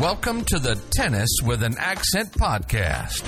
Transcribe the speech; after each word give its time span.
Welcome 0.00 0.44
to 0.46 0.58
the 0.58 0.78
Tennis 0.94 1.30
with 1.42 1.62
an 1.62 1.74
Accent 1.78 2.32
podcast, 2.32 3.22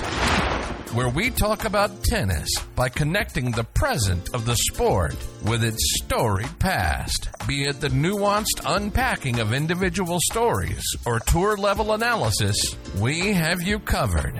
where 0.93 1.09
we 1.09 1.31
talk 1.31 1.65
about 1.65 2.03
tennis 2.03 2.47
by 2.75 2.89
connecting 2.89 3.49
the 3.49 3.63
present 3.63 4.29
of 4.35 4.45
the 4.45 4.55
sport 4.55 5.15
with 5.43 5.63
its 5.63 5.79
storied 6.03 6.59
past, 6.59 7.29
be 7.47 7.63
it 7.63 7.81
the 7.81 7.87
nuanced 7.87 8.61
unpacking 8.67 9.39
of 9.39 9.51
individual 9.51 10.19
stories 10.29 10.83
or 11.07 11.19
tour 11.21 11.57
level 11.57 11.93
analysis, 11.93 12.75
we 12.99 13.33
have 13.33 13.63
you 13.63 13.79
covered. 13.79 14.37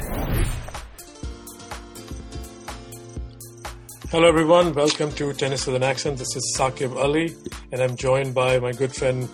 Hello, 4.12 4.28
everyone. 4.28 4.76
Welcome 4.76 5.12
to 5.14 5.34
Tennis 5.34 5.66
with 5.66 5.78
an 5.78 5.84
Accent. 5.84 6.20
This 6.20 6.36
is 6.36 6.56
Saqib 6.56 6.96
Ali, 6.96 7.36
and 7.72 7.82
I'm 7.82 7.96
joined 7.96 8.36
by 8.36 8.60
my 8.60 8.72
good 8.72 8.94
friend 8.94 9.28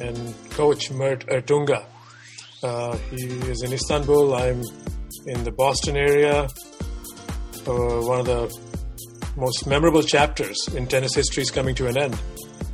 and 0.00 0.34
coach 0.50 0.92
Mert 0.92 1.26
Ertunga. 1.26 1.84
Uh, 2.62 2.96
he 3.10 3.26
is 3.50 3.62
in 3.62 3.72
Istanbul. 3.72 4.34
I'm 4.34 4.62
in 5.26 5.44
the 5.44 5.52
Boston 5.52 5.96
area. 5.96 6.48
Uh, 7.66 8.00
one 8.02 8.20
of 8.20 8.26
the 8.26 8.58
most 9.36 9.66
memorable 9.66 10.02
chapters 10.02 10.56
in 10.74 10.86
tennis 10.86 11.14
history 11.14 11.42
is 11.42 11.50
coming 11.50 11.74
to 11.76 11.86
an 11.86 11.96
end. 11.96 12.18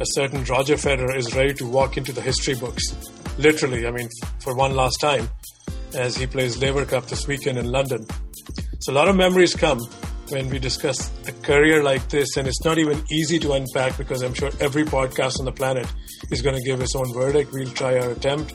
A 0.00 0.06
certain 0.06 0.42
Roger 0.44 0.74
Federer 0.74 1.14
is 1.16 1.34
ready 1.34 1.52
to 1.54 1.66
walk 1.66 1.96
into 1.96 2.12
the 2.12 2.22
history 2.22 2.54
books. 2.54 2.82
Literally, 3.38 3.86
I 3.86 3.90
mean, 3.90 4.08
for 4.40 4.54
one 4.56 4.74
last 4.74 5.00
time, 5.00 5.28
as 5.94 6.16
he 6.16 6.26
plays 6.26 6.60
Laver 6.60 6.84
Cup 6.84 7.06
this 7.06 7.26
weekend 7.26 7.58
in 7.58 7.70
London. 7.70 8.06
So 8.80 8.92
a 8.92 8.94
lot 8.94 9.08
of 9.08 9.16
memories 9.16 9.54
come 9.54 9.80
when 10.30 10.48
we 10.48 10.58
discuss 10.58 11.10
a 11.28 11.32
career 11.32 11.82
like 11.82 12.08
this, 12.08 12.36
and 12.36 12.48
it's 12.48 12.64
not 12.64 12.78
even 12.78 13.02
easy 13.10 13.38
to 13.40 13.52
unpack 13.52 13.96
because 13.98 14.22
I'm 14.22 14.34
sure 14.34 14.50
every 14.60 14.84
podcast 14.84 15.38
on 15.38 15.44
the 15.44 15.52
planet 15.52 15.86
is 16.30 16.42
going 16.42 16.56
to 16.56 16.62
give 16.62 16.80
its 16.80 16.96
own 16.96 17.12
verdict. 17.12 17.52
We'll 17.52 17.70
try 17.70 17.98
our 17.98 18.10
attempt. 18.10 18.54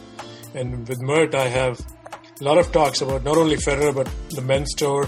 And 0.53 0.87
with 0.87 1.01
Mert, 1.01 1.35
I 1.35 1.47
have 1.47 1.79
a 2.39 2.43
lot 2.43 2.57
of 2.57 2.71
talks 2.71 3.01
about 3.01 3.23
not 3.23 3.37
only 3.37 3.55
Federer 3.57 3.93
but 3.93 4.09
the 4.31 4.41
men's 4.41 4.73
tour 4.73 5.07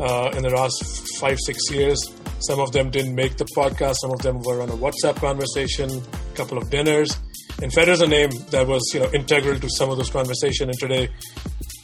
uh, 0.00 0.30
in 0.36 0.42
the 0.42 0.50
last 0.50 0.84
five, 1.18 1.38
six 1.40 1.70
years. 1.70 2.00
Some 2.40 2.58
of 2.58 2.72
them 2.72 2.90
didn't 2.90 3.14
make 3.14 3.36
the 3.36 3.44
podcast. 3.56 3.96
Some 4.00 4.10
of 4.10 4.22
them 4.22 4.40
were 4.42 4.60
on 4.62 4.68
a 4.68 4.76
WhatsApp 4.76 5.16
conversation, 5.16 5.90
a 5.90 6.36
couple 6.36 6.58
of 6.58 6.70
dinners. 6.70 7.16
And 7.62 7.70
Federer's 7.70 8.00
a 8.00 8.06
name 8.08 8.30
that 8.50 8.66
was, 8.66 8.82
you 8.92 9.00
know, 9.00 9.10
integral 9.12 9.58
to 9.60 9.68
some 9.70 9.90
of 9.90 9.96
those 9.96 10.10
conversations. 10.10 10.70
And 10.70 10.78
today, 10.78 11.08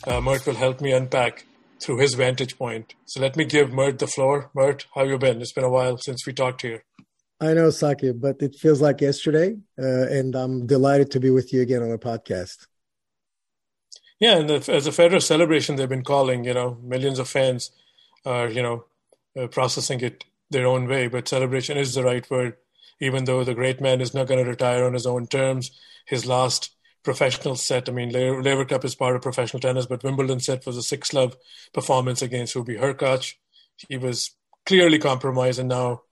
uh, 0.07 0.21
Mert 0.21 0.45
will 0.47 0.55
help 0.55 0.81
me 0.81 0.93
unpack 0.93 1.45
through 1.81 1.99
his 1.99 2.15
vantage 2.15 2.59
point. 2.59 2.95
So 3.07 3.21
let 3.21 3.37
me 3.37 3.45
give 3.45 3.73
Mert 3.73 4.01
the 4.01 4.09
floor. 4.09 4.51
Mert, 4.55 4.87
how 4.95 5.05
you 5.05 5.19
been? 5.19 5.41
It's 5.41 5.53
been 5.53 5.65
a 5.65 5.71
while 5.71 5.97
since 5.99 6.27
we 6.27 6.33
talked 6.33 6.63
here. 6.63 6.83
I 7.41 7.55
know, 7.55 7.71
Saki, 7.71 8.11
but 8.11 8.43
it 8.43 8.57
feels 8.57 8.81
like 8.81 9.01
yesterday, 9.01 9.57
uh, 9.79 10.09
and 10.09 10.35
I'm 10.35 10.67
delighted 10.67 11.13
to 11.13 11.21
be 11.21 11.31
with 11.31 11.53
you 11.53 11.63
again 11.63 11.85
on 11.85 11.93
a 11.93 11.99
podcast. 11.99 12.67
Yeah, 14.21 14.39
and 14.39 14.51
the, 14.51 14.73
as 14.73 14.87
a 14.87 14.91
Federer 14.91 15.23
celebration, 15.23 15.77
they've 15.77 15.89
been 15.89 16.03
calling, 16.03 16.45
you 16.45 16.55
know, 16.55 16.79
millions 16.83 17.19
of 17.19 17.29
fans 17.29 17.71
are, 18.27 18.49
you 18.49 18.63
know, 18.63 18.85
uh, 19.39 19.47
processing 19.47 20.01
it 20.01 20.25
their 20.51 20.67
own 20.67 20.89
way. 20.89 21.07
But 21.07 21.29
celebration 21.29 21.77
is 21.77 21.95
the 21.95 22.03
right 22.03 22.29
word, 22.31 22.57
even 23.01 23.25
though 23.25 23.45
the 23.45 23.55
great 23.55 23.81
man 23.81 24.01
is 24.01 24.15
not 24.15 24.27
going 24.27 24.43
to 24.43 24.51
retire 24.51 24.85
on 24.85 24.95
his 24.95 25.07
own 25.07 25.29
terms. 25.29 25.71
His 26.07 26.27
last 26.27 26.71
professional 27.05 27.55
set, 27.55 27.89
I 27.89 27.93
mean, 27.93 28.11
Laver 28.11 28.65
Cup 28.65 28.85
is 28.85 28.97
part 28.97 29.15
of 29.15 29.23
professional 29.23 29.61
tennis, 29.61 29.87
but 29.87 30.03
Wimbledon 30.03 30.41
set 30.41 30.67
was 30.67 30.77
a 30.77 30.83
six 30.83 31.13
love 31.13 31.37
performance 31.73 32.21
against 32.21 32.55
Hubie 32.55 32.81
Hurkacz. 32.81 33.35
He 33.89 33.99
was 33.99 34.33
clearly 34.67 34.99
compromised, 34.99 35.61
and 35.61 35.69
now, 35.69 36.03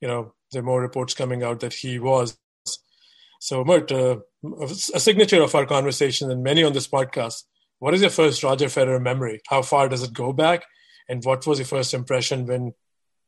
you 0.00 0.06
know, 0.06 0.34
there 0.52 0.62
are 0.62 0.64
more 0.64 0.80
reports 0.80 1.14
coming 1.14 1.42
out 1.42 1.60
that 1.60 1.74
he 1.74 1.98
was. 1.98 2.38
So, 3.40 3.64
Mert, 3.64 3.90
uh, 3.90 4.18
a 4.62 5.00
signature 5.00 5.42
of 5.42 5.54
our 5.54 5.66
conversation 5.66 6.30
and 6.30 6.44
many 6.44 6.62
on 6.62 6.72
this 6.72 6.86
podcast 6.86 7.42
what 7.78 7.94
is 7.94 8.00
your 8.00 8.10
first 8.10 8.42
Roger 8.42 8.66
Federer 8.66 9.02
memory? 9.02 9.40
How 9.48 9.62
far 9.62 9.88
does 9.88 10.02
it 10.02 10.12
go 10.12 10.32
back? 10.32 10.64
And 11.08 11.24
what 11.24 11.46
was 11.46 11.58
your 11.58 11.66
first 11.66 11.94
impression 11.94 12.46
when 12.46 12.72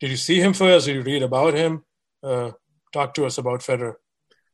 did 0.01 0.11
you 0.11 0.17
see 0.17 0.41
him 0.41 0.53
first? 0.53 0.87
Did 0.87 0.97
you 0.97 1.03
read 1.03 1.23
about 1.23 1.55
him? 1.55 1.85
Uh, 2.23 2.53
talk 2.93 3.15
to 3.15 3.27
us 3.27 3.39
about 3.39 3.61
Federer. 3.61 3.95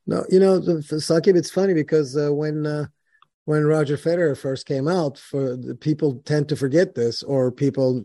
No, 0.07 0.25
you 0.31 0.39
know, 0.39 0.61
Saqib, 0.61 1.37
it's 1.37 1.51
funny 1.51 1.73
because 1.73 2.17
uh, 2.17 2.33
when 2.33 2.67
uh, 2.67 2.87
when 3.47 3.65
Roger 3.65 3.97
Federer 3.97 4.37
first 4.37 4.67
came 4.67 4.89
out, 4.89 5.19
for 5.19 5.57
people 5.81 6.23
tend 6.25 6.49
to 6.49 6.57
forget 6.57 6.95
this, 6.95 7.23
or 7.23 7.51
people 7.51 8.05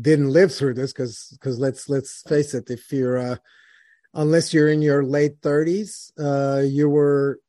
didn't 0.00 0.30
live 0.30 0.54
through 0.54 0.74
this 0.74 0.92
because 0.92 1.28
because 1.32 1.58
let's 1.58 1.88
let's 1.88 2.22
face 2.22 2.54
it, 2.54 2.70
if 2.70 2.90
you're 2.92 3.18
uh, 3.18 3.36
unless 4.14 4.54
you're 4.54 4.68
in 4.68 4.80
your 4.80 5.04
late 5.04 5.40
30s, 5.42 6.12
uh, 6.18 6.62
you 6.62 6.88
were 6.88 7.40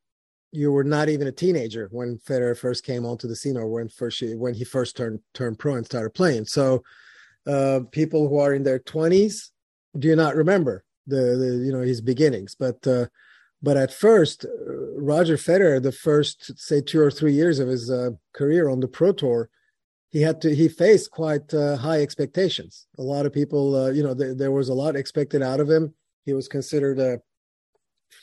you 0.52 0.72
were 0.72 0.84
not 0.84 1.08
even 1.08 1.26
a 1.26 1.32
teenager 1.32 1.88
when 1.90 2.18
Federer 2.18 2.56
first 2.56 2.84
came 2.84 3.04
onto 3.04 3.28
the 3.28 3.36
scene, 3.36 3.56
or 3.56 3.66
when 3.68 3.88
first 3.88 4.22
when 4.22 4.54
he 4.54 4.64
first 4.64 4.96
turned 4.96 5.20
turned 5.34 5.58
pro 5.58 5.74
and 5.74 5.86
started 5.86 6.10
playing. 6.10 6.46
So, 6.46 6.82
uh, 7.46 7.80
people 7.90 8.28
who 8.28 8.38
are 8.38 8.54
in 8.54 8.62
their 8.62 8.78
twenties 8.78 9.52
do 9.98 10.14
not 10.16 10.36
remember 10.36 10.84
the, 11.06 11.16
the 11.16 11.62
you 11.64 11.72
know 11.72 11.80
his 11.80 12.00
beginnings. 12.00 12.54
But 12.54 12.86
uh, 12.86 13.06
but 13.62 13.76
at 13.76 13.92
first, 13.92 14.44
uh, 14.44 14.48
Roger 14.96 15.36
Federer, 15.36 15.82
the 15.82 15.92
first 15.92 16.58
say 16.58 16.80
two 16.80 17.00
or 17.00 17.10
three 17.10 17.32
years 17.32 17.58
of 17.58 17.68
his 17.68 17.90
uh, 17.90 18.10
career 18.34 18.68
on 18.68 18.80
the 18.80 18.88
pro 18.88 19.12
tour, 19.12 19.50
he 20.10 20.22
had 20.22 20.40
to 20.42 20.54
he 20.54 20.68
faced 20.68 21.10
quite 21.10 21.52
uh, 21.52 21.76
high 21.76 22.00
expectations. 22.00 22.86
A 22.98 23.02
lot 23.02 23.26
of 23.26 23.32
people, 23.32 23.74
uh, 23.74 23.90
you 23.90 24.02
know, 24.02 24.14
th- 24.14 24.36
there 24.36 24.52
was 24.52 24.68
a 24.68 24.74
lot 24.74 24.96
expected 24.96 25.42
out 25.42 25.60
of 25.60 25.68
him. 25.68 25.94
He 26.24 26.32
was 26.32 26.48
considered 26.48 26.98
a 26.98 27.20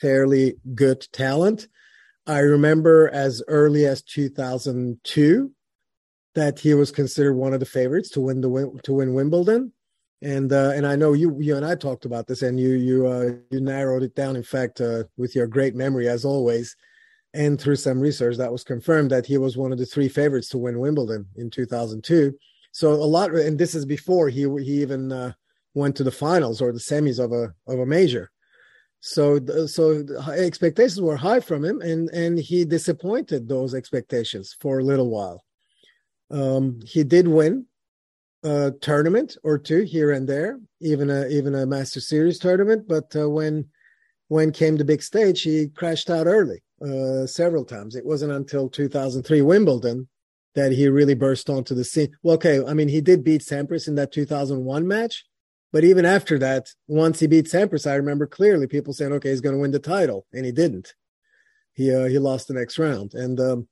fairly 0.00 0.56
good 0.74 1.06
talent 1.12 1.68
I 2.26 2.38
remember 2.38 3.10
as 3.12 3.42
early 3.48 3.86
as 3.86 4.02
2002 4.02 5.50
that 6.34 6.58
he 6.58 6.74
was 6.74 6.90
considered 6.90 7.34
one 7.34 7.52
of 7.52 7.60
the 7.60 7.66
favorites 7.66 8.08
to 8.10 8.20
win 8.20 8.40
the 8.40 8.80
to 8.84 8.92
win 8.94 9.14
Wimbledon, 9.14 9.72
and 10.22 10.52
uh, 10.52 10.72
and 10.74 10.86
I 10.86 10.96
know 10.96 11.12
you 11.12 11.36
you 11.38 11.56
and 11.56 11.66
I 11.66 11.74
talked 11.74 12.06
about 12.06 12.26
this, 12.26 12.42
and 12.42 12.58
you 12.58 12.70
you 12.70 13.06
uh, 13.06 13.30
you 13.50 13.60
narrowed 13.60 14.02
it 14.02 14.14
down. 14.14 14.36
In 14.36 14.42
fact, 14.42 14.80
uh, 14.80 15.04
with 15.16 15.34
your 15.36 15.46
great 15.46 15.74
memory 15.74 16.08
as 16.08 16.24
always, 16.24 16.74
and 17.34 17.60
through 17.60 17.76
some 17.76 18.00
research, 18.00 18.36
that 18.38 18.52
was 18.52 18.64
confirmed 18.64 19.10
that 19.10 19.26
he 19.26 19.36
was 19.36 19.56
one 19.56 19.70
of 19.70 19.78
the 19.78 19.86
three 19.86 20.08
favorites 20.08 20.48
to 20.50 20.58
win 20.58 20.80
Wimbledon 20.80 21.26
in 21.36 21.50
2002. 21.50 22.34
So 22.72 22.92
a 22.92 23.04
lot, 23.04 23.32
and 23.32 23.58
this 23.58 23.74
is 23.74 23.84
before 23.84 24.28
he 24.28 24.48
he 24.62 24.82
even 24.82 25.12
uh, 25.12 25.32
went 25.74 25.94
to 25.96 26.04
the 26.04 26.10
finals 26.10 26.62
or 26.62 26.72
the 26.72 26.78
semis 26.78 27.22
of 27.22 27.32
a 27.32 27.54
of 27.70 27.78
a 27.78 27.86
major. 27.86 28.30
So, 29.06 29.38
so 29.66 30.02
expectations 30.32 30.98
were 30.98 31.18
high 31.18 31.40
from 31.40 31.62
him, 31.62 31.82
and 31.82 32.08
and 32.08 32.38
he 32.38 32.64
disappointed 32.64 33.46
those 33.46 33.74
expectations 33.74 34.56
for 34.60 34.78
a 34.78 34.82
little 34.82 35.10
while. 35.10 35.44
Um, 36.30 36.80
he 36.86 37.04
did 37.04 37.28
win 37.28 37.66
a 38.44 38.72
tournament 38.80 39.36
or 39.44 39.58
two 39.58 39.82
here 39.82 40.12
and 40.12 40.26
there, 40.26 40.58
even 40.80 41.10
a 41.10 41.26
even 41.28 41.54
a 41.54 41.66
Master 41.66 42.00
Series 42.00 42.38
tournament. 42.38 42.88
But 42.88 43.14
uh, 43.14 43.28
when 43.28 43.66
when 44.28 44.52
came 44.52 44.78
the 44.78 44.86
big 44.86 45.02
stage, 45.02 45.42
he 45.42 45.68
crashed 45.68 46.08
out 46.08 46.26
early 46.26 46.62
uh, 46.80 47.26
several 47.26 47.66
times. 47.66 47.96
It 47.96 48.06
wasn't 48.06 48.32
until 48.32 48.70
2003 48.70 49.42
Wimbledon 49.42 50.08
that 50.54 50.72
he 50.72 50.88
really 50.88 51.14
burst 51.14 51.50
onto 51.50 51.74
the 51.74 51.84
scene. 51.84 52.16
Well, 52.22 52.36
okay, 52.36 52.64
I 52.64 52.72
mean 52.72 52.88
he 52.88 53.02
did 53.02 53.22
beat 53.22 53.42
Sampras 53.42 53.86
in 53.86 53.96
that 53.96 54.12
2001 54.12 54.88
match, 54.88 55.26
but 55.74 55.82
even 55.82 56.04
after 56.04 56.38
that, 56.38 56.68
once 56.86 57.18
he 57.18 57.26
beat 57.26 57.46
Sampras, 57.46 57.90
I 57.90 57.96
remember 57.96 58.28
clearly 58.28 58.68
people 58.68 58.92
saying, 58.92 59.12
"Okay, 59.14 59.30
he's 59.30 59.40
going 59.40 59.56
to 59.56 59.60
win 59.60 59.72
the 59.72 59.80
title," 59.80 60.24
and 60.32 60.46
he 60.46 60.52
didn't. 60.52 60.94
He 61.72 61.92
uh, 61.92 62.04
he 62.04 62.20
lost 62.20 62.46
the 62.46 62.54
next 62.54 62.78
round, 62.78 63.14
and 63.14 63.40
um, 63.40 63.66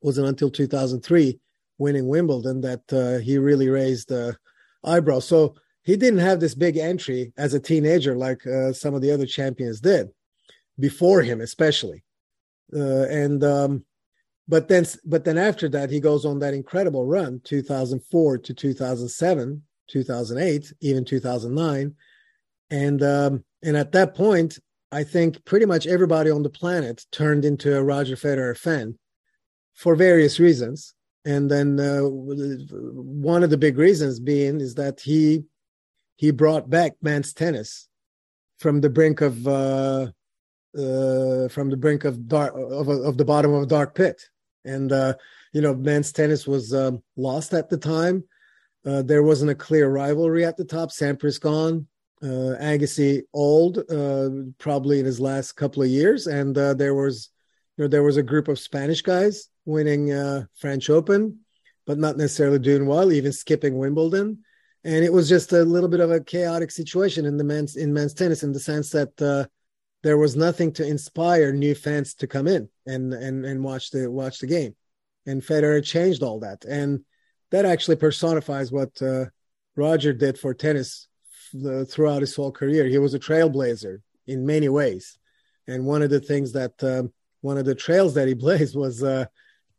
wasn't 0.00 0.28
until 0.28 0.50
2003, 0.50 1.38
winning 1.76 2.08
Wimbledon, 2.08 2.62
that 2.62 2.90
uh, 2.90 3.18
he 3.22 3.36
really 3.36 3.68
raised 3.68 4.08
the 4.08 4.34
eyebrow. 4.82 5.18
So 5.18 5.54
he 5.82 5.94
didn't 5.94 6.20
have 6.20 6.40
this 6.40 6.54
big 6.54 6.78
entry 6.78 7.34
as 7.36 7.52
a 7.52 7.60
teenager 7.60 8.16
like 8.16 8.46
uh, 8.46 8.72
some 8.72 8.94
of 8.94 9.02
the 9.02 9.10
other 9.10 9.26
champions 9.26 9.78
did 9.78 10.08
before 10.80 11.20
him, 11.20 11.42
especially. 11.42 12.02
Uh, 12.74 13.04
and 13.10 13.44
um, 13.44 13.84
but 14.48 14.68
then 14.68 14.86
but 15.04 15.26
then 15.26 15.36
after 15.36 15.68
that, 15.68 15.90
he 15.90 16.00
goes 16.00 16.24
on 16.24 16.38
that 16.38 16.54
incredible 16.54 17.04
run, 17.04 17.42
2004 17.44 18.38
to 18.38 18.54
2007 18.54 19.62
2008, 19.88 20.72
even 20.80 21.04
2009, 21.04 21.94
and 22.70 23.02
um, 23.02 23.44
and 23.62 23.76
at 23.76 23.92
that 23.92 24.14
point, 24.14 24.58
I 24.90 25.04
think 25.04 25.44
pretty 25.44 25.66
much 25.66 25.86
everybody 25.86 26.30
on 26.30 26.42
the 26.42 26.50
planet 26.50 27.04
turned 27.12 27.44
into 27.44 27.76
a 27.76 27.82
Roger 27.82 28.16
Federer 28.16 28.56
fan 28.56 28.98
for 29.74 29.94
various 29.94 30.38
reasons. 30.38 30.94
And 31.24 31.50
then 31.50 31.78
uh, 31.78 32.00
one 32.02 33.42
of 33.42 33.50
the 33.50 33.56
big 33.56 33.78
reasons 33.78 34.20
being 34.20 34.60
is 34.60 34.74
that 34.74 35.00
he 35.00 35.44
he 36.16 36.30
brought 36.30 36.68
back 36.68 36.92
men's 37.00 37.32
tennis 37.32 37.88
from 38.58 38.80
the 38.80 38.90
brink 38.90 39.20
of 39.20 39.46
uh, 39.46 40.08
uh, 40.76 41.48
from 41.48 41.70
the 41.70 41.76
brink 41.76 42.04
of 42.04 42.28
dark 42.28 42.54
of, 42.54 42.88
of 42.88 43.16
the 43.16 43.24
bottom 43.24 43.54
of 43.54 43.62
a 43.62 43.66
dark 43.66 43.94
pit. 43.94 44.20
And 44.64 44.92
uh, 44.92 45.14
you 45.52 45.60
know, 45.60 45.74
men's 45.74 46.12
tennis 46.12 46.46
was 46.46 46.74
um, 46.74 47.02
lost 47.16 47.54
at 47.54 47.70
the 47.70 47.78
time. 47.78 48.24
Uh, 48.84 49.02
there 49.02 49.22
wasn't 49.22 49.50
a 49.50 49.54
clear 49.54 49.88
rivalry 49.88 50.44
at 50.44 50.56
the 50.56 50.64
top. 50.64 50.90
Sampras 50.90 51.40
gone, 51.40 51.86
uh, 52.22 52.56
Agassi 52.60 53.22
old, 53.32 53.78
uh, 53.90 54.30
probably 54.58 54.98
in 54.98 55.06
his 55.06 55.20
last 55.20 55.52
couple 55.52 55.82
of 55.82 55.88
years, 55.88 56.26
and 56.26 56.56
uh, 56.58 56.74
there 56.74 56.94
was, 56.94 57.30
you 57.76 57.84
know, 57.84 57.88
there 57.88 58.02
was 58.02 58.16
a 58.16 58.22
group 58.22 58.48
of 58.48 58.58
Spanish 58.58 59.02
guys 59.02 59.48
winning 59.64 60.12
uh, 60.12 60.44
French 60.56 60.90
Open, 60.90 61.38
but 61.86 61.98
not 61.98 62.16
necessarily 62.16 62.58
doing 62.58 62.86
well, 62.86 63.12
even 63.12 63.32
skipping 63.32 63.78
Wimbledon. 63.78 64.38
And 64.84 65.04
it 65.04 65.12
was 65.12 65.28
just 65.28 65.52
a 65.52 65.62
little 65.64 65.88
bit 65.88 66.00
of 66.00 66.10
a 66.10 66.20
chaotic 66.20 66.70
situation 66.72 67.24
in 67.24 67.36
the 67.36 67.44
men's 67.44 67.76
in 67.76 67.92
men's 67.92 68.14
tennis 68.14 68.42
in 68.42 68.52
the 68.52 68.60
sense 68.60 68.90
that 68.90 69.22
uh, 69.22 69.46
there 70.02 70.18
was 70.18 70.34
nothing 70.34 70.72
to 70.72 70.86
inspire 70.86 71.52
new 71.52 71.74
fans 71.76 72.14
to 72.14 72.26
come 72.26 72.48
in 72.48 72.68
and 72.86 73.14
and 73.14 73.44
and 73.44 73.62
watch 73.62 73.90
the 73.90 74.10
watch 74.10 74.40
the 74.40 74.48
game. 74.48 74.74
And 75.24 75.40
Federer 75.40 75.84
changed 75.84 76.24
all 76.24 76.40
that, 76.40 76.64
and 76.64 77.04
that 77.52 77.66
actually 77.66 77.96
personifies 77.96 78.72
what 78.72 79.00
uh, 79.00 79.26
Roger 79.76 80.12
did 80.12 80.38
for 80.38 80.52
tennis 80.54 81.06
uh, 81.64 81.84
throughout 81.84 82.22
his 82.22 82.34
whole 82.34 82.50
career. 82.50 82.86
He 82.86 82.98
was 82.98 83.14
a 83.14 83.18
trailblazer 83.18 83.98
in 84.26 84.46
many 84.46 84.68
ways, 84.68 85.18
and 85.68 85.86
one 85.86 86.02
of 86.02 86.10
the 86.10 86.20
things 86.20 86.52
that 86.52 86.82
um, 86.82 87.12
one 87.42 87.58
of 87.58 87.66
the 87.66 87.74
trails 87.74 88.14
that 88.14 88.26
he 88.26 88.34
blazed 88.46 88.74
was 88.74 89.02
uh, 89.02 89.26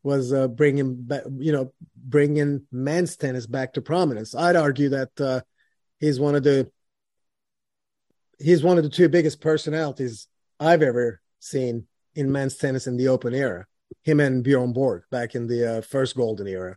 was 0.02 0.32
uh, 0.32 0.48
bringing 0.48 0.94
back, 1.02 1.22
you 1.36 1.52
know, 1.52 1.72
bringing 1.96 2.62
men's 2.70 3.16
tennis 3.16 3.46
back 3.46 3.74
to 3.74 3.82
prominence. 3.82 4.34
I'd 4.34 4.56
argue 4.56 4.90
that 4.90 5.20
uh, 5.20 5.40
he's 5.98 6.20
one 6.20 6.36
of 6.36 6.44
the 6.44 6.70
he's 8.38 8.62
one 8.62 8.78
of 8.78 8.84
the 8.84 8.90
two 8.90 9.08
biggest 9.08 9.40
personalities 9.40 10.28
I've 10.60 10.82
ever 10.82 11.20
seen 11.40 11.86
in 12.14 12.30
men's 12.30 12.56
tennis 12.56 12.86
in 12.86 12.96
the 12.96 13.08
Open 13.08 13.34
era. 13.34 13.66
Him 14.02 14.20
and 14.20 14.44
Bjorn 14.44 14.72
Borg 14.72 15.02
back 15.10 15.34
in 15.34 15.48
the 15.48 15.78
uh, 15.78 15.80
first 15.80 16.16
golden 16.16 16.46
era. 16.46 16.76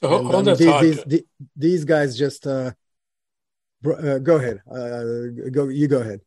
So 0.00 0.08
And, 0.14 0.26
hold 0.26 0.34
um, 0.34 0.44
that 0.44 0.58
these, 0.58 0.68
thought. 0.68 1.08
these, 1.08 1.22
these 1.56 1.84
guys 1.84 2.18
just 2.18 2.46
uh, 2.46 2.72
uh, 3.84 4.18
go 4.18 4.36
ahead. 4.36 4.60
Uh, 4.70 5.50
go 5.50 5.68
you 5.68 5.88
go 5.88 6.00
ahead. 6.00 6.20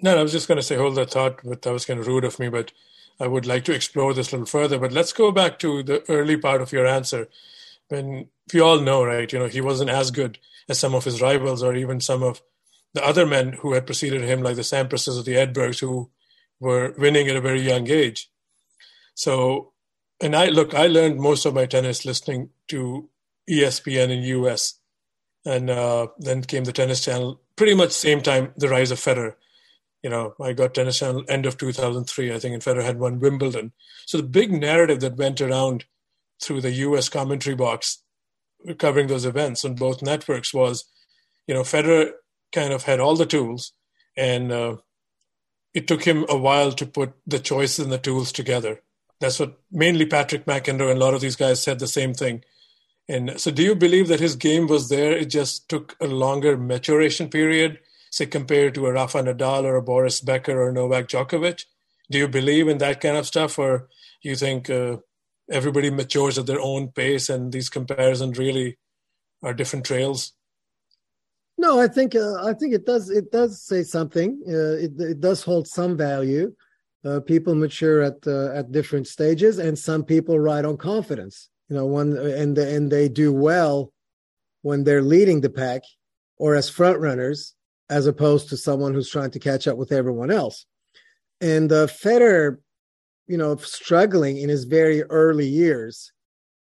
No, 0.00 0.18
I 0.18 0.22
was 0.22 0.32
just 0.32 0.48
going 0.48 0.56
to 0.56 0.62
say, 0.62 0.76
hold 0.76 0.96
that 0.96 1.10
thought, 1.10 1.40
but 1.44 1.62
that 1.62 1.72
was 1.72 1.84
kind 1.84 2.00
of 2.00 2.06
rude 2.06 2.24
of 2.24 2.38
me. 2.38 2.48
But 2.48 2.72
I 3.20 3.28
would 3.28 3.46
like 3.46 3.64
to 3.66 3.74
explore 3.74 4.12
this 4.14 4.32
a 4.32 4.36
little 4.36 4.46
further. 4.46 4.78
But 4.78 4.92
let's 4.92 5.12
go 5.12 5.30
back 5.30 5.58
to 5.60 5.82
the 5.82 6.02
early 6.08 6.36
part 6.36 6.60
of 6.60 6.72
your 6.72 6.86
answer. 6.86 7.28
When 7.88 8.28
we 8.52 8.60
all 8.60 8.80
know, 8.80 9.04
right? 9.04 9.32
You 9.32 9.38
know, 9.38 9.46
he 9.46 9.60
wasn't 9.60 9.90
as 9.90 10.10
good 10.10 10.38
as 10.68 10.78
some 10.78 10.94
of 10.94 11.04
his 11.04 11.20
rivals, 11.22 11.62
or 11.62 11.74
even 11.74 12.00
some 12.00 12.22
of 12.22 12.42
the 12.94 13.04
other 13.04 13.26
men 13.26 13.52
who 13.52 13.74
had 13.74 13.86
preceded 13.86 14.22
him, 14.22 14.42
like 14.42 14.56
the 14.56 14.62
Samprases 14.62 15.18
or 15.18 15.22
the 15.22 15.34
Edbergs, 15.34 15.80
who 15.80 16.10
were 16.58 16.94
winning 16.98 17.28
at 17.28 17.36
a 17.36 17.40
very 17.40 17.60
young 17.60 17.88
age. 17.88 18.30
So, 19.14 19.72
and 20.20 20.34
I 20.34 20.46
look, 20.46 20.74
I 20.74 20.86
learned 20.86 21.20
most 21.20 21.44
of 21.44 21.54
my 21.54 21.66
tennis 21.66 22.04
listening 22.04 22.50
to 22.68 23.08
ESPN 23.48 24.10
in 24.10 24.22
US, 24.22 24.78
and 25.44 25.70
uh, 25.70 26.08
then 26.18 26.42
came 26.42 26.64
the 26.64 26.72
Tennis 26.72 27.04
Channel. 27.04 27.40
Pretty 27.56 27.74
much 27.74 27.92
same 27.92 28.20
time, 28.20 28.52
the 28.56 28.68
rise 28.68 28.90
of 28.90 28.98
Federer 28.98 29.34
you 30.02 30.10
know, 30.10 30.34
I 30.40 30.52
got 30.52 30.74
Tennis 30.74 30.98
Channel 30.98 31.24
end 31.28 31.46
of 31.46 31.56
2003, 31.56 32.32
I 32.32 32.38
think, 32.38 32.54
and 32.54 32.62
Federer 32.62 32.84
had 32.84 32.98
won 32.98 33.20
Wimbledon. 33.20 33.72
So 34.06 34.18
the 34.18 34.24
big 34.24 34.52
narrative 34.52 35.00
that 35.00 35.16
went 35.16 35.40
around 35.40 35.84
through 36.42 36.60
the 36.60 36.72
U.S. 36.72 37.08
commentary 37.08 37.54
box 37.54 38.02
covering 38.78 39.06
those 39.06 39.24
events 39.24 39.64
on 39.64 39.74
both 39.74 40.02
networks 40.02 40.52
was, 40.52 40.84
you 41.46 41.54
know, 41.54 41.62
Federer 41.62 42.10
kind 42.52 42.72
of 42.72 42.82
had 42.82 43.00
all 43.00 43.16
the 43.16 43.26
tools, 43.26 43.72
and 44.16 44.50
uh, 44.50 44.76
it 45.72 45.86
took 45.86 46.02
him 46.02 46.26
a 46.28 46.36
while 46.36 46.72
to 46.72 46.84
put 46.84 47.12
the 47.26 47.38
choices 47.38 47.78
and 47.78 47.92
the 47.92 47.98
tools 47.98 48.32
together. 48.32 48.82
That's 49.20 49.38
what 49.38 49.60
mainly 49.70 50.04
Patrick 50.04 50.46
McEnroe 50.46 50.90
and 50.90 51.00
a 51.00 51.04
lot 51.04 51.14
of 51.14 51.20
these 51.20 51.36
guys 51.36 51.62
said 51.62 51.78
the 51.78 51.86
same 51.86 52.12
thing. 52.12 52.42
And 53.12 53.38
so, 53.38 53.50
do 53.50 53.62
you 53.62 53.74
believe 53.74 54.08
that 54.08 54.20
his 54.20 54.36
game 54.36 54.66
was 54.66 54.88
there? 54.88 55.12
It 55.12 55.26
just 55.26 55.68
took 55.68 55.96
a 56.00 56.06
longer 56.06 56.56
maturation 56.56 57.28
period 57.28 57.78
say 58.10 58.26
compared 58.26 58.74
to 58.74 58.86
a 58.86 58.92
Rafa 58.92 59.22
Nadal 59.22 59.64
or 59.64 59.76
a 59.76 59.82
Boris 59.82 60.20
Becker 60.20 60.62
or 60.62 60.70
Novak 60.70 61.08
Djokovic? 61.08 61.64
Do 62.10 62.18
you 62.18 62.28
believe 62.28 62.68
in 62.68 62.78
that 62.78 63.00
kind 63.00 63.16
of 63.16 63.26
stuff, 63.26 63.58
or 63.58 63.88
you 64.22 64.36
think 64.36 64.70
uh, 64.70 64.98
everybody 65.50 65.90
matures 65.90 66.38
at 66.38 66.46
their 66.46 66.60
own 66.60 66.88
pace 66.88 67.28
and 67.28 67.52
these 67.52 67.70
comparisons 67.70 68.38
really 68.38 68.78
are 69.42 69.54
different 69.54 69.86
trails? 69.86 70.32
No, 71.58 71.80
I 71.80 71.88
think 71.88 72.14
uh, 72.14 72.44
I 72.44 72.54
think 72.54 72.74
it 72.74 72.86
does 72.86 73.10
it 73.10 73.30
does 73.30 73.62
say 73.62 73.82
something. 73.82 74.42
Uh, 74.46 74.76
it 74.84 74.92
it 74.98 75.20
does 75.20 75.42
hold 75.42 75.66
some 75.68 75.96
value. 75.96 76.54
Uh, 77.04 77.20
people 77.20 77.54
mature 77.54 78.02
at 78.02 78.26
uh, 78.26 78.52
at 78.52 78.72
different 78.72 79.06
stages, 79.06 79.58
and 79.58 79.78
some 79.78 80.02
people 80.04 80.38
ride 80.38 80.64
on 80.64 80.76
confidence. 80.76 81.48
You 81.72 81.78
know, 81.78 81.86
one 81.86 82.18
and 82.18 82.58
and 82.58 82.92
they 82.92 83.08
do 83.08 83.32
well 83.32 83.94
when 84.60 84.84
they're 84.84 85.00
leading 85.00 85.40
the 85.40 85.48
pack 85.48 85.80
or 86.36 86.54
as 86.54 86.68
front 86.68 87.00
runners, 87.00 87.54
as 87.88 88.06
opposed 88.06 88.50
to 88.50 88.58
someone 88.58 88.92
who's 88.92 89.08
trying 89.08 89.30
to 89.30 89.38
catch 89.38 89.66
up 89.66 89.78
with 89.78 89.90
everyone 89.90 90.30
else. 90.30 90.66
And 91.40 91.72
uh, 91.72 91.86
Federer, 91.86 92.58
you 93.26 93.38
know, 93.38 93.56
struggling 93.56 94.36
in 94.36 94.50
his 94.50 94.64
very 94.64 95.02
early 95.04 95.46
years 95.46 96.12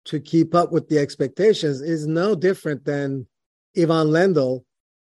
to 0.06 0.20
keep 0.20 0.56
up 0.56 0.72
with 0.72 0.90
the 0.90 0.98
expectations 0.98 1.80
is 1.80 2.08
no 2.08 2.34
different 2.34 2.84
than 2.84 3.28
Ivan 3.78 4.08
Lendl 4.08 4.64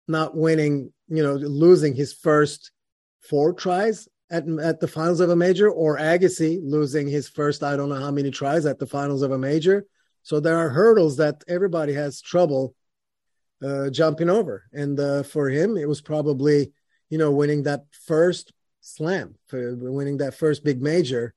not 0.07 0.37
winning, 0.37 0.93
you 1.09 1.21
know, 1.21 1.33
losing 1.33 1.95
his 1.95 2.13
first 2.13 2.71
four 3.19 3.51
tries 3.51 4.07
at 4.31 4.47
at 4.47 4.79
the 4.79 4.87
finals 4.87 5.19
of 5.19 5.29
a 5.29 5.35
major, 5.35 5.69
or 5.69 5.97
Agassi 5.97 6.59
losing 6.63 7.07
his 7.07 7.27
first 7.27 7.61
I 7.61 7.75
don't 7.75 7.89
know 7.89 7.99
how 7.99 8.11
many 8.11 8.31
tries 8.31 8.65
at 8.65 8.79
the 8.79 8.87
finals 8.87 9.21
of 9.21 9.31
a 9.31 9.37
major. 9.37 9.85
So 10.23 10.39
there 10.39 10.57
are 10.57 10.69
hurdles 10.69 11.17
that 11.17 11.43
everybody 11.47 11.93
has 11.93 12.21
trouble 12.21 12.75
uh, 13.63 13.89
jumping 13.89 14.29
over, 14.29 14.63
and 14.73 14.99
uh, 14.99 15.23
for 15.23 15.49
him, 15.49 15.77
it 15.77 15.87
was 15.87 16.01
probably 16.01 16.71
you 17.09 17.17
know 17.17 17.31
winning 17.31 17.63
that 17.63 17.81
first 17.91 18.53
slam, 18.79 19.35
for 19.47 19.75
winning 19.75 20.17
that 20.17 20.33
first 20.33 20.63
big 20.63 20.81
major 20.81 21.33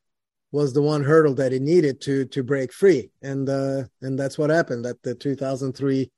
was 0.52 0.72
the 0.72 0.82
one 0.82 1.02
hurdle 1.02 1.34
that 1.34 1.50
he 1.50 1.58
needed 1.58 2.00
to 2.02 2.24
to 2.26 2.44
break 2.44 2.72
free, 2.72 3.10
and 3.20 3.48
uh, 3.48 3.82
and 4.00 4.18
that's 4.18 4.38
what 4.38 4.50
happened 4.50 4.86
at 4.86 5.02
the 5.02 5.14
2003 5.14 6.10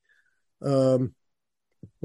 um, 0.63 1.15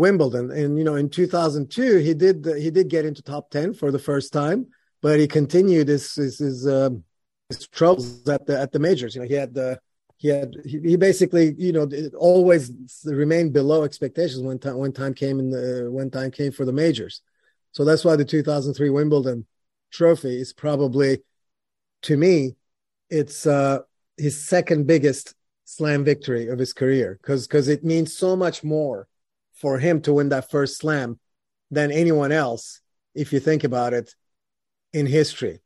Wimbledon. 0.01 0.49
And 0.49 0.77
you 0.79 0.83
know, 0.83 0.95
in 0.95 1.09
2002, 1.09 1.97
he 1.97 2.13
did 2.15 2.45
he 2.57 2.71
did 2.71 2.89
get 2.89 3.05
into 3.05 3.21
top 3.21 3.51
10 3.51 3.75
for 3.75 3.91
the 3.91 3.99
first 3.99 4.33
time, 4.33 4.65
but 5.01 5.19
he 5.19 5.27
continued 5.27 5.87
his 5.87 6.15
his 6.15 6.39
his, 6.39 6.67
um, 6.67 7.03
his 7.49 7.67
troubles 7.67 8.27
at 8.27 8.47
the 8.47 8.59
at 8.59 8.71
the 8.71 8.79
majors. 8.79 9.13
You 9.13 9.21
know, 9.21 9.27
he 9.27 9.35
had 9.35 9.53
the 9.53 9.79
he 10.17 10.29
had 10.29 10.55
he, 10.65 10.79
he 10.79 10.95
basically 10.95 11.53
you 11.55 11.71
know 11.71 11.87
always 12.17 12.71
remained 13.05 13.53
below 13.53 13.83
expectations 13.83 14.41
when 14.41 14.57
time 14.57 14.77
when 14.77 14.91
time 14.91 15.13
came 15.13 15.39
in 15.39 15.51
the 15.51 15.87
when 15.91 16.09
time 16.09 16.31
came 16.31 16.51
for 16.51 16.65
the 16.65 16.73
majors. 16.73 17.21
So 17.71 17.85
that's 17.85 18.03
why 18.03 18.15
the 18.15 18.25
2003 18.25 18.89
Wimbledon 18.89 19.45
trophy 19.91 20.41
is 20.41 20.51
probably 20.51 21.21
to 22.03 22.17
me 22.17 22.55
it's 23.09 23.45
uh 23.45 23.79
his 24.17 24.41
second 24.41 24.87
biggest 24.87 25.35
slam 25.65 26.03
victory 26.03 26.47
of 26.47 26.57
his 26.57 26.73
career 26.73 27.19
because 27.21 27.45
because 27.45 27.67
it 27.67 27.83
means 27.83 28.17
so 28.17 28.35
much 28.35 28.63
more 28.63 29.07
for 29.61 29.77
him 29.77 30.01
to 30.01 30.13
win 30.13 30.29
that 30.29 30.49
first 30.49 30.77
slam 30.77 31.19
than 31.69 31.91
anyone 31.91 32.31
else 32.31 32.81
if 33.13 33.31
you 33.31 33.39
think 33.39 33.63
about 33.63 33.93
it 33.93 34.13
in 34.91 35.05
history. 35.05 35.61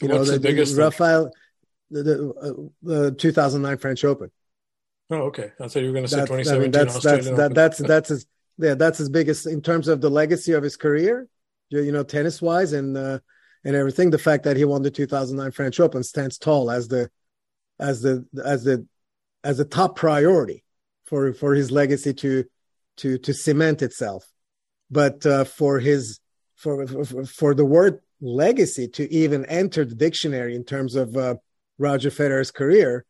You 0.00 0.08
What's 0.08 0.28
know 0.28 0.34
the 0.34 0.40
biggest 0.40 0.76
rafael 0.76 1.32
the, 1.90 2.02
the, 2.02 2.70
uh, 2.92 3.00
the 3.10 3.10
2009 3.12 3.78
french 3.78 4.04
open. 4.04 4.30
Oh, 5.10 5.22
okay. 5.22 5.52
I 5.58 5.68
thought 5.68 5.80
you 5.80 5.86
were 5.86 5.92
going 5.92 6.04
to 6.04 6.08
say 6.08 6.18
that's, 6.18 6.30
I 6.30 6.36
2017 6.36 6.62
mean, 6.62 6.70
that's 6.70 6.94
that's 6.94 7.06
Australian 7.06 7.36
that, 7.36 7.54
that's 7.54 7.78
that's 7.78 8.08
his 8.10 8.26
yeah 8.58 8.74
that's 8.74 8.98
his 8.98 9.08
biggest 9.08 9.46
in 9.46 9.62
terms 9.62 9.88
of 9.88 10.00
the 10.00 10.10
legacy 10.10 10.52
of 10.52 10.62
his 10.62 10.76
career 10.76 11.28
you 11.70 11.92
know 11.92 12.02
tennis 12.02 12.42
wise 12.42 12.72
and 12.72 12.96
uh, 12.96 13.18
and 13.64 13.74
everything 13.74 14.10
the 14.10 14.18
fact 14.18 14.44
that 14.44 14.56
he 14.56 14.64
won 14.64 14.82
the 14.82 14.90
2009 14.90 15.50
french 15.52 15.80
open 15.80 16.02
stands 16.02 16.38
tall 16.38 16.70
as 16.70 16.88
the 16.88 17.10
as 17.78 18.02
the 18.02 18.26
as 18.44 18.64
the 18.64 18.86
as 19.44 19.60
a 19.60 19.64
top 19.64 19.96
priority 19.96 20.64
for 21.04 21.32
for 21.32 21.54
his 21.54 21.70
legacy 21.70 22.12
to 22.12 22.44
to 22.98 23.18
to 23.18 23.34
cement 23.34 23.82
itself. 23.82 24.30
But 24.90 25.24
uh, 25.26 25.44
for 25.44 25.78
his 25.78 26.20
for, 26.56 26.86
for 26.86 27.24
for 27.24 27.54
the 27.54 27.64
word 27.64 28.00
legacy 28.20 28.88
to 28.88 29.12
even 29.12 29.44
enter 29.46 29.84
the 29.84 29.94
dictionary 29.94 30.54
in 30.54 30.64
terms 30.64 30.96
of 30.96 31.16
uh, 31.16 31.36
Roger 31.78 32.10
Federer's 32.10 32.50
career 32.50 33.04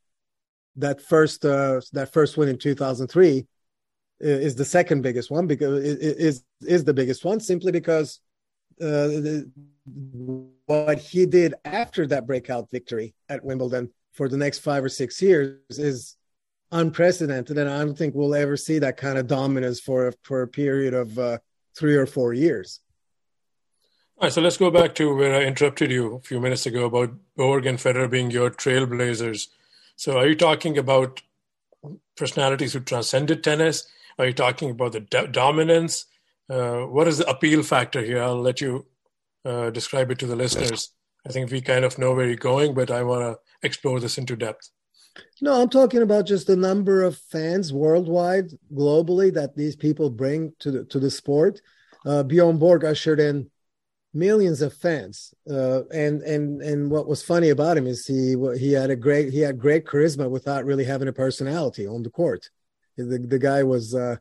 that 0.77 1.03
first 1.03 1.45
uh, 1.45 1.81
that 1.93 2.13
first 2.13 2.37
win 2.37 2.49
in 2.49 2.59
2003 2.59 3.47
is 4.21 4.55
the 4.57 4.65
second 4.65 5.03
biggest 5.03 5.31
one 5.31 5.47
because 5.47 5.83
is 5.83 6.43
is 6.61 6.85
the 6.85 6.95
biggest 6.95 7.25
one 7.25 7.41
simply 7.41 7.71
because 7.71 8.21
uh, 8.81 9.09
what 10.67 10.99
he 10.99 11.27
did 11.27 11.55
after 11.65 12.07
that 12.07 12.27
breakout 12.27 12.71
victory 12.71 13.15
at 13.29 13.45
Wimbledon 13.45 13.91
for 14.13 14.29
the 14.29 14.37
next 14.37 14.59
five 14.59 14.85
or 14.85 14.89
six 14.89 15.21
years 15.23 15.59
is 15.71 16.17
unprecedented, 16.71 17.59
and 17.59 17.69
I 17.69 17.79
don't 17.85 17.97
think 17.97 18.15
we'll 18.15 18.35
ever 18.35 18.57
see 18.57 18.79
that 18.81 18.97
kind 18.97 19.19
of 19.19 19.27
dominance 19.27 19.81
for 19.81 20.13
for 20.23 20.43
a 20.43 20.49
period 20.49 20.95
of 20.95 21.19
uh, 21.19 21.39
three 21.77 21.97
or 21.97 22.07
four 22.07 22.33
years. 22.35 22.81
All 24.19 24.27
right, 24.27 24.33
so 24.33 24.41
let's 24.41 24.57
go 24.57 24.71
back 24.71 24.95
to 24.97 25.15
where 25.15 25.35
I 25.35 25.45
interrupted 25.45 25.93
you 25.93 26.17
a 26.17 26.21
few 26.21 26.41
minutes 26.41 26.67
ago 26.67 26.87
about 26.87 27.15
Borg 27.37 27.67
and 27.67 27.79
Federer 27.79 28.11
being 28.11 28.33
your 28.33 28.51
trailblazers. 28.51 29.47
So, 29.95 30.19
are 30.19 30.27
you 30.27 30.35
talking 30.35 30.77
about 30.77 31.23
personalities 32.17 32.73
who 32.73 32.81
transcended 32.81 33.45
tennis? 33.45 33.87
Are 34.19 34.27
you 34.27 34.33
talking 34.33 34.71
about 34.71 34.93
the 34.93 35.01
do- 35.01 35.29
dominance? 35.29 36.07
Uh, 36.51 36.81
what 36.81 37.07
is 37.07 37.19
the 37.19 37.31
appeal 37.31 37.63
factor 37.63 38.03
here? 38.03 38.23
I'll 38.23 38.41
let 38.41 38.61
you 38.61 38.87
uh, 39.45 39.71
describe 39.71 40.11
it 40.11 40.19
to 40.19 40.27
the 40.27 40.37
listeners. 40.37 40.91
I 41.27 41.31
think 41.31 41.51
we 41.51 41.61
kind 41.61 41.85
of 41.85 41.99
know 41.99 42.13
where 42.15 42.27
you're 42.27 42.37
going, 42.37 42.75
but 42.75 42.91
I 42.91 43.03
want 43.03 43.23
to 43.23 43.39
explore 43.63 44.01
this 44.01 44.19
into 44.19 44.35
depth. 44.35 44.71
No, 45.41 45.63
I'm 45.63 45.69
talking 45.69 46.03
about 46.03 46.27
just 46.27 46.47
the 46.47 46.57
number 46.57 47.03
of 47.03 47.17
fans 47.17 47.73
worldwide, 47.73 48.51
globally, 48.75 49.33
that 49.35 49.55
these 49.55 49.77
people 49.77 50.11
bring 50.11 50.53
to 50.61 50.71
the 50.71 50.85
to 50.87 50.99
the 50.99 51.11
sport. 51.11 51.61
Uh, 52.05 52.23
Bjorn 52.23 52.59
Borg 52.59 52.85
ushered 52.85 53.21
in 53.21 53.51
millions 54.13 54.63
of 54.63 54.75
fans, 54.75 55.33
uh, 55.49 55.85
and 55.93 56.23
and 56.23 56.61
and 56.63 56.91
what 56.91 57.07
was 57.07 57.23
funny 57.23 57.51
about 57.51 57.77
him 57.77 57.87
is 57.87 58.07
he 58.07 58.35
he 58.59 58.73
had 58.73 58.91
a 58.91 58.97
great 58.97 59.33
he 59.33 59.41
had 59.41 59.59
great 59.59 59.85
charisma 59.87 60.29
without 60.29 60.65
really 60.65 60.85
having 60.85 61.09
a 61.09 61.13
personality 61.13 61.87
on 61.87 62.03
the 62.03 62.11
court. 62.11 62.51
The 62.97 63.19
the 63.19 63.39
guy 63.39 63.63
was 63.63 63.95
uh, 63.95 64.17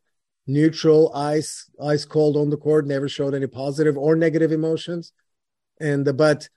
neutral, 0.45 1.11
ice 1.15 1.69
ice 1.81 2.05
cold 2.05 2.37
on 2.37 2.51
the 2.51 2.57
court, 2.57 2.85
never 2.85 3.09
showed 3.09 3.33
any 3.33 3.47
positive 3.47 3.97
or 3.97 4.15
negative 4.15 4.51
emotions, 4.51 5.13
and 5.79 6.07
uh, 6.07 6.13
but 6.13 6.47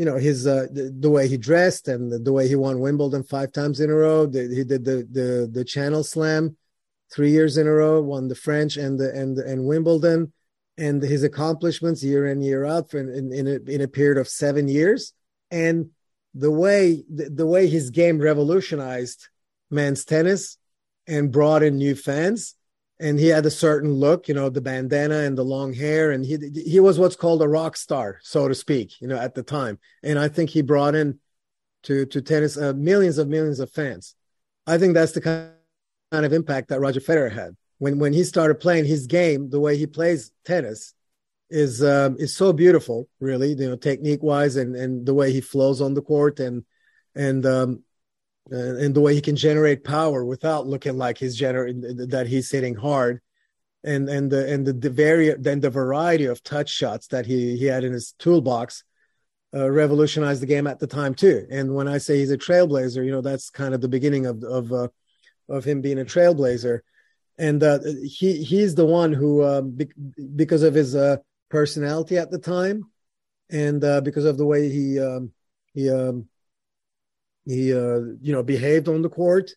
you 0.00 0.06
know 0.06 0.16
his 0.16 0.46
uh, 0.46 0.66
the, 0.72 0.96
the, 0.98 1.10
way 1.10 1.28
he 1.28 1.36
dressed 1.36 1.86
and 1.86 2.10
the, 2.10 2.18
the, 2.18 2.32
way 2.32 2.48
he 2.48 2.56
won 2.56 2.80
Wimbledon 2.80 3.22
five 3.22 3.52
times 3.52 3.80
in 3.80 3.90
a 3.90 3.94
row. 3.94 4.24
The, 4.24 4.48
he 4.48 4.64
did 4.64 4.82
the 4.82 5.06
the 5.12 5.46
the 5.52 5.62
Channel 5.62 6.04
Slam 6.04 6.56
three 7.12 7.30
years 7.30 7.58
in 7.58 7.66
a 7.66 7.70
row, 7.70 8.00
won 8.00 8.26
the 8.28 8.34
French 8.34 8.78
and 8.78 8.98
the 8.98 9.14
and 9.14 9.36
and 9.36 9.66
Wimbledon, 9.66 10.32
and 10.78 11.02
his 11.02 11.22
accomplishments 11.22 12.02
year 12.02 12.26
in 12.26 12.40
year 12.40 12.64
out 12.64 12.90
for 12.90 12.98
in 12.98 13.30
in 13.30 13.46
a, 13.46 13.70
in 13.70 13.82
a 13.82 13.88
period 13.88 14.16
of 14.16 14.26
seven 14.26 14.68
years, 14.68 15.12
and 15.50 15.90
the 16.32 16.50
way 16.50 17.04
the, 17.14 17.28
the 17.28 17.46
way 17.46 17.66
his 17.66 17.90
game 17.90 18.20
revolutionized 18.20 19.28
men's 19.70 20.06
tennis 20.06 20.56
and 21.06 21.30
brought 21.30 21.62
in 21.62 21.76
new 21.76 21.94
fans 21.94 22.54
and 23.00 23.18
he 23.18 23.28
had 23.28 23.46
a 23.46 23.50
certain 23.50 23.92
look, 23.94 24.28
you 24.28 24.34
know, 24.34 24.50
the 24.50 24.60
bandana 24.60 25.20
and 25.20 25.36
the 25.36 25.42
long 25.42 25.72
hair, 25.72 26.10
and 26.10 26.24
he 26.24 26.36
he 26.66 26.78
was 26.78 26.98
what's 26.98 27.16
called 27.16 27.42
a 27.42 27.48
rock 27.48 27.76
star, 27.76 28.20
so 28.22 28.46
to 28.46 28.54
speak, 28.54 29.00
you 29.00 29.08
know, 29.08 29.16
at 29.16 29.34
the 29.34 29.42
time. 29.42 29.78
And 30.02 30.18
I 30.18 30.28
think 30.28 30.50
he 30.50 30.62
brought 30.62 30.94
in 30.94 31.18
to 31.84 32.04
to 32.06 32.20
tennis 32.20 32.58
uh, 32.58 32.74
millions 32.74 33.16
of 33.16 33.26
millions 33.26 33.58
of 33.58 33.72
fans. 33.72 34.14
I 34.66 34.76
think 34.76 34.92
that's 34.92 35.12
the 35.12 35.22
kind 35.22 36.26
of 36.26 36.32
impact 36.32 36.68
that 36.68 36.80
Roger 36.80 37.00
Federer 37.00 37.32
had 37.32 37.56
when 37.78 37.98
when 37.98 38.12
he 38.12 38.22
started 38.22 38.60
playing 38.60 38.84
his 38.84 39.06
game. 39.06 39.48
The 39.48 39.60
way 39.60 39.78
he 39.78 39.86
plays 39.86 40.30
tennis 40.44 40.92
is 41.48 41.82
um, 41.82 42.16
is 42.18 42.36
so 42.36 42.52
beautiful, 42.52 43.08
really, 43.18 43.54
you 43.54 43.68
know, 43.68 43.76
technique 43.76 44.22
wise, 44.22 44.56
and 44.56 44.76
and 44.76 45.06
the 45.06 45.14
way 45.14 45.32
he 45.32 45.40
flows 45.40 45.80
on 45.80 45.94
the 45.94 46.02
court, 46.02 46.38
and 46.38 46.64
and 47.14 47.46
um, 47.46 47.82
uh, 48.52 48.76
and 48.76 48.94
the 48.94 49.00
way 49.00 49.14
he 49.14 49.20
can 49.20 49.36
generate 49.36 49.84
power 49.84 50.24
without 50.24 50.66
looking 50.66 50.96
like 50.96 51.18
he's 51.18 51.38
gener- 51.38 52.10
that 52.10 52.26
he's 52.26 52.50
hitting 52.50 52.74
hard. 52.74 53.20
And 53.82 54.08
and 54.10 54.30
the 54.30 54.52
and 54.52 54.66
the, 54.66 54.74
the 54.74 54.90
vari- 54.90 55.36
then 55.38 55.60
the 55.60 55.70
variety 55.70 56.26
of 56.26 56.42
touch 56.42 56.68
shots 56.68 57.06
that 57.08 57.24
he 57.24 57.56
he 57.56 57.64
had 57.64 57.82
in 57.82 57.92
his 57.92 58.12
toolbox 58.18 58.84
uh, 59.54 59.70
revolutionized 59.70 60.42
the 60.42 60.46
game 60.46 60.66
at 60.66 60.78
the 60.78 60.86
time 60.86 61.14
too. 61.14 61.46
And 61.50 61.74
when 61.74 61.88
i 61.88 61.96
say 61.96 62.18
he's 62.18 62.30
a 62.30 62.36
trailblazer 62.36 63.02
you 63.02 63.10
know 63.10 63.22
that's 63.22 63.48
kind 63.48 63.72
of 63.72 63.80
the 63.80 63.88
beginning 63.88 64.26
of 64.26 64.44
of 64.44 64.70
uh, 64.70 64.88
of 65.48 65.64
him 65.64 65.80
being 65.80 65.98
a 65.98 66.04
trailblazer. 66.04 66.80
And 67.38 67.62
uh, 67.62 67.78
he 68.04 68.44
he's 68.44 68.74
the 68.74 68.84
one 68.84 69.14
who 69.14 69.42
um, 69.44 69.70
be- 69.70 69.92
because 70.36 70.62
of 70.62 70.74
his 70.74 70.94
uh, 70.94 71.16
personality 71.48 72.18
at 72.18 72.30
the 72.30 72.38
time 72.38 72.90
and 73.50 73.82
uh, 73.82 74.00
because 74.00 74.24
of 74.24 74.38
the 74.38 74.46
way 74.46 74.68
he 74.68 75.00
um, 75.00 75.32
he 75.74 75.90
um, 75.90 76.28
he 77.46 77.72
uh, 77.72 78.00
you 78.20 78.32
know 78.32 78.42
behaved 78.42 78.88
on 78.88 79.02
the 79.02 79.08
court 79.08 79.50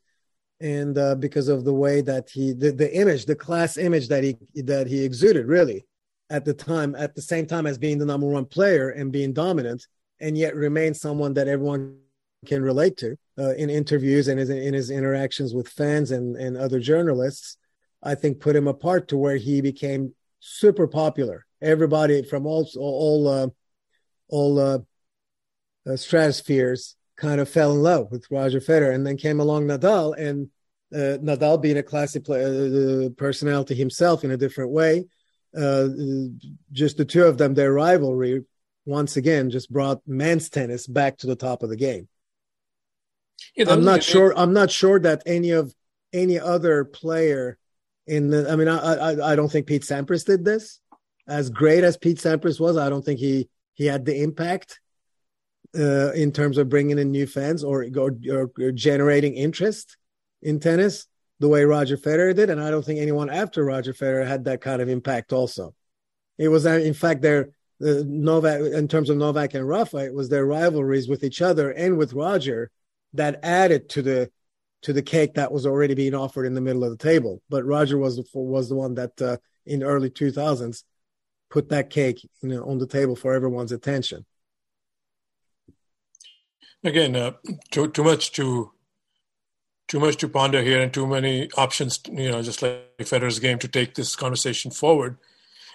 and 0.59 0.97
uh, 0.97 1.15
because 1.15 1.47
of 1.47 1.65
the 1.65 1.73
way 1.73 2.01
that 2.01 2.29
he 2.29 2.53
the, 2.53 2.71
the 2.71 2.95
image 2.95 3.25
the 3.25 3.35
class 3.35 3.77
image 3.77 4.07
that 4.07 4.23
he 4.23 4.37
that 4.55 4.87
he 4.87 5.03
exuded 5.03 5.47
really 5.47 5.85
at 6.29 6.45
the 6.45 6.53
time 6.53 6.95
at 6.95 7.15
the 7.15 7.21
same 7.21 7.45
time 7.45 7.67
as 7.67 7.77
being 7.77 7.97
the 7.97 8.05
number 8.05 8.27
one 8.27 8.45
player 8.45 8.89
and 8.89 9.11
being 9.11 9.33
dominant 9.33 9.85
and 10.19 10.37
yet 10.37 10.55
remain 10.55 10.93
someone 10.93 11.33
that 11.33 11.47
everyone 11.47 11.97
can 12.45 12.61
relate 12.61 12.97
to 12.97 13.15
uh, 13.39 13.53
in 13.55 13.69
interviews 13.69 14.27
and 14.27 14.39
in 14.39 14.73
his 14.73 14.89
interactions 14.89 15.53
with 15.53 15.67
fans 15.67 16.11
and, 16.11 16.35
and 16.35 16.57
other 16.57 16.79
journalists 16.79 17.57
i 18.03 18.15
think 18.15 18.39
put 18.39 18.55
him 18.55 18.67
apart 18.67 19.07
to 19.07 19.17
where 19.17 19.37
he 19.37 19.61
became 19.61 20.13
super 20.43 20.87
popular. 20.87 21.45
Everybody 21.61 22.21
from 22.23 22.45
all 22.45 22.69
all 22.77 23.27
uh, 23.27 23.47
all 24.27 24.59
uh, 24.59 24.79
uh 25.87 25.95
stratospheres 25.95 26.95
kind 27.23 27.39
of 27.39 27.47
fell 27.47 27.71
in 27.71 27.81
love 27.81 28.11
with 28.11 28.27
Roger 28.29 28.59
Federer, 28.59 28.93
and 28.93 29.07
then 29.07 29.15
came 29.15 29.39
along 29.39 29.65
Nadal, 29.65 30.13
and 30.17 30.49
uh, 30.93 31.17
Nadal 31.23 31.61
being 31.61 31.77
a 31.77 31.83
classic 31.83 32.25
play, 32.25 32.43
uh, 32.43 33.09
personality 33.11 33.75
himself 33.75 34.25
in 34.25 34.31
a 34.31 34.37
different 34.37 34.71
way. 34.71 35.05
Uh, 35.57 35.87
just 36.73 36.97
the 36.97 37.05
two 37.05 37.23
of 37.23 37.37
them, 37.37 37.53
their 37.53 37.71
rivalry, 37.71 38.43
once 38.85 39.15
again, 39.15 39.49
just 39.49 39.71
brought 39.71 40.01
men's 40.05 40.49
tennis 40.49 40.85
back 40.85 41.17
to 41.17 41.27
the 41.27 41.35
top 41.35 41.63
of 41.63 41.69
the 41.69 41.77
game. 41.77 42.09
Yeah, 43.55 43.71
I'm 43.71 43.85
not 43.85 44.03
sure. 44.03 44.37
I'm 44.37 44.53
not 44.53 44.69
sure 44.69 44.99
that 44.99 45.23
any 45.25 45.51
of 45.51 45.73
any 46.11 46.39
other 46.39 46.83
player 46.83 47.57
in 48.05 48.29
the. 48.29 48.51
I 48.51 48.55
mean, 48.57 48.67
I, 48.67 48.77
I 48.77 49.31
I 49.31 49.35
don't 49.35 49.49
think 49.49 49.67
Pete 49.67 49.83
Sampras 49.83 50.25
did 50.25 50.43
this. 50.43 50.81
As 51.27 51.49
great 51.49 51.85
as 51.85 51.95
Pete 51.95 52.17
Sampras 52.17 52.59
was, 52.59 52.75
I 52.77 52.89
don't 52.89 53.05
think 53.05 53.19
he 53.19 53.47
he 53.75 53.85
had 53.85 54.05
the 54.05 54.21
impact 54.21 54.81
uh, 55.77 56.11
in 56.11 56.31
terms 56.31 56.57
of 56.57 56.69
bringing 56.69 56.99
in 56.99 57.11
new 57.11 57.27
fans 57.27 57.63
or, 57.63 57.85
or, 57.97 58.51
or 58.59 58.71
generating 58.71 59.35
interest 59.35 59.97
in 60.41 60.59
tennis 60.59 61.07
the 61.39 61.47
way 61.47 61.65
Roger 61.65 61.97
Federer 61.97 62.35
did, 62.35 62.49
and 62.49 62.61
I 62.61 62.69
don't 62.69 62.85
think 62.85 62.99
anyone 62.99 63.29
after 63.29 63.65
Roger 63.65 63.93
Federer 63.93 64.25
had 64.25 64.45
that 64.45 64.61
kind 64.61 64.81
of 64.81 64.89
impact. 64.89 65.33
Also, 65.33 65.73
it 66.37 66.47
was 66.47 66.65
uh, 66.65 66.71
in 66.71 66.93
fact 66.93 67.21
their 67.21 67.49
the 67.79 68.03
Novak 68.05 68.61
in 68.61 68.87
terms 68.87 69.09
of 69.09 69.17
Novak 69.17 69.53
and 69.53 69.67
Rafa, 69.67 69.97
it 69.97 70.13
was 70.13 70.29
their 70.29 70.45
rivalries 70.45 71.09
with 71.09 71.23
each 71.23 71.41
other 71.41 71.71
and 71.71 71.97
with 71.97 72.13
Roger 72.13 72.71
that 73.13 73.39
added 73.43 73.89
to 73.89 74.01
the 74.01 74.31
to 74.83 74.93
the 74.93 75.01
cake 75.01 75.33
that 75.33 75.51
was 75.51 75.65
already 75.65 75.95
being 75.95 76.13
offered 76.13 76.45
in 76.45 76.53
the 76.53 76.61
middle 76.61 76.83
of 76.83 76.91
the 76.91 76.97
table. 76.97 77.41
But 77.49 77.65
Roger 77.65 77.97
was 77.97 78.17
the, 78.17 78.25
was 78.33 78.69
the 78.69 78.75
one 78.75 78.93
that 78.95 79.21
uh, 79.21 79.37
in 79.65 79.81
early 79.81 80.09
2000s 80.09 80.83
put 81.49 81.69
that 81.69 81.89
cake 81.89 82.27
you 82.41 82.49
know, 82.49 82.63
on 82.65 82.79
the 82.79 82.87
table 82.87 83.15
for 83.15 83.33
everyone's 83.33 83.71
attention 83.71 84.25
again 86.83 87.15
uh, 87.15 87.31
too 87.71 87.89
too 87.89 88.03
much 88.03 88.31
to 88.33 88.71
too 89.87 89.99
much 89.99 90.17
to 90.17 90.29
ponder 90.29 90.61
here 90.61 90.81
and 90.81 90.93
too 90.93 91.05
many 91.05 91.49
options 91.57 91.99
you 92.11 92.31
know 92.31 92.41
just 92.41 92.61
like 92.61 92.97
Federer's 92.99 93.39
game 93.39 93.59
to 93.59 93.67
take 93.67 93.95
this 93.95 94.15
conversation 94.15 94.71
forward. 94.71 95.17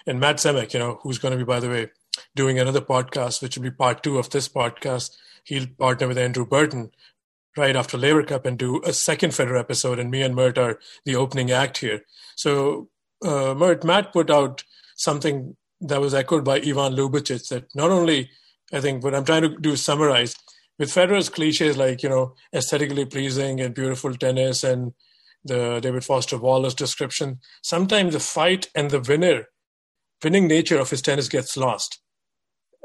And 0.07 0.19
Matt 0.19 0.37
Zemek 0.37 0.73
you 0.73 0.79
know 0.79 0.99
who's 1.01 1.19
going 1.19 1.31
to 1.31 1.37
be 1.37 1.43
by 1.43 1.59
the 1.59 1.69
way 1.69 1.91
doing 2.35 2.59
another 2.59 2.81
podcast 2.81 3.41
which 3.41 3.57
will 3.57 3.63
be 3.63 3.71
part 3.71 4.03
2 4.03 4.17
of 4.17 4.29
this 4.29 4.49
podcast. 4.49 5.15
He'll 5.43 5.67
partner 5.67 6.07
with 6.07 6.17
Andrew 6.17 6.45
Burton 6.45 6.91
right 7.57 7.75
after 7.75 7.97
Laver 7.97 8.23
Cup 8.23 8.45
and 8.45 8.57
do 8.57 8.81
a 8.83 8.93
second 8.93 9.31
Federer 9.31 9.59
episode. 9.59 9.99
And 9.99 10.11
me 10.11 10.21
and 10.21 10.35
Mert 10.35 10.57
are 10.57 10.79
the 11.05 11.15
opening 11.15 11.51
act 11.51 11.79
here. 11.79 12.01
So 12.35 12.89
uh, 13.23 13.53
Mert 13.53 13.83
Matt 13.83 14.13
put 14.13 14.29
out 14.29 14.63
something 14.95 15.55
that 15.81 16.01
was 16.01 16.13
echoed 16.13 16.43
by 16.43 16.57
Ivan 16.57 16.93
Ljubicic 16.93 17.47
that 17.49 17.73
not 17.75 17.89
only 17.89 18.29
I 18.71 18.81
think 18.81 19.03
what 19.03 19.15
I'm 19.15 19.25
trying 19.25 19.41
to 19.43 19.57
do 19.57 19.71
is 19.71 19.81
summarize 19.81 20.35
with 20.79 20.89
Federer's 20.89 21.29
cliches 21.29 21.77
like 21.77 22.01
you 22.01 22.09
know 22.09 22.33
aesthetically 22.55 23.05
pleasing 23.05 23.59
and 23.61 23.75
beautiful 23.75 24.15
tennis 24.15 24.63
and 24.63 24.93
the 25.43 25.79
David 25.79 26.03
Foster 26.03 26.37
Wallace 26.37 26.73
description, 26.73 27.39
sometimes 27.61 28.13
the 28.13 28.19
fight 28.19 28.69
and 28.75 28.91
the 28.91 28.99
winner, 28.99 29.45
winning 30.23 30.47
nature 30.47 30.77
of 30.79 30.89
his 30.89 31.01
tennis 31.01 31.29
gets 31.29 31.55
lost. 31.55 32.01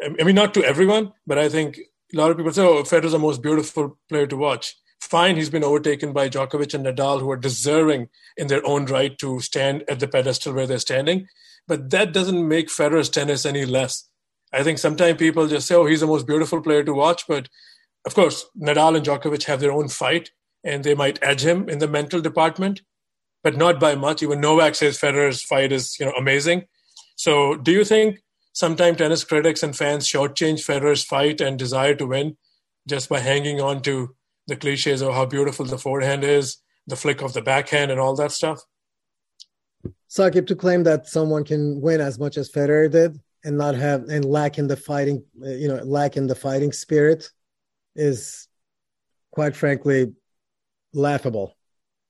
I 0.03 0.23
mean, 0.23 0.35
not 0.35 0.55
to 0.55 0.65
everyone, 0.65 1.13
but 1.27 1.39
I 1.39 1.49
think 1.49 1.79
a 2.13 2.17
lot 2.17 2.31
of 2.31 2.37
people 2.37 2.53
say, 2.53 2.63
"Oh, 2.63 2.85
Federer's 2.85 3.13
the 3.13 3.19
most 3.19 3.43
beautiful 3.43 3.99
player 4.09 4.27
to 4.27 4.37
watch." 4.37 4.77
Fine, 5.01 5.37
he's 5.37 5.51
been 5.51 5.65
overtaken 5.65 6.13
by 6.13 6.29
Djokovic 6.29 6.75
and 6.75 6.87
Nadal, 6.87 7.21
who 7.21 7.31
are 7.31 7.37
deserving 7.37 8.09
in 8.37 8.47
their 8.47 8.67
own 8.67 8.87
right 8.87 9.17
to 9.19 9.41
stand 9.41 9.85
at 9.89 10.01
the 10.01 10.09
pedestal 10.09 10.55
where 10.55 10.67
they're 10.67 10.79
standing. 10.79 11.27
But 11.69 11.91
that 11.91 12.13
doesn't 12.13 12.49
make 12.49 12.69
Federer's 12.69 13.11
tennis 13.11 13.45
any 13.45 13.67
less. 13.67 14.09
I 14.53 14.63
think 14.63 14.79
sometimes 14.79 15.19
people 15.19 15.47
just 15.49 15.67
say, 15.67 15.75
"Oh, 15.75 15.87
he's 15.87 16.01
the 16.01 16.07
most 16.07 16.27
beautiful 16.27 16.63
player 16.63 16.85
to 16.85 16.95
watch," 16.95 17.25
but 17.29 17.49
of 18.07 18.15
course, 18.15 18.47
Nadal 18.59 18.97
and 18.97 19.07
Djokovic 19.07 19.45
have 19.45 19.61
their 19.61 19.73
own 19.73 19.89
fight, 19.89 20.31
and 20.63 20.85
they 20.85 20.95
might 20.95 21.23
edge 21.23 21.45
him 21.45 21.69
in 21.69 21.79
the 21.79 21.89
mental 21.89 22.21
department, 22.21 22.83
but 23.43 23.57
not 23.57 23.81
by 23.81 23.95
much. 23.95 24.23
Even 24.23 24.41
Novak 24.41 24.75
says 24.75 24.99
Federer's 24.99 25.43
fight 25.43 25.73
is 25.73 25.99
you 25.99 26.07
know 26.07 26.13
amazing. 26.13 26.65
So, 27.17 27.57
do 27.57 27.73
you 27.73 27.85
think 27.85 28.21
sometimes 28.53 28.99
tennis 28.99 29.25
critics 29.25 29.63
and 29.63 29.77
fans 29.77 30.07
shortchange 30.07 30.65
Federer's 30.65 31.05
fight 31.05 31.41
and 31.41 31.59
desire 31.59 31.95
to 31.95 32.07
win 32.07 32.37
just 32.87 33.09
by 33.09 33.21
hanging 33.21 33.61
on 33.61 33.81
to 33.83 34.15
the 34.47 34.57
cliches 34.57 35.01
of 35.01 35.15
how 35.15 35.25
beautiful 35.25 35.65
the 35.65 35.79
forehand 35.79 36.25
is, 36.25 36.59
the 36.87 36.97
flick 36.97 37.23
of 37.23 37.33
the 37.33 37.43
backhand, 37.43 37.91
and 37.91 38.01
all 38.01 38.15
that 38.17 38.33
stuff? 38.33 38.61
Saqib 40.11 40.47
to 40.47 40.55
claim 40.55 40.85
that 40.85 41.09
someone 41.09 41.45
can 41.45 41.81
win 41.81 42.01
as 42.01 42.19
much 42.19 42.37
as 42.37 42.51
Federer 42.51 42.91
did 42.91 43.19
and 43.45 43.57
not 43.57 43.75
have 43.75 44.05
and 44.09 44.25
lack 44.25 44.59
in 44.59 44.67
the 44.67 44.77
fighting, 44.77 45.25
you 45.41 45.69
know, 45.69 45.77
lack 45.85 46.17
in 46.17 46.27
the 46.27 46.35
fighting 46.35 46.73
spirit 46.73 47.31
is 47.95 48.49
quite 49.31 49.57
frankly 49.57 50.13
laughable. 50.93 51.57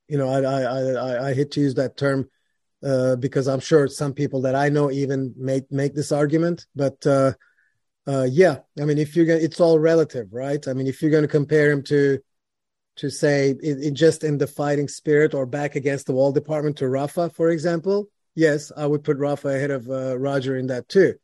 You 0.08 0.18
know, 0.18 0.28
I 0.28 0.42
I 0.42 0.80
I, 0.92 1.28
I 1.30 1.34
hate 1.34 1.52
to 1.52 1.60
use 1.60 1.74
that 1.74 1.96
term 1.96 2.28
uh, 2.84 3.16
because 3.16 3.48
I'm 3.48 3.60
sure 3.60 3.88
some 3.88 4.12
people 4.12 4.42
that 4.42 4.54
I 4.54 4.68
know 4.68 4.90
even 4.90 5.34
make 5.36 5.70
make 5.72 5.94
this 5.94 6.12
argument. 6.12 6.66
But 6.76 7.06
uh, 7.06 7.32
uh, 8.06 8.26
yeah, 8.30 8.58
I 8.80 8.84
mean, 8.84 8.98
if 8.98 9.16
you're 9.16 9.26
gonna, 9.26 9.40
it's 9.40 9.60
all 9.60 9.78
relative, 9.78 10.28
right? 10.32 10.66
I 10.68 10.74
mean, 10.74 10.86
if 10.86 11.00
you're 11.00 11.10
going 11.10 11.22
to 11.22 11.28
compare 11.28 11.70
him 11.70 11.82
to 11.84 12.18
to 12.96 13.10
say 13.10 13.54
in, 13.62 13.82
in 13.82 13.94
just 13.94 14.22
in 14.22 14.38
the 14.38 14.46
fighting 14.46 14.86
spirit 14.86 15.34
or 15.34 15.46
back 15.46 15.74
against 15.74 16.06
the 16.06 16.12
wall 16.12 16.30
department 16.30 16.76
to 16.76 16.88
Rafa, 16.88 17.30
for 17.30 17.48
example, 17.48 18.08
yes, 18.34 18.70
I 18.76 18.86
would 18.86 19.02
put 19.02 19.16
Rafa 19.16 19.48
ahead 19.48 19.70
of 19.70 19.88
uh, 19.88 20.18
Roger 20.18 20.56
in 20.56 20.66
that 20.68 20.88
too. 20.88 21.14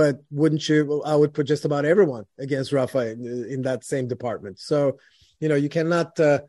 But 0.00 0.16
wouldn't 0.30 0.66
you? 0.66 1.02
I 1.04 1.14
would 1.14 1.34
put 1.34 1.46
just 1.46 1.66
about 1.66 1.84
everyone 1.84 2.24
against 2.38 2.72
Rafa 2.72 3.10
in, 3.10 3.46
in 3.50 3.60
that 3.68 3.84
same 3.84 4.08
department. 4.08 4.58
So, 4.58 4.96
you 5.40 5.48
know, 5.50 5.56
you 5.56 5.68
cannot 5.68 6.18
uh, 6.18 6.40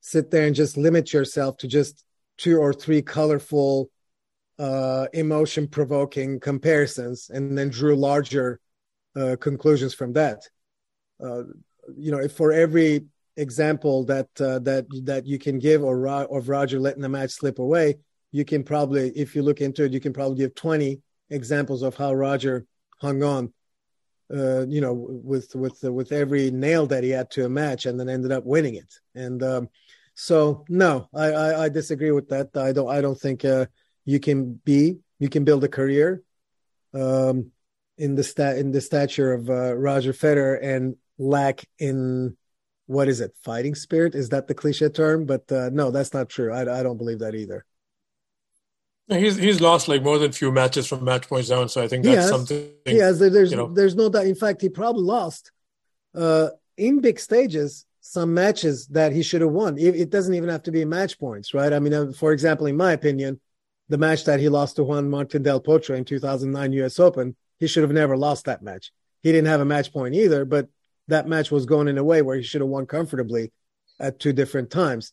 sit 0.00 0.30
there 0.30 0.46
and 0.46 0.56
just 0.56 0.78
limit 0.78 1.12
yourself 1.12 1.58
to 1.58 1.68
just 1.68 2.02
two 2.38 2.56
or 2.56 2.72
three 2.72 3.02
colorful, 3.02 3.90
uh, 4.58 5.06
emotion 5.12 5.68
provoking 5.68 6.40
comparisons 6.40 7.28
and 7.28 7.58
then 7.58 7.68
drew 7.68 7.94
larger 7.94 8.58
uh, 9.14 9.36
conclusions 9.38 9.92
from 9.92 10.14
that. 10.14 10.40
Uh, 11.22 11.42
you 11.94 12.10
know, 12.10 12.26
for 12.26 12.52
every 12.52 13.04
example 13.36 14.04
that 14.06 14.28
uh, 14.40 14.60
that 14.60 14.86
that 15.02 15.26
you 15.26 15.38
can 15.38 15.58
give 15.58 15.82
or 15.82 16.08
of 16.08 16.48
Roger 16.48 16.80
letting 16.80 17.02
the 17.02 17.10
match 17.10 17.32
slip 17.32 17.58
away, 17.58 17.96
you 18.32 18.46
can 18.46 18.64
probably, 18.64 19.10
if 19.10 19.36
you 19.36 19.42
look 19.42 19.60
into 19.60 19.84
it, 19.84 19.92
you 19.92 20.00
can 20.00 20.14
probably 20.14 20.38
give 20.38 20.54
20 20.54 21.02
examples 21.28 21.82
of 21.82 21.96
how 21.96 22.14
Roger 22.14 22.64
hung 23.00 23.22
on. 23.22 23.52
Uh, 24.34 24.66
you 24.66 24.80
know, 24.80 24.94
with 24.94 25.54
with 25.54 25.82
with 25.82 26.10
every 26.10 26.50
nail 26.50 26.86
that 26.86 27.04
he 27.04 27.10
had 27.10 27.30
to 27.30 27.44
a 27.44 27.48
match, 27.48 27.84
and 27.84 28.00
then 28.00 28.08
ended 28.08 28.32
up 28.32 28.44
winning 28.44 28.74
it. 28.74 28.92
And 29.14 29.42
um, 29.42 29.68
so, 30.14 30.64
no, 30.68 31.08
I, 31.12 31.26
I, 31.26 31.64
I 31.64 31.68
disagree 31.68 32.10
with 32.10 32.28
that. 32.30 32.56
I 32.56 32.72
don't 32.72 32.88
I 32.88 33.00
don't 33.00 33.20
think 33.20 33.44
uh, 33.44 33.66
you 34.04 34.20
can 34.20 34.54
be 34.54 34.98
you 35.18 35.28
can 35.28 35.44
build 35.44 35.62
a 35.64 35.68
career 35.68 36.22
um, 36.94 37.50
in 37.98 38.14
the 38.14 38.24
stat 38.24 38.58
in 38.58 38.72
the 38.72 38.80
stature 38.80 39.32
of 39.32 39.50
uh, 39.50 39.74
Roger 39.76 40.12
Federer 40.12 40.58
and 40.62 40.96
lack 41.18 41.64
in 41.78 42.36
what 42.86 43.08
is 43.08 43.20
it 43.20 43.34
fighting 43.42 43.74
spirit 43.74 44.14
is 44.14 44.28
that 44.30 44.46
the 44.46 44.54
cliche 44.54 44.88
term 44.88 45.24
but 45.24 45.50
uh, 45.50 45.70
no 45.72 45.90
that's 45.90 46.12
not 46.12 46.28
true 46.28 46.52
I, 46.52 46.80
I 46.80 46.82
don't 46.82 46.98
believe 46.98 47.20
that 47.20 47.34
either 47.34 47.64
he's 49.08 49.36
he's 49.36 49.60
lost 49.60 49.88
like 49.88 50.02
more 50.02 50.18
than 50.18 50.30
a 50.30 50.32
few 50.32 50.50
matches 50.50 50.86
from 50.86 51.04
match 51.04 51.28
points 51.28 51.48
down 51.48 51.68
so 51.68 51.82
i 51.82 51.88
think 51.88 52.04
that's 52.04 52.28
something 52.28 52.70
yes 52.86 53.18
there's 53.18 53.50
you 53.50 53.56
know. 53.56 53.72
there's 53.72 53.94
no 53.94 54.08
doubt. 54.08 54.26
In 54.26 54.34
fact 54.34 54.62
he 54.62 54.68
probably 54.68 55.02
lost 55.02 55.50
uh, 56.14 56.48
in 56.76 57.00
big 57.00 57.18
stages 57.18 57.86
some 58.00 58.34
matches 58.34 58.86
that 58.88 59.12
he 59.12 59.22
should 59.22 59.40
have 59.40 59.50
won. 59.50 59.78
It, 59.78 59.96
it, 59.96 60.10
doesn't 60.10 60.34
even 60.34 60.50
have 60.50 60.62
to 60.64 60.70
be 60.70 60.84
match 60.84 61.18
points 61.18 61.54
right? 61.54 61.72
I 61.72 61.78
mean 61.78 61.94
uh, 61.94 62.12
for 62.12 62.32
example 62.32 62.66
in 62.66 62.76
my 62.76 62.92
opinion 62.92 63.40
the 63.88 63.98
match 63.98 64.24
that 64.24 64.40
he 64.40 64.48
lost 64.48 64.76
to 64.76 64.84
juan 64.84 65.10
martin 65.10 65.42
del 65.42 65.60
potro 65.60 65.96
in 65.96 66.04
2009 66.04 66.72
us 66.82 66.98
open 66.98 67.36
he 67.58 67.66
should 67.66 67.82
have 67.82 67.92
never 67.92 68.16
lost 68.16 68.46
that 68.46 68.62
match. 68.62 68.92
He 69.22 69.32
didn't 69.32 69.48
have 69.48 69.60
a 69.60 69.64
match 69.64 69.92
point 69.92 70.14
either 70.14 70.44
but 70.44 70.68
that 71.08 71.28
match 71.28 71.50
was 71.50 71.66
going 71.66 71.88
in 71.88 71.98
a 71.98 72.04
way 72.04 72.22
where 72.22 72.36
he 72.36 72.42
should 72.42 72.62
have 72.62 72.70
won 72.70 72.86
comfortably 72.86 73.52
at 74.00 74.18
two 74.18 74.32
different 74.32 74.70
times. 74.70 75.12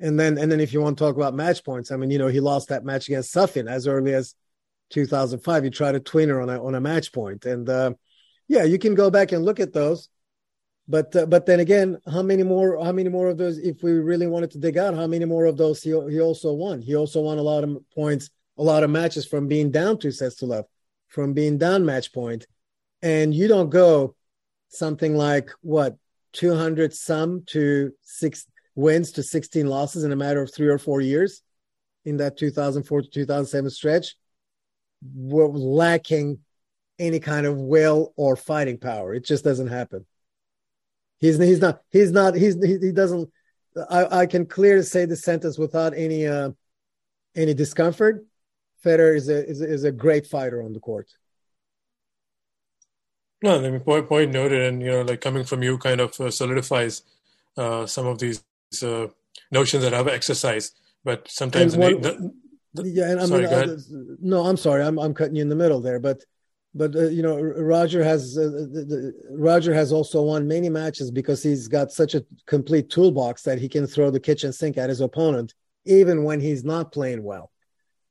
And 0.00 0.18
then, 0.18 0.38
and 0.38 0.50
then 0.50 0.60
if 0.60 0.72
you 0.72 0.80
want 0.80 0.98
to 0.98 1.04
talk 1.04 1.16
about 1.16 1.34
match 1.34 1.64
points, 1.64 1.90
I 1.90 1.96
mean, 1.96 2.10
you 2.10 2.18
know, 2.18 2.28
he 2.28 2.40
lost 2.40 2.68
that 2.68 2.84
match 2.84 3.08
against 3.08 3.32
Safin 3.32 3.68
as 3.68 3.86
early 3.86 4.12
as 4.12 4.34
2005. 4.90 5.64
He 5.64 5.70
tried 5.70 5.94
a 5.94 6.00
tweener 6.00 6.42
on 6.42 6.50
a 6.50 6.62
on 6.62 6.74
a 6.74 6.80
match 6.80 7.12
point, 7.12 7.44
and 7.46 7.68
uh, 7.68 7.94
yeah, 8.48 8.64
you 8.64 8.78
can 8.78 8.94
go 8.94 9.10
back 9.10 9.32
and 9.32 9.44
look 9.44 9.60
at 9.60 9.72
those. 9.72 10.08
But 10.86 11.14
uh, 11.16 11.26
but 11.26 11.46
then 11.46 11.60
again, 11.60 11.98
how 12.12 12.22
many 12.22 12.42
more? 12.42 12.82
How 12.82 12.92
many 12.92 13.08
more 13.08 13.28
of 13.28 13.38
those? 13.38 13.58
If 13.58 13.82
we 13.82 13.92
really 13.92 14.26
wanted 14.26 14.50
to 14.52 14.58
dig 14.58 14.76
out, 14.76 14.94
how 14.94 15.06
many 15.06 15.24
more 15.24 15.46
of 15.46 15.56
those 15.56 15.82
he 15.82 15.90
he 15.90 16.20
also 16.20 16.52
won? 16.52 16.82
He 16.82 16.94
also 16.94 17.22
won 17.22 17.38
a 17.38 17.42
lot 17.42 17.64
of 17.64 17.78
points, 17.94 18.30
a 18.58 18.62
lot 18.62 18.84
of 18.84 18.90
matches 18.90 19.26
from 19.26 19.48
being 19.48 19.70
down 19.70 19.98
two 19.98 20.10
sets 20.10 20.36
to 20.36 20.46
love, 20.46 20.66
from 21.08 21.32
being 21.32 21.56
down 21.56 21.86
match 21.86 22.12
point, 22.12 22.46
and 23.00 23.34
you 23.34 23.48
don't 23.48 23.70
go 23.70 24.14
something 24.68 25.16
like 25.16 25.50
what 25.62 25.96
200 26.32 26.92
some 26.92 27.44
to 27.46 27.92
six 28.02 28.46
wins 28.74 29.12
to 29.12 29.22
16 29.22 29.66
losses 29.66 30.04
in 30.04 30.12
a 30.12 30.16
matter 30.16 30.42
of 30.42 30.52
three 30.52 30.68
or 30.68 30.78
four 30.78 31.00
years 31.00 31.42
in 32.04 32.18
that 32.18 32.36
2004 32.36 33.02
to 33.02 33.08
2007 33.08 33.70
stretch 33.70 34.16
were 35.14 35.48
lacking 35.48 36.38
any 36.98 37.20
kind 37.20 37.46
of 37.46 37.56
will 37.56 38.12
or 38.16 38.36
fighting 38.36 38.78
power. 38.78 39.14
It 39.14 39.24
just 39.24 39.44
doesn't 39.44 39.68
happen. 39.68 40.06
He's 41.18 41.38
he's 41.38 41.60
not 41.60 41.80
he's 41.90 42.12
not 42.12 42.34
he's 42.34 42.62
he, 42.62 42.92
doesn't. 42.92 43.30
I, 43.90 44.20
I 44.20 44.26
can 44.26 44.46
clearly 44.46 44.82
say 44.82 45.04
the 45.04 45.16
sentence 45.16 45.58
without 45.58 45.94
any 45.94 46.26
uh, 46.26 46.50
any 47.34 47.54
discomfort. 47.54 48.26
Federer 48.84 49.16
is 49.16 49.28
a, 49.28 49.48
is 49.48 49.60
a 49.60 49.64
is 49.64 49.84
a 49.84 49.92
great 49.92 50.26
fighter 50.26 50.62
on 50.62 50.72
the 50.72 50.80
court. 50.80 51.08
No, 53.42 53.56
I 53.62 53.70
mean, 53.70 53.80
point, 53.80 54.08
point 54.08 54.32
noted, 54.32 54.62
and 54.62 54.82
you 54.82 54.90
know, 54.90 55.02
like 55.02 55.20
coming 55.20 55.44
from 55.44 55.62
you, 55.62 55.78
kind 55.78 56.00
of 56.00 56.18
uh, 56.20 56.30
solidifies 56.30 57.02
uh, 57.56 57.86
some 57.86 58.06
of 58.06 58.18
these 58.18 58.42
uh, 58.82 59.08
notions 59.50 59.82
that 59.82 59.94
I've 59.94 60.08
exercised. 60.08 60.78
But 61.04 61.28
sometimes, 61.28 61.76
one, 61.76 62.00
the, 62.00 62.32
the, 62.74 62.88
yeah, 62.88 63.10
and 63.10 63.20
I 63.20 63.26
sorry, 63.26 63.42
mean, 63.42 63.52
uh, 63.52 63.76
no, 64.20 64.44
I'm 64.44 64.56
sorry, 64.56 64.82
I'm 64.82 64.98
I'm 64.98 65.14
cutting 65.14 65.36
you 65.36 65.42
in 65.42 65.48
the 65.48 65.56
middle 65.56 65.80
there, 65.80 66.00
but 66.00 66.24
but 66.74 66.96
uh, 66.96 67.08
you 67.08 67.22
know, 67.22 67.40
Roger 67.40 68.02
has 68.02 68.36
uh, 68.38 68.42
the, 68.42 69.12
Roger 69.30 69.74
has 69.74 69.92
also 69.92 70.22
won 70.22 70.48
many 70.48 70.68
matches 70.68 71.10
because 71.10 71.42
he's 71.42 71.68
got 71.68 71.92
such 71.92 72.14
a 72.14 72.24
complete 72.46 72.88
toolbox 72.90 73.42
that 73.42 73.58
he 73.58 73.68
can 73.68 73.86
throw 73.86 74.10
the 74.10 74.20
kitchen 74.20 74.52
sink 74.52 74.78
at 74.78 74.88
his 74.88 75.00
opponent 75.00 75.54
even 75.84 76.24
when 76.24 76.40
he's 76.40 76.64
not 76.64 76.92
playing 76.92 77.22
well, 77.22 77.50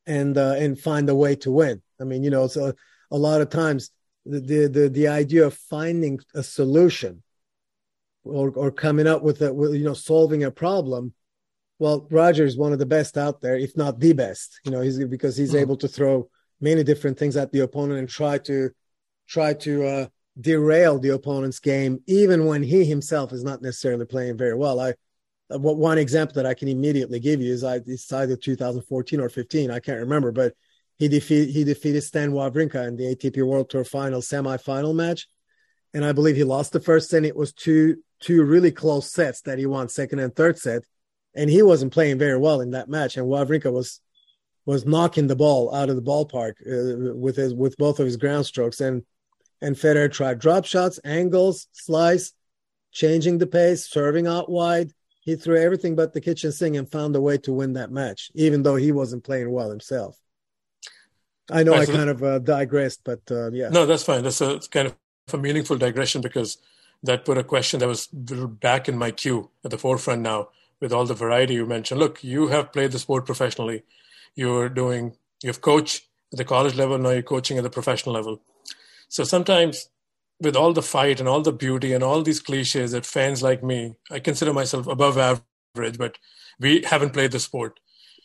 and 0.06 0.38
and 0.38 0.80
find 0.80 1.10
a 1.10 1.15
way 1.15 1.36
to 1.38 1.52
win. 1.52 1.82
I 1.99 2.04
mean, 2.04 2.23
you 2.23 2.30
know, 2.30 2.45
so 2.47 2.73
a 3.12 3.17
lot 3.17 3.41
of 3.41 3.49
times 3.49 3.89
the 4.26 4.67
the 4.67 4.89
the 4.89 5.08
idea 5.08 5.45
of 5.45 5.54
finding 5.56 6.19
a 6.36 6.43
solution 6.43 7.23
or 8.24 8.52
or 8.52 8.72
coming 8.72 9.08
up 9.08 9.22
with 9.22 9.42
a 9.42 9.54
with, 9.54 9.74
you 9.74 9.84
know 9.84 9.94
solving 9.94 10.44
a 10.44 10.52
problem 10.52 11.14
well 11.80 12.08
roger 12.10 12.46
is 12.46 12.58
one 12.58 12.74
of 12.74 12.80
the 12.80 12.86
best 12.86 13.18
out 13.18 13.42
there 13.42 13.58
if 13.58 13.76
not 13.76 14.00
the 14.00 14.14
best 14.14 14.60
you 14.66 14.72
know 14.72 14.82
he's 14.82 15.04
because 15.06 15.36
he's 15.38 15.50
mm-hmm. 15.50 15.60
able 15.60 15.78
to 15.78 15.88
throw 15.88 16.30
many 16.62 16.84
different 16.84 17.18
things 17.18 17.36
at 17.36 17.52
the 17.52 17.60
opponent 17.60 18.00
and 18.00 18.10
try 18.10 18.38
to 18.38 18.70
try 19.28 19.54
to 19.54 19.86
uh, 19.86 20.08
derail 20.40 21.00
the 21.00 21.10
opponent's 21.10 21.60
game 21.60 22.00
even 22.08 22.46
when 22.46 22.64
he 22.64 22.86
himself 22.86 23.32
is 23.32 23.44
not 23.44 23.62
necessarily 23.62 24.06
playing 24.06 24.38
very 24.38 24.56
well 24.56 24.80
i 24.80 24.94
uh, 25.54 25.60
one 25.60 25.98
example 25.98 26.36
that 26.36 26.46
i 26.46 26.54
can 26.54 26.68
immediately 26.68 27.20
give 27.20 27.42
you 27.42 27.52
is 27.52 27.64
i 27.64 27.76
it's 27.86 28.12
either 28.12 28.36
2014 28.36 29.20
or 29.20 29.30
15 29.30 29.70
i 29.70 29.80
can't 29.80 30.00
remember 30.00 30.32
but 30.32 30.54
he 30.98 31.08
defeated 31.08 31.50
he 31.50 31.64
defeated 31.64 32.02
Stan 32.02 32.32
Wawrinka 32.32 32.88
in 32.88 32.96
the 32.96 33.16
ATP 33.16 33.46
World 33.46 33.70
Tour 33.70 33.84
Final 33.84 34.22
semifinal 34.22 34.94
match, 34.94 35.28
and 35.94 36.06
I 36.06 36.12
believe 36.12 36.36
he 36.36 36.44
lost 36.44 36.72
the 36.72 36.80
first 36.80 37.12
and 37.14 37.26
It 37.26 37.36
was 37.36 37.54
two 37.54 37.98
two 38.24 38.44
really 38.44 38.72
close 38.72 39.12
sets 39.12 39.42
that 39.42 39.60
he 39.60 39.66
won, 39.66 39.90
second 39.90 40.20
and 40.20 40.36
third 40.36 40.58
set, 40.58 40.84
and 41.36 41.50
he 41.50 41.62
wasn't 41.62 41.94
playing 41.94 42.18
very 42.18 42.38
well 42.38 42.62
in 42.62 42.72
that 42.72 42.90
match. 42.90 43.18
And 43.18 43.28
Wawrinka 43.28 43.72
was 43.72 44.00
was 44.66 44.86
knocking 44.86 45.28
the 45.28 45.36
ball 45.36 45.76
out 45.76 45.90
of 45.90 45.98
the 45.98 46.02
ballpark 46.02 46.54
uh, 46.62 47.14
with 47.16 47.36
his 47.36 47.54
with 47.54 47.78
both 47.78 48.00
of 48.00 48.06
his 48.06 48.18
ground 48.18 48.46
strokes, 48.46 48.80
and 48.80 49.04
and 49.62 49.76
Federer 49.76 50.12
tried 50.12 50.40
drop 50.40 50.66
shots, 50.66 51.00
angles, 51.04 51.68
slice, 51.74 52.34
changing 52.92 53.38
the 53.38 53.48
pace, 53.48 53.86
serving 53.86 54.28
out 54.28 54.50
wide. 54.50 54.92
He 55.22 55.36
threw 55.36 55.58
everything 55.58 55.96
but 55.96 56.14
the 56.14 56.22
kitchen 56.22 56.52
sink 56.52 56.76
and 56.76 56.90
found 56.90 57.16
a 57.16 57.22
way 57.22 57.38
to 57.40 57.54
win 57.54 57.74
that 57.74 57.92
match, 57.92 58.30
even 58.36 58.64
though 58.64 58.76
he 58.76 58.92
wasn't 58.92 59.24
playing 59.24 59.50
well 59.52 59.70
himself. 59.70 60.18
I 61.50 61.64
know 61.64 61.74
I, 61.74 61.82
I 61.82 61.86
kind 61.86 62.10
of 62.10 62.24
uh, 62.24 62.40
digressed, 62.40 63.02
but 63.04 63.22
uh, 63.32 63.52
yeah. 63.52 63.70
No, 63.70 63.86
that's 63.86 64.04
fine. 64.04 64.24
That's 64.24 64.42
a 64.42 64.60
kind 64.72 64.88
of 64.88 64.96
a 65.34 65.38
meaningful 65.38 65.78
digression 65.78 66.22
because 66.22 66.58
that 67.04 67.26
put 67.26 67.38
a 67.38 67.44
question 67.44 67.80
that 67.80 67.88
was 67.88 68.08
back 68.08 68.88
in 68.88 68.98
my 68.98 69.12
queue 69.12 69.50
at 69.63 69.72
the 69.72 69.78
forefront 69.78 70.22
now 70.22 70.50
with 70.80 70.94
all 70.94 71.06
the 71.06 71.13
variety 71.13 71.54
you 71.56 71.66
mentioned. 71.66 72.00
Look, 72.00 72.24
you 72.24 72.48
have 72.48 72.74
played 72.74 72.92
the 72.92 73.00
sport 73.00 73.26
professionally. 73.26 73.84
You're 74.36 74.70
doing, 74.70 75.16
you've 75.44 75.62
coached 75.62 76.08
at 76.32 76.38
the 76.38 76.46
college 76.46 76.76
level, 76.76 76.98
now 76.98 77.12
you're 77.12 77.22
coaching 77.22 77.58
at 77.58 77.63
the 77.63 77.70
professional 77.70 78.16
level. 78.16 78.42
So 79.10 79.24
sometimes 79.24 79.89
with 80.39 80.56
all 80.56 80.74
the 80.74 80.82
fight 80.82 81.20
and 81.20 81.30
all 81.30 81.42
the 81.42 81.54
beauty 81.54 81.94
and 81.94 82.04
all 82.04 82.24
these 82.24 82.39
cliches 82.39 82.92
that 82.92 83.06
fans 83.06 83.44
like 83.44 83.63
me, 83.63 83.96
I 84.10 84.20
consider 84.20 84.54
myself 84.54 84.88
above 84.88 85.18
average, 85.18 85.98
but 85.98 86.18
we 86.60 86.82
haven't 86.82 87.13
played 87.13 87.32
the 87.32 87.39
sport. 87.39 87.80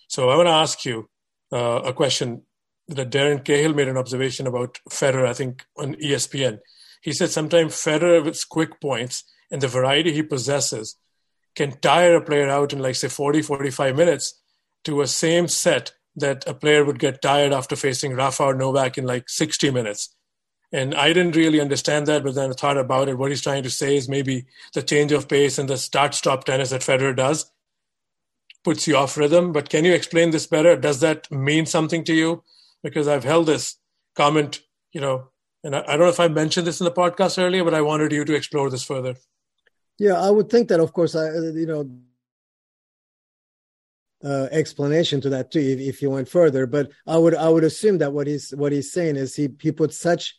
So 0.09 0.31
I 0.31 0.37
want 0.37 0.47
to 0.47 0.53
ask 0.53 0.85
you 0.85 1.09
uh, 1.53 1.83
a 1.85 1.93
question 1.93 2.43
that 2.89 3.11
Darren 3.11 3.45
Cahill 3.45 3.75
made 3.75 3.89
an 3.89 3.99
observation 3.99 4.47
about 4.47 4.79
Federer, 4.89 5.27
I 5.27 5.35
think, 5.35 5.67
on 5.77 5.95
ESPN. 5.97 6.61
He 7.01 7.13
said 7.13 7.31
sometimes 7.31 7.75
Federer, 7.75 8.25
with 8.25 8.49
quick 8.49 8.81
points 8.81 9.25
and 9.51 9.61
the 9.61 9.69
variety 9.69 10.13
he 10.13 10.23
possesses, 10.23 10.97
can 11.55 11.79
tire 11.81 12.17
a 12.17 12.25
player 12.25 12.49
out 12.49 12.73
in, 12.73 12.79
like, 12.79 12.95
say, 12.95 13.09
40, 13.09 13.43
45 13.43 13.97
minutes 13.97 14.41
to 14.85 15.01
a 15.01 15.07
same 15.07 15.49
set 15.49 15.93
that 16.17 16.47
a 16.47 16.55
player 16.55 16.85
would 16.85 16.99
get 16.99 17.23
tired 17.23 17.53
after 17.53 17.77
facing 17.77 18.15
Rafa 18.15 18.45
or 18.45 18.55
Novak 18.55 18.99
in, 18.99 19.05
like, 19.05 19.29
60 19.29 19.71
minutes. 19.71 20.15
And 20.71 20.95
I 20.95 21.13
didn't 21.13 21.37
really 21.37 21.61
understand 21.61 22.07
that, 22.07 22.23
but 22.23 22.35
then 22.35 22.51
I 22.51 22.53
thought 22.53 22.77
about 22.77 23.09
it. 23.09 23.17
What 23.17 23.31
he's 23.31 23.43
trying 23.43 23.63
to 23.63 23.71
say 23.71 23.97
is 23.97 24.09
maybe 24.09 24.47
the 24.75 24.83
change 24.83 25.13
of 25.13 25.29
pace 25.29 25.59
and 25.59 25.69
the 25.69 25.79
start 25.79 26.15
stop 26.15 26.45
tennis 26.45 26.71
that 26.71 26.83
Federer 26.83 27.17
does 27.17 27.51
puts 28.65 28.87
you 28.87 28.97
off 28.97 29.17
rhythm. 29.17 29.53
But 29.53 29.71
can 29.71 29.85
you 29.85 29.95
explain 29.95 30.31
this 30.31 30.47
better? 30.47 30.77
Does 30.77 31.01
that 31.01 31.31
mean 31.31 31.65
something 31.65 32.05
to 32.05 32.15
you? 32.15 32.43
because 32.83 33.09
I've 33.09 33.25
held 33.25 33.47
this 33.47 33.77
comment, 34.15 34.61
you 34.93 35.01
know, 35.01 35.29
and 35.69 35.77
I, 35.77 35.81
I 35.81 35.97
don't 35.97 36.01
know 36.01 36.09
if 36.09 36.19
I 36.19 36.29
mentioned 36.29 36.67
this 36.67 36.81
in 36.81 36.87
the 36.87 36.91
podcast 36.91 37.39
earlier, 37.39 37.63
but 37.63 37.75
I 37.75 37.83
wanted 37.83 38.11
you 38.11 38.25
to 38.25 38.35
explore 38.35 38.71
this 38.71 38.83
further. 38.83 39.17
Yeah, 39.99 40.15
I 40.15 40.31
would 40.31 40.49
think 40.49 40.69
that, 40.69 40.81
of 40.81 40.95
course, 40.95 41.15
I, 41.15 41.29
you 41.29 41.67
know, 41.67 41.91
uh, 44.25 44.49
explanation 44.51 45.21
to 45.21 45.29
that 45.29 45.53
too 45.53 45.61
if, 45.61 45.79
if 45.79 46.03
you 46.03 46.09
went 46.09 46.29
further. 46.29 46.67
But 46.67 46.91
I 47.07 47.19
would 47.19 47.35
I 47.35 47.49
would 47.49 47.65
assume 47.65 47.99
that 47.99 48.13
what 48.13 48.27
he's 48.27 48.51
what 48.51 48.73
he's 48.73 48.91
saying 48.91 49.17
is 49.17 49.37
he 49.37 49.51
he 49.61 49.71
put 49.71 49.93
such 49.93 50.35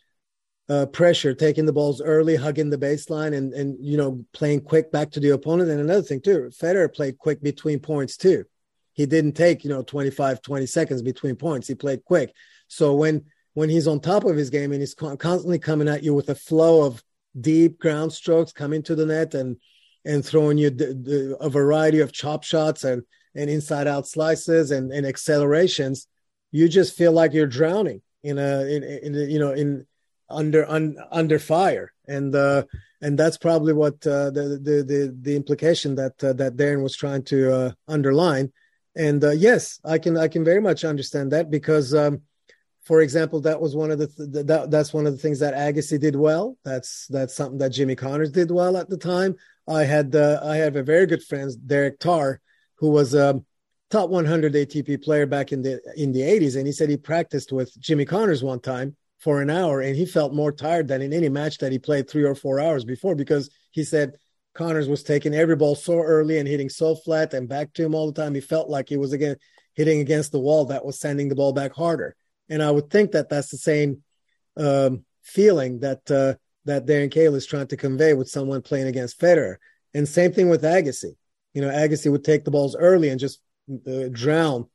uh, 0.68 0.86
pressure, 0.86 1.32
taking 1.32 1.64
the 1.64 1.72
balls 1.72 2.02
early, 2.02 2.36
hugging 2.36 2.68
the 2.68 2.76
baseline, 2.76 3.34
and 3.34 3.54
and 3.54 3.78
you 3.80 3.96
know 3.96 4.24
playing 4.32 4.62
quick 4.62 4.90
back 4.92 5.12
to 5.12 5.20
the 5.20 5.30
opponent. 5.30 5.70
And 5.70 5.80
another 5.80 6.02
thing 6.02 6.20
too, 6.20 6.50
Federer 6.60 6.92
played 6.92 7.16
quick 7.16 7.40
between 7.40 7.78
points 7.78 8.16
too. 8.16 8.44
He 8.92 9.06
didn't 9.06 9.32
take 9.32 9.64
you 9.64 9.70
know 9.70 9.82
25, 9.82 10.42
20 10.42 10.66
seconds 10.66 11.02
between 11.02 11.36
points. 11.36 11.68
He 11.68 11.74
played 11.74 12.04
quick. 12.04 12.34
So 12.68 12.94
when 12.96 13.24
when 13.54 13.68
he's 13.68 13.88
on 13.88 14.00
top 14.00 14.24
of 14.24 14.36
his 14.36 14.50
game 14.50 14.72
and 14.72 14.80
he's 14.80 14.94
constantly 14.94 15.58
coming 15.58 15.88
at 15.88 16.02
you 16.02 16.14
with 16.14 16.28
a 16.28 16.34
flow 16.34 16.84
of 16.84 17.02
deep 17.40 17.78
ground 17.78 18.12
strokes 18.12 18.52
coming 18.52 18.82
to 18.82 18.94
the 18.94 19.06
net 19.06 19.34
and 19.34 19.56
and 20.04 20.24
throwing 20.24 20.56
you 20.56 21.36
a 21.40 21.50
variety 21.50 22.00
of 22.00 22.12
chop 22.12 22.42
shots 22.42 22.84
and 22.84 23.02
and 23.34 23.48
inside 23.48 23.86
out 23.86 24.08
slices 24.08 24.70
and, 24.70 24.92
and 24.92 25.06
accelerations, 25.06 26.08
you 26.50 26.68
just 26.68 26.96
feel 26.96 27.12
like 27.12 27.32
you're 27.32 27.46
drowning 27.46 28.02
in 28.22 28.38
a 28.38 28.62
in, 28.62 28.82
in 28.82 29.14
you 29.30 29.38
know 29.38 29.52
in 29.52 29.86
under 30.28 30.68
un, 30.68 30.96
under 31.10 31.38
fire. 31.38 31.92
And 32.06 32.34
uh 32.34 32.64
and 33.02 33.18
that's 33.18 33.38
probably 33.38 33.72
what 33.72 34.06
uh, 34.06 34.30
the, 34.30 34.60
the 34.62 34.84
the 34.86 35.16
the 35.22 35.36
implication 35.36 35.94
that 35.94 36.22
uh, 36.22 36.32
that 36.34 36.56
Darren 36.56 36.82
was 36.82 36.96
trying 36.96 37.22
to 37.24 37.52
uh, 37.52 37.72
underline. 37.88 38.52
And 38.96 39.22
uh, 39.22 39.30
yes 39.30 39.80
I 39.84 39.98
can 39.98 40.16
I 40.16 40.28
can 40.28 40.44
very 40.44 40.60
much 40.60 40.84
understand 40.84 41.32
that 41.32 41.50
because 41.50 41.94
um 41.94 42.22
for 42.90 43.02
example 43.02 43.40
that 43.40 43.60
was 43.60 43.76
one 43.76 43.92
of 43.92 44.00
the 44.00 44.08
th- 44.08 44.46
that 44.46 44.68
that's 44.68 44.92
one 44.92 45.06
of 45.06 45.12
the 45.12 45.18
things 45.18 45.38
that 45.38 45.54
Agassi 45.54 46.00
did 46.00 46.16
well 46.16 46.56
that's 46.64 47.06
that's 47.06 47.36
something 47.36 47.58
that 47.58 47.70
Jimmy 47.70 47.94
Connors 47.94 48.32
did 48.32 48.50
well 48.50 48.76
at 48.76 48.88
the 48.88 48.96
time 48.96 49.36
I 49.68 49.84
had 49.84 50.16
uh, 50.16 50.40
I 50.42 50.56
have 50.56 50.74
a 50.74 50.82
very 50.82 51.06
good 51.06 51.22
friend 51.22 51.52
Derek 51.66 52.00
Tarr 52.00 52.40
who 52.80 52.90
was 52.90 53.14
a 53.14 53.40
top 53.90 54.10
100 54.10 54.54
ATP 54.54 55.04
player 55.04 55.24
back 55.26 55.52
in 55.52 55.62
the 55.62 55.80
in 55.96 56.10
the 56.10 56.22
80s, 56.22 56.56
and 56.56 56.66
he 56.66 56.72
said 56.72 56.88
he 56.88 56.96
practiced 56.96 57.52
with 57.52 57.78
Jimmy 57.78 58.04
Connors 58.04 58.42
one 58.42 58.60
time 58.60 58.96
for 59.18 59.42
an 59.42 59.50
hour, 59.50 59.82
and 59.82 59.94
he 59.94 60.06
felt 60.06 60.32
more 60.32 60.50
tired 60.50 60.88
than 60.88 61.02
in 61.02 61.12
any 61.12 61.28
match 61.28 61.58
that 61.58 61.70
he 61.72 61.78
played 61.78 62.08
three 62.08 62.24
or 62.24 62.34
four 62.34 62.58
hours 62.58 62.84
before 62.84 63.14
because 63.14 63.50
he 63.70 63.84
said 63.84 64.14
Connors 64.54 64.88
was 64.88 65.04
taking 65.04 65.34
every 65.34 65.56
ball 65.56 65.74
so 65.74 66.00
early 66.00 66.38
and 66.38 66.48
hitting 66.48 66.70
so 66.70 66.94
flat 66.94 67.34
and 67.34 67.48
back 67.48 67.72
to 67.74 67.84
him 67.84 67.94
all 67.94 68.10
the 68.10 68.20
time. 68.20 68.34
He 68.34 68.40
felt 68.40 68.68
like 68.68 68.88
he 68.88 68.96
was 68.96 69.12
again 69.12 69.36
hitting 69.74 70.00
against 70.00 70.32
the 70.32 70.40
wall 70.40 70.64
that 70.66 70.84
was 70.84 70.98
sending 70.98 71.28
the 71.28 71.36
ball 71.36 71.52
back 71.52 71.72
harder. 71.72 72.16
And 72.50 72.62
I 72.62 72.70
would 72.70 72.90
think 72.90 73.12
that 73.12 73.30
that's 73.30 73.50
the 73.50 73.56
same 73.56 74.02
um, 74.56 75.04
feeling 75.22 75.80
that 75.80 76.10
uh, 76.10 76.34
that 76.66 76.86
Darren 76.86 77.10
Cahill 77.10 77.36
is 77.36 77.46
trying 77.46 77.68
to 77.68 77.76
convey 77.76 78.12
with 78.12 78.28
someone 78.28 78.60
playing 78.60 78.88
against 78.88 79.18
Federer. 79.18 79.56
And 79.94 80.06
same 80.06 80.32
thing 80.32 80.50
with 80.50 80.62
Agassi 80.62 81.14
you 81.52 81.62
know, 81.62 81.68
Agassi 81.68 82.10
would 82.10 82.24
take 82.24 82.44
the 82.44 82.50
balls 82.50 82.76
early 82.76 83.08
and 83.08 83.20
just 83.20 83.40
uh, 83.86 84.08
drown 84.10 84.66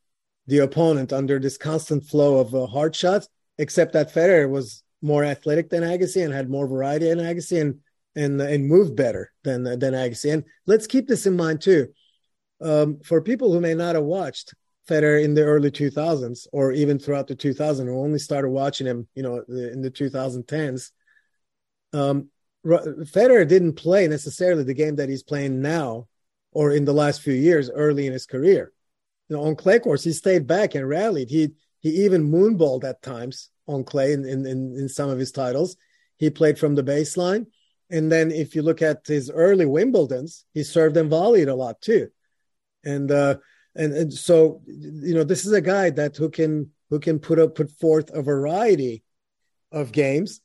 the 0.47 0.59
opponent 0.59 1.13
under 1.13 1.39
this 1.39 1.57
constant 1.57 2.03
flow 2.05 2.39
of 2.39 2.53
uh, 2.53 2.65
hard 2.67 2.95
shots. 2.95 3.27
Except 3.57 3.93
that 3.93 4.13
Federer 4.13 4.49
was 4.49 4.83
more 5.01 5.23
athletic 5.23 5.69
than 5.69 5.83
Agassi 5.83 6.25
and 6.25 6.33
had 6.33 6.49
more 6.49 6.67
variety 6.67 7.07
than 7.07 7.19
Agassi 7.19 7.61
and 7.61 7.79
and 8.13 8.41
and 8.41 8.67
moved 8.67 8.97
better 8.97 9.31
than 9.43 9.63
than 9.63 9.93
Agassi. 9.93 10.33
And 10.33 10.43
let's 10.65 10.87
keep 10.87 11.07
this 11.07 11.25
in 11.25 11.37
mind 11.37 11.61
too. 11.61 11.87
Um, 12.61 12.99
for 12.99 13.21
people 13.21 13.53
who 13.53 13.61
may 13.61 13.73
not 13.73 13.95
have 13.95 14.03
watched 14.03 14.53
Federer 14.89 15.23
in 15.23 15.33
the 15.33 15.43
early 15.43 15.71
2000s 15.71 16.47
or 16.51 16.71
even 16.71 16.99
throughout 16.99 17.27
the 17.27 17.35
2000s, 17.35 17.85
who 17.85 17.99
only 17.99 18.19
started 18.19 18.49
watching 18.49 18.87
him, 18.87 19.07
you 19.15 19.23
know, 19.23 19.43
in 19.47 19.81
the 19.81 19.91
2010s, 19.91 20.91
um, 21.93 22.29
Federer 22.65 23.47
didn't 23.47 23.73
play 23.73 24.07
necessarily 24.07 24.63
the 24.63 24.73
game 24.73 24.95
that 24.95 25.09
he's 25.09 25.23
playing 25.23 25.61
now 25.61 26.07
or 26.51 26.71
in 26.71 26.85
the 26.85 26.93
last 26.93 27.21
few 27.21 27.33
years 27.33 27.69
early 27.69 28.07
in 28.07 28.13
his 28.13 28.25
career. 28.25 28.71
You 29.29 29.35
know, 29.35 29.43
on 29.43 29.55
clay 29.55 29.79
courts, 29.79 30.03
he 30.03 30.13
stayed 30.13 30.47
back 30.47 30.75
and 30.75 30.87
rallied. 30.87 31.29
He 31.29 31.53
he 31.79 32.05
even 32.05 32.31
moonballed 32.31 32.83
at 32.83 33.03
times 33.03 33.49
on 33.67 33.83
clay 33.83 34.13
in, 34.13 34.25
in, 34.25 34.45
in 34.45 34.89
some 34.89 35.09
of 35.09 35.19
his 35.19 35.31
titles. 35.31 35.77
He 36.17 36.29
played 36.31 36.57
from 36.57 36.73
the 36.73 36.83
baseline. 36.83 37.45
And 37.91 38.11
then 38.11 38.31
if 38.31 38.55
you 38.55 38.63
look 38.63 38.81
at 38.81 39.05
his 39.05 39.29
early 39.29 39.65
Wimbledons, 39.65 40.45
he 40.53 40.63
served 40.63 40.97
and 40.97 41.11
volleyed 41.11 41.47
a 41.47 41.53
lot 41.53 41.81
too. 41.81 42.09
And 42.83 43.11
uh 43.11 43.37
and, 43.75 43.93
and 43.93 44.13
so 44.13 44.61
you 44.67 45.13
know, 45.13 45.23
this 45.23 45.45
is 45.45 45.51
a 45.51 45.61
guy 45.61 45.89
that 45.91 46.15
who 46.17 46.29
can 46.29 46.71
who 46.89 46.99
can 46.99 47.19
put 47.19 47.39
up 47.39 47.55
put 47.55 47.71
forth 47.71 48.09
a 48.13 48.21
variety 48.21 49.03
of 49.71 49.91
games 49.91 50.41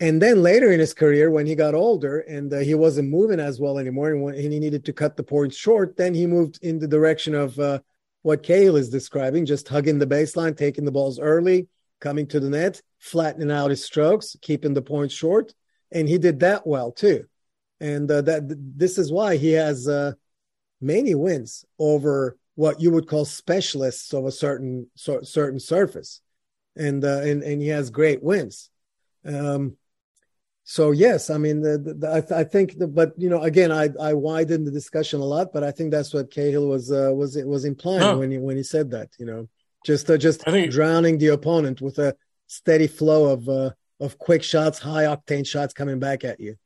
and 0.00 0.20
then 0.20 0.42
later 0.42 0.72
in 0.72 0.80
his 0.80 0.92
career, 0.92 1.30
when 1.30 1.46
he 1.46 1.54
got 1.54 1.74
older 1.74 2.20
and 2.20 2.52
uh, 2.52 2.58
he 2.58 2.74
wasn't 2.74 3.10
moving 3.10 3.38
as 3.38 3.60
well 3.60 3.78
anymore, 3.78 4.10
and, 4.10 4.22
when, 4.22 4.34
and 4.34 4.52
he 4.52 4.58
needed 4.58 4.84
to 4.84 4.92
cut 4.92 5.16
the 5.16 5.22
points 5.22 5.56
short, 5.56 5.96
then 5.96 6.14
he 6.14 6.26
moved 6.26 6.58
in 6.62 6.78
the 6.78 6.88
direction 6.88 7.34
of 7.34 7.58
uh, 7.58 7.78
what 8.22 8.42
Cahill 8.42 8.76
is 8.76 8.90
describing, 8.90 9.46
just 9.46 9.68
hugging 9.68 9.98
the 9.98 10.06
baseline, 10.06 10.56
taking 10.56 10.84
the 10.84 10.92
balls 10.92 11.20
early, 11.20 11.68
coming 12.00 12.26
to 12.28 12.40
the 12.40 12.50
net, 12.50 12.82
flattening 12.98 13.52
out 13.52 13.70
his 13.70 13.84
strokes, 13.84 14.36
keeping 14.42 14.74
the 14.74 14.82
points 14.82 15.14
short, 15.14 15.54
and 15.92 16.08
he 16.08 16.18
did 16.18 16.40
that 16.40 16.66
well 16.66 16.90
too. 16.90 17.24
And 17.80 18.10
uh, 18.10 18.22
that 18.22 18.42
this 18.76 18.98
is 18.98 19.12
why 19.12 19.36
he 19.36 19.52
has 19.52 19.86
uh, 19.86 20.12
many 20.80 21.14
wins 21.14 21.64
over 21.78 22.36
what 22.54 22.80
you 22.80 22.90
would 22.90 23.08
call 23.08 23.24
specialists 23.24 24.12
of 24.12 24.24
a 24.26 24.32
certain 24.32 24.88
so, 24.94 25.22
certain 25.22 25.60
surface, 25.60 26.20
and 26.76 27.04
uh, 27.04 27.20
and 27.22 27.42
and 27.42 27.60
he 27.60 27.68
has 27.68 27.90
great 27.90 28.22
wins. 28.22 28.70
Um, 29.24 29.76
so 30.64 30.92
yes, 30.92 31.28
I 31.28 31.36
mean, 31.36 31.60
the, 31.60 31.78
the, 31.78 32.10
I, 32.10 32.20
th- 32.20 32.32
I, 32.32 32.44
think, 32.44 32.78
the, 32.78 32.86
but 32.86 33.12
you 33.18 33.28
know, 33.28 33.42
again, 33.42 33.70
I 33.70 33.90
I 34.00 34.14
widened 34.14 34.66
the 34.66 34.70
discussion 34.70 35.20
a 35.20 35.24
lot, 35.24 35.52
but 35.52 35.62
I 35.62 35.70
think 35.70 35.90
that's 35.90 36.14
what 36.14 36.30
Cahill 36.30 36.68
was 36.68 36.90
uh, 36.90 37.10
was 37.14 37.36
was 37.44 37.66
implying 37.66 38.18
when 38.18 38.30
he 38.30 38.38
when 38.38 38.56
he 38.56 38.62
said 38.62 38.90
that. 38.92 39.10
You 39.18 39.26
know, 39.26 39.48
just 39.84 40.08
uh, 40.08 40.16
just 40.16 40.42
think, 40.42 40.72
drowning 40.72 41.18
the 41.18 41.28
opponent 41.28 41.82
with 41.82 41.98
a 41.98 42.16
steady 42.46 42.86
flow 42.86 43.32
of 43.32 43.48
uh, 43.48 43.70
of 44.00 44.18
quick 44.18 44.42
shots, 44.42 44.78
high 44.78 45.04
octane 45.04 45.46
shots 45.46 45.74
coming 45.74 45.98
back 45.98 46.24
at 46.24 46.40
you. 46.40 46.56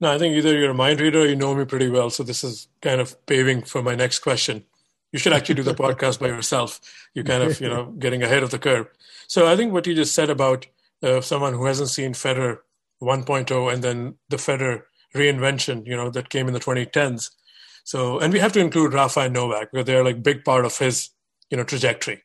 No, 0.00 0.12
I 0.12 0.18
think 0.18 0.36
either 0.36 0.56
you're 0.56 0.70
a 0.70 0.74
mind 0.74 1.00
reader 1.00 1.20
or 1.20 1.26
you 1.26 1.36
know 1.36 1.54
me 1.54 1.64
pretty 1.64 1.88
well. 1.88 2.10
So 2.10 2.22
this 2.22 2.44
is 2.44 2.68
kind 2.80 3.00
of 3.00 3.14
paving 3.26 3.62
for 3.62 3.82
my 3.82 3.94
next 3.94 4.20
question. 4.20 4.64
You 5.12 5.18
should 5.18 5.32
actually 5.32 5.56
do 5.56 5.62
the 5.62 5.74
podcast 5.74 6.20
by 6.20 6.28
yourself. 6.28 6.80
You're 7.14 7.24
kind 7.24 7.42
of, 7.42 7.60
you 7.60 7.68
know, 7.68 7.86
getting 7.98 8.22
ahead 8.22 8.42
of 8.42 8.50
the 8.50 8.58
curve. 8.58 8.86
So 9.26 9.46
I 9.46 9.56
think 9.56 9.72
what 9.72 9.86
you 9.86 9.94
just 9.94 10.14
said 10.14 10.30
about 10.30 10.66
uh, 11.02 11.20
someone 11.20 11.54
who 11.54 11.64
hasn't 11.64 11.88
seen 11.88 12.12
Federer 12.12 12.58
1.0 13.02 13.72
and 13.72 13.82
then 13.82 14.14
the 14.28 14.36
Federer 14.36 14.82
reinvention, 15.14 15.86
you 15.86 15.96
know, 15.96 16.10
that 16.10 16.28
came 16.28 16.46
in 16.46 16.54
the 16.54 16.60
2010s. 16.60 17.30
So, 17.84 18.18
and 18.18 18.32
we 18.32 18.38
have 18.38 18.52
to 18.52 18.60
include 18.60 18.92
Rafa 18.92 19.20
and 19.20 19.34
Novak 19.34 19.72
because 19.72 19.86
they're 19.86 20.04
like 20.04 20.22
big 20.22 20.44
part 20.44 20.64
of 20.64 20.76
his, 20.76 21.10
you 21.50 21.56
know, 21.56 21.64
trajectory. 21.64 22.22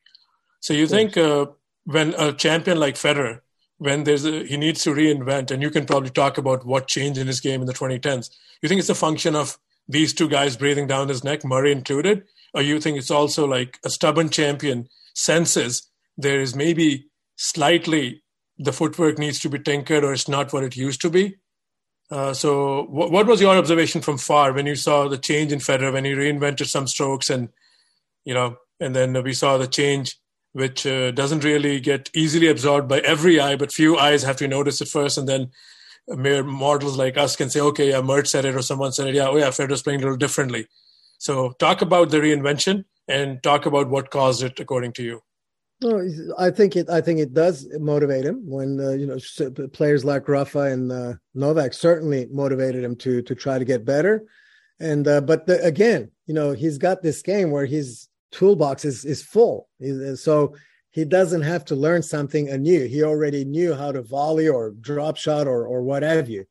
So 0.60 0.74
you 0.74 0.86
think 0.86 1.16
uh, 1.16 1.46
when 1.84 2.14
a 2.14 2.32
champion 2.32 2.78
like 2.78 2.94
Federer, 2.96 3.40
when 3.84 4.04
there's 4.04 4.24
a, 4.24 4.44
he 4.46 4.56
needs 4.56 4.82
to 4.82 4.94
reinvent, 4.94 5.50
and 5.50 5.60
you 5.60 5.70
can 5.70 5.84
probably 5.84 6.08
talk 6.08 6.38
about 6.38 6.64
what 6.64 6.88
changed 6.88 7.20
in 7.20 7.26
his 7.26 7.40
game 7.40 7.60
in 7.60 7.66
the 7.66 7.74
2010s. 7.74 8.30
You 8.62 8.68
think 8.68 8.78
it's 8.78 8.88
a 8.88 8.94
function 8.94 9.36
of 9.36 9.58
these 9.86 10.14
two 10.14 10.26
guys 10.26 10.56
breathing 10.56 10.86
down 10.86 11.10
his 11.10 11.22
neck, 11.22 11.44
Murray 11.44 11.70
included, 11.70 12.24
or 12.54 12.62
you 12.62 12.80
think 12.80 12.96
it's 12.96 13.10
also 13.10 13.46
like 13.46 13.78
a 13.84 13.90
stubborn 13.90 14.30
champion 14.30 14.88
senses 15.14 15.90
there 16.16 16.40
is 16.40 16.56
maybe 16.56 17.08
slightly 17.36 18.22
the 18.56 18.72
footwork 18.72 19.18
needs 19.18 19.38
to 19.40 19.50
be 19.50 19.58
tinkered 19.58 20.02
or 20.02 20.14
it's 20.14 20.28
not 20.28 20.52
what 20.52 20.64
it 20.64 20.76
used 20.76 21.02
to 21.02 21.10
be. 21.10 21.36
Uh, 22.10 22.32
so, 22.32 22.84
what, 22.84 23.10
what 23.10 23.26
was 23.26 23.40
your 23.40 23.56
observation 23.56 24.00
from 24.00 24.16
far 24.16 24.52
when 24.52 24.66
you 24.66 24.76
saw 24.76 25.08
the 25.08 25.18
change 25.18 25.52
in 25.52 25.58
Federer 25.58 25.92
when 25.92 26.06
he 26.06 26.12
reinvented 26.12 26.66
some 26.66 26.86
strokes 26.86 27.28
and 27.28 27.50
you 28.24 28.32
know, 28.32 28.56
and 28.80 28.96
then 28.96 29.22
we 29.22 29.34
saw 29.34 29.58
the 29.58 29.66
change 29.66 30.16
which 30.54 30.86
uh, 30.86 31.10
doesn't 31.10 31.44
really 31.44 31.80
get 31.80 32.10
easily 32.14 32.46
absorbed 32.46 32.88
by 32.88 33.00
every 33.00 33.40
eye, 33.40 33.56
but 33.56 33.72
few 33.72 33.98
eyes 33.98 34.22
have 34.22 34.36
to 34.36 34.48
notice 34.48 34.80
it 34.80 34.88
first, 34.88 35.18
and 35.18 35.28
then 35.28 35.50
mere 36.08 36.44
mortals 36.44 36.96
like 36.96 37.18
us 37.18 37.34
can 37.34 37.50
say, 37.50 37.60
okay, 37.60 37.90
yeah, 37.90 38.00
Mert 38.00 38.28
said 38.28 38.44
it 38.44 38.54
or 38.54 38.62
someone 38.62 38.92
said 38.92 39.08
it, 39.08 39.16
yeah, 39.16 39.28
oh 39.28 39.36
yeah, 39.36 39.48
Federer's 39.48 39.82
playing 39.82 40.00
a 40.00 40.04
little 40.04 40.16
differently. 40.16 40.66
So, 41.18 41.52
talk 41.58 41.82
about 41.82 42.10
the 42.10 42.18
reinvention 42.18 42.84
and 43.08 43.42
talk 43.42 43.66
about 43.66 43.88
what 43.90 44.10
caused 44.10 44.42
it 44.44 44.60
according 44.60 44.92
to 44.94 45.02
you. 45.02 45.20
No, 45.82 46.00
I 46.38 46.50
think 46.50 46.76
it. 46.76 46.88
I 46.88 47.00
think 47.00 47.18
it 47.18 47.34
does 47.34 47.66
motivate 47.80 48.24
him 48.24 48.48
when 48.48 48.80
uh, 48.80 48.90
you 48.90 49.06
know 49.06 49.18
players 49.72 50.04
like 50.04 50.28
Rafa 50.28 50.60
and 50.60 50.92
uh, 50.92 51.14
Novak 51.34 51.74
certainly 51.74 52.26
motivated 52.30 52.84
him 52.84 52.94
to 52.96 53.22
to 53.22 53.34
try 53.34 53.58
to 53.58 53.64
get 53.64 53.84
better. 53.84 54.24
And 54.78 55.06
uh, 55.08 55.20
but 55.20 55.46
the, 55.46 55.62
again, 55.64 56.10
you 56.26 56.34
know, 56.34 56.52
he's 56.52 56.78
got 56.78 57.02
this 57.02 57.22
game 57.22 57.50
where 57.50 57.66
his 57.66 58.08
toolbox 58.34 58.84
is 58.84 59.04
is 59.04 59.22
full, 59.22 59.68
so 60.16 60.54
he 60.90 61.04
doesn't 61.04 61.42
have 61.42 61.64
to 61.66 61.74
learn 61.74 62.02
something 62.02 62.48
anew. 62.48 62.86
He 62.86 63.02
already 63.02 63.44
knew 63.44 63.74
how 63.74 63.92
to 63.92 64.02
volley 64.02 64.48
or 64.48 64.72
drop 64.72 65.16
shot 65.16 65.46
or 65.46 65.66
or 65.66 65.82
what 65.82 66.02
have 66.02 66.28
you. 66.28 66.44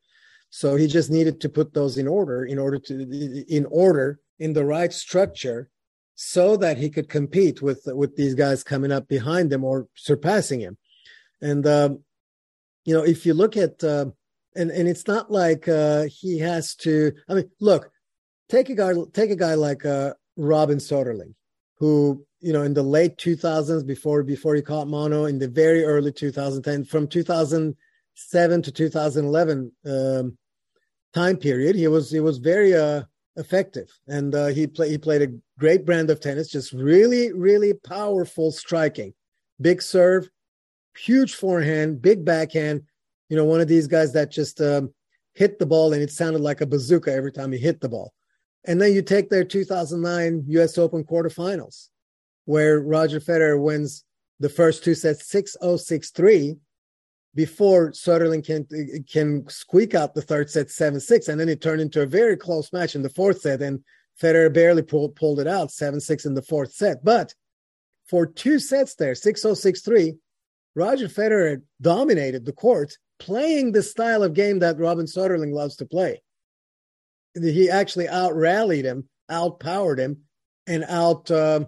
So 0.49 0.75
he 0.75 0.87
just 0.87 1.11
needed 1.11 1.41
to 1.41 1.49
put 1.49 1.73
those 1.73 1.97
in 1.97 2.07
order 2.07 2.45
in 2.45 2.57
order 2.57 2.79
to 2.79 3.45
in 3.47 3.65
order 3.67 4.19
in 4.39 4.53
the 4.53 4.65
right 4.65 4.91
structure 4.91 5.69
so 6.15 6.57
that 6.57 6.77
he 6.77 6.89
could 6.89 7.09
compete 7.09 7.61
with 7.61 7.81
with 7.85 8.15
these 8.15 8.35
guys 8.35 8.63
coming 8.63 8.91
up 8.91 9.07
behind 9.07 9.51
him 9.51 9.63
or 9.63 9.87
surpassing 9.95 10.61
him. 10.61 10.77
And 11.41 11.65
um, 11.67 12.03
you 12.85 12.93
know, 12.93 13.03
if 13.03 13.25
you 13.25 13.33
look 13.33 13.57
at 13.57 13.83
uh, 13.83 14.05
and 14.55 14.71
and 14.71 14.87
it's 14.87 15.07
not 15.07 15.31
like 15.31 15.67
uh, 15.67 16.05
he 16.09 16.39
has 16.39 16.75
to. 16.75 17.13
I 17.29 17.35
mean, 17.35 17.49
look, 17.59 17.89
take 18.49 18.69
a 18.69 18.75
guy 18.75 18.93
take 19.13 19.31
a 19.31 19.35
guy 19.35 19.55
like 19.55 19.85
uh, 19.85 20.13
Robin 20.37 20.77
Soderling, 20.77 21.33
who 21.79 22.25
you 22.39 22.53
know 22.53 22.63
in 22.63 22.73
the 22.73 22.83
late 22.83 23.17
2000s 23.17 23.85
before 23.85 24.23
before 24.23 24.55
he 24.55 24.61
caught 24.61 24.87
mono 24.87 25.25
in 25.25 25.39
the 25.39 25.47
very 25.47 25.83
early 25.83 26.11
2010 26.11 26.83
from 26.85 27.07
2007 27.07 28.61
to 28.61 28.71
2011 28.71 29.71
um, 29.85 30.37
time 31.13 31.37
period 31.37 31.75
he 31.75 31.87
was 31.87 32.11
he 32.11 32.19
was 32.19 32.37
very 32.37 32.75
uh, 32.75 33.03
effective. 33.35 33.89
And 34.07 34.33
uh, 34.35 34.47
he 34.47 34.67
played 34.67 34.91
he 34.91 34.97
played 34.97 35.21
a 35.21 35.33
great 35.59 35.85
brand 35.85 36.09
of 36.09 36.19
tennis 36.19 36.49
just 36.49 36.71
really 36.73 37.33
really 37.33 37.73
powerful 37.73 38.51
striking. 38.51 39.13
Big 39.61 39.81
serve 39.81 40.29
huge 40.95 41.33
forehand 41.33 42.01
big 42.01 42.23
backhand 42.23 42.83
you 43.27 43.35
know 43.35 43.45
one 43.45 43.59
of 43.59 43.67
these 43.67 43.87
guys 43.87 44.13
that 44.13 44.31
just 44.31 44.61
um, 44.61 44.93
hit 45.33 45.57
the 45.57 45.65
ball 45.65 45.91
and 45.93 46.03
it 46.03 46.11
sounded 46.11 46.41
like 46.41 46.61
a 46.61 46.67
bazooka 46.67 47.11
every 47.11 47.31
time 47.31 47.51
he 47.51 47.57
hit 47.57 47.81
the 47.81 47.89
ball 47.89 48.13
and 48.65 48.81
then 48.81 48.93
you 48.93 49.01
take 49.01 49.29
their 49.29 49.43
2009 49.43 50.45
us 50.49 50.77
open 50.77 51.03
quarterfinals 51.03 51.89
where 52.45 52.79
Roger 52.79 53.19
Federer 53.19 53.61
wins 53.61 54.03
the 54.39 54.49
first 54.49 54.83
two 54.83 54.95
sets 54.95 55.27
6 55.29 55.57
0 55.61 55.77
6 55.77 56.11
3 56.11 56.55
before 57.35 57.91
Soderling 57.91 58.45
can 58.45 58.67
can 59.05 59.47
squeak 59.49 59.95
out 59.95 60.13
the 60.13 60.21
third 60.21 60.49
set 60.49 60.69
7 60.69 60.99
6. 60.99 61.27
And 61.27 61.39
then 61.39 61.49
it 61.49 61.61
turned 61.61 61.81
into 61.81 62.01
a 62.01 62.07
very 62.07 62.37
close 62.37 62.71
match 62.73 62.95
in 62.95 63.01
the 63.01 63.09
fourth 63.09 63.41
set. 63.41 63.61
And 63.61 63.83
Federer 64.21 64.53
barely 64.53 64.83
pulled, 64.83 65.15
pulled 65.15 65.39
it 65.39 65.47
out 65.47 65.71
7 65.71 65.99
6 65.99 66.25
in 66.25 66.33
the 66.33 66.41
fourth 66.41 66.73
set. 66.73 67.03
But 67.03 67.33
for 68.07 68.25
two 68.25 68.59
sets 68.59 68.95
there, 68.95 69.15
6 69.15 69.41
0 69.41 69.53
6 69.53 69.81
3, 69.81 70.15
Roger 70.75 71.07
Federer 71.07 71.61
dominated 71.81 72.45
the 72.45 72.53
court 72.53 72.97
playing 73.19 73.71
the 73.71 73.83
style 73.83 74.23
of 74.23 74.33
game 74.33 74.59
that 74.59 74.79
Robin 74.79 75.05
Soderling 75.05 75.53
loves 75.53 75.77
to 75.77 75.85
play. 75.85 76.21
He 77.41 77.69
actually 77.69 78.07
out 78.07 78.35
rallied 78.35 78.85
him, 78.85 79.09
outpowered 79.29 79.99
him, 79.99 80.19
and 80.67 80.85
out. 80.87 81.29
Uh, 81.31 81.65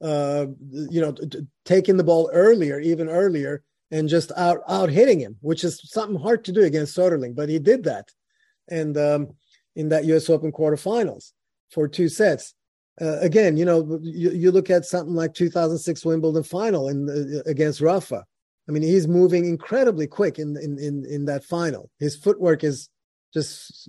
uh, 0.00 0.46
you 0.70 1.00
know, 1.00 1.10
t- 1.10 1.46
taking 1.64 1.96
the 1.96 2.04
ball 2.04 2.30
earlier, 2.32 2.78
even 2.78 3.08
earlier, 3.08 3.64
and 3.90 4.08
just 4.08 4.30
out 4.36 4.60
out 4.68 4.90
hitting 4.90 5.18
him, 5.18 5.36
which 5.40 5.64
is 5.64 5.80
something 5.90 6.20
hard 6.20 6.44
to 6.44 6.52
do 6.52 6.62
against 6.62 6.96
Soderling, 6.96 7.34
but 7.34 7.48
he 7.48 7.58
did 7.58 7.84
that, 7.84 8.08
and 8.68 8.96
um, 8.96 9.28
in 9.74 9.88
that 9.88 10.04
U.S. 10.06 10.30
Open 10.30 10.52
quarterfinals 10.52 11.32
for 11.70 11.88
two 11.88 12.08
sets. 12.08 12.54
Uh, 13.00 13.18
again, 13.20 13.56
you 13.56 13.64
know, 13.64 13.98
you, 14.02 14.32
you, 14.32 14.50
look 14.50 14.70
at 14.70 14.84
something 14.84 15.14
like 15.14 15.32
2006 15.32 16.04
Wimbledon 16.04 16.42
final 16.42 16.88
in 16.88 17.08
uh, 17.08 17.48
against 17.48 17.80
Rafa. 17.80 18.24
I 18.68 18.72
mean, 18.72 18.82
he's 18.82 19.06
moving 19.06 19.46
incredibly 19.46 20.06
quick 20.06 20.38
in, 20.38 20.56
in 20.56 20.78
in 20.78 21.04
in 21.08 21.24
that 21.26 21.44
final. 21.44 21.90
His 21.98 22.16
footwork 22.16 22.64
is 22.64 22.88
just 23.32 23.88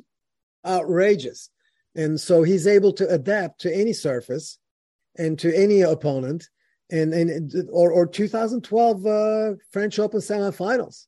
outrageous, 0.66 1.50
and 1.96 2.20
so 2.20 2.44
he's 2.44 2.68
able 2.68 2.94
to 2.94 3.08
adapt 3.10 3.62
to 3.62 3.76
any 3.76 3.94
surface 3.94 4.58
and 5.18 5.38
to 5.40 5.56
any 5.56 5.82
opponent. 5.82 6.48
And, 6.92 7.14
and 7.14 7.70
or, 7.72 7.92
or 7.92 8.08
2012 8.08 9.06
uh, 9.06 9.52
French 9.72 10.00
Open 10.00 10.22
semifinals 10.22 11.06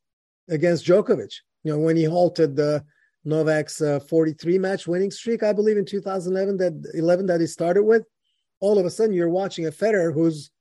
against 0.47 0.85
Djokovic. 0.85 1.33
You 1.63 1.71
know 1.71 1.79
when 1.79 1.95
he 1.95 2.03
halted 2.03 2.55
the 2.55 2.83
Novak's 3.25 3.81
uh, 3.81 3.99
43 3.99 4.59
match 4.59 4.87
winning 4.87 5.11
streak, 5.11 5.41
I 5.43 5.53
believe 5.53 5.77
in 5.77 5.85
2011 5.85 6.57
that 6.57 6.91
11 6.93 7.25
that 7.27 7.41
he 7.41 7.47
started 7.47 7.83
with. 7.83 8.03
All 8.59 8.77
of 8.77 8.85
a 8.85 8.91
sudden, 8.91 9.13
you're 9.13 9.29
watching 9.29 9.65
a 9.65 9.71
Federer 9.71 10.13
who's 10.13 10.51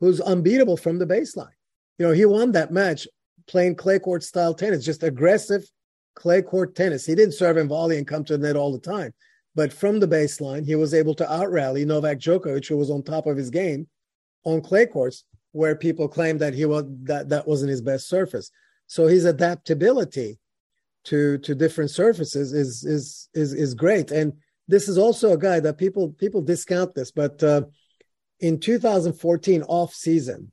who's 0.00 0.20
unbeatable 0.20 0.76
from 0.76 0.98
the 0.98 1.06
baseline. 1.06 1.54
You 1.98 2.06
know 2.06 2.12
he 2.12 2.26
won 2.26 2.52
that 2.52 2.70
match 2.70 3.06
playing 3.46 3.76
clay 3.76 3.98
court 3.98 4.22
style 4.22 4.54
tennis, 4.54 4.84
just 4.84 5.02
aggressive 5.02 5.62
clay 6.16 6.42
court 6.42 6.74
tennis. 6.74 7.06
He 7.06 7.14
didn't 7.14 7.34
serve 7.34 7.56
and 7.56 7.68
volley 7.68 7.98
and 7.98 8.06
come 8.06 8.24
to 8.24 8.36
the 8.36 8.44
net 8.44 8.56
all 8.56 8.72
the 8.72 8.78
time. 8.80 9.14
But 9.54 9.72
from 9.72 10.00
the 10.00 10.08
baseline, 10.08 10.66
he 10.66 10.74
was 10.74 10.92
able 10.92 11.14
to 11.14 11.24
outrally 11.24 11.86
Novak 11.86 12.18
Djokovic, 12.18 12.66
who 12.68 12.76
was 12.76 12.90
on 12.90 13.02
top 13.02 13.26
of 13.26 13.36
his 13.36 13.50
game 13.50 13.86
on 14.44 14.60
clay 14.60 14.86
courts, 14.86 15.24
where 15.52 15.76
people 15.76 16.08
claimed 16.08 16.40
that 16.40 16.54
he 16.54 16.64
was 16.64 16.84
that 17.04 17.28
that 17.28 17.46
wasn't 17.46 17.70
his 17.70 17.80
best 17.80 18.08
surface. 18.08 18.50
So 18.86 19.06
his 19.06 19.24
adaptability 19.24 20.38
to 21.04 21.38
to 21.38 21.54
different 21.54 21.90
surfaces 21.90 22.52
is 22.52 22.84
is 22.84 23.28
is 23.34 23.54
is 23.54 23.74
great. 23.74 24.10
And 24.10 24.34
this 24.68 24.88
is 24.88 24.98
also 24.98 25.32
a 25.32 25.38
guy 25.38 25.60
that 25.60 25.78
people 25.78 26.10
people 26.10 26.42
discount 26.42 26.94
this, 26.94 27.10
but 27.10 27.42
uh, 27.42 27.62
in 28.40 28.60
2014 28.60 29.62
off 29.62 29.94
season, 29.94 30.52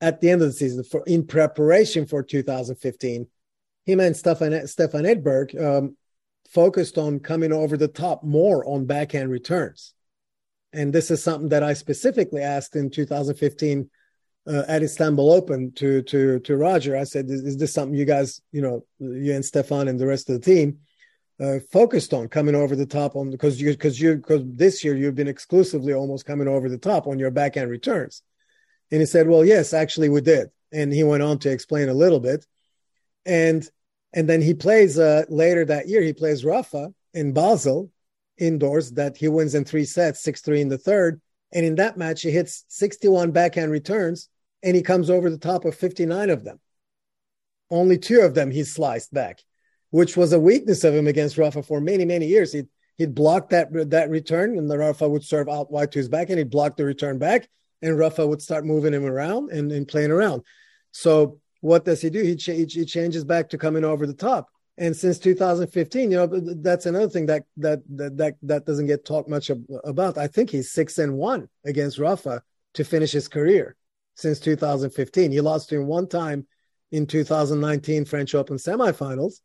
at 0.00 0.20
the 0.20 0.30
end 0.30 0.42
of 0.42 0.48
the 0.48 0.54
season, 0.54 0.84
for 0.84 1.02
in 1.06 1.26
preparation 1.26 2.06
for 2.06 2.22
2015, 2.22 3.26
him 3.84 4.00
and 4.00 4.16
Stefan 4.16 4.66
Stefan 4.66 5.04
Edberg 5.04 5.60
um, 5.62 5.96
focused 6.48 6.98
on 6.98 7.20
coming 7.20 7.52
over 7.52 7.76
the 7.76 7.88
top 7.88 8.24
more 8.24 8.64
on 8.66 8.86
backhand 8.86 9.30
returns. 9.30 9.94
And 10.72 10.92
this 10.92 11.10
is 11.10 11.22
something 11.22 11.50
that 11.50 11.62
I 11.62 11.74
specifically 11.74 12.42
asked 12.42 12.76
in 12.76 12.90
2015 12.90 13.88
uh, 14.46 14.62
at 14.68 14.82
Istanbul 14.82 15.32
Open 15.32 15.72
to 15.72 16.02
to 16.02 16.40
to 16.40 16.56
Roger. 16.56 16.96
I 16.96 17.04
said, 17.04 17.26
is, 17.30 17.42
is, 17.42 17.56
this 17.56 17.72
something 17.72 17.96
you 17.96 18.04
guys, 18.04 18.40
you 18.52 18.60
know, 18.60 18.84
you 18.98 19.34
and 19.34 19.44
Stefan 19.44 19.88
and 19.88 19.98
the 19.98 20.06
rest 20.06 20.28
of 20.28 20.40
the 20.40 20.44
team 20.44 20.78
uh, 21.40 21.58
focused 21.72 22.12
on 22.12 22.28
coming 22.28 22.54
over 22.54 22.76
the 22.76 22.86
top 22.86 23.16
on 23.16 23.30
because 23.30 23.60
you 23.60 23.70
because 23.70 24.00
you 24.00 24.16
because 24.16 24.42
this 24.44 24.84
year 24.84 24.94
you've 24.94 25.14
been 25.14 25.28
exclusively 25.28 25.92
almost 25.92 26.26
coming 26.26 26.48
over 26.48 26.68
the 26.68 26.78
top 26.78 27.06
on 27.06 27.18
your 27.18 27.30
backhand 27.30 27.70
returns. 27.70 28.22
And 28.90 29.00
he 29.00 29.06
said, 29.06 29.28
well, 29.28 29.44
yes, 29.44 29.72
actually 29.72 30.08
we 30.08 30.20
did. 30.20 30.50
And 30.72 30.92
he 30.92 31.04
went 31.04 31.22
on 31.22 31.38
to 31.40 31.50
explain 31.50 31.88
a 31.88 31.94
little 31.94 32.20
bit. 32.20 32.46
And 33.26 33.68
and 34.12 34.28
then 34.28 34.40
he 34.40 34.54
plays 34.54 34.98
uh, 34.98 35.24
later 35.28 35.64
that 35.64 35.88
year, 35.88 36.00
he 36.00 36.12
plays 36.12 36.44
Rafa 36.44 36.94
in 37.12 37.32
Basel 37.32 37.90
indoors 38.38 38.92
that 38.92 39.16
he 39.16 39.28
wins 39.28 39.54
in 39.54 39.64
three 39.64 39.84
sets, 39.84 40.22
6 40.22 40.40
3 40.40 40.60
in 40.62 40.68
the 40.68 40.78
third. 40.78 41.20
And 41.52 41.64
in 41.64 41.76
that 41.76 41.96
match, 41.96 42.22
he 42.22 42.30
hits 42.30 42.64
61 42.68 43.30
backhand 43.30 43.70
returns 43.70 44.28
and 44.62 44.74
he 44.74 44.82
comes 44.82 45.10
over 45.10 45.30
the 45.30 45.38
top 45.38 45.64
of 45.64 45.74
59 45.74 46.30
of 46.30 46.44
them. 46.44 46.58
Only 47.70 47.98
two 47.98 48.20
of 48.20 48.34
them 48.34 48.50
he 48.50 48.64
sliced 48.64 49.12
back, 49.12 49.40
which 49.90 50.16
was 50.16 50.32
a 50.32 50.40
weakness 50.40 50.84
of 50.84 50.94
him 50.94 51.06
against 51.06 51.38
Rafa 51.38 51.62
for 51.62 51.80
many, 51.80 52.04
many 52.04 52.26
years. 52.26 52.52
He'd, 52.52 52.68
he'd 52.98 53.14
block 53.14 53.50
that, 53.50 53.68
that 53.90 54.10
return 54.10 54.58
and 54.58 54.70
the 54.70 54.78
Rafa 54.78 55.08
would 55.08 55.24
serve 55.24 55.48
out 55.48 55.70
wide 55.70 55.92
to 55.92 55.98
his 55.98 56.08
back 56.08 56.30
and 56.30 56.38
he'd 56.38 56.50
block 56.50 56.76
the 56.76 56.84
return 56.84 57.18
back 57.18 57.48
and 57.82 57.98
Rafa 57.98 58.26
would 58.26 58.42
start 58.42 58.64
moving 58.64 58.92
him 58.92 59.04
around 59.04 59.50
and, 59.50 59.70
and 59.70 59.86
playing 59.86 60.10
around. 60.10 60.42
So 60.92 61.40
what 61.64 61.86
does 61.86 62.02
he 62.02 62.10
do? 62.10 62.22
He, 62.22 62.36
ch- 62.36 62.74
he 62.74 62.84
changes 62.84 63.24
back 63.24 63.48
to 63.48 63.56
coming 63.56 63.84
over 63.84 64.06
the 64.06 64.12
top. 64.12 64.50
And 64.76 64.94
since 64.94 65.18
2015, 65.18 66.10
you 66.10 66.16
know, 66.18 66.26
that's 66.26 66.84
another 66.84 67.08
thing 67.08 67.24
that 67.26 67.44
that 67.56 67.80
that 67.88 68.16
that, 68.18 68.34
that 68.42 68.66
doesn't 68.66 68.86
get 68.86 69.06
talked 69.06 69.30
much 69.30 69.50
about. 69.84 70.18
I 70.18 70.26
think 70.26 70.50
he's 70.50 70.72
six 70.72 70.98
and 70.98 71.16
one 71.16 71.48
against 71.64 71.98
Rafa 71.98 72.42
to 72.74 72.84
finish 72.84 73.12
his 73.12 73.28
career 73.28 73.76
since 74.14 74.40
2015. 74.40 75.30
He 75.30 75.40
lost 75.40 75.70
to 75.70 75.76
him 75.76 75.86
one 75.86 76.06
time 76.06 76.46
in 76.92 77.06
2019 77.06 78.04
French 78.04 78.34
Open 78.34 78.56
semifinals, 78.56 79.40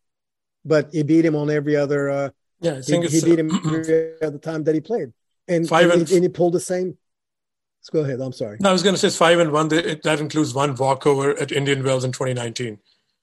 but 0.66 0.90
he 0.92 1.04
beat 1.04 1.24
him 1.24 1.38
on 1.38 1.50
every 1.50 1.78
other. 1.78 2.10
Uh, 2.10 2.30
yeah, 2.60 2.82
he, 2.82 3.00
he 3.08 3.22
beat 3.22 3.40
him 3.40 3.52
every 3.66 4.22
other 4.22 4.40
time 4.40 4.66
that 4.66 4.76
he 4.76 4.82
played, 4.82 5.14
and, 5.48 5.70
five 5.70 5.86
and, 5.86 6.02
and, 6.02 6.10
he, 6.10 6.16
and 6.16 6.24
he 6.24 6.30
pulled 6.30 6.54
the 6.54 6.60
same 6.60 6.98
Let's 7.80 7.90
go 7.92 8.02
ahead. 8.02 8.20
I'm 8.20 8.34
sorry. 8.34 8.58
No, 8.60 8.70
I 8.70 8.74
was 8.74 8.84
going 8.84 8.96
to 8.96 9.00
say 9.00 9.16
five 9.16 9.40
and 9.40 9.52
one. 9.52 9.70
That 9.70 10.18
includes 10.20 10.54
one 10.54 10.76
walkover 10.76 11.32
at 11.40 11.52
Indian 11.52 11.84
Wells 11.84 12.04
in 12.04 12.12
2019. 12.12 12.78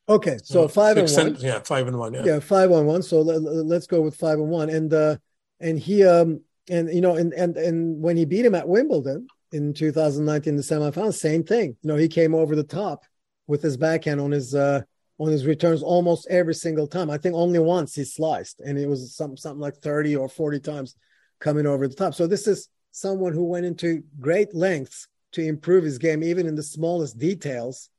Okay, 0.09 0.39
so 0.43 0.65
uh, 0.65 0.69
five 0.69 0.97
and 0.97 1.11
one. 1.11 1.37
yeah, 1.41 1.59
five 1.61 1.87
and 1.89 1.99
one. 1.99 2.15
Yeah, 2.15 2.25
yeah, 2.25 2.39
five 2.39 2.71
on 2.71 2.87
one. 2.87 3.03
So 3.03 3.21
let, 3.21 3.77
us 3.77 3.87
go 3.87 4.01
with 4.01 4.15
five 4.15 4.39
and 4.39 4.49
one. 4.49 4.71
And 4.71 4.93
uh, 4.95 5.17
and 5.61 5.79
he 5.79 6.05
um 6.05 6.41
and 6.71 6.93
you 6.93 7.01
know 7.01 7.17
and 7.17 7.33
and 7.35 7.57
and 7.57 8.01
when 8.01 8.17
he 8.17 8.25
beat 8.25 8.47
him 8.47 8.55
at 8.55 8.69
Wimbledon 8.69 9.27
in 9.53 9.75
2019, 9.75 10.57
the 10.57 10.63
semifinals, 10.63 11.15
same 11.15 11.43
thing. 11.43 11.77
You 11.83 11.89
know, 11.89 11.97
he 11.97 12.09
came 12.09 12.35
over 12.35 12.55
the 12.55 12.65
top 12.65 13.05
with 13.47 13.63
his 13.63 13.77
backhand 13.77 14.21
on 14.21 14.31
his 14.31 14.55
uh 14.55 14.83
on 15.19 15.29
his 15.29 15.45
returns 15.45 15.83
almost 15.83 16.29
every 16.31 16.55
single 16.55 16.87
time. 16.87 17.11
I 17.11 17.19
think 17.19 17.35
only 17.35 17.59
once 17.59 17.95
he 17.95 18.05
sliced, 18.05 18.61
and 18.61 18.79
it 18.79 18.89
was 18.89 19.15
some 19.15 19.37
something 19.37 19.61
like 19.61 19.77
30 19.77 20.17
or 20.17 20.29
40 20.29 20.61
times 20.61 20.95
coming 21.41 21.67
over 21.67 21.89
the 21.89 21.95
top. 21.95 22.15
So 22.15 22.27
this 22.27 22.47
is 22.47 22.69
someone 22.97 23.35
who 23.35 23.45
went 23.45 23.67
into 23.67 24.03
great 24.19 24.55
lengths 24.55 25.07
to 25.31 25.43
improve 25.43 25.85
his 25.85 25.99
game, 25.99 26.25
even 26.25 26.47
in 26.47 26.55
the 26.55 26.63
smallest 26.63 27.19
details, 27.19 27.91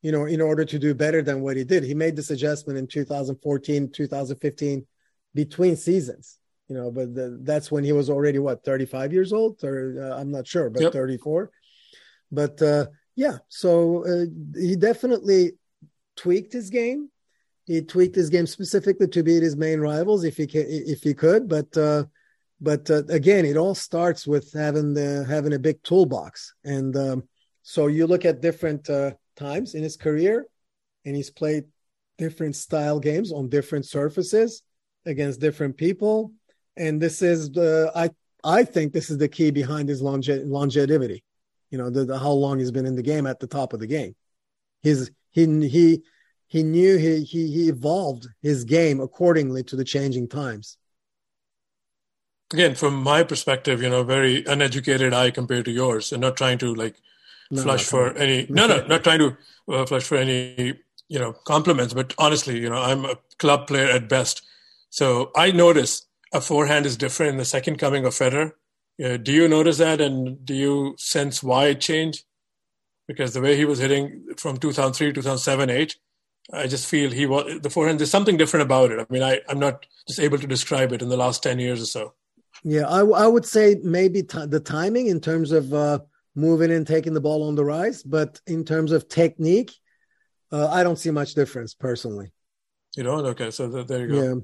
you 0.00 0.10
know, 0.10 0.24
in 0.24 0.40
order 0.40 0.64
to 0.64 0.78
do 0.78 0.94
better 0.94 1.20
than 1.20 1.42
what 1.42 1.58
he 1.58 1.64
did. 1.64 1.84
He 1.84 1.92
made 1.92 2.16
this 2.16 2.30
adjustment 2.30 2.78
in 2.78 2.86
2014, 2.86 3.90
2015, 3.92 4.86
between 5.34 5.76
seasons, 5.76 6.38
you 6.66 6.74
know, 6.74 6.90
but 6.90 7.14
the, 7.14 7.38
that's 7.42 7.70
when 7.70 7.84
he 7.84 7.92
was 7.92 8.08
already, 8.08 8.38
what, 8.38 8.64
35 8.64 9.12
years 9.12 9.34
old? 9.34 9.62
Or 9.62 10.02
uh, 10.02 10.18
I'm 10.18 10.30
not 10.30 10.46
sure, 10.46 10.70
but 10.70 10.80
yep. 10.80 10.92
34. 10.94 11.50
But 12.32 12.62
uh, 12.62 12.86
yeah, 13.16 13.38
so 13.48 14.06
uh, 14.06 14.24
he 14.58 14.76
definitely 14.76 15.52
tweaked 16.16 16.54
his 16.54 16.70
game. 16.70 17.10
He 17.66 17.82
tweaked 17.82 18.16
his 18.16 18.30
game 18.30 18.46
specifically 18.46 19.08
to 19.08 19.22
beat 19.22 19.42
his 19.42 19.56
main 19.56 19.78
rivals 19.78 20.24
if 20.24 20.38
he 20.38 20.46
can, 20.46 20.64
if 20.66 21.02
he 21.02 21.12
could, 21.12 21.50
but 21.50 21.76
uh, 21.76 22.04
but 22.60 22.90
uh, 22.90 23.04
again, 23.08 23.44
it 23.44 23.56
all 23.56 23.74
starts 23.74 24.26
with 24.26 24.52
having 24.52 24.94
the 24.94 25.24
having 25.28 25.52
a 25.52 25.58
big 25.58 25.82
toolbox. 25.82 26.54
And 26.64 26.96
um, 26.96 27.28
so 27.62 27.86
you 27.86 28.06
look 28.06 28.24
at 28.24 28.40
different 28.40 28.88
uh, 28.90 29.12
times 29.36 29.74
in 29.74 29.82
his 29.82 29.96
career, 29.96 30.46
and 31.04 31.14
he's 31.14 31.30
played 31.30 31.64
different 32.16 32.56
style 32.56 32.98
games 32.98 33.32
on 33.32 33.48
different 33.48 33.86
surfaces 33.86 34.62
against 35.06 35.40
different 35.40 35.76
people. 35.76 36.32
And 36.76 37.00
this 37.00 37.22
is 37.22 37.50
the 37.50 37.92
I 37.94 38.10
I 38.42 38.64
think 38.64 38.92
this 38.92 39.10
is 39.10 39.18
the 39.18 39.28
key 39.28 39.50
behind 39.50 39.88
his 39.88 40.02
longe- 40.02 40.28
longevity. 40.28 41.22
You 41.70 41.78
know, 41.78 41.90
the, 41.90 42.06
the, 42.06 42.18
how 42.18 42.30
long 42.30 42.58
he's 42.58 42.70
been 42.70 42.86
in 42.86 42.96
the 42.96 43.02
game 43.02 43.26
at 43.26 43.40
the 43.40 43.46
top 43.46 43.72
of 43.72 43.80
the 43.80 43.86
game. 43.86 44.16
His 44.82 45.10
he 45.30 45.68
he 45.68 46.02
he 46.48 46.62
knew 46.62 46.96
he 46.96 47.22
he 47.22 47.52
he 47.52 47.68
evolved 47.68 48.26
his 48.42 48.64
game 48.64 49.00
accordingly 49.00 49.62
to 49.64 49.76
the 49.76 49.84
changing 49.84 50.28
times. 50.28 50.76
Again, 52.52 52.74
from 52.74 52.94
my 52.94 53.22
perspective, 53.22 53.82
you 53.82 53.90
know, 53.90 54.02
very 54.04 54.44
uneducated 54.44 55.12
eye 55.12 55.30
compared 55.30 55.66
to 55.66 55.70
yours, 55.70 56.12
and 56.12 56.20
not 56.20 56.36
trying 56.36 56.58
to 56.58 56.74
like 56.74 56.96
no, 57.50 57.62
flush 57.62 57.84
for 57.84 58.16
any 58.16 58.46
no 58.48 58.66
no 58.66 58.86
not 58.86 59.04
trying 59.04 59.18
to 59.18 59.36
uh, 59.68 59.84
flush 59.84 60.04
for 60.04 60.16
any 60.16 60.78
you 61.08 61.18
know 61.18 61.32
compliments, 61.44 61.94
but 61.94 62.14
honestly, 62.18 62.58
you 62.58 62.70
know, 62.70 62.80
I'm 62.80 63.04
a 63.04 63.18
club 63.38 63.66
player 63.66 63.90
at 63.90 64.08
best, 64.08 64.42
so 64.90 65.30
I 65.36 65.50
notice 65.50 66.06
a 66.32 66.40
forehand 66.40 66.86
is 66.86 66.96
different 66.96 67.32
in 67.32 67.38
the 67.38 67.44
second 67.44 67.78
coming 67.78 68.04
of 68.04 68.14
Federer. 68.14 68.52
Uh, 69.02 69.16
do 69.16 69.32
you 69.32 69.46
notice 69.48 69.78
that, 69.78 70.00
and 70.00 70.44
do 70.44 70.54
you 70.54 70.94
sense 70.98 71.42
why 71.42 71.66
it 71.66 71.80
changed? 71.80 72.24
Because 73.06 73.32
the 73.32 73.40
way 73.40 73.56
he 73.56 73.64
was 73.64 73.78
hitting 73.78 74.26
from 74.36 74.58
2003, 74.58 75.12
2007, 75.12 75.70
8, 75.70 75.96
I 76.52 76.66
just 76.66 76.86
feel 76.86 77.10
he 77.10 77.26
was 77.26 77.60
the 77.62 77.70
forehand. 77.70 78.00
There's 78.00 78.10
something 78.10 78.36
different 78.36 78.64
about 78.64 78.90
it. 78.90 79.00
I 79.00 79.06
mean, 79.10 79.22
I, 79.22 79.40
I'm 79.48 79.58
not 79.58 79.86
just 80.06 80.20
able 80.20 80.38
to 80.38 80.46
describe 80.46 80.92
it 80.92 81.00
in 81.00 81.08
the 81.08 81.16
last 81.16 81.42
10 81.42 81.58
years 81.58 81.80
or 81.80 81.86
so. 81.86 82.14
Yeah, 82.64 82.88
I, 82.88 83.00
I 83.00 83.26
would 83.26 83.44
say 83.44 83.76
maybe 83.82 84.22
t- 84.22 84.46
the 84.46 84.60
timing 84.60 85.06
in 85.06 85.20
terms 85.20 85.52
of 85.52 85.72
uh, 85.72 86.00
moving 86.34 86.72
and 86.72 86.86
taking 86.86 87.14
the 87.14 87.20
ball 87.20 87.42
on 87.46 87.54
the 87.54 87.64
rise, 87.64 88.02
but 88.02 88.40
in 88.46 88.64
terms 88.64 88.92
of 88.92 89.08
technique, 89.08 89.72
uh, 90.50 90.68
I 90.68 90.82
don't 90.82 90.98
see 90.98 91.10
much 91.10 91.34
difference 91.34 91.74
personally. 91.74 92.32
You 92.96 93.04
don't? 93.04 93.24
Okay, 93.26 93.50
so 93.50 93.70
th- 93.70 93.86
there 93.86 94.00
you 94.00 94.08
go. 94.08 94.22
Yeah. 94.22 94.34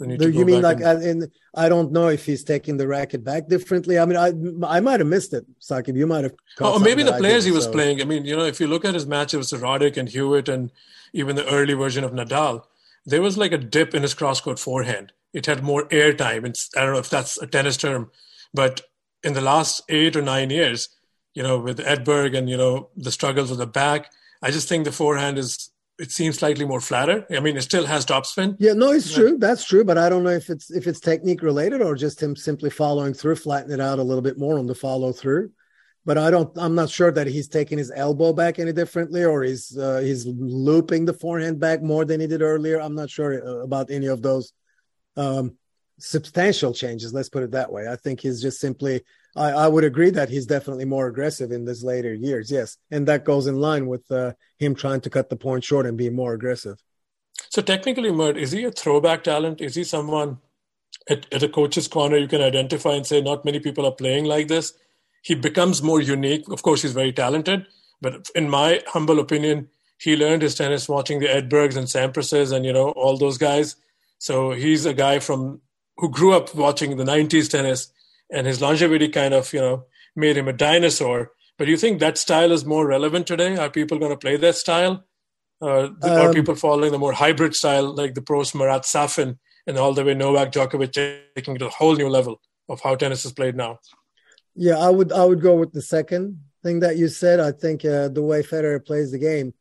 You, 0.00 0.28
you 0.28 0.44
mean 0.44 0.62
like, 0.62 0.80
and... 0.80 1.02
in, 1.02 1.30
I 1.54 1.68
don't 1.68 1.90
know 1.90 2.06
if 2.06 2.24
he's 2.24 2.44
taking 2.44 2.76
the 2.76 2.86
racket 2.86 3.24
back 3.24 3.48
differently. 3.48 3.98
I 3.98 4.06
mean, 4.06 4.16
I 4.16 4.28
I 4.76 4.78
might 4.78 5.00
have 5.00 5.08
missed 5.08 5.34
it, 5.34 5.44
Saqib. 5.60 5.96
You 5.96 6.06
might 6.06 6.22
have. 6.22 6.34
Oh, 6.60 6.78
maybe 6.78 7.02
the 7.02 7.14
players 7.14 7.44
he 7.44 7.50
was 7.50 7.64
so. 7.64 7.72
playing. 7.72 8.00
I 8.00 8.04
mean, 8.04 8.24
you 8.24 8.36
know, 8.36 8.44
if 8.44 8.60
you 8.60 8.68
look 8.68 8.84
at 8.84 8.94
his 8.94 9.06
matches 9.06 9.50
with 9.50 9.60
Roddick 9.60 9.96
and 9.96 10.08
Hewitt 10.08 10.48
and 10.48 10.70
even 11.12 11.34
the 11.34 11.46
early 11.52 11.74
version 11.74 12.04
of 12.04 12.12
Nadal, 12.12 12.62
there 13.06 13.20
was 13.20 13.36
like 13.36 13.50
a 13.50 13.58
dip 13.58 13.92
in 13.92 14.02
his 14.02 14.14
cross-court 14.14 14.60
forehand. 14.60 15.12
It 15.32 15.46
had 15.46 15.62
more 15.62 15.86
air 15.90 16.12
time. 16.12 16.44
It's, 16.44 16.70
I 16.76 16.80
don't 16.80 16.92
know 16.92 17.00
if 17.00 17.10
that's 17.10 17.40
a 17.40 17.46
tennis 17.46 17.76
term, 17.76 18.10
but 18.54 18.80
in 19.22 19.34
the 19.34 19.40
last 19.40 19.82
eight 19.88 20.16
or 20.16 20.22
nine 20.22 20.50
years, 20.50 20.88
you 21.34 21.42
know, 21.42 21.58
with 21.58 21.78
Edberg 21.78 22.36
and 22.36 22.48
you 22.48 22.56
know 22.56 22.90
the 22.96 23.12
struggles 23.12 23.50
with 23.50 23.58
the 23.58 23.66
back, 23.66 24.10
I 24.42 24.50
just 24.50 24.68
think 24.68 24.84
the 24.84 24.92
forehand 24.92 25.38
is 25.38 25.70
it 25.98 26.12
seems 26.12 26.38
slightly 26.38 26.64
more 26.64 26.80
flatter. 26.80 27.26
I 27.30 27.40
mean, 27.40 27.56
it 27.56 27.62
still 27.62 27.86
has 27.86 28.06
topspin. 28.06 28.56
Yeah, 28.58 28.72
no, 28.72 28.92
it's 28.92 29.12
true. 29.12 29.36
That's 29.36 29.64
true, 29.64 29.84
but 29.84 29.98
I 29.98 30.08
don't 30.08 30.22
know 30.22 30.30
if 30.30 30.48
it's 30.48 30.70
if 30.70 30.86
it's 30.86 31.00
technique 31.00 31.42
related 31.42 31.82
or 31.82 31.94
just 31.96 32.22
him 32.22 32.36
simply 32.36 32.70
following 32.70 33.14
through, 33.14 33.36
flatten 33.36 33.72
it 33.72 33.80
out 33.80 33.98
a 33.98 34.02
little 34.02 34.22
bit 34.22 34.38
more 34.38 34.58
on 34.58 34.66
the 34.66 34.74
follow 34.74 35.12
through. 35.12 35.50
But 36.04 36.16
I 36.16 36.30
don't. 36.30 36.56
I'm 36.56 36.74
not 36.74 36.88
sure 36.88 37.10
that 37.10 37.26
he's 37.26 37.48
taking 37.48 37.78
his 37.78 37.92
elbow 37.94 38.32
back 38.32 38.58
any 38.58 38.72
differently, 38.72 39.24
or 39.24 39.42
he's 39.42 39.76
uh, 39.76 39.98
he's 39.98 40.24
looping 40.26 41.04
the 41.04 41.12
forehand 41.12 41.58
back 41.58 41.82
more 41.82 42.04
than 42.04 42.20
he 42.20 42.26
did 42.26 42.42
earlier. 42.42 42.80
I'm 42.80 42.94
not 42.94 43.10
sure 43.10 43.44
uh, 43.44 43.64
about 43.64 43.90
any 43.90 44.06
of 44.06 44.22
those 44.22 44.52
um, 45.18 45.56
substantial 45.98 46.72
changes. 46.72 47.12
Let's 47.12 47.28
put 47.28 47.42
it 47.42 47.50
that 47.50 47.72
way. 47.72 47.88
I 47.88 47.96
think 47.96 48.20
he's 48.20 48.40
just 48.40 48.60
simply 48.60 49.02
I, 49.36 49.50
I, 49.50 49.68
would 49.68 49.84
agree 49.84 50.10
that 50.10 50.30
he's 50.30 50.46
definitely 50.46 50.84
more 50.84 51.06
aggressive 51.06 51.52
in 51.52 51.66
his 51.66 51.84
later 51.84 52.14
years. 52.14 52.50
Yes, 52.50 52.76
and 52.90 53.06
that 53.08 53.24
goes 53.24 53.46
in 53.46 53.56
line 53.56 53.86
with 53.86 54.10
uh, 54.10 54.32
him 54.58 54.74
trying 54.74 55.00
to 55.02 55.10
cut 55.10 55.28
the 55.28 55.36
point 55.36 55.64
short 55.64 55.86
and 55.86 55.98
be 55.98 56.08
more 56.10 56.34
aggressive. 56.34 56.78
So 57.50 57.62
technically, 57.62 58.10
Mert, 58.10 58.36
is 58.36 58.52
he 58.52 58.64
a 58.64 58.72
throwback 58.72 59.24
talent? 59.24 59.60
Is 59.60 59.74
he 59.74 59.84
someone 59.84 60.38
at, 61.08 61.32
at 61.32 61.42
a 61.42 61.48
coach's 61.48 61.88
corner 61.88 62.16
you 62.16 62.28
can 62.28 62.42
identify 62.42 62.92
and 62.92 63.06
say 63.06 63.20
not 63.20 63.44
many 63.44 63.60
people 63.60 63.86
are 63.86 63.92
playing 63.92 64.24
like 64.24 64.48
this? 64.48 64.72
He 65.22 65.34
becomes 65.34 65.82
more 65.82 66.00
unique. 66.00 66.48
Of 66.50 66.62
course, 66.62 66.82
he's 66.82 66.92
very 66.92 67.12
talented, 67.12 67.66
but 68.00 68.28
in 68.34 68.48
my 68.48 68.82
humble 68.86 69.20
opinion, 69.20 69.68
he 70.00 70.16
learned 70.16 70.42
his 70.42 70.54
tennis 70.54 70.88
watching 70.88 71.18
the 71.18 71.26
Edbergs 71.26 71.76
and 71.76 71.86
Sampras's 71.86 72.52
and 72.52 72.64
you 72.64 72.72
know 72.72 72.90
all 72.90 73.16
those 73.16 73.38
guys. 73.38 73.76
So 74.18 74.50
he's 74.52 74.84
a 74.86 74.94
guy 74.94 75.18
from 75.18 75.60
who 75.96 76.10
grew 76.10 76.32
up 76.34 76.54
watching 76.54 76.96
the 76.96 77.04
'90s 77.04 77.50
tennis 77.50 77.92
and 78.30 78.46
his 78.46 78.60
longevity 78.60 79.08
kind 79.08 79.34
of 79.34 79.52
you 79.52 79.60
know 79.60 79.84
made 80.16 80.36
him 80.36 80.48
a 80.48 80.52
dinosaur. 80.52 81.32
But 81.56 81.64
do 81.64 81.70
you 81.70 81.76
think 81.76 82.00
that 82.00 82.18
style 82.18 82.52
is 82.52 82.64
more 82.64 82.86
relevant 82.86 83.26
today? 83.26 83.56
Are 83.56 83.70
people 83.70 83.98
going 83.98 84.12
to 84.12 84.16
play 84.16 84.36
that 84.36 84.54
style? 84.54 85.04
Uh, 85.60 85.88
um, 85.88 85.96
are 86.02 86.32
people 86.32 86.54
following 86.54 86.92
the 86.92 86.98
more 86.98 87.12
hybrid 87.12 87.54
style 87.54 87.92
like 87.92 88.14
the 88.14 88.22
pros 88.22 88.54
Marat 88.54 88.84
Safin 88.84 89.38
and 89.66 89.76
all 89.76 89.92
the 89.92 90.04
way 90.04 90.14
Novak 90.14 90.52
Djokovic 90.52 90.92
taking 91.34 91.56
it 91.56 91.58
to 91.58 91.66
a 91.66 91.70
whole 91.70 91.96
new 91.96 92.08
level 92.08 92.40
of 92.68 92.80
how 92.80 92.94
tennis 92.94 93.24
is 93.24 93.32
played 93.32 93.56
now? 93.56 93.80
Yeah, 94.54 94.78
I 94.78 94.90
would 94.90 95.12
I 95.12 95.24
would 95.24 95.40
go 95.40 95.56
with 95.56 95.72
the 95.72 95.82
second 95.82 96.40
thing 96.62 96.80
that 96.80 96.96
you 96.96 97.08
said. 97.08 97.40
I 97.40 97.52
think 97.52 97.84
uh, 97.84 98.08
the 98.08 98.22
way 98.22 98.42
Federer 98.42 98.84
plays 98.84 99.10
the 99.10 99.18
game, 99.18 99.54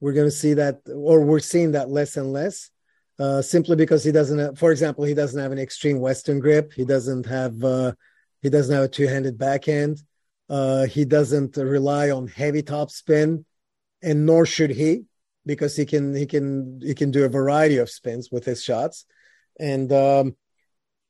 we're 0.00 0.12
going 0.12 0.26
to 0.26 0.30
see 0.30 0.54
that, 0.54 0.80
or 0.88 1.20
we're 1.22 1.40
seeing 1.40 1.72
that 1.72 1.88
less 1.88 2.16
and 2.16 2.32
less. 2.32 2.69
Uh, 3.20 3.42
simply 3.42 3.76
because 3.76 4.02
he 4.02 4.10
doesn't 4.10 4.38
have, 4.38 4.58
for 4.58 4.72
example, 4.72 5.04
he 5.04 5.12
doesn't 5.12 5.38
have 5.38 5.52
an 5.52 5.58
extreme 5.58 6.00
Western 6.00 6.40
grip. 6.40 6.72
He 6.72 6.86
doesn't 6.86 7.26
have 7.26 7.62
uh, 7.62 7.92
he 8.40 8.48
doesn't 8.48 8.74
have 8.74 8.84
a 8.84 8.88
two-handed 8.88 9.36
backhand. 9.36 10.02
Uh, 10.48 10.86
he 10.86 11.04
doesn't 11.04 11.58
rely 11.58 12.10
on 12.10 12.28
heavy 12.28 12.62
top 12.62 12.90
spin, 12.90 13.44
and 14.02 14.24
nor 14.24 14.46
should 14.46 14.70
he, 14.70 15.04
because 15.44 15.76
he 15.76 15.84
can 15.84 16.14
he 16.14 16.24
can 16.24 16.80
he 16.82 16.94
can 16.94 17.10
do 17.10 17.24
a 17.24 17.28
variety 17.28 17.76
of 17.76 17.90
spins 17.90 18.30
with 18.32 18.46
his 18.46 18.64
shots, 18.64 19.04
and 19.58 19.92
um, 19.92 20.34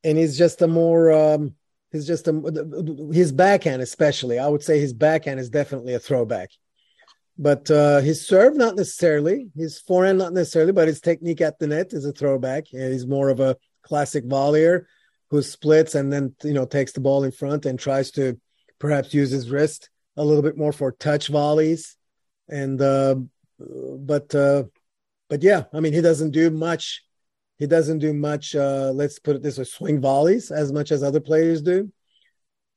and 0.02 0.18
he's 0.18 0.36
just 0.36 0.62
a 0.62 0.66
more 0.66 1.12
um, 1.12 1.54
he's 1.92 2.08
just 2.08 2.26
a 2.26 3.10
his 3.12 3.30
backhand 3.30 3.82
especially. 3.82 4.40
I 4.40 4.48
would 4.48 4.64
say 4.64 4.80
his 4.80 4.92
backhand 4.92 5.38
is 5.38 5.48
definitely 5.48 5.94
a 5.94 6.00
throwback, 6.00 6.50
but 7.40 7.70
uh, 7.70 8.00
his 8.00 8.26
serve 8.26 8.54
not 8.54 8.76
necessarily, 8.76 9.48
his 9.56 9.80
forehand 9.80 10.18
not 10.18 10.34
necessarily, 10.34 10.72
but 10.72 10.88
his 10.88 11.00
technique 11.00 11.40
at 11.40 11.58
the 11.58 11.66
net 11.66 11.94
is 11.94 12.04
a 12.04 12.12
throwback. 12.12 12.66
He's 12.66 13.06
more 13.06 13.30
of 13.30 13.40
a 13.40 13.56
classic 13.82 14.26
volleyer 14.26 14.84
who 15.30 15.40
splits 15.40 15.94
and 15.94 16.12
then 16.12 16.34
you 16.44 16.52
know 16.52 16.66
takes 16.66 16.92
the 16.92 17.00
ball 17.00 17.24
in 17.24 17.32
front 17.32 17.64
and 17.64 17.78
tries 17.78 18.10
to 18.10 18.38
perhaps 18.78 19.14
use 19.14 19.30
his 19.30 19.48
wrist 19.48 19.88
a 20.18 20.24
little 20.24 20.42
bit 20.42 20.58
more 20.58 20.70
for 20.70 20.92
touch 20.92 21.28
volleys. 21.28 21.96
And 22.50 22.78
uh, 22.82 23.14
but 23.58 24.34
uh, 24.34 24.64
but 25.30 25.42
yeah 25.42 25.64
i 25.72 25.80
mean 25.80 25.94
he 25.94 26.02
doesn't 26.02 26.32
do 26.32 26.50
much. 26.50 27.02
He 27.58 27.66
doesn't 27.66 28.00
do 28.00 28.12
much 28.12 28.54
uh, 28.54 28.92
let's 28.94 29.18
put 29.18 29.36
it 29.36 29.42
this 29.42 29.56
way 29.56 29.64
swing 29.64 29.98
volleys 29.98 30.50
as 30.50 30.72
much 30.72 30.92
as 30.92 31.02
other 31.02 31.20
players 31.20 31.62
do 31.62 31.90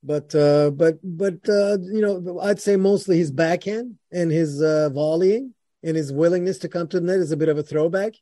but 0.03 0.33
uh, 0.35 0.69
but 0.71 0.99
but 1.03 1.47
uh, 1.47 1.77
you 1.81 2.01
know 2.01 2.39
i'd 2.41 2.59
say 2.59 2.75
mostly 2.75 3.17
his 3.17 3.31
backhand 3.31 3.97
and 4.11 4.31
his 4.31 4.61
uh, 4.61 4.89
volleying 4.91 5.53
and 5.83 5.95
his 5.97 6.11
willingness 6.11 6.59
to 6.59 6.69
come 6.69 6.87
to 6.87 6.99
the 6.99 7.05
net 7.05 7.19
is 7.19 7.31
a 7.31 7.37
bit 7.37 7.49
of 7.49 7.57
a 7.57 7.63
throwback 7.63 8.13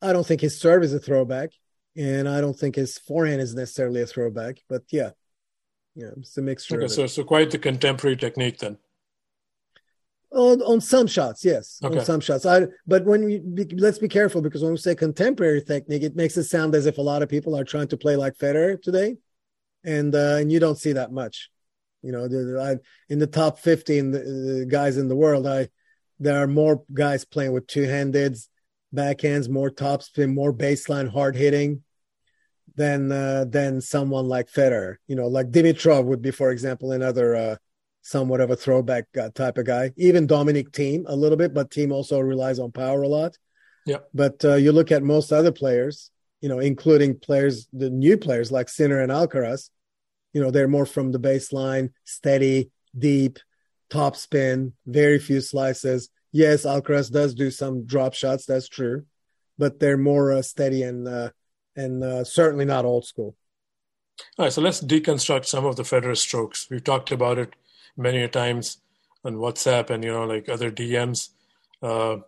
i 0.00 0.12
don't 0.12 0.26
think 0.26 0.40
his 0.40 0.58
serve 0.58 0.82
is 0.82 0.94
a 0.94 0.98
throwback 0.98 1.50
and 1.96 2.28
I 2.28 2.40
don't 2.40 2.58
think 2.58 2.76
his 2.76 2.98
forehand 2.98 3.40
is 3.40 3.54
necessarily 3.54 4.02
a 4.02 4.06
throwback, 4.06 4.62
but 4.68 4.82
yeah, 4.90 5.10
yeah, 5.94 6.10
it's 6.16 6.36
a 6.38 6.42
mixture. 6.42 6.76
Okay, 6.76 6.88
so 6.88 7.06
so 7.06 7.24
quite 7.24 7.50
the 7.50 7.58
contemporary 7.58 8.16
technique 8.16 8.58
then. 8.58 8.78
On, 10.32 10.62
on 10.62 10.80
some 10.80 11.08
shots, 11.08 11.44
yes, 11.44 11.80
okay. 11.82 11.98
on 11.98 12.04
some 12.04 12.20
shots. 12.20 12.46
I 12.46 12.66
but 12.86 13.04
when 13.04 13.24
we 13.24 13.40
be, 13.40 13.64
let's 13.76 13.98
be 13.98 14.08
careful 14.08 14.40
because 14.40 14.62
when 14.62 14.70
we 14.70 14.78
say 14.78 14.94
contemporary 14.94 15.62
technique, 15.62 16.04
it 16.04 16.14
makes 16.14 16.36
it 16.36 16.44
sound 16.44 16.74
as 16.76 16.86
if 16.86 16.98
a 16.98 17.02
lot 17.02 17.22
of 17.22 17.28
people 17.28 17.56
are 17.56 17.64
trying 17.64 17.88
to 17.88 17.96
play 17.96 18.14
like 18.14 18.38
Federer 18.38 18.80
today, 18.80 19.16
and 19.84 20.14
uh, 20.14 20.36
and 20.36 20.50
you 20.50 20.60
don't 20.60 20.78
see 20.78 20.92
that 20.92 21.12
much. 21.12 21.50
You 22.02 22.12
know, 22.12 22.28
the, 22.28 22.60
I, 22.60 23.12
in 23.12 23.18
the 23.18 23.26
top 23.26 23.58
fifteen 23.58 24.10
the, 24.10 24.66
guys 24.68 24.96
in 24.96 25.08
the 25.08 25.16
world, 25.16 25.46
I 25.46 25.68
there 26.18 26.42
are 26.42 26.46
more 26.46 26.82
guys 26.92 27.24
playing 27.24 27.52
with 27.52 27.66
two 27.66 27.84
handed 27.84 28.36
backhands, 28.94 29.48
more 29.48 29.70
topspin, 29.70 30.34
more 30.34 30.52
baseline 30.52 31.10
hard 31.10 31.36
hitting 31.36 31.82
than 32.76 33.12
uh, 33.12 33.44
than 33.48 33.80
someone 33.80 34.26
like 34.28 34.50
Federer. 34.50 34.96
You 35.06 35.16
know, 35.16 35.28
like 35.28 35.50
Dimitrov 35.50 36.04
would 36.04 36.22
be, 36.22 36.30
for 36.30 36.50
example, 36.50 36.92
another 36.92 37.36
uh, 37.36 37.56
somewhat 38.02 38.40
of 38.40 38.50
a 38.50 38.56
throwback 38.56 39.06
uh, 39.20 39.30
type 39.30 39.58
of 39.58 39.66
guy. 39.66 39.92
Even 39.96 40.26
Dominic 40.26 40.70
Thiem 40.72 41.04
a 41.06 41.16
little 41.16 41.36
bit, 41.36 41.52
but 41.52 41.70
Thiem 41.70 41.92
also 41.92 42.18
relies 42.20 42.58
on 42.58 42.72
power 42.72 43.02
a 43.02 43.08
lot. 43.08 43.36
Yeah. 43.86 43.98
But 44.14 44.44
uh, 44.44 44.54
you 44.54 44.72
look 44.72 44.92
at 44.92 45.02
most 45.02 45.32
other 45.32 45.52
players, 45.52 46.10
you 46.40 46.48
know, 46.48 46.58
including 46.58 47.18
players, 47.18 47.66
the 47.72 47.90
new 47.90 48.16
players 48.16 48.50
like 48.50 48.68
Sinner 48.68 49.00
and 49.00 49.12
Alcaraz. 49.12 49.70
You 50.32 50.40
know, 50.40 50.50
they're 50.50 50.68
more 50.68 50.86
from 50.86 51.12
the 51.12 51.18
baseline, 51.18 51.90
steady, 52.04 52.70
deep, 52.96 53.38
top 53.88 54.16
spin, 54.16 54.74
very 54.86 55.18
few 55.18 55.40
slices 55.40 56.10
yes, 56.32 56.64
Alcaraz 56.64 57.10
does 57.10 57.34
do 57.34 57.50
some 57.50 57.84
drop 57.84 58.14
shots. 58.14 58.46
That's 58.46 58.68
true, 58.68 59.04
but 59.58 59.80
they're 59.80 59.96
more 59.96 60.32
uh, 60.32 60.42
steady 60.42 60.82
and 60.82 61.06
uh, 61.06 61.30
and 61.76 62.02
uh, 62.02 62.24
certainly 62.24 62.64
not 62.64 62.84
old 62.84 63.06
school. 63.06 63.36
All 64.38 64.46
right, 64.46 64.52
so 64.52 64.60
let's 64.60 64.80
deconstruct 64.80 65.46
some 65.46 65.64
of 65.64 65.76
the 65.76 65.82
Federer 65.82 66.16
strokes. 66.16 66.68
We've 66.70 66.84
talked 66.84 67.10
about 67.10 67.38
it 67.38 67.54
many 67.96 68.26
times 68.28 68.80
on 69.24 69.36
WhatsApp 69.36 69.90
and 69.90 70.04
you 70.04 70.12
know 70.12 70.24
like 70.24 70.48
other 70.48 70.70
DMs. 70.70 71.30
Uh, 71.82 72.18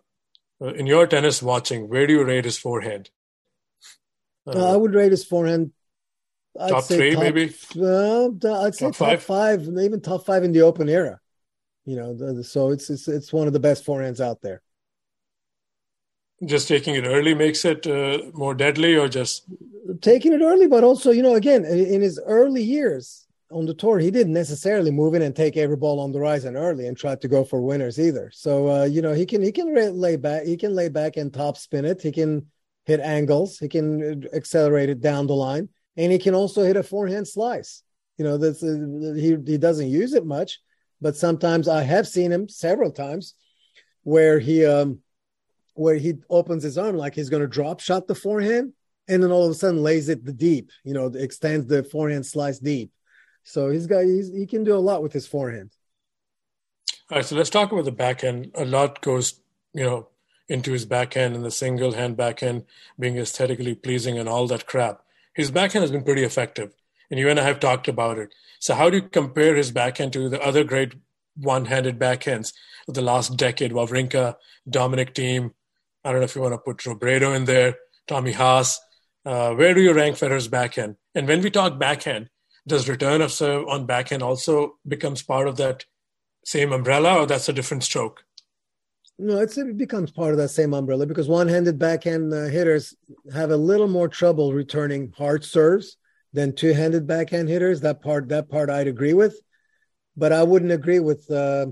in 0.59 0.87
your 0.87 1.05
tennis 1.07 1.43
watching, 1.43 1.89
where 1.89 2.07
do 2.07 2.13
you 2.13 2.23
rate 2.23 2.45
his 2.45 2.57
forehand? 2.57 3.09
Uh, 4.47 4.73
I 4.73 4.77
would 4.77 4.93
rate 4.93 5.11
his 5.11 5.23
forehand 5.23 5.71
I'd 6.59 6.69
top 6.69 6.83
three, 6.85 7.11
top, 7.11 7.23
maybe. 7.23 7.53
Uh, 7.75 8.27
I'd 8.61 8.75
say 8.75 8.85
top, 8.85 8.95
top 8.95 8.95
five. 8.95 9.23
five, 9.23 9.61
even 9.61 10.01
top 10.01 10.25
five 10.25 10.43
in 10.43 10.51
the 10.51 10.61
open 10.61 10.87
era. 10.89 11.19
You 11.85 11.97
know, 11.97 12.13
the, 12.13 12.43
so 12.43 12.69
it's 12.69 12.89
it's 12.89 13.07
it's 13.07 13.33
one 13.33 13.47
of 13.47 13.53
the 13.53 13.59
best 13.59 13.85
forehands 13.85 14.19
out 14.19 14.41
there. 14.41 14.61
Just 16.45 16.67
taking 16.67 16.95
it 16.95 17.05
early 17.05 17.33
makes 17.33 17.65
it 17.65 17.87
uh, 17.87 18.19
more 18.33 18.53
deadly, 18.53 18.95
or 18.95 19.07
just 19.07 19.45
taking 20.01 20.33
it 20.33 20.41
early, 20.41 20.67
but 20.67 20.83
also 20.83 21.11
you 21.11 21.23
know, 21.23 21.35
again, 21.35 21.65
in 21.65 22.01
his 22.01 22.19
early 22.25 22.61
years 22.61 23.25
on 23.51 23.65
the 23.65 23.73
tour, 23.73 23.99
he 23.99 24.11
didn't 24.11 24.33
necessarily 24.33 24.91
move 24.91 25.13
in 25.13 25.21
and 25.21 25.35
take 25.35 25.57
every 25.57 25.75
ball 25.75 25.99
on 25.99 26.11
the 26.11 26.19
rise 26.19 26.45
and 26.45 26.57
early 26.57 26.87
and 26.87 26.97
try 26.97 27.15
to 27.15 27.27
go 27.27 27.43
for 27.43 27.61
winners 27.61 27.99
either. 27.99 28.29
So 28.33 28.69
uh, 28.69 28.83
you 28.85 29.01
know, 29.01 29.13
he 29.13 29.25
can 29.25 29.41
he 29.41 29.51
can 29.51 29.73
lay 29.73 30.15
back, 30.15 30.43
he 30.43 30.57
can 30.57 30.75
lay 30.75 30.89
back 30.89 31.17
and 31.17 31.33
top 31.33 31.57
spin 31.57 31.85
it. 31.85 32.01
He 32.01 32.11
can 32.11 32.47
hit 32.85 32.99
angles, 32.99 33.59
he 33.59 33.67
can 33.67 34.23
uh, 34.23 34.35
accelerate 34.35 34.89
it 34.89 35.01
down 35.01 35.27
the 35.27 35.35
line, 35.35 35.69
and 35.97 36.11
he 36.11 36.19
can 36.19 36.35
also 36.35 36.63
hit 36.63 36.77
a 36.77 36.83
forehand 36.83 37.27
slice. 37.27 37.83
You 38.17 38.25
know, 38.25 38.37
that's 38.37 38.63
uh, 38.63 39.13
he 39.15 39.37
he 39.45 39.57
doesn't 39.57 39.89
use 39.89 40.13
it 40.13 40.25
much, 40.25 40.59
but 41.01 41.15
sometimes 41.15 41.67
I 41.67 41.83
have 41.83 42.07
seen 42.07 42.31
him 42.31 42.47
several 42.47 42.91
times 42.91 43.35
where 44.03 44.39
he 44.39 44.65
um 44.65 44.99
where 45.73 45.95
he 45.95 46.13
opens 46.29 46.63
his 46.63 46.77
arm 46.77 46.95
like 46.95 47.15
he's 47.15 47.29
going 47.29 47.41
to 47.41 47.47
drop 47.47 47.79
shot 47.79 48.07
the 48.07 48.13
forehand 48.13 48.73
and 49.07 49.23
then 49.23 49.31
all 49.31 49.45
of 49.45 49.51
a 49.51 49.55
sudden 49.55 49.81
lays 49.81 50.07
it 50.07 50.23
the 50.23 50.33
deep 50.33 50.69
you 50.83 50.93
know 50.93 51.07
extends 51.07 51.65
the 51.65 51.83
forehand 51.83 52.25
slice 52.25 52.59
deep. 52.59 52.91
So 53.43 53.69
he's 53.69 53.87
got 53.87 54.01
he's, 54.01 54.31
he 54.31 54.45
can 54.45 54.63
do 54.63 54.75
a 54.75 54.77
lot 54.77 55.03
with 55.03 55.13
his 55.13 55.27
forehand. 55.27 55.71
All 57.09 57.17
right 57.17 57.25
so 57.25 57.35
let's 57.35 57.49
talk 57.49 57.71
about 57.71 57.85
the 57.85 57.91
backhand 57.91 58.51
a 58.55 58.65
lot 58.65 59.01
goes 59.01 59.41
you 59.73 59.83
know 59.83 60.09
into 60.47 60.71
his 60.71 60.85
backhand 60.85 61.35
and 61.35 61.43
the 61.43 61.51
single 61.51 61.93
hand 61.93 62.17
backhand 62.17 62.65
being 62.99 63.17
aesthetically 63.17 63.75
pleasing 63.75 64.19
and 64.19 64.29
all 64.29 64.45
that 64.47 64.67
crap 64.67 65.02
his 65.35 65.51
backhand 65.51 65.83
has 65.83 65.91
been 65.91 66.03
pretty 66.03 66.23
effective 66.23 66.73
and 67.09 67.19
you 67.19 67.29
and 67.29 67.39
i 67.39 67.43
have 67.43 67.59
talked 67.59 67.87
about 67.87 68.17
it 68.17 68.33
so 68.63 68.75
how 68.75 68.89
do 68.89 68.95
you 68.95 69.09
compare 69.09 69.55
his 69.55 69.71
backhand 69.71 70.13
to 70.13 70.29
the 70.29 70.41
other 70.41 70.63
great 70.63 70.93
one-handed 71.35 71.99
backhands 71.99 72.53
of 72.87 72.93
the 72.93 73.01
last 73.01 73.35
decade? 73.35 73.71
Wawrinka, 73.71 74.35
Dominic 74.69 75.13
Thiem. 75.13 75.51
I 76.03 76.11
don't 76.11 76.21
know 76.21 76.25
if 76.25 76.35
you 76.35 76.41
want 76.41 76.53
to 76.53 76.57
put 76.57 76.77
Robredo 76.77 77.35
in 77.35 77.45
there, 77.45 77.75
Tommy 78.07 78.31
Haas. 78.31 78.79
Uh, 79.25 79.53
where 79.53 79.73
do 79.73 79.81
you 79.81 79.93
rank 79.93 80.17
Federer's 80.17 80.47
backhand? 80.47 80.95
And 81.15 81.27
when 81.27 81.41
we 81.41 81.49
talk 81.49 81.79
backhand, 81.79 82.29
does 82.65 82.87
return 82.87 83.21
of 83.21 83.31
serve 83.31 83.67
on 83.67 83.85
backhand 83.85 84.23
also 84.23 84.75
becomes 84.87 85.21
part 85.21 85.49
of 85.49 85.57
that 85.57 85.85
same 86.45 86.71
umbrella, 86.71 87.19
or 87.19 87.25
that's 87.25 87.49
a 87.49 87.53
different 87.53 87.83
stroke? 87.83 88.23
No, 89.19 89.37
it 89.37 89.77
becomes 89.77 90.11
part 90.11 90.31
of 90.31 90.37
that 90.37 90.49
same 90.49 90.73
umbrella 90.73 91.05
because 91.05 91.29
one-handed 91.29 91.77
backhand 91.77 92.33
uh, 92.33 92.45
hitters 92.45 92.95
have 93.31 93.51
a 93.51 93.57
little 93.57 93.87
more 93.87 94.07
trouble 94.07 94.53
returning 94.53 95.13
hard 95.15 95.45
serves 95.45 95.97
than 96.33 96.55
two-handed 96.55 97.05
backhand 97.05 97.47
hitters. 97.47 97.81
That 97.81 98.01
part, 98.01 98.29
that 98.29 98.49
part, 98.49 98.71
I'd 98.71 98.87
agree 98.87 99.13
with, 99.13 99.39
but 100.17 100.33
I 100.33 100.41
wouldn't 100.43 100.71
agree 100.71 100.99
with. 100.99 101.29
Uh, 101.29 101.67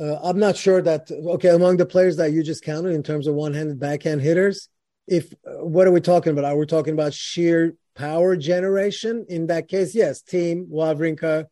uh, 0.00 0.20
I'm 0.22 0.38
not 0.38 0.56
sure 0.56 0.80
that 0.80 1.10
okay 1.10 1.48
among 1.48 1.76
the 1.76 1.86
players 1.86 2.16
that 2.18 2.32
you 2.32 2.42
just 2.42 2.64
counted 2.64 2.94
in 2.94 3.02
terms 3.02 3.26
of 3.26 3.34
one-handed 3.34 3.80
backhand 3.80 4.20
hitters. 4.20 4.68
If 5.08 5.34
uh, 5.44 5.64
what 5.64 5.88
are 5.88 5.92
we 5.92 6.00
talking 6.00 6.32
about? 6.32 6.44
Are 6.44 6.56
we 6.56 6.66
talking 6.66 6.94
about 6.94 7.12
sheer 7.12 7.74
power 7.96 8.36
generation? 8.36 9.26
In 9.28 9.48
that 9.48 9.66
case, 9.66 9.92
yes, 9.92 10.22
Thiem 10.22 10.68
Wawrinka 10.70 11.46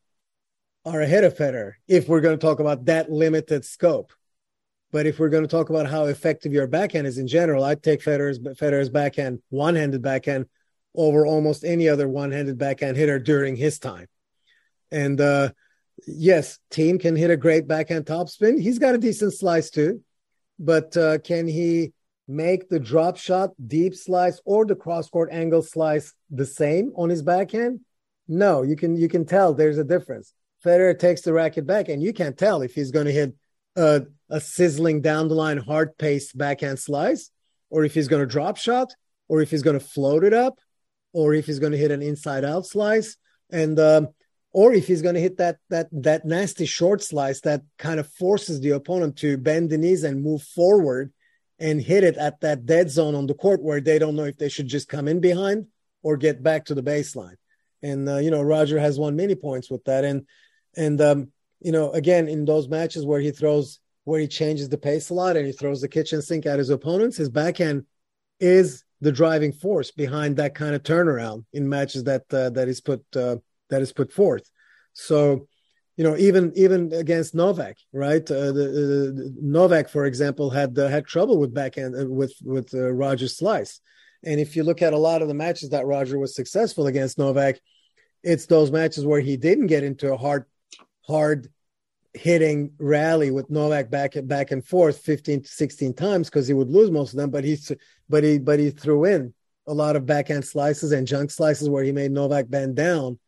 are 0.84 1.00
ahead 1.00 1.24
of 1.24 1.36
Federer. 1.36 1.72
If 1.88 2.08
we're 2.08 2.20
going 2.20 2.38
to 2.38 2.46
talk 2.46 2.60
about 2.60 2.84
that 2.84 3.10
limited 3.10 3.64
scope. 3.64 4.12
But 4.90 5.06
if 5.06 5.18
we're 5.18 5.28
going 5.28 5.44
to 5.44 5.48
talk 5.48 5.68
about 5.68 5.86
how 5.86 6.06
effective 6.06 6.52
your 6.52 6.66
backhand 6.66 7.06
is 7.06 7.18
in 7.18 7.26
general, 7.26 7.62
I'd 7.64 7.82
take 7.82 8.02
Federer's, 8.02 8.38
Federer's 8.38 8.88
backhand, 8.88 9.40
one-handed 9.50 10.00
backhand, 10.00 10.46
over 10.94 11.26
almost 11.26 11.64
any 11.64 11.88
other 11.88 12.08
one-handed 12.08 12.58
backhand 12.58 12.96
hitter 12.96 13.18
during 13.18 13.54
his 13.54 13.78
time. 13.78 14.06
And 14.90 15.20
uh, 15.20 15.50
yes, 16.06 16.58
Thiem 16.70 16.98
can 16.98 17.14
hit 17.14 17.30
a 17.30 17.36
great 17.36 17.68
backhand 17.68 18.06
topspin. 18.06 18.60
He's 18.60 18.78
got 18.78 18.94
a 18.94 18.98
decent 18.98 19.34
slice 19.34 19.70
too, 19.70 20.02
but 20.58 20.96
uh, 20.96 21.18
can 21.18 21.46
he 21.46 21.92
make 22.26 22.68
the 22.68 22.80
drop 22.80 23.16
shot, 23.16 23.50
deep 23.64 23.94
slice, 23.94 24.40
or 24.44 24.64
the 24.64 24.74
cross 24.74 25.08
court 25.08 25.28
angle 25.30 25.62
slice 25.62 26.14
the 26.30 26.46
same 26.46 26.92
on 26.96 27.10
his 27.10 27.22
backhand? 27.22 27.80
No, 28.26 28.62
you 28.62 28.76
can 28.76 28.96
you 28.96 29.08
can 29.08 29.24
tell 29.24 29.54
there's 29.54 29.78
a 29.78 29.84
difference. 29.84 30.32
Federer 30.64 30.98
takes 30.98 31.20
the 31.20 31.32
racket 31.32 31.66
back, 31.66 31.88
and 31.88 32.02
you 32.02 32.12
can't 32.12 32.36
tell 32.36 32.62
if 32.62 32.74
he's 32.74 32.90
going 32.90 33.06
to 33.06 33.12
hit 33.12 33.34
a 34.30 34.40
sizzling 34.40 35.00
down 35.00 35.28
the 35.28 35.34
line, 35.34 35.58
hard 35.58 35.96
paced 35.98 36.36
backhand 36.36 36.78
slice, 36.78 37.30
or 37.70 37.84
if 37.84 37.94
he's 37.94 38.08
going 38.08 38.22
to 38.22 38.26
drop 38.26 38.56
shot, 38.56 38.92
or 39.28 39.40
if 39.40 39.50
he's 39.50 39.62
going 39.62 39.78
to 39.78 39.84
float 39.84 40.24
it 40.24 40.32
up, 40.32 40.58
or 41.12 41.34
if 41.34 41.46
he's 41.46 41.58
going 41.58 41.72
to 41.72 41.78
hit 41.78 41.90
an 41.90 42.02
inside 42.02 42.44
out 42.44 42.66
slice. 42.66 43.16
And, 43.50 43.78
um, 43.78 44.08
or 44.52 44.72
if 44.72 44.86
he's 44.86 45.02
going 45.02 45.14
to 45.14 45.20
hit 45.20 45.36
that 45.38 45.58
that 45.68 45.88
that 45.92 46.24
nasty 46.24 46.64
short 46.64 47.02
slice 47.02 47.40
that 47.42 47.62
kind 47.78 48.00
of 48.00 48.10
forces 48.12 48.60
the 48.60 48.70
opponent 48.70 49.16
to 49.18 49.36
bend 49.36 49.70
the 49.70 49.78
knees 49.78 50.04
and 50.04 50.22
move 50.22 50.42
forward 50.42 51.12
and 51.58 51.82
hit 51.82 52.04
it 52.04 52.16
at 52.16 52.40
that 52.40 52.64
dead 52.64 52.90
zone 52.90 53.14
on 53.14 53.26
the 53.26 53.34
court 53.34 53.62
where 53.62 53.80
they 53.80 53.98
don't 53.98 54.16
know 54.16 54.24
if 54.24 54.38
they 54.38 54.48
should 54.48 54.66
just 54.66 54.88
come 54.88 55.08
in 55.08 55.20
behind 55.20 55.66
or 56.02 56.16
get 56.16 56.42
back 56.42 56.64
to 56.64 56.74
the 56.74 56.82
baseline. 56.82 57.36
And 57.82 58.08
uh, 58.08 58.16
you 58.18 58.30
know, 58.30 58.42
Roger 58.42 58.78
has 58.78 58.98
won 58.98 59.16
many 59.16 59.34
points 59.34 59.70
with 59.70 59.84
that. 59.84 60.04
And 60.04 60.26
and 60.76 61.00
um, 61.00 61.32
you 61.60 61.72
know, 61.72 61.92
again, 61.92 62.28
in 62.28 62.44
those 62.44 62.68
matches 62.68 63.04
where 63.04 63.20
he 63.20 63.30
throws 63.30 63.80
where 64.08 64.20
he 64.20 64.26
changes 64.26 64.68
the 64.70 64.78
pace 64.78 65.10
a 65.10 65.14
lot 65.14 65.36
and 65.36 65.46
he 65.46 65.52
throws 65.52 65.82
the 65.82 65.88
kitchen 65.88 66.22
sink 66.22 66.46
at 66.46 66.58
his 66.58 66.70
opponents, 66.70 67.18
his 67.18 67.28
backhand 67.28 67.84
is 68.40 68.84
the 69.02 69.12
driving 69.12 69.52
force 69.52 69.90
behind 69.90 70.36
that 70.36 70.54
kind 70.54 70.74
of 70.74 70.82
turnaround 70.82 71.44
in 71.52 71.68
matches 71.68 72.04
that 72.04 72.24
uh, 72.32 72.48
that 72.50 72.68
is 72.68 72.80
put 72.80 73.04
uh, 73.14 73.36
that 73.68 73.82
is 73.82 73.92
put 73.92 74.10
forth. 74.10 74.50
So, 74.94 75.46
you 75.98 76.04
know, 76.04 76.16
even 76.16 76.52
even 76.56 76.92
against 76.94 77.34
Novak, 77.34 77.76
right? 77.92 78.28
Uh, 78.30 78.52
the, 78.52 79.34
Novak, 79.40 79.90
for 79.90 80.06
example, 80.06 80.48
had 80.48 80.78
uh, 80.78 80.88
had 80.88 81.04
trouble 81.04 81.38
with 81.38 81.52
backhand 81.52 81.94
uh, 81.94 82.06
with 82.06 82.34
with 82.42 82.72
uh, 82.74 82.90
Roger's 82.90 83.36
slice. 83.36 83.80
And 84.24 84.40
if 84.40 84.56
you 84.56 84.64
look 84.64 84.80
at 84.80 84.94
a 84.94 84.98
lot 84.98 85.22
of 85.22 85.28
the 85.28 85.34
matches 85.34 85.68
that 85.70 85.86
Roger 85.86 86.18
was 86.18 86.34
successful 86.34 86.86
against 86.86 87.18
Novak, 87.18 87.60
it's 88.24 88.46
those 88.46 88.72
matches 88.72 89.04
where 89.04 89.20
he 89.20 89.36
didn't 89.36 89.66
get 89.66 89.84
into 89.84 90.12
a 90.12 90.16
hard 90.16 90.46
hard 91.06 91.48
hitting 92.14 92.72
rally 92.78 93.30
with 93.30 93.50
Novak 93.50 93.90
back 93.90 94.16
and 94.16 94.28
back 94.28 94.50
and 94.50 94.64
forth 94.64 94.98
15 94.98 95.42
to 95.42 95.48
16 95.48 95.94
times 95.94 96.28
because 96.28 96.48
he 96.48 96.54
would 96.54 96.70
lose 96.70 96.90
most 96.90 97.12
of 97.12 97.18
them. 97.18 97.30
But 97.30 97.44
he 97.44 97.58
but 98.08 98.24
he 98.24 98.38
but 98.38 98.58
he 98.58 98.70
threw 98.70 99.04
in 99.04 99.34
a 99.66 99.74
lot 99.74 99.96
of 99.96 100.06
backhand 100.06 100.44
slices 100.44 100.92
and 100.92 101.06
junk 101.06 101.30
slices 101.30 101.68
where 101.68 101.84
he 101.84 101.92
made 101.92 102.10
Novak 102.10 102.48
bend 102.48 102.76
down 102.76 103.18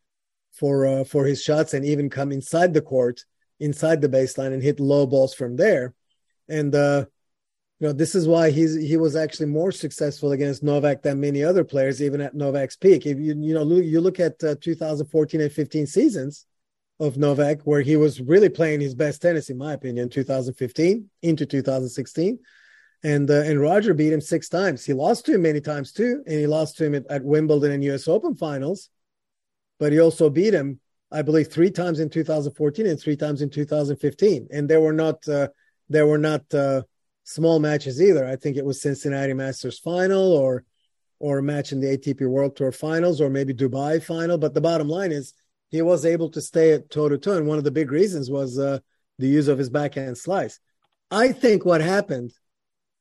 for 0.51 0.85
uh, 0.85 1.03
for 1.03 1.25
his 1.25 1.41
shots 1.41 1.73
and 1.73 1.85
even 1.85 2.09
come 2.09 2.31
inside 2.31 2.73
the 2.73 2.81
court, 2.81 3.23
inside 3.59 4.01
the 4.01 4.09
baseline 4.09 4.53
and 4.53 4.63
hit 4.63 4.79
low 4.79 5.05
balls 5.05 5.33
from 5.33 5.55
there. 5.55 5.93
And 6.49 6.73
uh, 6.73 7.05
you 7.79 7.87
know 7.87 7.93
this 7.93 8.15
is 8.15 8.27
why 8.27 8.49
he's 8.49 8.75
he 8.75 8.97
was 8.97 9.15
actually 9.15 9.47
more 9.47 9.71
successful 9.71 10.31
against 10.31 10.63
Novak 10.63 11.03
than 11.03 11.19
many 11.19 11.43
other 11.43 11.63
players, 11.63 12.01
even 12.01 12.19
at 12.21 12.35
Novak's 12.35 12.75
peak. 12.75 13.05
If 13.05 13.19
you 13.19 13.35
you 13.37 13.53
know 13.53 13.63
you 13.63 14.01
look 14.01 14.19
at 14.19 14.43
uh, 14.43 14.55
2014 14.59 15.41
and 15.41 15.51
15 15.51 15.87
seasons 15.87 16.45
of 17.01 17.17
Novak, 17.17 17.61
where 17.63 17.81
he 17.81 17.95
was 17.95 18.21
really 18.21 18.47
playing 18.47 18.79
his 18.79 18.93
best 18.93 19.23
tennis, 19.23 19.49
in 19.49 19.57
my 19.57 19.73
opinion, 19.73 20.07
2015 20.07 21.09
into 21.23 21.45
2016. 21.47 22.37
And 23.03 23.31
uh, 23.31 23.41
and 23.41 23.59
Roger 23.59 23.95
beat 23.95 24.13
him 24.13 24.21
six 24.21 24.47
times. 24.47 24.85
He 24.85 24.93
lost 24.93 25.25
to 25.25 25.33
him 25.33 25.41
many 25.41 25.59
times 25.59 25.91
too, 25.91 26.21
and 26.27 26.39
he 26.39 26.45
lost 26.45 26.77
to 26.77 26.85
him 26.85 26.93
at, 26.93 27.07
at 27.09 27.23
Wimbledon 27.23 27.71
and 27.71 27.83
U.S. 27.85 28.07
Open 28.07 28.35
finals. 28.35 28.89
But 29.79 29.91
he 29.91 29.99
also 29.99 30.29
beat 30.29 30.53
him, 30.53 30.79
I 31.11 31.23
believe, 31.23 31.47
three 31.47 31.71
times 31.71 31.99
in 31.99 32.11
2014 32.11 32.85
and 32.85 32.99
three 32.99 33.15
times 33.15 33.41
in 33.41 33.49
2015. 33.49 34.49
And 34.51 34.69
they 34.69 34.77
were 34.77 34.93
not 34.93 35.27
uh, 35.27 35.47
they 35.89 36.03
were 36.03 36.19
not 36.19 36.53
uh, 36.53 36.83
small 37.23 37.59
matches 37.59 37.99
either. 37.99 38.27
I 38.27 38.35
think 38.35 38.57
it 38.57 38.65
was 38.65 38.79
Cincinnati 38.79 39.33
Masters 39.33 39.79
final 39.79 40.33
or 40.33 40.63
or 41.17 41.39
a 41.39 41.43
match 41.43 41.71
in 41.71 41.79
the 41.79 41.97
ATP 41.97 42.27
World 42.29 42.55
Tour 42.55 42.71
finals 42.71 43.19
or 43.19 43.31
maybe 43.31 43.55
Dubai 43.55 44.03
final. 44.03 44.37
But 44.37 44.53
the 44.53 44.61
bottom 44.61 44.87
line 44.87 45.11
is 45.11 45.33
he 45.71 45.81
was 45.81 46.05
able 46.05 46.29
to 46.29 46.41
stay 46.41 46.73
at 46.73 46.89
toe 46.89 47.09
to 47.09 47.17
toe. 47.17 47.37
And 47.37 47.47
one 47.47 47.57
of 47.57 47.63
the 47.63 47.71
big 47.71 47.91
reasons 47.91 48.29
was 48.29 48.59
uh, 48.59 48.79
the 49.17 49.27
use 49.27 49.47
of 49.47 49.57
his 49.57 49.69
backhand 49.69 50.17
slice. 50.17 50.59
I 51.09 51.31
think 51.31 51.65
what 51.65 51.81
happened 51.81 52.33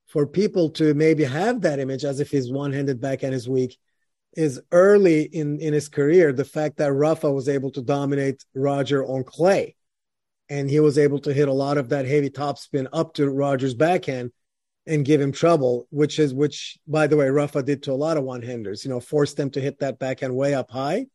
for 0.06 0.26
people 0.26 0.70
to 0.70 0.94
maybe 0.94 1.24
have 1.24 1.60
that 1.62 1.80
image 1.80 2.04
as 2.04 2.20
if 2.20 2.30
his 2.30 2.50
one 2.50 2.72
handed 2.72 3.00
backhand 3.00 3.34
is 3.34 3.48
weak 3.48 3.76
is 4.34 4.60
early 4.70 5.22
in, 5.22 5.58
in 5.60 5.72
his 5.72 5.88
career, 5.88 6.32
the 6.32 6.44
fact 6.44 6.76
that 6.76 6.92
Rafa 6.92 7.30
was 7.30 7.48
able 7.48 7.72
to 7.72 7.82
dominate 7.82 8.44
Roger 8.54 9.04
on 9.04 9.24
clay. 9.24 9.74
And 10.48 10.70
he 10.70 10.80
was 10.80 10.98
able 10.98 11.18
to 11.20 11.32
hit 11.32 11.48
a 11.48 11.52
lot 11.52 11.78
of 11.78 11.88
that 11.88 12.06
heavy 12.06 12.30
topspin 12.30 12.86
up 12.92 13.14
to 13.14 13.28
Roger's 13.28 13.74
backhand 13.74 14.30
and 14.86 15.04
give 15.04 15.20
him 15.20 15.32
trouble, 15.32 15.86
which 15.90 16.18
is, 16.18 16.32
which, 16.32 16.78
by 16.86 17.06
the 17.06 17.16
way, 17.16 17.28
Rafa 17.28 17.62
did 17.62 17.84
to 17.84 17.92
a 17.92 17.94
lot 17.94 18.16
of 18.16 18.24
one 18.24 18.42
handers, 18.42 18.84
you 18.84 18.90
know, 18.90 19.00
forced 19.00 19.36
them 19.36 19.50
to 19.50 19.60
hit 19.60 19.80
that 19.80 19.98
backhand 19.98 20.34
way 20.34 20.54
up 20.54 20.70
high 20.70 21.06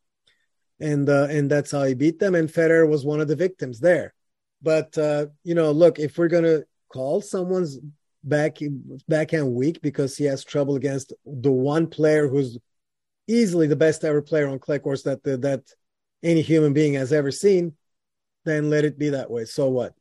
and 0.80 1.08
uh, 1.10 1.28
and 1.30 1.50
that's 1.50 1.72
how 1.72 1.84
he 1.84 1.94
beat 1.94 2.20
them. 2.20 2.36
And 2.36 2.50
Federer 2.50 2.88
was 2.88 3.06
one 3.06 3.22
of 3.22 3.28
the 3.28 3.36
victims 3.36 3.80
there. 3.80 4.14
But 4.62 4.98
uh, 4.98 5.28
you 5.44 5.56
know, 5.56 5.72
look, 5.72 6.00
if 6.00 6.18
we're 6.18 6.28
gonna 6.28 6.62
call 6.90 7.22
someone's 7.22 7.80
back 8.24 8.58
backhand 9.08 9.54
weak 9.54 9.82
because 9.82 10.18
he 10.18 10.26
has 10.26 10.44
trouble 10.44 10.76
against 10.76 11.14
the 11.26 11.52
one 11.52 11.88
player 11.88 12.28
who's 12.28 12.58
easily 13.28 13.68
the 13.68 13.76
best 13.76 14.04
ever 14.04 14.22
player 14.22 14.48
on 14.48 14.60
clay 14.60 14.80
course 14.80 15.04
that 15.04 15.24
that 15.24 15.64
any 16.24 16.42
human 16.42 16.74
being 16.74 16.94
has 16.96 17.14
ever 17.14 17.32
seen, 17.32 17.74
then 18.46 18.70
let 18.70 18.86
it 18.86 18.98
be 18.98 19.10
that 19.10 19.30
way. 19.30 19.46
So 19.46 19.70
what? 19.70 19.94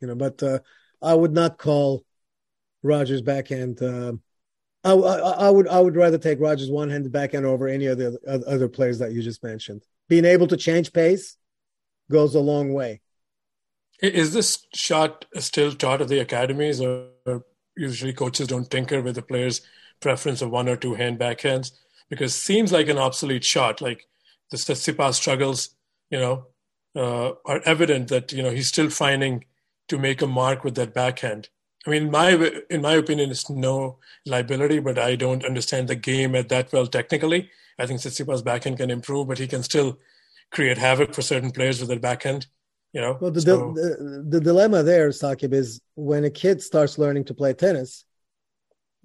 You 0.00 0.08
know, 0.08 0.14
but 0.14 0.42
uh, 0.42 0.60
I 1.02 1.14
would 1.14 1.32
not 1.32 1.58
call 1.58 2.04
Rogers' 2.82 3.22
backhand. 3.22 3.82
Uh, 3.82 4.12
I, 4.84 4.92
I, 4.92 5.16
I, 5.46 5.50
would 5.50 5.66
I 5.66 5.80
would 5.80 5.96
rather 5.96 6.18
take 6.18 6.40
Rogers' 6.40 6.70
one-handed 6.70 7.10
backhand 7.10 7.44
over 7.44 7.66
any 7.66 7.86
of 7.86 7.98
the 7.98 8.18
other 8.46 8.68
players 8.68 9.00
that 9.00 9.12
you 9.12 9.22
just 9.22 9.42
mentioned. 9.42 9.82
Being 10.08 10.24
able 10.24 10.46
to 10.48 10.56
change 10.56 10.92
pace 10.92 11.36
goes 12.10 12.34
a 12.34 12.40
long 12.40 12.72
way. 12.72 13.00
Is 14.00 14.34
this 14.34 14.66
shot 14.74 15.24
still 15.38 15.72
taught 15.72 16.02
at 16.02 16.08
the 16.08 16.18
academies, 16.18 16.80
or 16.80 17.10
usually 17.76 18.12
coaches 18.12 18.48
don't 18.48 18.70
tinker 18.70 19.00
with 19.00 19.14
the 19.14 19.22
players' 19.22 19.62
preference 20.00 20.42
of 20.42 20.50
one 20.50 20.68
or 20.68 20.76
two 20.76 20.94
hand 20.94 21.18
backhands? 21.18 21.72
Because 22.08 22.34
seems 22.34 22.72
like 22.72 22.88
an 22.88 22.98
obsolete 22.98 23.44
shot. 23.44 23.80
Like 23.80 24.06
the 24.50 24.58
Tsitsipas 24.58 25.14
struggles, 25.14 25.70
you 26.10 26.18
know, 26.18 26.46
uh, 26.94 27.32
are 27.44 27.60
evident 27.64 28.08
that 28.08 28.32
you 28.32 28.42
know 28.42 28.50
he's 28.50 28.68
still 28.68 28.90
finding 28.90 29.44
to 29.88 29.98
make 29.98 30.22
a 30.22 30.26
mark 30.26 30.62
with 30.62 30.74
that 30.76 30.94
backhand. 30.94 31.48
I 31.86 31.90
mean, 31.90 32.04
in 32.04 32.10
my 32.10 32.52
in 32.68 32.82
my 32.82 32.94
opinion, 32.94 33.30
it's 33.30 33.48
no 33.48 33.98
liability, 34.24 34.80
but 34.80 34.98
I 34.98 35.14
don't 35.14 35.44
understand 35.44 35.88
the 35.88 35.94
game 35.94 36.34
at 36.34 36.48
that 36.48 36.72
well 36.72 36.86
technically. 36.86 37.50
I 37.78 37.86
think 37.86 38.00
Tsitsipas' 38.00 38.44
backhand 38.44 38.78
can 38.78 38.90
improve, 38.90 39.28
but 39.28 39.38
he 39.38 39.46
can 39.46 39.62
still 39.62 39.98
create 40.50 40.78
havoc 40.78 41.14
for 41.14 41.22
certain 41.22 41.50
players 41.50 41.78
with 41.80 41.88
that 41.90 42.00
backhand. 42.00 42.46
You 42.92 43.02
know. 43.02 43.18
Well, 43.20 43.30
the, 43.30 43.40
so, 43.40 43.72
the, 43.74 44.24
the 44.26 44.40
dilemma 44.40 44.82
there, 44.82 45.10
Saqib, 45.10 45.52
is 45.52 45.80
when 45.94 46.24
a 46.24 46.30
kid 46.30 46.62
starts 46.62 46.98
learning 46.98 47.24
to 47.24 47.34
play 47.34 47.52
tennis, 47.52 48.04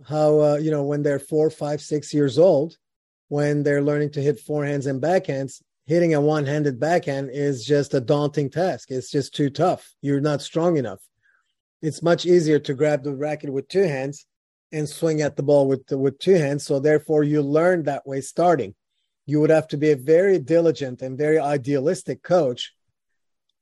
how 0.07 0.39
uh, 0.39 0.55
you 0.55 0.71
know 0.71 0.83
when 0.83 1.03
they're 1.03 1.19
four, 1.19 1.49
five, 1.49 1.81
six 1.81 2.13
years 2.13 2.39
old, 2.39 2.77
when 3.27 3.63
they're 3.63 3.83
learning 3.83 4.11
to 4.11 4.21
hit 4.21 4.43
forehands 4.43 4.87
and 4.87 5.01
backhands, 5.01 5.61
hitting 5.85 6.15
a 6.15 6.21
one-handed 6.21 6.79
backhand 6.79 7.29
is 7.31 7.65
just 7.65 7.93
a 7.93 8.01
daunting 8.01 8.49
task. 8.49 8.89
It's 8.89 9.11
just 9.11 9.35
too 9.35 9.49
tough. 9.49 9.93
You're 10.01 10.21
not 10.21 10.41
strong 10.41 10.77
enough. 10.77 11.01
It's 11.81 12.03
much 12.03 12.25
easier 12.25 12.59
to 12.59 12.73
grab 12.73 13.03
the 13.03 13.15
racket 13.15 13.51
with 13.51 13.67
two 13.67 13.83
hands 13.83 14.25
and 14.71 14.87
swing 14.87 15.21
at 15.21 15.35
the 15.35 15.43
ball 15.43 15.67
with 15.67 15.89
with 15.91 16.19
two 16.19 16.35
hands. 16.35 16.63
So 16.65 16.79
therefore, 16.79 17.23
you 17.23 17.41
learn 17.41 17.83
that 17.83 18.05
way 18.05 18.21
starting. 18.21 18.75
You 19.25 19.39
would 19.41 19.49
have 19.49 19.67
to 19.69 19.77
be 19.77 19.91
a 19.91 19.95
very 19.95 20.39
diligent 20.39 21.01
and 21.01 21.17
very 21.17 21.39
idealistic 21.39 22.23
coach 22.23 22.73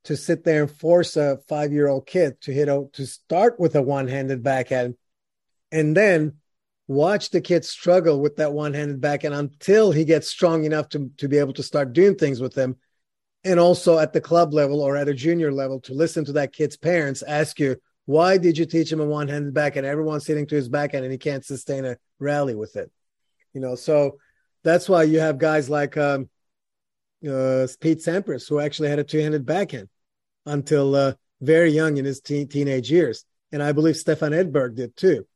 to 0.05 0.15
sit 0.15 0.43
there 0.43 0.63
and 0.63 0.71
force 0.71 1.17
a 1.17 1.39
five-year-old 1.47 2.07
kid 2.07 2.39
to 2.41 2.53
hit 2.53 2.69
a 2.69 2.85
to 2.93 3.05
start 3.05 3.59
with 3.59 3.75
a 3.75 3.81
one-handed 3.81 4.43
backhand, 4.43 4.95
and 5.71 5.95
then 5.95 6.37
watch 6.87 7.29
the 7.29 7.41
kid 7.41 7.63
struggle 7.63 8.19
with 8.19 8.37
that 8.37 8.51
one-handed 8.51 8.99
backhand 8.99 9.35
until 9.35 9.91
he 9.91 10.05
gets 10.05 10.27
strong 10.27 10.63
enough 10.63 10.89
to, 10.89 11.11
to 11.17 11.27
be 11.27 11.37
able 11.37 11.53
to 11.53 11.61
start 11.61 11.93
doing 11.93 12.15
things 12.15 12.41
with 12.41 12.55
them 12.55 12.75
and 13.43 13.59
also 13.59 13.99
at 13.99 14.11
the 14.11 14.21
club 14.21 14.53
level 14.53 14.81
or 14.81 14.97
at 14.97 15.07
a 15.07 15.13
junior 15.13 15.51
level 15.51 15.79
to 15.79 15.93
listen 15.93 16.25
to 16.25 16.31
that 16.31 16.51
kid's 16.51 16.75
parents 16.75 17.21
ask 17.21 17.59
you 17.59 17.75
why 18.09 18.39
did 18.39 18.57
you 18.57 18.65
teach 18.65 18.91
him 18.91 18.99
a 18.99 19.05
one-handed 19.05 19.53
backhand 19.53 19.85
everyone's 19.85 20.25
sitting 20.25 20.47
to 20.47 20.55
his 20.55 20.67
backhand 20.67 21.03
and 21.03 21.11
he 21.11 21.19
can't 21.19 21.45
sustain 21.45 21.85
a 21.85 21.95
rally 22.17 22.55
with 22.55 22.75
it? 22.75 22.89
You 23.53 23.61
know 23.61 23.75
so 23.75 24.17
that's 24.63 24.89
why 24.89 25.03
you 25.03 25.19
have 25.19 25.37
guys 25.37 25.69
like 25.69 25.95
um, 25.95 26.27
uh, 27.23 27.67
Pete 27.79 27.99
Sampras 27.99 28.49
who 28.49 28.59
actually 28.59 28.89
had 28.89 28.97
a 28.97 29.03
two-handed 29.03 29.45
backhand 29.45 29.89
until 30.47 30.95
uh, 30.95 31.13
very 31.39 31.69
young 31.69 31.97
in 31.97 32.05
his 32.05 32.19
teenage 32.19 32.89
years. 32.89 33.25
And 33.51 33.61
I 33.61 33.73
believe 33.73 33.95
Stefan 33.95 34.31
Edberg 34.31 34.73
did 34.73 34.97
too. 34.97 35.27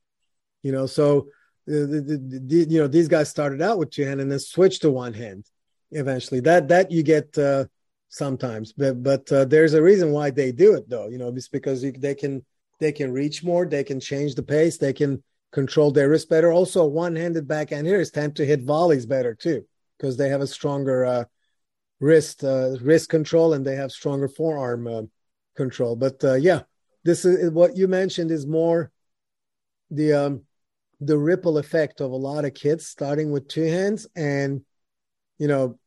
You 0.64 0.72
know 0.72 0.88
so 0.88 1.28
the, 1.68 1.86
the, 1.86 2.40
the, 2.42 2.74
you 2.74 2.80
know 2.80 2.88
these 2.88 3.08
guys 3.08 3.30
started 3.30 3.62
out 3.62 3.78
with 3.78 3.92
two 3.92 4.04
hand 4.04 4.20
and 4.20 4.32
then 4.32 4.40
switched 4.40 4.82
to 4.82 4.90
one 4.90 5.14
hand 5.14 5.46
eventually. 5.92 6.40
That 6.40 6.70
that 6.70 6.90
you 6.90 7.04
get 7.04 7.38
uh, 7.38 7.66
sometimes. 8.10 8.74
But 8.74 9.04
but 9.04 9.32
uh, 9.32 9.46
there's 9.46 9.76
a 9.76 9.84
reason 9.84 10.10
why 10.10 10.32
they 10.32 10.52
do 10.52 10.74
it 10.74 10.90
though 10.90 11.08
you 11.08 11.20
know 11.20 11.28
it's 11.28 11.50
because 11.50 11.84
you, 11.84 11.92
they 11.92 12.16
can 12.16 12.44
they 12.84 12.92
can 12.92 13.12
reach 13.12 13.44
more 13.44 13.66
they 13.66 13.84
can 13.84 14.00
change 14.00 14.36
the 14.36 14.44
pace 14.44 14.78
they 14.78 14.94
can 14.94 15.24
control 15.54 15.92
their 15.92 16.10
wrist 16.10 16.30
better. 16.30 16.52
Also 16.52 16.84
one-handed 16.84 17.48
backhand 17.48 17.88
hitters 17.88 18.12
tend 18.12 18.36
to 18.36 18.46
hit 18.46 18.64
volleys 18.64 19.06
better 19.06 19.34
too 19.36 19.64
because 19.98 20.18
they 20.18 20.28
have 20.28 20.42
a 20.42 20.48
stronger 20.48 21.06
uh, 21.06 21.24
wrist 22.00 22.44
uh, 22.44 22.76
wrist 22.82 23.08
control 23.10 23.54
and 23.54 23.66
they 23.66 23.76
have 23.76 23.92
stronger 23.92 24.28
forearm 24.28 24.88
uh, 24.88 25.04
control. 25.56 25.96
But 25.96 26.22
uh, 26.24 26.34
yeah 26.34 26.62
this 27.06 27.24
is 27.24 27.52
what 27.52 27.78
you 27.78 27.88
mentioned 27.88 28.32
is 28.32 28.46
more 28.46 28.92
the 29.92 30.14
um 30.14 30.42
the 31.00 31.18
ripple 31.18 31.58
effect 31.58 32.02
of 32.02 32.12
a 32.12 32.16
lot 32.16 32.46
of 32.46 32.54
kids 32.54 32.88
starting 32.88 33.32
with 33.32 33.48
two 33.48 33.66
hands 33.66 34.08
and 34.16 34.62
you 35.38 35.48
know 35.48 35.78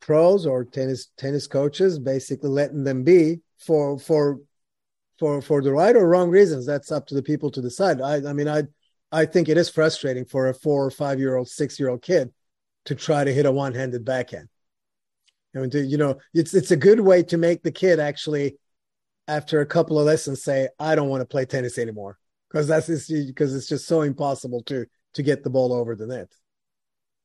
pros 0.00 0.46
or 0.46 0.64
tennis 0.64 1.08
tennis 1.16 1.46
coaches 1.46 1.98
basically 1.98 2.50
letting 2.50 2.84
them 2.84 3.02
be 3.02 3.40
for 3.58 3.98
for 3.98 4.38
for 5.18 5.40
for 5.40 5.62
the 5.62 5.72
right 5.72 5.96
or 5.96 6.08
wrong 6.08 6.30
reasons 6.30 6.66
that's 6.66 6.92
up 6.92 7.06
to 7.06 7.14
the 7.14 7.22
people 7.22 7.50
to 7.50 7.62
decide 7.62 8.00
i 8.00 8.16
i 8.28 8.32
mean 8.32 8.48
i 8.48 8.62
i 9.12 9.24
think 9.24 9.48
it 9.48 9.56
is 9.56 9.68
frustrating 9.68 10.24
for 10.24 10.48
a 10.48 10.54
four 10.54 10.84
or 10.84 10.90
five 10.90 11.18
year 11.18 11.36
old 11.36 11.48
six 11.48 11.78
year 11.78 11.88
old 11.88 12.02
kid 12.02 12.32
to 12.84 12.94
try 12.94 13.24
to 13.24 13.32
hit 13.32 13.46
a 13.46 13.52
one-handed 13.52 14.04
backhand 14.04 14.48
i 15.54 15.58
mean 15.58 15.70
to, 15.70 15.80
you 15.80 15.96
know 15.96 16.16
it's 16.34 16.54
it's 16.54 16.70
a 16.70 16.76
good 16.76 17.00
way 17.00 17.22
to 17.22 17.36
make 17.36 17.62
the 17.62 17.72
kid 17.72 17.98
actually 17.98 18.56
after 19.28 19.60
a 19.60 19.66
couple 19.66 19.98
of 19.98 20.06
lessons 20.06 20.42
say 20.42 20.68
i 20.78 20.94
don't 20.94 21.08
want 21.08 21.20
to 21.20 21.26
play 21.26 21.44
tennis 21.44 21.78
anymore 21.78 22.18
because 22.50 22.68
that's 22.68 22.88
because 23.08 23.54
it's 23.54 23.68
just 23.68 23.86
so 23.86 24.02
impossible 24.02 24.62
to 24.62 24.86
to 25.16 25.22
get 25.22 25.42
the 25.42 25.50
ball 25.50 25.72
over 25.72 25.96
the 25.96 26.06
net. 26.06 26.28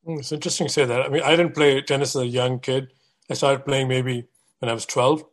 Hmm, 0.06 0.20
it's 0.20 0.32
interesting 0.32 0.68
to 0.68 0.74
say 0.74 0.86
that. 0.86 1.02
I 1.02 1.10
mean, 1.10 1.22
I 1.22 1.36
didn't 1.36 1.54
play 1.54 1.82
tennis 1.82 2.16
as 2.16 2.24
a 2.24 2.28
young 2.28 2.60
kid. 2.60 2.88
I 3.30 3.34
started 3.36 3.66
playing 3.66 3.88
maybe 3.88 4.28
when 4.60 4.70
I 4.70 4.74
was 4.74 4.86
12. 4.86 5.24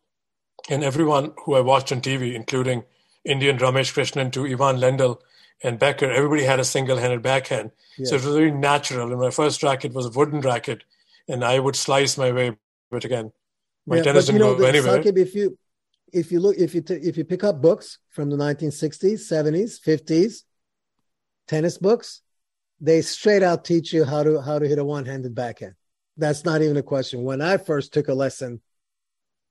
And 0.68 0.84
everyone 0.84 1.32
who 1.44 1.54
I 1.54 1.60
watched 1.60 1.92
on 1.92 2.00
TV, 2.00 2.34
including 2.34 2.84
Indian 3.24 3.58
Ramesh 3.58 3.92
Krishnan 3.94 4.32
to 4.32 4.46
Ivan 4.46 4.76
Lendl 4.76 5.20
and 5.62 5.78
Becker, 5.78 6.10
everybody 6.10 6.44
had 6.44 6.60
a 6.60 6.64
single-handed 6.64 7.22
backhand. 7.22 7.72
So 8.04 8.14
it 8.14 8.24
was 8.24 8.34
very 8.36 8.52
natural. 8.52 9.10
And 9.10 9.20
my 9.20 9.30
first 9.30 9.62
racket 9.62 9.92
was 9.92 10.06
a 10.06 10.10
wooden 10.10 10.40
racket, 10.40 10.84
and 11.28 11.44
I 11.44 11.58
would 11.58 11.74
slice 11.74 12.16
my 12.16 12.30
way. 12.30 12.56
But 12.90 13.04
again, 13.04 13.32
my 13.86 13.96
yeah, 13.96 14.02
tennis 14.02 14.26
didn't 14.26 14.40
you 14.40 14.46
know, 14.46 14.54
go 14.56 14.66
anywhere. 14.66 15.02
Saqib, 15.02 15.18
if 15.18 15.34
you 15.34 15.58
if 16.12 16.32
you 16.32 16.40
look 16.40 16.56
if 16.56 16.74
you 16.74 16.80
t- 16.80 16.94
if 16.94 17.16
you 17.16 17.24
pick 17.24 17.44
up 17.44 17.60
books 17.60 17.98
from 18.10 18.30
the 18.30 18.36
1960s 18.36 19.20
70s 19.30 19.80
50s 19.80 20.42
tennis 21.46 21.78
books 21.78 22.22
they 22.80 23.02
straight 23.02 23.42
out 23.42 23.64
teach 23.64 23.92
you 23.92 24.04
how 24.04 24.22
to 24.22 24.40
how 24.40 24.58
to 24.58 24.66
hit 24.66 24.78
a 24.78 24.84
one-handed 24.84 25.34
backhand 25.34 25.74
that's 26.16 26.44
not 26.44 26.62
even 26.62 26.76
a 26.76 26.82
question 26.82 27.24
when 27.24 27.40
i 27.40 27.56
first 27.56 27.92
took 27.92 28.08
a 28.08 28.14
lesson 28.14 28.60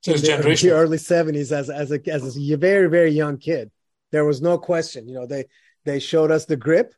so 0.00 0.12
in 0.12 0.20
the, 0.20 0.58
the 0.62 0.70
early 0.70 0.98
70s 0.98 1.52
as 1.52 1.70
as 1.70 1.90
a 1.92 2.00
as 2.08 2.36
a 2.36 2.56
very 2.56 2.88
very 2.88 3.10
young 3.10 3.36
kid 3.38 3.70
there 4.12 4.24
was 4.24 4.40
no 4.40 4.58
question 4.58 5.08
you 5.08 5.14
know 5.14 5.26
they 5.26 5.44
they 5.84 5.98
showed 5.98 6.30
us 6.30 6.44
the 6.44 6.56
grip 6.56 6.94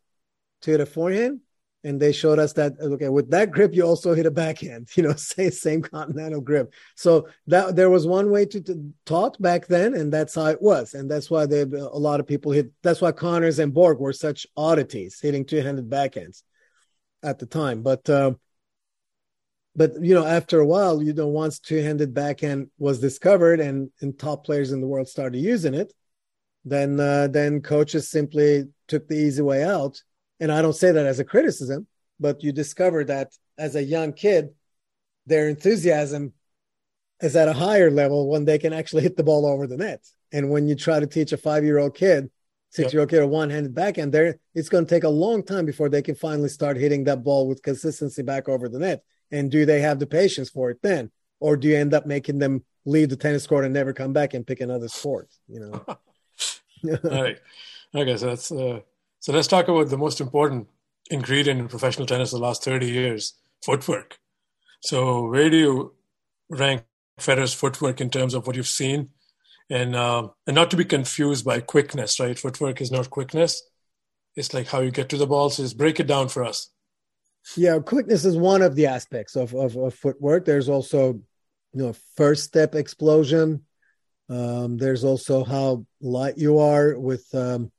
to 0.62 0.76
the 0.76 0.86
forehand 0.86 1.40
and 1.82 1.98
they 1.98 2.12
showed 2.12 2.38
us 2.38 2.52
that 2.54 2.74
okay 2.80 3.08
with 3.08 3.30
that 3.30 3.50
grip 3.50 3.74
you 3.74 3.82
also 3.82 4.14
hit 4.14 4.26
a 4.26 4.30
backhand 4.30 4.88
you 4.96 5.02
know 5.02 5.14
same 5.14 5.50
same 5.50 5.82
continental 5.82 6.40
grip. 6.40 6.72
So 6.96 7.28
that 7.46 7.76
there 7.76 7.90
was 7.90 8.06
one 8.06 8.30
way 8.30 8.46
to, 8.46 8.60
to 8.62 8.92
taught 9.06 9.40
back 9.40 9.66
then 9.66 9.94
and 9.94 10.12
that's 10.12 10.34
how 10.34 10.46
it 10.46 10.60
was. 10.60 10.94
And 10.94 11.10
that's 11.10 11.30
why 11.30 11.46
they 11.46 11.62
a 11.62 11.64
lot 11.66 12.20
of 12.20 12.26
people 12.26 12.52
hit 12.52 12.70
that's 12.82 13.00
why 13.00 13.12
connors 13.12 13.58
and 13.58 13.72
borg 13.72 13.98
were 13.98 14.12
such 14.12 14.46
oddities 14.56 15.20
hitting 15.20 15.44
two-handed 15.44 15.88
backhands 15.88 16.42
at 17.22 17.38
the 17.38 17.46
time. 17.46 17.82
But 17.82 18.08
uh, 18.08 18.32
but 19.76 19.92
you 20.02 20.14
know 20.14 20.26
after 20.26 20.60
a 20.60 20.66
while 20.66 21.02
you 21.02 21.12
know 21.12 21.28
once 21.28 21.58
two-handed 21.58 22.12
backhand 22.12 22.70
was 22.78 23.00
discovered 23.00 23.60
and 23.60 23.90
and 24.00 24.18
top 24.18 24.44
players 24.44 24.72
in 24.72 24.80
the 24.80 24.86
world 24.86 25.08
started 25.08 25.38
using 25.38 25.74
it 25.74 25.92
then 26.64 27.00
uh, 27.00 27.26
then 27.28 27.60
coaches 27.60 28.10
simply 28.10 28.64
took 28.88 29.08
the 29.08 29.14
easy 29.14 29.42
way 29.42 29.64
out 29.64 30.02
and 30.40 30.50
I 30.50 30.62
don't 30.62 30.74
say 30.74 30.90
that 30.90 31.06
as 31.06 31.20
a 31.20 31.24
criticism, 31.24 31.86
but 32.18 32.42
you 32.42 32.50
discover 32.50 33.04
that 33.04 33.32
as 33.58 33.76
a 33.76 33.84
young 33.84 34.14
kid, 34.14 34.50
their 35.26 35.48
enthusiasm 35.48 36.32
is 37.20 37.36
at 37.36 37.48
a 37.48 37.52
higher 37.52 37.90
level 37.90 38.28
when 38.28 38.46
they 38.46 38.58
can 38.58 38.72
actually 38.72 39.02
hit 39.02 39.18
the 39.18 39.22
ball 39.22 39.46
over 39.46 39.66
the 39.66 39.76
net. 39.76 40.02
And 40.32 40.48
when 40.48 40.66
you 40.66 40.74
try 40.74 40.98
to 40.98 41.06
teach 41.06 41.32
a 41.32 41.36
five 41.36 41.62
year 41.62 41.78
old 41.78 41.94
kid, 41.94 42.30
six 42.70 42.92
year 42.92 43.00
old 43.00 43.10
kid 43.10 43.22
a 43.22 43.26
one 43.26 43.50
handed 43.50 43.74
backhand, 43.74 44.12
there 44.12 44.38
it's 44.54 44.70
going 44.70 44.86
to 44.86 44.94
take 44.94 45.04
a 45.04 45.10
long 45.10 45.44
time 45.44 45.66
before 45.66 45.90
they 45.90 46.02
can 46.02 46.14
finally 46.14 46.48
start 46.48 46.78
hitting 46.78 47.04
that 47.04 47.22
ball 47.22 47.46
with 47.46 47.62
consistency 47.62 48.22
back 48.22 48.48
over 48.48 48.68
the 48.68 48.78
net. 48.78 49.04
And 49.32 49.50
do 49.50 49.64
they 49.64 49.80
have 49.80 49.98
the 49.98 50.06
patience 50.06 50.50
for 50.50 50.70
it 50.70 50.78
then? 50.82 51.10
Or 51.38 51.56
do 51.56 51.68
you 51.68 51.76
end 51.76 51.94
up 51.94 52.06
making 52.06 52.38
them 52.38 52.64
leave 52.84 53.08
the 53.08 53.16
tennis 53.16 53.46
court 53.46 53.64
and 53.64 53.72
never 53.72 53.92
come 53.92 54.12
back 54.12 54.34
and 54.34 54.46
pick 54.46 54.60
another 54.60 54.88
sport? 54.88 55.28
You 55.48 55.60
know. 55.60 55.84
All 55.86 56.00
right. 57.22 57.38
Okay, 57.94 58.16
so 58.16 58.26
that's 58.26 58.52
uh, 58.52 58.80
so 59.18 59.32
let's 59.32 59.48
talk 59.48 59.68
about 59.68 59.88
the 59.88 59.98
most 59.98 60.20
important 60.20 60.68
ingredient 61.10 61.60
in 61.60 61.68
professional 61.68 62.06
tennis 62.06 62.30
the 62.30 62.38
last 62.38 62.64
30 62.64 62.86
years 62.86 63.34
footwork. 63.64 64.18
So, 64.80 65.28
where 65.28 65.50
do 65.50 65.56
you 65.56 65.94
rank 66.48 66.84
Federer's 67.18 67.52
footwork 67.52 68.00
in 68.00 68.10
terms 68.10 68.34
of 68.34 68.46
what 68.46 68.56
you've 68.56 68.66
seen? 68.66 69.10
And, 69.68 69.94
uh, 69.94 70.28
and 70.46 70.54
not 70.54 70.70
to 70.70 70.76
be 70.76 70.84
confused 70.84 71.44
by 71.44 71.60
quickness, 71.60 72.18
right? 72.18 72.38
Footwork 72.38 72.80
is 72.80 72.90
not 72.90 73.10
quickness. 73.10 73.62
It's 74.34 74.54
like 74.54 74.68
how 74.68 74.80
you 74.80 74.90
get 74.90 75.08
to 75.10 75.16
the 75.16 75.26
ball. 75.26 75.50
So 75.50 75.62
just 75.62 75.78
break 75.78 76.00
it 76.00 76.06
down 76.06 76.28
for 76.28 76.44
us. 76.44 76.70
Yeah, 77.56 77.78
quickness 77.78 78.24
is 78.24 78.36
one 78.36 78.62
of 78.62 78.74
the 78.76 78.86
aspects 78.86 79.36
of, 79.36 79.54
of, 79.54 79.76
of 79.76 79.94
footwork. 79.94 80.44
There's 80.44 80.68
also, 80.68 81.14
you 81.72 81.82
know, 81.82 81.94
first 82.16 82.44
step 82.44 82.74
explosion. 82.74 83.64
Um, 84.28 84.76
there's 84.76 85.04
also 85.04 85.42
how 85.44 85.86
light 86.00 86.38
you 86.38 86.58
are 86.58 86.98
with, 86.98 87.26
um, 87.34 87.72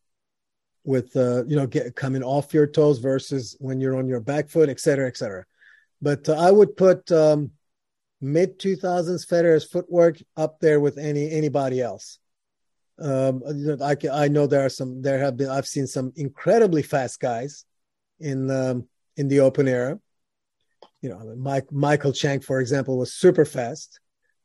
with 0.84 1.16
uh, 1.16 1.45
you 1.45 1.55
know, 1.55 1.68
get 1.68 1.95
coming 1.95 2.24
off 2.24 2.53
your 2.53 2.68
toes 2.68 2.99
versus 2.99 3.55
when 3.59 3.80
you're 3.80 3.95
on 3.97 4.07
your 4.07 4.20
back 4.20 4.49
foot, 4.49 4.68
et 4.68 4.80
cetera, 4.80 5.07
et 5.07 5.16
cetera. 5.16 5.45
But 6.01 6.28
uh, 6.28 6.34
I 6.34 6.51
would 6.51 6.76
put 6.76 7.12
um, 7.12 7.51
mid 8.20 8.59
2000s 8.59 9.28
Federer's 9.28 9.66
footwork 9.66 10.18
up 10.36 10.59
there 10.59 10.80
with 10.80 10.97
any 10.97 11.32
anybody 11.32 11.82
else. 11.82 12.20
Um, 12.99 13.41
I, 13.82 13.95
I 14.12 14.28
know 14.28 14.47
there 14.47 14.66
are 14.66 14.70
some. 14.70 15.01
There 15.01 15.20
have 15.20 15.38
been. 15.38 15.49
I've 15.49 15.68
seen 15.68 15.88
some 15.88 16.14
incredibly 16.16 16.82
fast 16.82 17.20
guys 17.20 17.66
in 18.20 18.49
um, 18.51 18.88
in 19.18 19.28
the 19.28 19.39
open 19.39 19.68
era. 19.68 19.99
You 21.01 21.09
know, 21.09 21.36
Mike, 21.38 21.72
Michael 21.72 22.14
Chang, 22.14 22.39
for 22.39 22.59
example, 22.59 22.97
was 22.97 23.14
super 23.14 23.45
fast. 23.45 23.99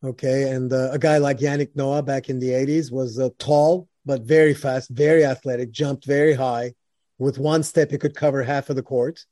Okay, 0.04 0.50
and 0.50 0.72
uh, 0.72 0.90
a 0.92 0.98
guy 0.98 1.18
like 1.18 1.38
Yannick 1.38 1.74
Noah 1.74 2.02
back 2.02 2.28
in 2.28 2.38
the 2.38 2.50
'80s 2.50 2.92
was 2.92 3.18
uh, 3.18 3.30
tall 3.38 3.88
but 4.06 4.22
very 4.22 4.54
fast, 4.54 4.88
very 4.90 5.24
athletic, 5.24 5.72
jumped 5.72 6.06
very 6.06 6.34
high. 6.34 6.72
With 7.18 7.38
one 7.38 7.62
step, 7.62 7.90
he 7.90 7.98
could 7.98 8.14
cover 8.14 8.42
half 8.42 8.70
of 8.70 8.76
the 8.76 8.82
court. 8.82 9.24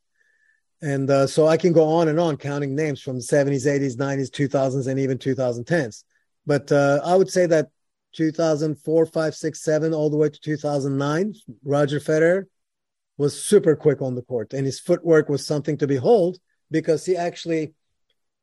And 0.82 1.08
uh, 1.08 1.26
so 1.26 1.46
I 1.46 1.56
can 1.56 1.72
go 1.72 1.84
on 1.84 2.08
and 2.08 2.18
on 2.18 2.36
counting 2.36 2.74
names 2.74 3.00
from 3.00 3.16
the 3.16 3.22
70s, 3.22 3.66
80s, 3.66 3.96
90s, 3.96 4.30
2000s, 4.30 4.88
and 4.88 4.98
even 4.98 5.16
2010s. 5.16 6.02
But 6.44 6.70
uh, 6.72 7.00
I 7.04 7.14
would 7.14 7.30
say 7.30 7.46
that 7.46 7.68
2004, 8.14 9.06
5, 9.06 9.34
6, 9.34 9.62
7, 9.62 9.94
all 9.94 10.10
the 10.10 10.16
way 10.16 10.28
to 10.28 10.40
2009, 10.40 11.34
Roger 11.64 12.00
Federer 12.00 12.44
was 13.16 13.40
super 13.40 13.76
quick 13.76 14.02
on 14.02 14.14
the 14.14 14.22
court. 14.22 14.52
And 14.52 14.66
his 14.66 14.80
footwork 14.80 15.28
was 15.28 15.46
something 15.46 15.76
to 15.78 15.86
behold 15.86 16.38
because 16.70 17.06
he 17.06 17.16
actually 17.16 17.74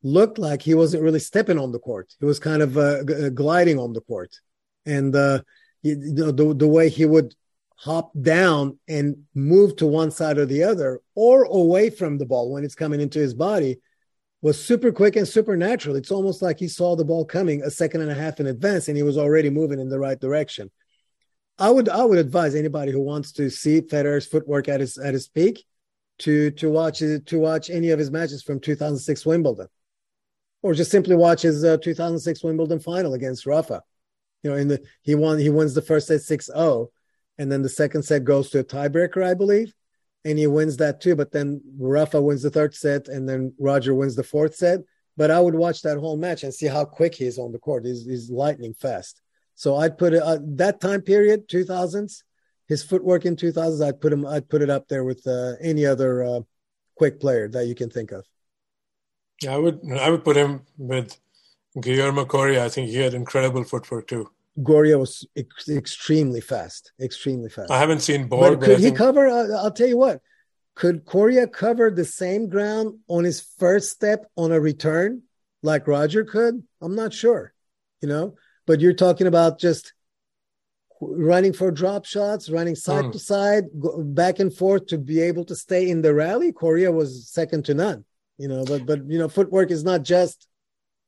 looked 0.03 0.37
like 0.37 0.61
he 0.61 0.73
wasn't 0.73 1.03
really 1.03 1.19
stepping 1.19 1.59
on 1.59 1.71
the 1.71 1.79
court. 1.79 2.13
He 2.19 2.25
was 2.25 2.39
kind 2.39 2.61
of 2.61 2.77
uh, 2.77 3.03
g- 3.03 3.13
uh, 3.13 3.29
gliding 3.29 3.77
on 3.77 3.93
the 3.93 4.01
court. 4.01 4.35
And 4.85 5.15
uh, 5.15 5.41
the, 5.83 6.55
the 6.57 6.67
way 6.67 6.89
he 6.89 7.05
would 7.05 7.35
hop 7.75 8.11
down 8.21 8.77
and 8.87 9.23
move 9.33 9.75
to 9.75 9.87
one 9.87 10.11
side 10.11 10.37
or 10.37 10.45
the 10.45 10.63
other 10.63 11.01
or 11.15 11.43
away 11.43 11.89
from 11.89 12.17
the 12.17 12.25
ball 12.25 12.51
when 12.51 12.63
it's 12.63 12.75
coming 12.75 13.01
into 13.01 13.19
his 13.19 13.33
body 13.33 13.79
was 14.43 14.63
super 14.63 14.91
quick 14.91 15.15
and 15.15 15.27
supernatural. 15.27 15.95
It's 15.95 16.11
almost 16.11 16.41
like 16.41 16.59
he 16.59 16.67
saw 16.67 16.95
the 16.95 17.05
ball 17.05 17.25
coming 17.25 17.61
a 17.63 17.71
second 17.71 18.01
and 18.01 18.11
a 18.11 18.15
half 18.15 18.39
in 18.39 18.47
advance 18.47 18.87
and 18.87 18.97
he 18.97 19.03
was 19.03 19.17
already 19.17 19.49
moving 19.49 19.79
in 19.79 19.89
the 19.89 19.99
right 19.99 20.19
direction. 20.19 20.69
I 21.61 21.69
would 21.69 21.89
I 21.89 22.03
would 22.03 22.17
advise 22.17 22.55
anybody 22.55 22.91
who 22.91 23.01
wants 23.01 23.31
to 23.33 23.49
see 23.49 23.81
Federer's 23.81 24.25
footwork 24.25 24.67
at 24.67 24.79
his 24.79 24.97
at 24.97 25.13
his 25.13 25.27
peak 25.27 25.63
to 26.19 26.49
to 26.51 26.69
watch 26.69 26.99
to 26.99 27.39
watch 27.39 27.69
any 27.69 27.91
of 27.91 27.99
his 27.99 28.09
matches 28.09 28.41
from 28.41 28.59
2006 28.59 29.25
Wimbledon, 29.25 29.67
or 30.63 30.73
just 30.73 30.91
simply 30.91 31.15
watch 31.15 31.43
his 31.43 31.63
uh, 31.63 31.77
2006 31.77 32.43
Wimbledon 32.43 32.79
final 32.79 33.13
against 33.13 33.45
Rafa. 33.45 33.83
You 34.41 34.49
know, 34.49 34.57
in 34.57 34.67
the 34.69 34.81
he 35.03 35.13
won 35.13 35.37
he 35.37 35.51
wins 35.51 35.75
the 35.75 35.83
first 35.83 36.07
set 36.07 36.21
6-0 36.21 36.87
and 37.37 37.51
then 37.51 37.61
the 37.61 37.69
second 37.69 38.03
set 38.03 38.23
goes 38.23 38.49
to 38.49 38.59
a 38.59 38.63
tiebreaker, 38.63 39.23
I 39.23 39.33
believe, 39.33 39.73
and 40.25 40.37
he 40.37 40.47
wins 40.47 40.77
that 40.77 41.01
too. 41.01 41.15
But 41.15 41.31
then 41.31 41.61
Rafa 41.77 42.21
wins 42.21 42.43
the 42.43 42.49
third 42.49 42.75
set, 42.75 43.07
and 43.07 43.27
then 43.27 43.53
Roger 43.59 43.95
wins 43.95 44.15
the 44.15 44.23
fourth 44.23 44.55
set. 44.55 44.79
But 45.17 45.31
I 45.31 45.39
would 45.39 45.55
watch 45.55 45.81
that 45.81 45.97
whole 45.97 46.17
match 46.17 46.43
and 46.43 46.53
see 46.53 46.67
how 46.67 46.85
quick 46.85 47.15
he 47.15 47.25
is 47.25 47.37
on 47.37 47.51
the 47.51 47.59
court. 47.59 47.85
He's, 47.85 48.05
he's 48.05 48.29
lightning 48.29 48.73
fast. 48.73 49.21
So 49.61 49.75
I'd 49.75 49.95
put 49.95 50.15
it 50.15 50.23
uh, 50.23 50.39
that 50.57 50.81
time 50.81 51.03
period, 51.03 51.47
2000s, 51.47 52.23
his 52.67 52.81
footwork 52.81 53.25
in 53.25 53.35
2000s. 53.35 53.85
I'd 53.85 54.01
put 54.01 54.11
him. 54.11 54.25
I'd 54.25 54.49
put 54.49 54.63
it 54.63 54.71
up 54.71 54.87
there 54.87 55.03
with 55.03 55.21
uh, 55.27 55.53
any 55.61 55.85
other 55.85 56.23
uh, 56.23 56.39
quick 56.95 57.19
player 57.19 57.47
that 57.49 57.67
you 57.67 57.75
can 57.75 57.91
think 57.91 58.11
of. 58.11 58.25
Yeah, 59.39 59.53
I 59.53 59.57
would. 59.57 59.79
I 59.99 60.09
would 60.09 60.23
put 60.23 60.35
him 60.35 60.61
with 60.79 61.15
Guillermo 61.79 62.25
Coria. 62.25 62.65
I 62.65 62.69
think 62.69 62.89
he 62.89 62.95
had 62.95 63.13
incredible 63.13 63.63
footwork 63.63 64.07
too. 64.07 64.31
Coria 64.65 64.97
was 64.97 65.27
ex- 65.37 65.69
extremely 65.69 66.41
fast, 66.41 66.93
extremely 66.99 67.51
fast. 67.51 67.69
I 67.69 67.77
haven't 67.77 67.99
seen 67.99 68.27
Borg. 68.27 68.61
But 68.61 68.65
could 68.65 68.79
he 68.79 68.85
think... 68.85 68.97
cover? 68.97 69.27
Uh, 69.27 69.61
I'll 69.61 69.69
tell 69.69 69.87
you 69.87 69.97
what. 69.97 70.21
Could 70.73 71.05
Coria 71.05 71.45
cover 71.45 71.91
the 71.91 72.05
same 72.05 72.49
ground 72.49 72.97
on 73.07 73.25
his 73.25 73.41
first 73.59 73.91
step 73.91 74.25
on 74.35 74.51
a 74.51 74.59
return 74.59 75.21
like 75.61 75.87
Roger 75.87 76.23
could? 76.23 76.63
I'm 76.81 76.95
not 76.95 77.13
sure, 77.13 77.53
you 78.01 78.09
know. 78.09 78.37
But 78.67 78.79
you're 78.79 78.93
talking 78.93 79.27
about 79.27 79.59
just 79.59 79.93
running 81.01 81.51
for 81.51 81.71
drop 81.71 82.05
shots, 82.05 82.49
running 82.49 82.75
side 82.75 83.05
mm. 83.05 83.11
to 83.11 83.19
side, 83.19 83.65
back 83.73 84.39
and 84.39 84.53
forth 84.53 84.87
to 84.87 84.97
be 84.97 85.19
able 85.19 85.43
to 85.45 85.55
stay 85.55 85.89
in 85.89 86.01
the 86.01 86.13
rally. 86.13 86.51
Coria 86.51 86.91
was 86.91 87.27
second 87.27 87.65
to 87.65 87.73
none, 87.73 88.05
you 88.37 88.47
know. 88.47 88.63
But 88.65 88.85
but 88.85 89.05
you 89.07 89.17
know, 89.17 89.27
footwork 89.27 89.71
is 89.71 89.83
not 89.83 90.03
just 90.03 90.47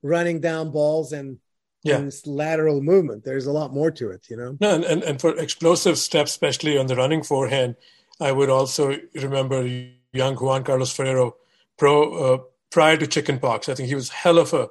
running 0.02 0.42
down 0.42 0.72
balls 0.72 1.14
and 1.14 1.38
yeah. 1.84 1.98
and 1.98 2.14
lateral 2.26 2.82
movement. 2.82 3.24
There's 3.24 3.46
a 3.46 3.52
lot 3.52 3.74
more 3.74 3.92
to 3.92 4.10
it, 4.10 4.28
you 4.30 4.38
know. 4.38 4.58
No, 4.60 4.76
and, 4.76 4.84
and, 4.84 5.04
and 5.04 5.22
for 5.22 5.38
explosive 5.38 5.98
steps, 5.98 6.32
especially 6.32 6.78
on 6.78 6.88
the 6.88 6.96
running 6.96 7.24
forehand, 7.24 7.76
I 8.20 8.32
would 8.32 8.50
also 8.50 8.98
remember 9.14 9.90
young 10.12 10.36
Juan 10.36 10.64
Carlos 10.64 10.92
Ferrero 10.92 11.36
pro 11.78 12.14
uh, 12.14 12.38
prior 12.72 12.98
to 12.98 13.08
chickenpox. 13.08 13.70
I 13.70 13.76
think 13.76 13.90
he 13.90 13.96
was 13.96 14.10
hell 14.10 14.40
of 14.40 14.54
a 14.54 14.70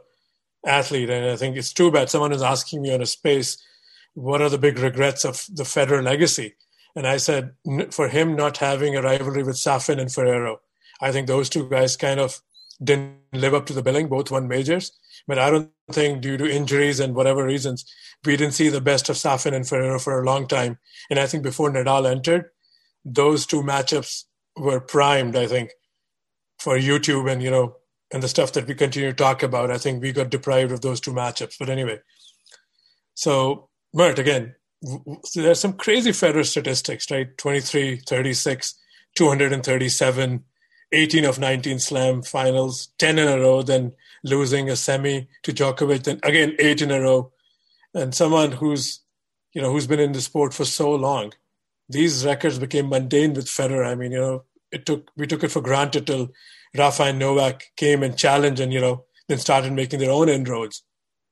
athlete, 0.67 1.11
and 1.11 1.31
I 1.31 1.37
think 1.37 1.57
it's 1.57 1.73
too 1.73 1.91
bad 1.91 2.11
someone 2.11 2.33
is 2.33 2.43
asking 2.43 2.83
me 2.83 2.95
on 2.95 3.03
a 3.03 3.07
space, 3.07 3.63
what 4.15 4.43
are 4.43 4.51
the 4.51 4.59
big 4.59 4.79
regrets 4.79 5.25
of 5.25 5.47
the 5.53 5.65
Federer 5.65 6.03
legacy? 6.03 6.55
And 6.95 7.07
I 7.07 7.17
said, 7.17 7.53
for 7.91 8.09
him 8.09 8.37
not 8.37 8.59
having 8.59 8.95
a 8.95 9.03
rivalry 9.03 9.43
with 9.43 9.57
Safin 9.57 9.99
and 9.99 10.13
Ferrero, 10.13 10.61
I 11.01 11.11
think 11.11 11.27
those 11.27 11.49
two 11.49 11.69
guys 11.69 11.97
kind 11.97 12.21
of 12.21 12.41
didn't 12.83 13.17
live 13.33 13.55
up 13.55 13.67
to 13.67 13.73
the 13.73 13.83
billing. 13.83 14.09
Both 14.09 14.31
won 14.31 14.49
majors, 14.49 14.93
but 15.27 15.39
I 15.39 15.51
don't 15.51 15.71
think 15.91 16.21
due 16.21 16.37
to 16.37 16.51
injuries 16.51 17.01
and 17.01 17.15
whatever 17.15 17.45
reasons, 17.45 17.85
we 18.25 18.37
didn't 18.37 18.55
see 18.55 18.69
the 18.69 18.81
best 18.81 19.09
of 19.09 19.17
Safin 19.17 19.55
and 19.55 19.67
Ferrero 19.67 19.99
for 19.99 20.21
a 20.21 20.25
long 20.25 20.47
time. 20.47 20.79
And 21.11 21.19
I 21.19 21.27
think 21.27 21.43
before 21.43 21.71
Nadal 21.71 22.11
entered, 22.11 22.51
those 23.05 23.47
two 23.47 23.63
matchups 23.63 24.25
were 24.57 24.81
primed, 24.81 25.35
I 25.35 25.47
think, 25.47 25.71
for 26.59 26.79
YouTube 26.79 27.31
and, 27.31 27.43
you 27.43 27.51
know, 27.51 27.77
and 28.13 28.23
the 28.23 28.29
stuff 28.29 28.53
that 28.53 28.67
we 28.67 28.75
continue 28.75 29.11
to 29.11 29.17
talk 29.17 29.43
about. 29.43 29.71
I 29.71 29.79
think 29.79 30.03
we 30.03 30.13
got 30.13 30.31
deprived 30.31 30.73
of 30.73 30.81
those 30.81 31.01
two 31.01 31.13
matchups. 31.13 31.57
But 31.59 31.71
anyway, 31.71 32.01
so 33.15 33.69
Mert, 33.95 34.19
again, 34.19 34.55
there's 35.35 35.61
some 35.61 35.75
crazy 35.75 36.11
Federer 36.11 36.45
statistics, 36.45 37.11
right? 37.11 37.37
23, 37.39 37.97
36, 38.07 38.75
237, 39.15 40.45
18 40.93 41.25
of 41.25 41.39
19 41.39 41.79
slam 41.79 42.23
finals, 42.23 42.89
10 42.99 43.19
in 43.19 43.29
a 43.29 43.39
row, 43.39 43.63
then 43.63 43.93
losing 44.25 44.71
a 44.71 44.77
semi 44.77 45.29
to 45.43 45.53
Djokovic, 45.53 46.05
then 46.05 46.21
again 46.23 46.55
eight 46.59 46.83
in 46.83 46.91
a 46.91 47.01
row, 47.01 47.33
and 47.95 48.15
someone 48.15 48.53
who's 48.53 49.01
you 49.53 49.61
know 49.61 49.71
who's 49.73 49.87
been 49.87 50.01
in 50.01 50.13
the 50.13 50.21
sport 50.21 50.55
for 50.55 50.65
so 50.65 50.95
long. 50.95 51.33
These 51.89 52.25
records 52.25 52.59
became 52.59 52.89
mundane 52.89 53.35
with 53.35 53.47
Federer. 53.47 53.87
I 53.87 53.95
mean, 53.95 54.13
you 54.13 54.21
know, 54.21 54.45
it 54.71 54.87
took 54.87 55.11
we 55.17 55.27
took 55.27 55.45
it 55.45 55.51
for 55.51 55.61
granted 55.61 56.07
till 56.07 56.31
Rafa 56.77 57.05
and 57.05 57.19
Novak 57.19 57.65
came 57.77 58.03
and 58.03 58.17
challenged, 58.17 58.61
and 58.61 58.73
you 58.73 58.81
know, 58.81 59.05
then 59.29 59.39
started 59.39 59.73
making 59.73 60.01
their 60.01 60.11
own 60.11 60.29
inroads. 60.29 60.85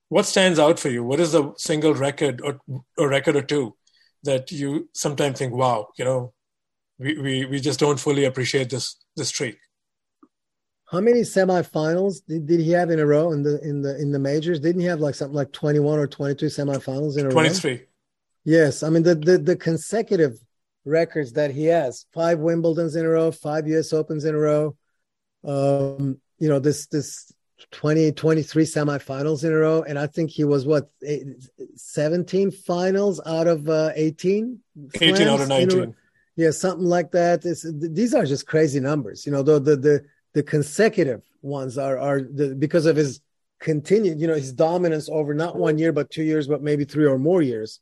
What 0.08 0.26
stands 0.26 0.58
out 0.58 0.78
for 0.78 0.88
you? 0.88 1.04
What 1.04 1.20
is 1.20 1.32
the 1.32 1.52
single 1.56 1.94
record 1.94 2.40
or, 2.42 2.60
or 2.98 3.08
record 3.08 3.36
or 3.36 3.42
two 3.42 3.76
that 4.24 4.50
you 4.50 4.88
sometimes 4.92 5.38
think, 5.38 5.54
wow, 5.54 5.88
you 5.96 6.04
know, 6.04 6.32
we, 6.98 7.18
we, 7.18 7.44
we 7.46 7.60
just 7.60 7.80
don't 7.80 8.00
fully 8.00 8.24
appreciate 8.24 8.70
this 8.70 8.96
this 9.16 9.28
streak? 9.28 9.58
how 10.90 11.00
many 11.00 11.20
semifinals 11.20 12.16
did, 12.26 12.46
did 12.46 12.60
he 12.60 12.72
have 12.72 12.90
in 12.90 12.98
a 12.98 13.06
row 13.06 13.32
in 13.32 13.42
the 13.42 13.60
in 13.62 13.80
the 13.80 13.96
in 14.00 14.10
the 14.10 14.18
majors? 14.18 14.58
Didn't 14.58 14.80
he 14.80 14.88
have 14.88 15.00
like 15.00 15.14
something 15.14 15.36
like 15.36 15.52
21 15.52 15.98
or 15.98 16.06
22 16.08 16.46
semifinals 16.46 17.16
in 17.16 17.26
a 17.26 17.30
23. 17.30 17.32
row? 17.32 17.32
23. 17.32 17.86
Yes, 18.44 18.82
I 18.82 18.90
mean 18.90 19.04
the, 19.04 19.14
the 19.14 19.38
the 19.38 19.56
consecutive 19.56 20.38
records 20.84 21.32
that 21.34 21.52
he 21.52 21.66
has: 21.66 22.06
five 22.12 22.40
Wimbledon's 22.40 22.96
in 22.96 23.04
a 23.04 23.08
row, 23.08 23.30
five 23.30 23.68
U.S. 23.68 23.92
Opens 23.92 24.24
in 24.24 24.34
a 24.34 24.38
row. 24.38 24.76
Um, 25.44 26.20
you 26.38 26.48
know 26.48 26.58
this 26.58 26.86
this 26.86 27.32
20 27.70 28.12
23 28.12 28.64
semifinals 28.64 29.44
in 29.44 29.52
a 29.52 29.56
row, 29.56 29.82
and 29.82 29.98
I 29.98 30.06
think 30.06 30.30
he 30.30 30.44
was 30.44 30.66
what 30.66 30.90
eight, 31.06 31.26
17 31.76 32.50
finals 32.50 33.20
out 33.26 33.46
of 33.46 33.68
uh, 33.68 33.92
18. 33.94 34.58
18 35.00 35.28
out 35.28 35.40
of 35.40 35.48
19. 35.48 35.94
Yeah, 36.36 36.50
something 36.50 36.86
like 36.86 37.10
that. 37.10 37.44
It's, 37.44 37.66
these 37.68 38.14
are 38.14 38.24
just 38.24 38.46
crazy 38.46 38.80
numbers. 38.80 39.26
You 39.26 39.32
know, 39.32 39.42
the 39.42 39.60
the 39.60 39.76
the 39.76 40.04
the 40.32 40.42
consecutive 40.42 41.22
ones 41.42 41.76
are 41.76 41.98
are 41.98 42.22
the, 42.22 42.54
because 42.54 42.86
of 42.86 42.96
his 42.96 43.20
continued, 43.60 44.20
you 44.20 44.26
know, 44.26 44.34
his 44.34 44.52
dominance 44.52 45.08
over 45.10 45.34
not 45.34 45.56
one 45.56 45.78
year 45.78 45.92
but 45.92 46.10
two 46.10 46.22
years, 46.22 46.48
but 46.48 46.62
maybe 46.62 46.84
three 46.84 47.06
or 47.06 47.18
more 47.18 47.42
years. 47.42 47.80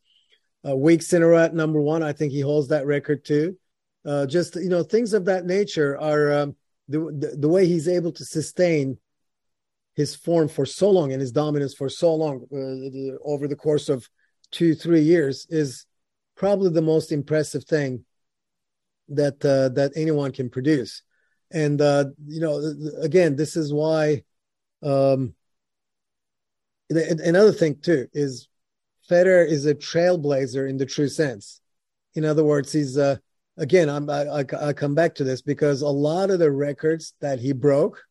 Uh, 0.68 0.74
weeks 0.74 1.12
in 1.12 1.22
a 1.22 1.26
row 1.26 1.38
at 1.38 1.54
number 1.54 1.80
one, 1.80 2.02
I 2.02 2.12
think 2.12 2.32
he 2.32 2.40
holds 2.40 2.68
that 2.68 2.86
record 2.86 3.24
too. 3.24 3.56
Uh, 4.04 4.26
just 4.26 4.56
you 4.56 4.68
know, 4.68 4.82
things 4.82 5.12
of 5.12 5.26
that 5.26 5.46
nature 5.46 5.98
are 5.98 6.32
um, 6.32 6.56
the, 6.88 7.36
the, 7.38 7.48
way 7.48 7.66
he's 7.66 7.88
able 7.88 8.12
to 8.12 8.24
sustain 8.24 8.98
his 9.94 10.14
form 10.14 10.48
for 10.48 10.64
so 10.64 10.90
long 10.90 11.12
and 11.12 11.20
his 11.20 11.32
dominance 11.32 11.74
for 11.74 11.88
so 11.88 12.14
long 12.14 12.46
uh, 12.52 13.28
over 13.28 13.46
the 13.46 13.56
course 13.56 13.88
of 13.88 14.08
two 14.50 14.74
three 14.74 15.02
years 15.02 15.46
is 15.50 15.84
probably 16.34 16.70
the 16.70 16.82
most 16.82 17.12
impressive 17.12 17.64
thing 17.64 18.04
that 19.08 19.44
uh, 19.44 19.68
that 19.70 19.92
anyone 19.96 20.32
can 20.32 20.48
produce 20.50 21.02
And 21.50 21.80
uh, 21.80 22.06
you 22.26 22.40
know, 22.40 22.74
again, 23.00 23.36
this 23.36 23.56
is 23.56 23.72
why. 23.72 24.24
Um, 24.82 25.34
another 26.90 27.52
thing 27.52 27.80
too 27.82 28.06
is 28.12 28.48
Federer 29.10 29.46
is 29.46 29.66
a 29.66 29.74
trailblazer 29.74 30.68
in 30.68 30.76
the 30.76 30.86
true 30.86 31.08
sense. 31.08 31.60
In 32.14 32.24
other 32.24 32.44
words, 32.44 32.72
he's 32.72 32.96
uh, 32.96 33.16
again, 33.58 33.90
I'm, 33.90 34.08
I, 34.08 34.44
I 34.60 34.72
come 34.72 34.94
back 34.94 35.16
to 35.16 35.24
this 35.24 35.42
because 35.42 35.82
a 35.82 35.88
lot 35.88 36.30
of 36.30 36.38
the 36.38 36.50
records 36.50 37.14
that 37.20 37.40
he 37.40 37.52
broke, 37.52 38.02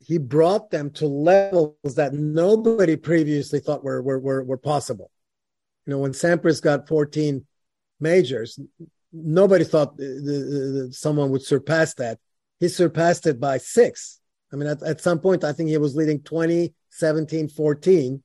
he 0.00 0.18
brought 0.18 0.70
them 0.70 0.90
to 0.92 1.06
levels 1.06 1.94
that 1.96 2.12
nobody 2.12 2.96
previously 2.96 3.60
thought 3.60 3.84
were 3.84 4.02
were 4.02 4.18
were, 4.18 4.44
were 4.44 4.56
possible. 4.56 5.10
You 5.84 5.92
know, 5.92 5.98
when 5.98 6.12
Sampras 6.12 6.62
got 6.62 6.88
14 6.88 7.44
majors, 8.00 8.58
nobody 9.12 9.64
thought 9.64 9.96
the, 9.96 10.04
the, 10.88 10.92
someone 10.92 11.30
would 11.30 11.42
surpass 11.42 11.94
that. 11.94 12.18
He 12.58 12.68
surpassed 12.68 13.26
it 13.26 13.38
by 13.38 13.58
six. 13.58 14.20
I 14.52 14.56
mean, 14.56 14.68
at, 14.68 14.82
at 14.82 15.00
some 15.00 15.20
point, 15.20 15.44
I 15.44 15.52
think 15.52 15.68
he 15.68 15.78
was 15.78 15.94
leading 15.94 16.22
20, 16.22 16.72
17, 16.90 17.48
14. 17.48 18.22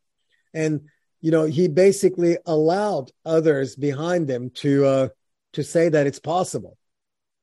And, 0.54 0.82
you 1.20 1.32
know, 1.32 1.46
he 1.46 1.68
basically 1.68 2.38
allowed 2.46 3.12
others 3.26 3.76
behind 3.76 4.30
him 4.30 4.52
to, 4.56 4.86
uh, 4.86 5.08
to 5.54 5.64
say 5.64 5.90
that 5.90 6.08
it's 6.08 6.20
possible, 6.20 6.78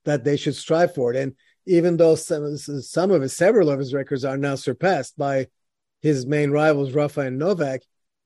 that 0.04 0.24
they 0.24 0.36
should 0.36 0.56
strive 0.56 0.94
for 0.94 1.12
it. 1.12 1.16
And 1.16 1.34
even 1.66 1.96
though 1.96 2.14
some, 2.14 2.56
some 2.56 3.10
of 3.10 3.22
his, 3.22 3.36
several 3.36 3.70
of 3.70 3.78
his 3.78 3.92
records 3.92 4.24
are 4.24 4.38
now 4.38 4.54
surpassed 4.54 5.18
by 5.18 5.48
his 6.00 6.26
main 6.26 6.50
rivals, 6.50 6.92
Rafa 6.92 7.20
and 7.22 7.38
Novak, 7.38 7.82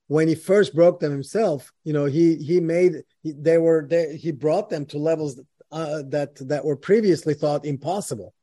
when 0.07 0.29
he 0.29 0.35
first 0.35 0.75
broke 0.75 1.01
them 1.01 1.11
himself, 1.11 1.73
you 1.85 1.93
know, 1.93 2.05
he 2.05 2.37
he 2.37 2.61
made 2.61 3.03
they 3.25 3.57
were 3.57 3.87
they, 3.89 4.17
he 4.17 4.31
brought 4.31 4.69
them 4.69 4.85
to 4.87 4.99
levels 4.99 5.41
uh, 5.71 6.03
that 6.09 6.37
that 6.49 6.65
were 6.65 6.77
previously 6.77 7.33
thought 7.33 7.65
impossible. 7.65 8.35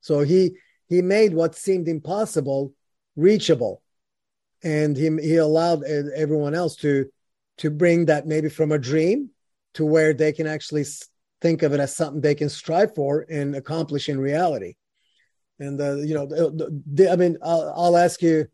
So 0.00 0.20
he 0.20 0.56
he 0.88 1.02
made 1.02 1.34
what 1.34 1.54
seemed 1.54 1.88
impossible 1.88 2.72
reachable, 3.16 3.82
and 4.62 4.96
he 4.96 5.10
he 5.20 5.36
allowed 5.36 5.84
everyone 5.84 6.54
else 6.54 6.76
to 6.76 7.10
to 7.58 7.70
bring 7.70 8.06
that 8.06 8.26
maybe 8.26 8.48
from 8.48 8.72
a 8.72 8.78
dream 8.78 9.30
to 9.74 9.84
where 9.84 10.12
they 10.12 10.32
can 10.32 10.46
actually 10.46 10.84
think 11.40 11.62
of 11.62 11.72
it 11.72 11.80
as 11.80 11.94
something 11.94 12.20
they 12.20 12.34
can 12.34 12.48
strive 12.48 12.94
for 12.94 13.26
and 13.28 13.54
accomplish 13.54 14.08
in 14.08 14.18
reality. 14.18 14.74
And 15.58 15.80
uh, 15.80 15.96
you 15.96 16.14
know, 16.14 16.26
the, 16.26 16.82
the, 16.92 17.10
I 17.10 17.16
mean, 17.16 17.36
I'll, 17.42 17.72
I'll 17.76 17.96
ask 17.96 18.22
you 18.22 18.46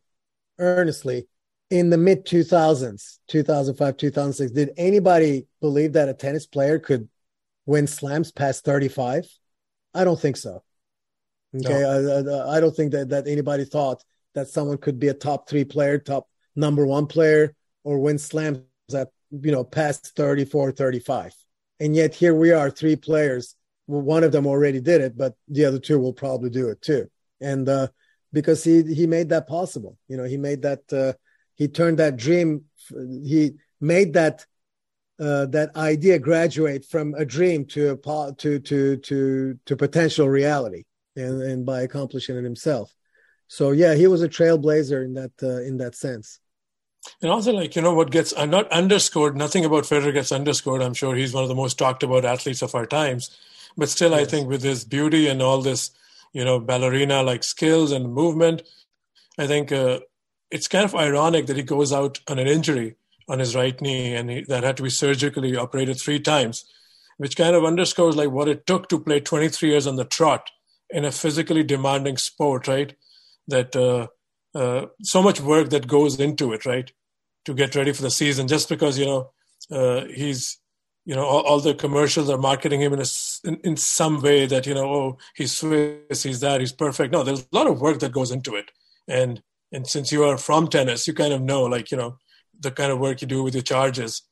earnestly 0.58 1.26
in 1.70 1.88
the 1.88 1.96
mid 1.96 2.26
2000s 2.26 3.18
2005 3.28 3.96
2006 3.96 4.52
did 4.52 4.70
anybody 4.76 5.46
believe 5.60 5.92
that 5.94 6.08
a 6.08 6.14
tennis 6.14 6.46
player 6.46 6.78
could 6.78 7.08
win 7.64 7.86
slams 7.86 8.32
past 8.32 8.64
35 8.64 9.26
i 9.94 10.04
don't 10.04 10.20
think 10.20 10.36
so 10.36 10.62
okay 11.54 11.80
no. 11.80 12.44
I, 12.50 12.56
I, 12.56 12.60
don't 12.60 12.74
think 12.74 12.92
that, 12.92 13.08
that 13.10 13.28
anybody 13.28 13.64
thought 13.64 14.02
that 14.34 14.48
someone 14.48 14.78
could 14.78 14.98
be 14.98 15.08
a 15.08 15.14
top 15.14 15.48
three 15.48 15.64
player 15.64 15.98
top 15.98 16.28
number 16.56 16.84
one 16.84 17.06
player 17.06 17.54
or 17.84 17.98
win 17.98 18.18
slams 18.18 18.60
at 18.92 19.08
you 19.30 19.52
know 19.52 19.64
past 19.64 20.14
34 20.16 20.72
35 20.72 21.34
and 21.78 21.96
yet 21.96 22.14
here 22.14 22.34
we 22.34 22.52
are 22.52 22.70
three 22.70 22.96
players. 22.96 23.56
Well, 23.86 24.02
one 24.02 24.24
of 24.24 24.32
them 24.32 24.46
already 24.46 24.80
did 24.80 25.00
it 25.00 25.16
but 25.16 25.34
the 25.48 25.64
other 25.64 25.78
two 25.78 25.98
will 25.98 26.12
probably 26.12 26.50
do 26.50 26.68
it 26.68 26.82
too. 26.82 27.10
And 27.40 27.68
uh 27.68 27.88
because 28.32 28.62
he 28.62 28.82
he 28.94 29.06
made 29.06 29.30
that 29.30 29.48
possible. 29.48 29.96
You 30.08 30.16
know 30.16 30.24
he 30.24 30.36
made 30.36 30.62
that 30.62 30.92
uh 30.92 31.14
he 31.54 31.68
turned 31.68 31.98
that 31.98 32.16
dream 32.16 32.64
he 32.88 33.52
made 33.80 34.14
that 34.14 34.46
uh, 35.18 35.44
that 35.44 35.76
idea 35.76 36.18
graduate 36.18 36.82
from 36.82 37.12
a 37.14 37.26
dream 37.26 37.66
to 37.66 37.90
a 37.90 38.34
to 38.36 38.58
to 38.58 38.96
to 38.96 39.58
to 39.66 39.76
potential 39.76 40.28
reality 40.28 40.84
and 41.14 41.42
and 41.42 41.66
by 41.66 41.82
accomplishing 41.82 42.36
it 42.36 42.44
himself. 42.44 42.94
So 43.46 43.72
yeah 43.72 43.94
he 43.94 44.06
was 44.06 44.22
a 44.22 44.28
trailblazer 44.28 45.04
in 45.04 45.14
that 45.14 45.32
uh, 45.42 45.60
in 45.62 45.76
that 45.78 45.94
sense 45.94 46.40
and 47.22 47.30
also 47.30 47.52
like 47.52 47.76
you 47.76 47.82
know 47.82 47.94
what 47.94 48.10
gets 48.10 48.32
uh, 48.34 48.46
not 48.46 48.70
underscored 48.72 49.36
nothing 49.36 49.64
about 49.64 49.84
federer 49.84 50.12
gets 50.12 50.32
underscored 50.32 50.82
i'm 50.82 50.94
sure 50.94 51.14
he's 51.14 51.32
one 51.32 51.42
of 51.42 51.48
the 51.48 51.54
most 51.54 51.78
talked 51.78 52.02
about 52.02 52.24
athletes 52.24 52.62
of 52.62 52.74
our 52.74 52.86
times 52.86 53.36
but 53.76 53.88
still 53.88 54.10
yes. 54.10 54.20
i 54.20 54.24
think 54.24 54.48
with 54.48 54.62
his 54.62 54.84
beauty 54.84 55.28
and 55.28 55.40
all 55.40 55.62
this 55.62 55.90
you 56.32 56.44
know 56.44 56.60
ballerina 56.60 57.22
like 57.22 57.42
skills 57.42 57.92
and 57.92 58.12
movement 58.12 58.62
i 59.38 59.46
think 59.46 59.72
uh, 59.72 60.00
it's 60.50 60.68
kind 60.68 60.84
of 60.84 60.94
ironic 60.94 61.46
that 61.46 61.56
he 61.56 61.62
goes 61.62 61.92
out 61.92 62.20
on 62.28 62.38
an 62.38 62.46
injury 62.46 62.96
on 63.30 63.38
his 63.38 63.54
right 63.54 63.80
knee 63.80 64.14
and 64.14 64.28
he, 64.28 64.42
that 64.42 64.64
had 64.64 64.76
to 64.76 64.82
be 64.82 64.90
surgically 64.90 65.56
operated 65.56 65.98
three 65.98 66.18
times, 66.18 66.64
which 67.16 67.36
kind 67.36 67.54
of 67.54 67.64
underscores 67.64 68.16
like 68.16 68.30
what 68.30 68.48
it 68.48 68.66
took 68.66 68.88
to 68.88 68.98
play 68.98 69.20
23 69.20 69.70
years 69.70 69.86
on 69.86 69.96
the 69.96 70.04
trot 70.04 70.50
in 70.90 71.04
a 71.04 71.12
physically 71.12 71.62
demanding 71.62 72.16
sport, 72.16 72.66
right? 72.66 72.96
That 73.46 73.76
uh, 73.76 74.08
uh, 74.54 74.86
so 75.02 75.22
much 75.22 75.40
work 75.40 75.70
that 75.70 75.86
goes 75.86 76.18
into 76.18 76.52
it, 76.52 76.66
right? 76.66 76.90
To 77.46 77.54
get 77.54 77.74
ready 77.74 77.92
for 77.92 78.02
the 78.02 78.10
season, 78.10 78.48
just 78.48 78.68
because 78.68 78.98
you 78.98 79.06
know 79.06 79.30
uh, 79.70 80.04
he's, 80.06 80.58
you 81.04 81.14
know, 81.14 81.24
all, 81.24 81.42
all, 81.42 81.60
the 81.60 81.74
commercials 81.74 82.28
are 82.28 82.38
marketing 82.38 82.80
him 82.80 82.92
in 82.92 83.00
a 83.00 83.06
in, 83.44 83.56
in 83.64 83.76
some 83.76 84.20
way 84.20 84.46
that 84.46 84.66
you 84.66 84.74
know, 84.74 84.92
oh, 84.92 85.18
he's 85.34 85.52
Swiss, 85.52 86.22
he's 86.22 86.40
that, 86.40 86.60
he's 86.60 86.72
perfect. 86.72 87.12
No, 87.12 87.22
there's 87.22 87.46
a 87.52 87.56
lot 87.56 87.66
of 87.66 87.80
work 87.80 88.00
that 88.00 88.12
goes 88.12 88.30
into 88.30 88.56
it, 88.56 88.70
and 89.08 89.42
and 89.72 89.86
since 89.86 90.10
you 90.12 90.24
are 90.24 90.36
from 90.36 90.68
tennis 90.68 91.06
you 91.06 91.14
kind 91.14 91.32
of 91.32 91.40
know 91.40 91.62
like 91.64 91.90
you 91.90 91.96
know 91.96 92.16
the 92.58 92.70
kind 92.70 92.92
of 92.92 92.98
work 92.98 93.20
you 93.20 93.28
do 93.28 93.42
with 93.42 93.54
your 93.54 93.62
charges 93.62 94.22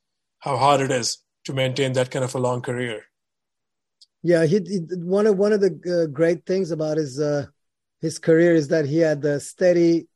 how 0.40 0.56
hard 0.56 0.80
it 0.80 0.90
is 0.90 1.18
to 1.44 1.52
maintain 1.52 1.92
that 1.92 2.10
kind 2.10 2.24
of 2.24 2.34
a 2.34 2.38
long 2.38 2.60
career 2.60 3.02
yeah 4.22 4.44
he, 4.44 4.58
he 4.66 4.78
one 4.96 5.26
of 5.26 5.36
one 5.36 5.52
of 5.52 5.60
the 5.60 5.72
uh, 6.02 6.10
great 6.12 6.44
things 6.46 6.70
about 6.70 6.96
his 6.96 7.20
uh, 7.20 7.46
his 8.00 8.18
career 8.18 8.54
is 8.54 8.68
that 8.68 8.86
he 8.86 8.98
had 8.98 9.20
the 9.20 9.40
steady 9.40 10.06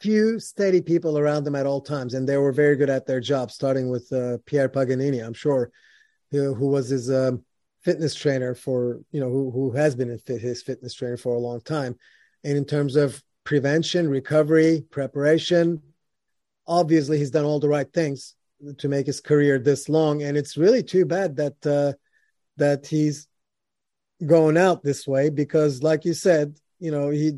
few 0.00 0.38
steady 0.38 0.80
people 0.80 1.18
around 1.18 1.46
him 1.46 1.56
at 1.56 1.66
all 1.66 1.80
times 1.80 2.14
and 2.14 2.28
they 2.28 2.36
were 2.36 2.52
very 2.52 2.76
good 2.76 2.90
at 2.90 3.04
their 3.06 3.20
job 3.20 3.50
starting 3.50 3.90
with 3.90 4.12
uh, 4.12 4.38
pierre 4.46 4.68
paganini 4.68 5.18
i'm 5.18 5.34
sure 5.34 5.72
who, 6.30 6.54
who 6.54 6.68
was 6.68 6.88
his 6.88 7.10
um, 7.10 7.42
fitness 7.82 8.14
trainer 8.14 8.54
for 8.54 9.00
you 9.10 9.18
know 9.18 9.28
who, 9.28 9.50
who 9.50 9.72
has 9.72 9.96
been 9.96 10.16
his 10.26 10.62
fitness 10.62 10.94
trainer 10.94 11.16
for 11.16 11.34
a 11.34 11.38
long 11.40 11.60
time 11.60 11.96
and 12.44 12.56
in 12.56 12.64
terms 12.64 12.96
of 12.96 13.22
prevention, 13.44 14.10
recovery, 14.10 14.84
preparation. 14.90 15.80
Obviously, 16.66 17.16
he's 17.16 17.30
done 17.30 17.44
all 17.44 17.58
the 17.58 17.68
right 17.68 17.90
things 17.92 18.34
to 18.76 18.88
make 18.88 19.06
his 19.06 19.20
career 19.20 19.58
this 19.58 19.88
long, 19.88 20.22
and 20.22 20.36
it's 20.36 20.56
really 20.56 20.82
too 20.82 21.06
bad 21.06 21.36
that 21.36 21.66
uh, 21.66 21.92
that 22.56 22.86
he's 22.86 23.27
going 24.24 24.56
out 24.56 24.82
this 24.82 25.06
way 25.06 25.30
because, 25.30 25.82
like 25.82 26.04
you 26.04 26.14
said, 26.14 26.58
you 26.78 26.90
know, 26.90 27.10
he 27.10 27.32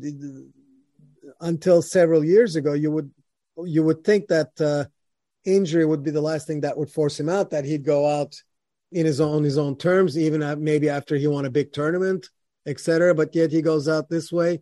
until 1.39 1.81
several 1.81 2.23
years 2.23 2.55
ago, 2.55 2.73
you 2.73 2.91
would 2.91 3.11
you 3.63 3.83
would 3.83 4.03
think 4.03 4.27
that 4.27 4.59
uh, 4.59 4.85
injury 5.45 5.85
would 5.85 6.03
be 6.03 6.11
the 6.11 6.21
last 6.21 6.47
thing 6.47 6.61
that 6.61 6.77
would 6.77 6.89
force 6.89 7.19
him 7.19 7.29
out. 7.29 7.51
That 7.51 7.65
he'd 7.65 7.85
go 7.85 8.07
out 8.07 8.35
in 8.91 9.05
his 9.05 9.21
own 9.21 9.43
his 9.43 9.57
own 9.57 9.77
terms, 9.77 10.17
even 10.17 10.63
maybe 10.63 10.89
after 10.89 11.15
he 11.15 11.27
won 11.27 11.45
a 11.45 11.51
big 11.51 11.73
tournament, 11.73 12.29
etc. 12.65 13.15
But 13.15 13.35
yet 13.35 13.51
he 13.51 13.61
goes 13.61 13.87
out 13.87 14.09
this 14.09 14.31
way 14.31 14.61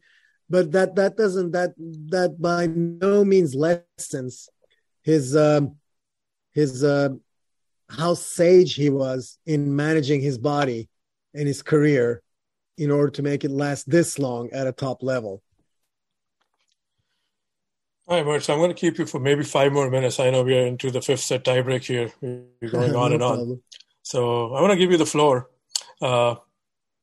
but 0.50 0.72
that 0.72 0.96
that 0.96 1.16
doesn't 1.16 1.52
that 1.52 1.74
that 1.78 2.42
by 2.42 2.66
no 2.68 3.24
means 3.24 3.54
lessens 3.54 4.50
his 5.04 5.36
um, 5.36 5.76
his 6.52 6.84
uh, 6.84 7.10
how 7.90 8.14
sage 8.16 8.76
he 8.76 8.90
was 8.90 9.38
in 9.46 9.76
managing 9.76 10.22
his 10.22 10.38
body 10.38 10.89
and 11.34 11.48
his 11.48 11.62
career 11.62 12.22
in 12.78 12.92
order 12.92 13.12
to 13.12 13.22
make 13.22 13.44
it 13.44 13.52
last 13.52 13.90
this 13.90 14.18
long 14.18 14.50
at 14.52 14.68
a 14.68 14.72
top 14.72 15.04
level. 15.04 15.44
All 18.08 18.18
right, 18.18 18.26
Mert. 18.26 18.44
So 18.44 18.54
I'm 18.54 18.60
going 18.60 18.72
to 18.72 18.76
keep 18.76 18.98
you 18.98 19.06
for 19.06 19.20
maybe 19.20 19.44
five 19.44 19.72
more 19.72 19.90
minutes. 19.90 20.20
I 20.20 20.32
know 20.32 20.44
we 20.44 20.58
are 20.58 20.66
into 20.66 20.90
the 20.90 21.02
fifth 21.02 21.20
set 21.20 21.44
tiebreak 21.44 21.84
here. 21.84 22.12
We're 22.22 22.70
going 22.72 22.96
on 22.96 23.10
no 23.10 23.16
and 23.16 23.20
problem. 23.20 23.52
on. 23.52 23.62
So 24.02 24.54
I 24.56 24.62
want 24.62 24.72
to 24.72 24.78
give 24.78 24.92
you 24.92 24.98
the 24.98 25.06
floor. 25.06 25.50
Uh, 26.02 26.36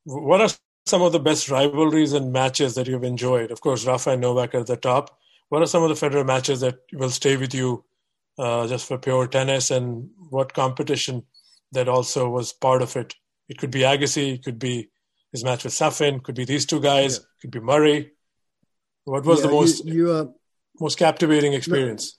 what 0.05 0.41
are 0.41 0.49
some 0.87 1.03
of 1.03 1.13
the 1.13 1.21
best 1.21 1.49
rivalries 1.49 2.13
and 2.13 2.33
matches 2.33 2.75
that 2.75 2.89
you've 2.89 3.05
enjoyed? 3.05 3.53
Of 3.53 3.61
course, 3.61 3.87
Rafa 3.87 4.11
and 4.11 4.23
Novak 4.23 4.55
are 4.55 4.61
at 4.61 4.67
the 4.67 4.77
top. 4.77 5.17
What 5.49 5.63
are 5.63 5.67
some 5.67 5.85
of 5.85 5.89
the 5.89 5.95
Federer 5.95 6.27
matches 6.27 6.61
that 6.61 6.79
will 6.93 7.11
stay 7.11 7.37
with 7.37 7.55
you 7.55 7.85
uh, 8.37 8.67
just 8.67 8.89
for 8.89 8.99
pure 8.99 9.29
tennis, 9.29 9.71
and 9.71 10.11
what 10.31 10.55
competition 10.55 11.25
that 11.71 11.89
also 11.89 12.29
was 12.29 12.53
part 12.53 12.83
of 12.83 12.97
it? 12.97 13.15
It 13.49 13.59
could 13.59 13.71
be 13.71 13.81
Agassi, 13.81 14.35
it 14.35 14.45
could 14.45 14.59
be 14.59 14.91
his 15.33 15.45
match 15.45 15.65
with 15.65 15.73
Safin, 15.73 16.23
could 16.23 16.35
be 16.35 16.45
these 16.45 16.67
two 16.67 16.81
guys, 16.81 17.19
yeah. 17.19 17.25
could 17.41 17.51
be 17.51 17.61
Murray. 17.61 18.13
What 19.05 19.25
was 19.25 19.41
yeah, 19.41 19.47
the 19.47 19.53
most 19.53 19.85
you, 19.85 19.95
you, 19.95 20.13
uh, 20.13 20.25
most 20.81 20.99
captivating 20.99 21.53
experience? 21.53 22.19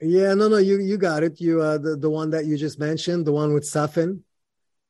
No, 0.00 0.08
yeah, 0.08 0.34
no, 0.34 0.48
no, 0.48 0.56
you 0.56 0.80
you 0.80 0.96
got 0.96 1.22
it. 1.22 1.40
You 1.40 1.60
uh, 1.60 1.78
the 1.78 1.96
the 1.96 2.10
one 2.10 2.30
that 2.30 2.46
you 2.46 2.56
just 2.56 2.78
mentioned, 2.78 3.26
the 3.26 3.32
one 3.32 3.52
with 3.52 3.64
Safin 3.64 4.22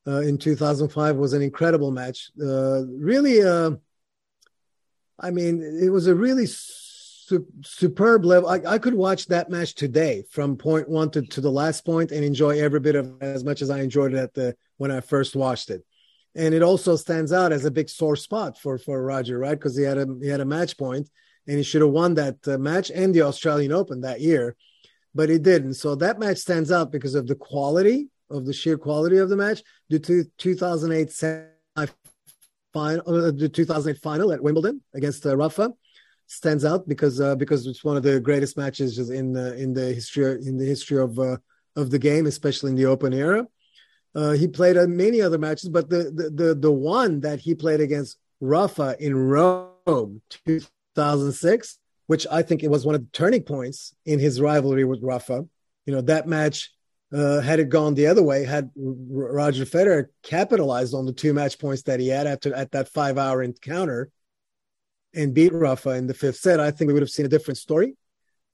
uh, 0.07 0.21
in 0.21 0.39
2005 0.39 1.17
was 1.17 1.33
an 1.33 1.43
incredible 1.43 1.91
match. 1.91 2.31
Uh, 2.41 2.85
really, 2.87 3.43
uh, 3.43 3.73
I 5.19 5.31
mean, 5.31 5.63
it 5.63 5.91
was 5.91 6.07
a 6.07 6.15
really 6.15 6.47
su- 6.47 7.47
superb 7.63 8.25
level. 8.25 8.49
I, 8.49 8.61
I, 8.67 8.79
could 8.79 8.95
watch 8.95 9.27
that 9.27 9.51
match 9.51 9.75
today 9.75 10.25
from 10.31 10.57
point 10.57 10.89
one 10.89 11.11
to, 11.11 11.23
to 11.23 11.41
the 11.41 11.51
last 11.51 11.85
point 11.85 12.11
and 12.11 12.25
enjoy 12.25 12.61
every 12.61 12.81
bit 12.81 12.97
of 12.97 13.13
as 13.23 13.45
much 13.45 13.63
as 13.63 13.71
I 13.71 13.81
enjoyed 13.81 14.13
it 14.13 14.19
at 14.19 14.35
the 14.35 14.57
when 14.77 14.91
I 14.91 15.01
first 15.01 15.37
watched 15.37 15.71
it. 15.71 15.85
and 16.35 16.53
it 16.53 16.63
also 16.63 16.97
stands 16.97 17.33
out 17.33 17.53
as 17.53 17.65
a 17.65 17.71
big 17.71 17.89
sore 17.89 18.17
spot 18.17 18.59
for 18.59 18.77
for 18.79 19.03
Roger, 19.05 19.39
right? 19.39 19.59
Because 19.59 19.77
he 19.77 19.85
had 19.85 19.99
a 19.99 20.07
he 20.21 20.29
had 20.29 20.41
a 20.41 20.45
match 20.57 20.77
point, 20.77 21.09
and 21.47 21.57
he 21.57 21.63
should 21.63 21.83
have 21.83 21.91
won 21.91 22.15
that 22.15 22.37
uh, 22.47 22.59
match 22.59 22.91
and 22.91 23.15
the 23.15 23.23
Australian 23.23 23.73
Open 23.73 24.01
that 24.01 24.21
year, 24.21 24.57
but 25.15 25.29
he 25.29 25.39
didn't. 25.39 25.75
So 25.75 25.95
that 25.97 26.19
match 26.19 26.39
stands 26.39 26.71
out 26.73 26.91
because 26.91 27.15
of 27.15 27.27
the 27.27 27.37
quality 27.37 28.09
of 28.31 28.47
the 28.47 28.53
sheer 28.53 28.79
quality 28.79 29.19
of 29.19 29.29
the 29.29 29.37
match. 29.37 29.63
The 29.91 29.99
two, 29.99 30.25
2008 30.39 31.13
final, 32.73 33.03
uh, 33.07 33.31
the 33.31 33.49
2008 33.49 34.03
final 34.03 34.33
at 34.33 34.43
Wimbledon 34.43 34.83
against 34.95 35.25
uh, 35.27 35.37
Rafa 35.37 35.71
stands 36.27 36.65
out 36.65 36.89
because 36.89 37.21
uh, 37.21 37.37
because 37.37 37.67
it's 37.67 37.85
one 37.85 37.97
of 37.97 38.03
the 38.03 38.21
greatest 38.21 38.57
matches 38.57 38.99
in 39.11 39.37
uh, 39.37 39.55
in 39.57 39.73
the 39.73 39.93
history 39.93 40.47
in 40.47 40.57
the 40.59 40.65
history 40.65 40.99
of 40.99 41.19
uh, 41.19 41.37
of 41.77 41.91
the 41.91 41.99
game, 41.99 42.27
especially 42.27 42.71
in 42.71 42.77
the 42.77 42.87
Open 42.87 43.13
era. 43.13 43.47
Uh, 44.15 44.33
he 44.33 44.47
played 44.47 44.77
many 44.89 45.21
other 45.21 45.39
matches, 45.39 45.69
but 45.69 45.91
the, 45.91 46.05
the, 46.05 46.31
the 46.31 46.55
the 46.55 46.73
one 46.73 47.21
that 47.21 47.41
he 47.41 47.55
played 47.55 47.81
against 47.81 48.17
Rafa 48.41 48.97
in 49.01 49.17
Rome, 49.17 50.23
2006, 50.47 51.79
which 52.07 52.27
I 52.31 52.43
think 52.43 52.63
it 52.63 52.71
was 52.71 52.87
one 52.87 52.95
of 52.95 53.01
the 53.01 53.11
turning 53.13 53.43
points 53.43 53.95
in 54.07 54.21
his 54.21 54.41
rivalry 54.41 54.85
with 54.85 55.03
Rafa. 55.03 55.47
You 55.87 55.95
know 55.95 56.01
that 56.03 56.29
match. 56.29 56.71
Uh, 57.13 57.41
had 57.41 57.61
it 57.61 57.69
gone 57.69 57.95
the 57.95 58.09
other 58.09 58.25
way, 58.25 58.45
had 58.45 58.71
Roger 58.77 59.65
Federer 59.65 60.07
capitalized 60.25 60.95
on 60.95 61.07
the 61.07 61.13
two 61.13 61.33
match 61.33 61.61
points 61.61 61.83
that 61.83 62.01
he 62.01 62.09
had 62.09 62.27
after 62.27 62.53
at 62.53 62.73
that 62.73 62.89
five 62.89 63.19
hour 63.19 63.41
encounter 63.41 64.11
and 65.15 65.33
beat 65.33 65.53
Rafa 65.53 65.91
in 65.91 66.09
the 66.09 66.15
fifth 66.15 66.39
set, 66.39 66.59
I 66.59 66.73
think 66.73 66.89
we 66.89 66.93
would 66.95 67.03
have 67.03 67.11
seen 67.11 67.27
a 67.27 67.29
different 67.29 67.59
story 67.59 67.97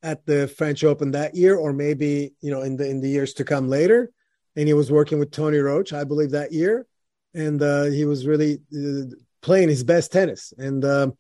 at 0.03 0.27
the 0.27 0.47
French 0.47 0.85
Open 0.85 1.13
that 1.13 1.35
year, 1.35 1.57
or 1.57 1.73
maybe 1.73 2.35
you 2.41 2.51
know 2.51 2.63
in 2.63 2.77
the 2.77 2.89
in 2.89 3.01
the 3.01 3.09
years 3.09 3.35
to 3.35 3.45
come 3.45 3.69
later 3.69 4.11
and 4.57 4.69
he 4.69 4.75
was 4.75 4.91
working 4.91 5.19
with 5.19 5.31
Tony 5.31 5.59
Roche, 5.59 5.93
I 5.93 6.05
believe, 6.05 6.31
that 6.33 6.53
year, 6.53 6.87
and 7.35 7.63
uh, 7.63 7.85
he 7.85 8.05
was 8.05 8.27
really 8.27 8.61
uh, 8.75 9.15
playing 9.43 9.69
his 9.69 9.85
best 9.85 10.13
tennis, 10.13 10.53
and 10.59 10.85
uh, 10.85 11.11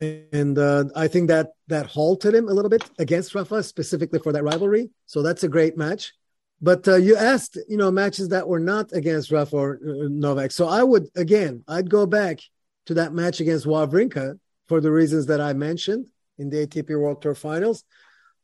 and 0.00 0.58
I 0.94 1.08
think 1.08 1.28
that 1.28 1.52
that 1.68 1.86
halted 1.86 2.34
him 2.34 2.48
a 2.48 2.52
little 2.52 2.68
bit 2.70 2.88
against 2.98 3.34
Rafa, 3.34 3.62
specifically 3.62 4.18
for 4.18 4.32
that 4.32 4.44
rivalry. 4.44 4.90
So 5.06 5.22
that's 5.22 5.42
a 5.42 5.48
great 5.48 5.76
match. 5.76 6.12
But 6.60 6.88
uh, 6.88 6.96
you 6.96 7.16
asked, 7.16 7.58
you 7.68 7.76
know, 7.76 7.90
matches 7.90 8.28
that 8.28 8.48
were 8.48 8.60
not 8.60 8.92
against 8.92 9.30
Rafa 9.30 9.56
or 9.56 9.80
uh, 9.82 10.08
Novak. 10.08 10.52
So 10.52 10.66
I 10.66 10.82
would 10.82 11.08
again, 11.14 11.64
I'd 11.68 11.90
go 11.90 12.06
back 12.06 12.40
to 12.86 12.94
that 12.94 13.12
match 13.12 13.40
against 13.40 13.66
Wawrinka 13.66 14.38
for 14.66 14.80
the 14.80 14.90
reasons 14.90 15.26
that 15.26 15.40
I 15.40 15.52
mentioned 15.52 16.08
in 16.38 16.48
the 16.48 16.66
ATP 16.66 16.98
World 16.98 17.20
Tour 17.20 17.34
Finals. 17.34 17.84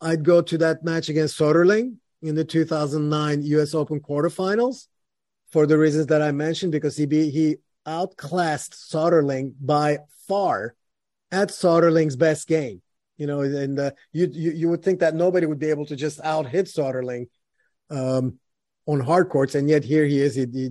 I'd 0.00 0.24
go 0.24 0.42
to 0.42 0.58
that 0.58 0.84
match 0.84 1.08
against 1.08 1.38
Soderling 1.38 1.96
in 2.22 2.34
the 2.34 2.44
2009 2.44 3.42
U.S. 3.42 3.74
Open 3.74 4.00
quarterfinals 4.00 4.86
for 5.50 5.66
the 5.66 5.76
reasons 5.76 6.06
that 6.06 6.22
I 6.22 6.32
mentioned, 6.32 6.72
because 6.72 6.96
he 6.96 7.06
he 7.06 7.56
outclassed 7.84 8.74
Soderling 8.74 9.54
by 9.60 9.98
far 10.28 10.74
at 11.30 11.48
Soderling's 11.48 12.16
best 12.16 12.46
game. 12.46 12.80
You 13.16 13.26
know, 13.26 13.42
and 13.42 13.78
uh, 13.78 13.90
you, 14.12 14.28
you, 14.32 14.50
you 14.52 14.68
would 14.68 14.82
think 14.82 15.00
that 15.00 15.14
nobody 15.14 15.46
would 15.46 15.58
be 15.58 15.70
able 15.70 15.86
to 15.86 15.96
just 15.96 16.20
out 16.24 16.46
hit 16.46 16.66
Soderling 16.66 17.26
um, 17.90 18.38
on 18.86 19.00
hard 19.00 19.28
courts, 19.28 19.54
and 19.54 19.68
yet 19.68 19.84
here 19.84 20.06
he 20.06 20.20
is. 20.20 20.34
He, 20.34 20.46
he 20.52 20.70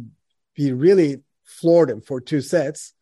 he 0.53 0.71
really 0.71 1.21
floored 1.45 1.89
him 1.89 2.01
for 2.01 2.19
two 2.19 2.41
sets. 2.41 2.93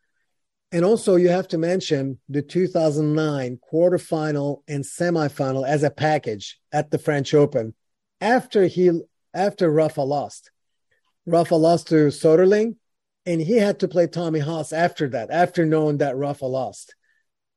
And 0.72 0.86
also, 0.86 1.16
you 1.16 1.30
have 1.30 1.48
to 1.48 1.58
mention 1.58 2.20
the 2.30 2.44
2009 2.44 3.60
quarterfinal 3.72 4.62
and 4.68 4.84
semifinal 4.84 5.68
as 5.68 5.82
a 5.82 5.90
package 5.90 6.60
at 6.72 6.92
the 6.92 7.00
French 7.00 7.34
Open 7.34 7.74
after 8.22 8.66
he 8.66 8.92
after 9.34 9.70
Rafa 9.72 10.02
lost. 10.02 10.52
Rafa 11.26 11.56
lost 11.56 11.88
to 11.90 12.08
Soderling, 12.08 12.76
and 13.26 13.42
he 13.42 13.58
had 13.58 13.80
to 13.80 13.88
play 13.88 14.08
Tommy 14.08 14.40
Haas 14.40 14.74
after 14.74 15.08
that, 15.10 15.30
after 15.30 15.66
knowing 15.66 15.98
that 15.98 16.18
Rafa 16.18 16.46
lost. 16.46 16.96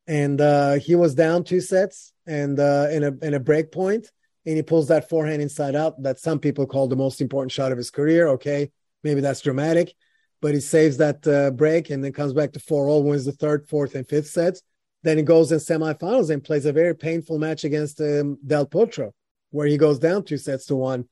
And 0.06 0.40
uh, 0.40 0.74
he 0.74 0.94
was 0.94 1.14
down 1.14 1.44
two 1.44 1.60
sets 1.60 2.12
and 2.26 2.58
uh, 2.58 2.88
in 2.90 3.04
a 3.04 3.12
in 3.22 3.34
a 3.34 3.40
break 3.40 3.72
point, 3.72 4.10
and 4.44 4.56
he 4.56 4.62
pulls 4.62 4.88
that 4.88 5.08
forehand 5.08 5.42
inside 5.42 5.74
out 5.74 6.02
that 6.02 6.18
some 6.18 6.38
people 6.38 6.66
call 6.66 6.88
the 6.88 6.96
most 6.96 7.20
important 7.20 7.52
shot 7.52 7.72
of 7.72 7.78
his 7.78 7.90
career. 7.90 8.28
Okay, 8.28 8.70
maybe 9.02 9.20
that's 9.20 9.40
dramatic, 9.40 9.94
but 10.40 10.54
he 10.54 10.60
saves 10.60 10.96
that 10.98 11.26
uh, 11.26 11.50
break 11.52 11.90
and 11.90 12.04
then 12.04 12.12
comes 12.12 12.32
back 12.32 12.52
to 12.52 12.60
four 12.60 12.88
all, 12.88 13.04
wins 13.04 13.24
the 13.24 13.32
third, 13.32 13.68
fourth, 13.68 13.94
and 13.94 14.06
fifth 14.08 14.28
sets. 14.28 14.62
Then 15.04 15.16
he 15.16 15.24
goes 15.24 15.50
in 15.50 15.58
semifinals 15.58 16.30
and 16.30 16.44
plays 16.44 16.64
a 16.64 16.72
very 16.72 16.94
painful 16.94 17.38
match 17.38 17.64
against 17.64 18.00
um, 18.00 18.38
Del 18.46 18.66
Potro 18.66 19.12
where 19.53 19.68
he 19.68 19.76
goes 19.76 20.00
down 20.00 20.24
two 20.24 20.36
sets 20.36 20.66
to 20.66 20.74
one 20.74 21.09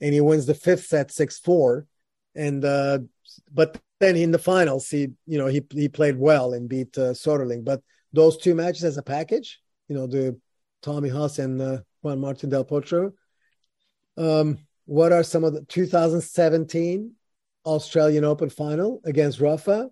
and 0.00 0.12
he 0.12 0.20
wins 0.20 0.44
the 0.44 0.54
fifth 0.54 0.84
set 0.84 1.10
six 1.10 1.38
four. 1.38 1.86
And 2.34 2.64
uh, 2.64 2.98
but 3.50 3.80
then 4.00 4.16
in 4.16 4.32
the 4.32 4.38
finals, 4.38 4.90
he 4.90 5.08
you 5.26 5.38
know 5.38 5.46
he 5.46 5.64
he 5.70 5.88
played 5.88 6.18
well 6.18 6.52
and 6.52 6.68
beat 6.68 6.96
uh, 6.98 7.12
Soderling. 7.12 7.64
But 7.64 7.82
those 8.12 8.36
two 8.36 8.54
matches 8.54 8.84
as 8.84 8.98
a 8.98 9.02
package, 9.02 9.60
you 9.88 9.96
know, 9.96 10.06
the 10.06 10.38
Tommy 10.82 11.08
Haas 11.08 11.38
and 11.38 11.60
uh, 11.60 11.78
Juan 12.02 12.20
Martin 12.20 12.50
Del 12.50 12.64
Potro. 12.64 13.12
Um, 14.16 14.58
what 14.84 15.12
are 15.12 15.22
some 15.22 15.44
of 15.44 15.54
the 15.54 15.62
2017 15.62 17.12
Australian 17.64 18.24
Open 18.24 18.50
final 18.50 19.00
against 19.04 19.40
Rafa 19.40 19.90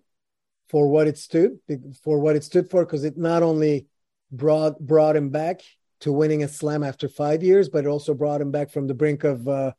for 0.69 0.87
what 0.87 1.07
it 1.07 1.17
stood 1.17 1.59
for 2.03 2.19
what 2.19 2.35
it 2.35 2.43
stood 2.43 2.69
for 2.69 2.85
because 2.85 3.03
it 3.03 3.17
not 3.17 3.43
only 3.43 3.87
brought 4.31 4.79
brought 4.79 5.15
him 5.15 5.29
back 5.29 5.61
to 6.03 6.11
winning 6.11 6.43
a 6.43 6.49
slam 6.49 6.83
after 6.83 7.07
five 7.07 7.43
years, 7.43 7.69
but 7.69 7.85
it 7.85 7.87
also 7.87 8.13
brought 8.13 8.41
him 8.41 8.51
back 8.51 8.69
from 8.69 8.87
the 8.87 8.93
brink 8.93 9.23
of 9.23 9.47
uh, 9.47 9.71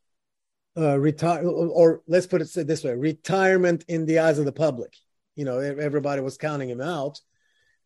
uh, 0.75 0.99
retire, 0.99 1.45
or 1.45 2.01
let's 2.07 2.25
put 2.25 2.41
it 2.41 2.67
this 2.67 2.83
way: 2.83 2.93
retirement 2.93 3.85
in 3.87 4.07
the 4.07 4.19
eyes 4.19 4.39
of 4.39 4.45
the 4.45 4.51
public. 4.51 4.93
You 5.35 5.45
know, 5.45 5.59
everybody 5.59 6.21
was 6.21 6.37
counting 6.37 6.69
him 6.69 6.81
out, 6.81 7.21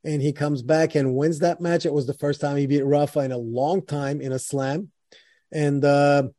and 0.06 0.22
he 0.22 0.32
comes 0.32 0.62
back 0.62 0.96
and 0.96 1.16
wins 1.16 1.40
that 1.40 1.60
match. 1.60 1.86
It 1.86 1.92
was 1.92 2.08
the 2.08 2.14
first 2.14 2.40
time 2.40 2.56
he 2.56 2.66
beat 2.66 2.86
Rafa 2.86 3.20
in 3.20 3.34
a 3.34 3.38
long 3.38 3.86
time 3.86 4.22
in 4.22 4.32
a 4.32 4.40
slam, 4.40 4.90
and 5.52 5.84
uh, 5.84 6.30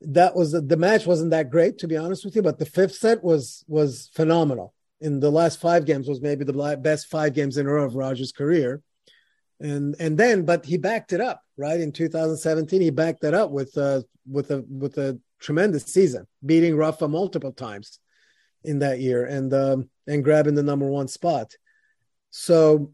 that 0.00 0.34
was 0.34 0.52
the 0.52 0.76
match 0.78 1.04
wasn't 1.04 1.32
that 1.32 1.50
great 1.50 1.78
to 1.78 1.88
be 1.88 1.98
honest 1.98 2.24
with 2.24 2.34
you. 2.34 2.40
But 2.40 2.58
the 2.58 2.64
fifth 2.64 2.94
set 2.94 3.22
was 3.22 3.62
was 3.68 4.10
phenomenal. 4.14 4.72
In 5.02 5.20
the 5.20 5.30
last 5.30 5.60
five 5.60 5.84
games 5.84 6.08
was 6.08 6.22
maybe 6.22 6.46
the 6.46 6.78
best 6.80 7.08
five 7.08 7.34
games 7.34 7.58
in 7.58 7.66
a 7.66 7.70
row 7.70 7.84
of 7.84 7.94
Roger's 7.94 8.32
career 8.32 8.80
and 9.60 9.96
and 9.98 10.18
then 10.18 10.44
but 10.44 10.64
he 10.64 10.76
backed 10.76 11.12
it 11.12 11.20
up 11.20 11.40
right? 11.56 11.80
In 11.80 11.92
2017 11.92 12.80
he 12.80 12.90
backed 12.90 13.22
that 13.22 13.34
up 13.34 13.50
with 13.50 13.76
uh 13.76 14.02
with 14.30 14.50
a 14.50 14.64
with 14.68 14.98
a 14.98 15.18
tremendous 15.40 15.84
season 15.84 16.26
beating 16.44 16.76
rafa 16.76 17.08
multiple 17.08 17.52
times 17.52 17.98
in 18.64 18.80
that 18.80 19.00
year 19.00 19.24
and 19.24 19.52
um 19.54 19.88
and 20.06 20.24
grabbing 20.24 20.54
the 20.54 20.62
number 20.62 20.86
one 20.86 21.08
spot. 21.08 21.52
So 22.30 22.92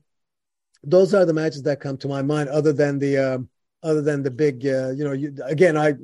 those 0.82 1.14
are 1.14 1.24
the 1.24 1.34
matches 1.34 1.62
that 1.62 1.80
come 1.80 1.96
to 1.98 2.08
my 2.08 2.22
mind 2.22 2.48
other 2.48 2.72
than 2.72 2.98
the 2.98 3.16
uh, 3.18 3.38
other 3.82 4.02
than 4.02 4.22
the 4.22 4.30
big 4.30 4.66
uh, 4.66 4.90
you 4.90 5.04
know 5.04 5.12
you, 5.12 5.34
again 5.44 5.76
i 5.76 5.94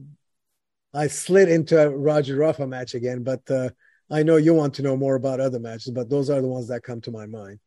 i 0.94 1.06
slid 1.06 1.48
into 1.48 1.80
a 1.80 1.88
roger 1.88 2.36
rafa 2.36 2.66
match 2.66 2.94
again 2.94 3.22
but 3.22 3.40
uh 3.50 3.68
i 4.10 4.22
know 4.22 4.36
you 4.36 4.54
want 4.54 4.74
to 4.74 4.82
know 4.82 4.96
more 4.96 5.16
about 5.16 5.40
other 5.40 5.58
matches 5.58 5.90
but 5.90 6.08
those 6.08 6.30
are 6.30 6.40
the 6.40 6.46
ones 6.48 6.68
that 6.68 6.82
come 6.82 7.00
to 7.00 7.10
my 7.10 7.26
mind. 7.26 7.58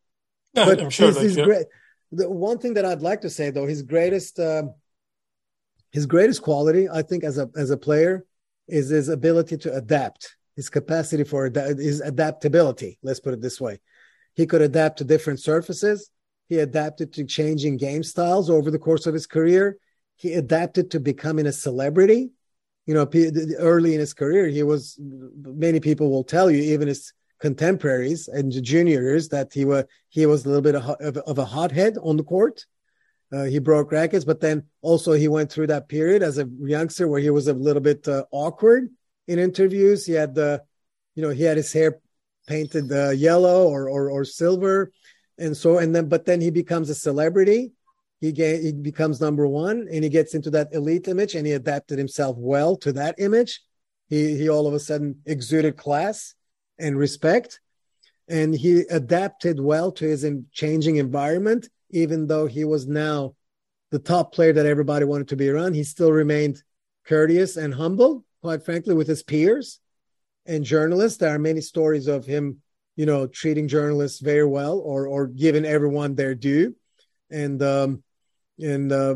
Yeah, 0.53 0.65
but 0.65 0.81
I'm 0.81 0.89
sure 0.89 1.07
he's, 1.07 1.21
he's 1.21 1.35
great 1.35 1.67
the 2.11 2.29
one 2.29 2.57
thing 2.57 2.73
that 2.73 2.85
I'd 2.85 3.01
like 3.01 3.21
to 3.21 3.29
say 3.29 3.49
though, 3.49 3.65
his 3.65 3.81
greatest 3.81 4.39
uh, 4.39 4.63
his 5.91 6.05
greatest 6.05 6.41
quality, 6.41 6.87
I 6.89 7.01
think, 7.01 7.23
as 7.23 7.37
a 7.37 7.49
as 7.55 7.69
a 7.69 7.77
player, 7.77 8.25
is 8.67 8.89
his 8.89 9.09
ability 9.09 9.57
to 9.57 9.73
adapt, 9.75 10.35
his 10.55 10.69
capacity 10.69 11.23
for 11.23 11.51
his 11.77 12.01
adaptability. 12.01 12.97
Let's 13.03 13.19
put 13.19 13.33
it 13.33 13.41
this 13.41 13.59
way: 13.59 13.79
he 14.33 14.45
could 14.45 14.61
adapt 14.61 14.97
to 14.99 15.03
different 15.03 15.39
surfaces. 15.39 16.09
He 16.47 16.59
adapted 16.59 17.13
to 17.13 17.23
changing 17.23 17.77
game 17.77 18.03
styles 18.03 18.49
over 18.49 18.71
the 18.71 18.79
course 18.79 19.05
of 19.07 19.13
his 19.13 19.25
career. 19.25 19.77
He 20.17 20.33
adapted 20.33 20.91
to 20.91 20.99
becoming 20.99 21.47
a 21.47 21.51
celebrity. 21.51 22.31
You 22.85 22.95
know, 22.95 23.09
early 23.57 23.93
in 23.93 23.99
his 23.99 24.13
career, 24.13 24.47
he 24.47 24.63
was. 24.63 24.97
Many 24.99 25.79
people 25.79 26.09
will 26.09 26.23
tell 26.23 26.51
you, 26.51 26.61
even 26.73 26.87
his 26.87 27.13
contemporaries 27.41 28.27
and 28.27 28.51
juniors 28.63 29.29
that 29.29 29.51
he 29.51 29.65
was 29.65 29.83
he 30.09 30.25
was 30.25 30.45
a 30.45 30.47
little 30.47 30.61
bit 30.61 30.75
of, 30.75 31.17
of 31.17 31.37
a 31.37 31.45
hothead 31.45 31.97
on 32.01 32.15
the 32.15 32.23
court. 32.23 32.65
Uh, 33.33 33.45
he 33.45 33.59
broke 33.59 33.91
rackets, 33.91 34.25
but 34.25 34.41
then 34.41 34.63
also 34.81 35.13
he 35.13 35.27
went 35.27 35.51
through 35.51 35.67
that 35.67 35.87
period 35.87 36.21
as 36.21 36.37
a 36.37 36.47
youngster 36.59 37.07
where 37.07 37.21
he 37.21 37.29
was 37.29 37.47
a 37.47 37.53
little 37.53 37.81
bit 37.81 38.07
uh, 38.07 38.23
awkward 38.31 38.89
in 39.27 39.39
interviews. 39.39 40.05
He 40.05 40.13
had 40.13 40.35
the, 40.35 40.61
you 41.15 41.23
know, 41.23 41.29
he 41.29 41.43
had 41.43 41.57
his 41.57 41.71
hair 41.71 41.99
painted 42.47 42.91
uh, 42.91 43.09
yellow 43.09 43.67
or, 43.67 43.89
or 43.89 44.11
or 44.11 44.23
silver, 44.23 44.91
and 45.37 45.55
so 45.57 45.79
and 45.79 45.95
then 45.95 46.09
but 46.09 46.25
then 46.25 46.41
he 46.41 46.51
becomes 46.51 46.89
a 46.89 46.95
celebrity. 46.95 47.71
He 48.19 48.31
get, 48.31 48.61
he 48.61 48.71
becomes 48.71 49.19
number 49.19 49.47
one, 49.47 49.87
and 49.91 50.03
he 50.03 50.09
gets 50.09 50.35
into 50.35 50.51
that 50.51 50.73
elite 50.73 51.07
image, 51.07 51.33
and 51.33 51.47
he 51.47 51.53
adapted 51.53 51.97
himself 51.97 52.35
well 52.37 52.75
to 52.77 52.93
that 52.93 53.15
image. 53.17 53.61
He 54.09 54.37
he 54.37 54.49
all 54.49 54.67
of 54.67 54.73
a 54.73 54.79
sudden 54.79 55.21
exuded 55.25 55.75
class 55.75 56.35
and 56.81 56.97
respect. 56.97 57.59
And 58.27 58.53
he 58.53 58.81
adapted 58.89 59.59
well 59.59 59.91
to 59.93 60.05
his 60.05 60.25
changing 60.51 60.97
environment, 60.97 61.69
even 61.89 62.27
though 62.27 62.47
he 62.47 62.63
was 62.63 62.87
now 62.87 63.35
the 63.91 63.99
top 63.99 64.33
player 64.33 64.53
that 64.53 64.65
everybody 64.65 65.05
wanted 65.05 65.27
to 65.29 65.35
be 65.35 65.49
around. 65.49 65.73
He 65.73 65.83
still 65.83 66.11
remained 66.11 66.63
courteous 67.05 67.57
and 67.57 67.73
humble, 67.73 68.25
quite 68.41 68.63
frankly, 68.63 68.95
with 68.95 69.07
his 69.07 69.23
peers 69.23 69.79
and 70.45 70.63
journalists. 70.63 71.17
There 71.17 71.33
are 71.33 71.39
many 71.39 71.61
stories 71.61 72.07
of 72.07 72.25
him 72.25 72.61
you 72.95 73.05
know, 73.05 73.27
treating 73.27 73.67
journalists 73.67 74.19
very 74.19 74.45
well 74.45 74.77
or 74.79 75.07
or 75.07 75.27
giving 75.27 75.65
everyone 75.65 76.15
their 76.15 76.35
due, 76.35 76.75
and 77.29 77.61
um, 77.63 78.03
and 78.61 78.91
uh, 78.91 79.15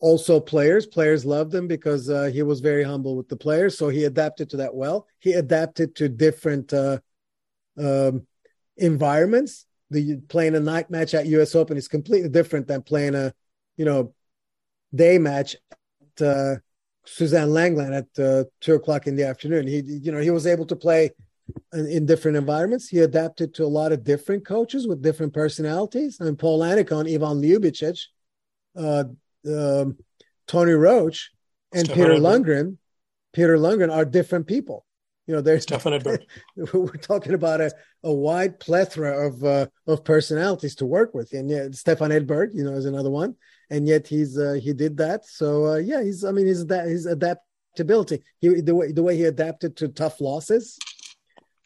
also 0.00 0.40
players. 0.40 0.86
Players 0.86 1.24
loved 1.24 1.54
him 1.54 1.66
because 1.66 2.08
uh, 2.08 2.30
he 2.32 2.42
was 2.42 2.60
very 2.60 2.82
humble 2.82 3.16
with 3.16 3.28
the 3.28 3.36
players, 3.36 3.76
so 3.76 3.88
he 3.88 4.04
adapted 4.04 4.50
to 4.50 4.56
that 4.58 4.74
well. 4.74 5.06
He 5.18 5.32
adapted 5.32 5.94
to 5.96 6.08
different 6.08 6.72
uh, 6.72 6.98
um, 7.78 8.26
environments. 8.76 9.66
The 9.90 10.18
playing 10.28 10.54
a 10.54 10.60
night 10.60 10.90
match 10.90 11.14
at 11.14 11.26
U.S. 11.26 11.54
Open 11.54 11.76
is 11.76 11.88
completely 11.88 12.28
different 12.28 12.68
than 12.68 12.82
playing 12.82 13.16
a, 13.16 13.34
you 13.76 13.84
know, 13.84 14.14
day 14.94 15.18
match 15.18 15.56
at 15.72 16.26
uh, 16.26 16.54
Suzanne 17.04 17.48
Lenglen 17.48 17.96
at 17.96 18.24
uh, 18.24 18.44
two 18.60 18.74
o'clock 18.74 19.06
in 19.06 19.16
the 19.16 19.24
afternoon. 19.24 19.66
He, 19.66 19.80
you 19.80 20.12
know, 20.12 20.20
he 20.20 20.30
was 20.30 20.46
able 20.46 20.66
to 20.66 20.76
play 20.76 21.10
in, 21.72 21.86
in, 21.86 22.06
different 22.06 22.36
environments. 22.36 22.88
He 22.88 23.00
adapted 23.00 23.52
to 23.54 23.64
a 23.64 23.66
lot 23.66 23.90
of 23.90 24.04
different 24.04 24.46
coaches 24.46 24.86
with 24.86 25.02
different 25.02 25.34
personalities. 25.34 26.20
Mean, 26.20 26.36
Paul 26.36 26.60
Annacone, 26.60 27.12
Ivan 27.12 27.42
Ljubicic, 27.42 28.06
uh, 28.76 29.04
um, 29.46 29.96
Tony 30.46 30.72
Roche 30.72 31.30
and 31.72 31.86
Stefan 31.86 32.02
Peter 32.02 32.14
Edberg. 32.14 32.44
Lundgren. 32.44 32.76
Peter 33.32 33.56
Lundgren 33.56 33.92
are 33.92 34.04
different 34.04 34.46
people. 34.46 34.84
You 35.26 35.36
know, 35.36 35.40
there's 35.40 35.62
Stefan 35.62 35.92
Edberg. 35.92 36.24
We're 36.74 36.88
talking 36.96 37.34
about 37.34 37.60
a, 37.60 37.72
a 38.02 38.12
wide 38.12 38.58
plethora 38.58 39.28
of 39.28 39.44
uh, 39.44 39.66
of 39.86 40.04
personalities 40.04 40.74
to 40.76 40.86
work 40.86 41.14
with, 41.14 41.32
and 41.32 41.48
yeah, 41.48 41.68
Stefan 41.70 42.10
Edberg, 42.10 42.48
you 42.52 42.64
know, 42.64 42.72
is 42.72 42.86
another 42.86 43.10
one 43.10 43.36
and 43.70 43.86
yet 43.86 44.06
he's 44.06 44.36
uh, 44.36 44.58
he 44.60 44.72
did 44.72 44.96
that. 44.98 45.24
So 45.24 45.66
uh, 45.66 45.76
yeah, 45.76 46.02
he's 46.02 46.24
I 46.24 46.32
mean 46.32 46.46
his 46.46 46.66
his 46.68 47.06
adaptability, 47.06 48.22
he 48.40 48.60
the 48.60 48.74
way 48.74 48.92
the 48.92 49.02
way 49.02 49.16
he 49.16 49.24
adapted 49.24 49.76
to 49.76 49.88
tough 49.88 50.20
losses, 50.20 50.76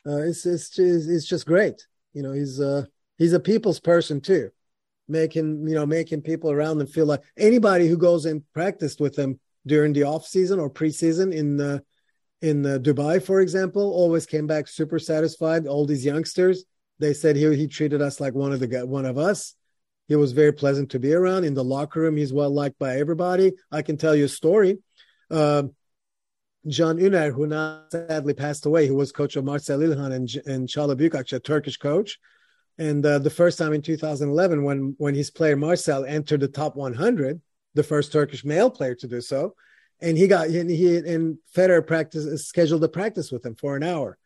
uh, 0.07 0.19
it's 0.19 0.47
it's 0.47 0.79
it's 0.79 1.27
just 1.27 1.47
great. 1.47 1.87
You 2.13 2.23
know, 2.23 2.33
he's 2.33 2.61
uh 2.61 2.85
he's 3.19 3.33
a 3.33 3.41
people's 3.41 3.81
person 3.81 4.21
too, 4.21 4.51
making 5.09 5.67
you 5.69 5.75
know 5.75 5.87
making 5.87 6.23
people 6.23 6.51
around 6.51 6.79
them 6.79 6.87
feel 6.87 7.07
like 7.07 7.23
anybody 7.37 7.87
who 7.89 7.97
goes 7.97 8.25
and 8.25 8.43
practiced 8.53 9.01
with 9.01 9.15
them 9.15 9.39
during 9.67 9.93
the 9.93 10.03
off 10.03 10.27
season 10.27 10.59
or 10.59 10.71
preseason 10.71 11.35
in 11.35 11.57
the 11.57 11.83
in 12.43 12.61
the 12.61 12.79
Dubai, 12.79 13.23
for 13.23 13.41
example, 13.41 13.83
always 13.83 14.27
came 14.27 14.47
back 14.47 14.69
super 14.69 14.99
satisfied. 14.99 15.67
All 15.67 15.87
these 15.87 16.05
youngsters, 16.05 16.65
they 16.99 17.15
said 17.15 17.37
he 17.37 17.55
he 17.57 17.67
treated 17.67 18.03
us 18.03 18.21
like 18.21 18.35
one 18.35 18.53
of 18.53 18.61
the 18.61 18.87
one 18.87 19.07
of 19.07 19.19
us 19.19 19.55
he 20.09 20.17
was 20.17 20.33
very 20.33 20.53
pleasant 20.53 20.91
to 20.91 20.99
be 20.99 21.15
around. 21.15 21.45
In 21.45 21.55
the 21.55 21.65
locker 21.65 22.01
room, 22.01 22.17
he's 22.17 22.33
well 22.33 22.51
liked 22.51 22.79
by 22.79 22.97
everybody. 22.97 23.53
I 23.71 23.83
can 23.83 23.97
tell 23.97 24.15
you 24.15 24.27
a 24.27 24.29
story. 24.29 24.79
Uh, 25.31 25.65
Can 26.65 26.99
Üner, 26.99 27.33
who 27.33 27.47
now 27.47 27.85
sadly 27.91 28.35
passed 28.35 28.67
away, 28.67 28.87
who 28.87 28.97
was 28.97 29.13
coach 29.13 29.37
of 29.37 29.45
Marcel 29.45 29.81
Ilhan 29.81 30.13
and, 30.13 30.47
and 30.47 30.69
Çağla 30.69 31.43
Turkish 31.43 31.77
coach. 31.79 32.19
And 32.79 33.05
uh, 33.07 33.20
the 33.20 33.31
first 33.31 33.59
time 33.59 33.72
in 33.72 33.83
2011, 33.83 34.64
when 34.64 34.95
when 34.99 35.14
his 35.14 35.31
player 35.31 35.57
Marcel 35.57 36.05
entered 36.05 36.41
the 36.41 36.49
top 36.49 36.75
100, 36.75 37.41
the 37.75 37.83
first 37.83 38.12
Turkish 38.12 38.45
male 38.45 38.70
player 38.70 38.95
to 38.97 39.07
do 39.07 39.20
so, 39.20 39.55
and 40.01 40.18
he 40.18 40.27
got 40.27 40.49
and 40.49 40.70
he 40.70 40.97
and 40.97 41.39
Federer 41.55 41.87
practice 41.87 42.47
scheduled 42.47 42.83
a 42.83 42.89
practice 42.89 43.31
with 43.31 43.47
him 43.47 43.55
for 43.55 43.77
an 43.77 43.85
hour, 43.85 44.18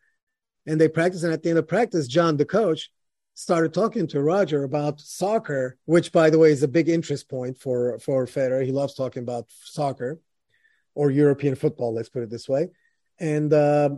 and 0.65 0.81
they 0.81 0.87
practiced. 0.87 1.23
And 1.23 1.33
at 1.33 1.43
the 1.43 1.49
end 1.49 1.59
of 1.59 1.67
practice, 1.67 2.07
John, 2.07 2.37
the 2.37 2.45
coach, 2.45 2.89
started 3.35 3.73
talking 3.73 4.07
to 4.07 4.21
Roger 4.21 4.63
about 4.63 4.99
soccer, 4.99 5.77
which, 5.85 6.11
by 6.11 6.29
the 6.29 6.39
way, 6.39 6.51
is 6.51 6.63
a 6.63 6.67
big 6.67 6.89
interest 6.89 7.29
point 7.29 7.57
for 7.57 7.99
for 7.99 8.25
Federer. 8.25 8.65
He 8.65 8.71
loves 8.71 8.95
talking 8.95 9.23
about 9.23 9.45
soccer 9.49 10.19
or 10.95 11.11
European 11.11 11.55
football. 11.55 11.93
Let's 11.93 12.09
put 12.09 12.23
it 12.23 12.29
this 12.29 12.49
way. 12.49 12.69
And 13.19 13.53
uh, 13.53 13.91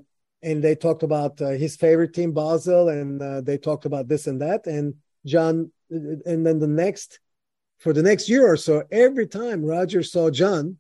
and 0.43 0.63
they 0.63 0.75
talked 0.75 1.03
about 1.03 1.41
uh, 1.41 1.49
his 1.49 1.75
favorite 1.75 2.13
team, 2.13 2.31
Basel, 2.31 2.89
and 2.89 3.21
uh, 3.21 3.41
they 3.41 3.57
talked 3.57 3.85
about 3.85 4.07
this 4.07 4.27
and 4.27 4.41
that. 4.41 4.65
And 4.65 4.95
John, 5.25 5.71
and 5.89 6.45
then 6.45 6.59
the 6.59 6.67
next 6.67 7.19
for 7.79 7.93
the 7.93 8.03
next 8.03 8.29
year 8.29 8.47
or 8.47 8.57
so, 8.57 8.83
every 8.91 9.27
time 9.27 9.65
Roger 9.65 10.03
saw 10.03 10.29
John, 10.29 10.77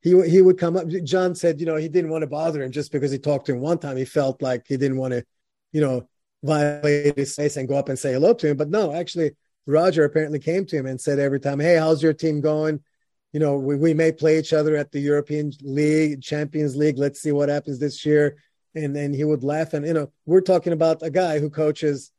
he 0.00 0.10
he 0.28 0.42
would 0.42 0.58
come 0.58 0.76
up. 0.76 0.88
John 1.04 1.34
said, 1.34 1.60
you 1.60 1.66
know, 1.66 1.76
he 1.76 1.88
didn't 1.88 2.10
want 2.10 2.22
to 2.22 2.26
bother 2.26 2.62
him 2.62 2.72
just 2.72 2.90
because 2.90 3.12
he 3.12 3.18
talked 3.18 3.46
to 3.46 3.52
him 3.52 3.60
one 3.60 3.78
time. 3.78 3.96
He 3.96 4.04
felt 4.04 4.42
like 4.42 4.64
he 4.66 4.76
didn't 4.76 4.96
want 4.96 5.12
to, 5.12 5.24
you 5.72 5.80
know, 5.80 6.08
violate 6.42 7.16
his 7.16 7.32
space 7.32 7.56
and 7.56 7.68
go 7.68 7.76
up 7.76 7.88
and 7.88 7.98
say 7.98 8.12
hello 8.12 8.34
to 8.34 8.48
him. 8.48 8.56
But 8.56 8.70
no, 8.70 8.92
actually, 8.92 9.32
Roger 9.66 10.04
apparently 10.04 10.38
came 10.38 10.66
to 10.66 10.76
him 10.76 10.86
and 10.86 11.00
said 11.00 11.18
every 11.18 11.38
time, 11.38 11.60
"Hey, 11.60 11.76
how's 11.76 12.02
your 12.02 12.14
team 12.14 12.40
going? 12.40 12.80
You 13.32 13.40
know, 13.40 13.56
we, 13.56 13.76
we 13.76 13.94
may 13.94 14.12
play 14.12 14.38
each 14.38 14.52
other 14.52 14.76
at 14.76 14.90
the 14.90 15.00
European 15.00 15.52
League, 15.62 16.22
Champions 16.22 16.76
League. 16.76 16.98
Let's 16.98 17.20
see 17.20 17.32
what 17.32 17.48
happens 17.48 17.78
this 17.78 18.04
year." 18.04 18.36
And 18.74 18.96
then 18.96 19.12
he 19.12 19.24
would 19.24 19.44
laugh. 19.44 19.74
And 19.74 19.86
you 19.86 19.92
know, 19.92 20.10
we're 20.26 20.40
talking 20.40 20.72
about 20.72 21.02
a 21.02 21.10
guy 21.10 21.38
who 21.38 21.50
coaches 21.50 22.10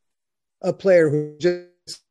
a 0.61 0.71
player 0.71 1.09
who 1.09 1.35
just 1.39 2.03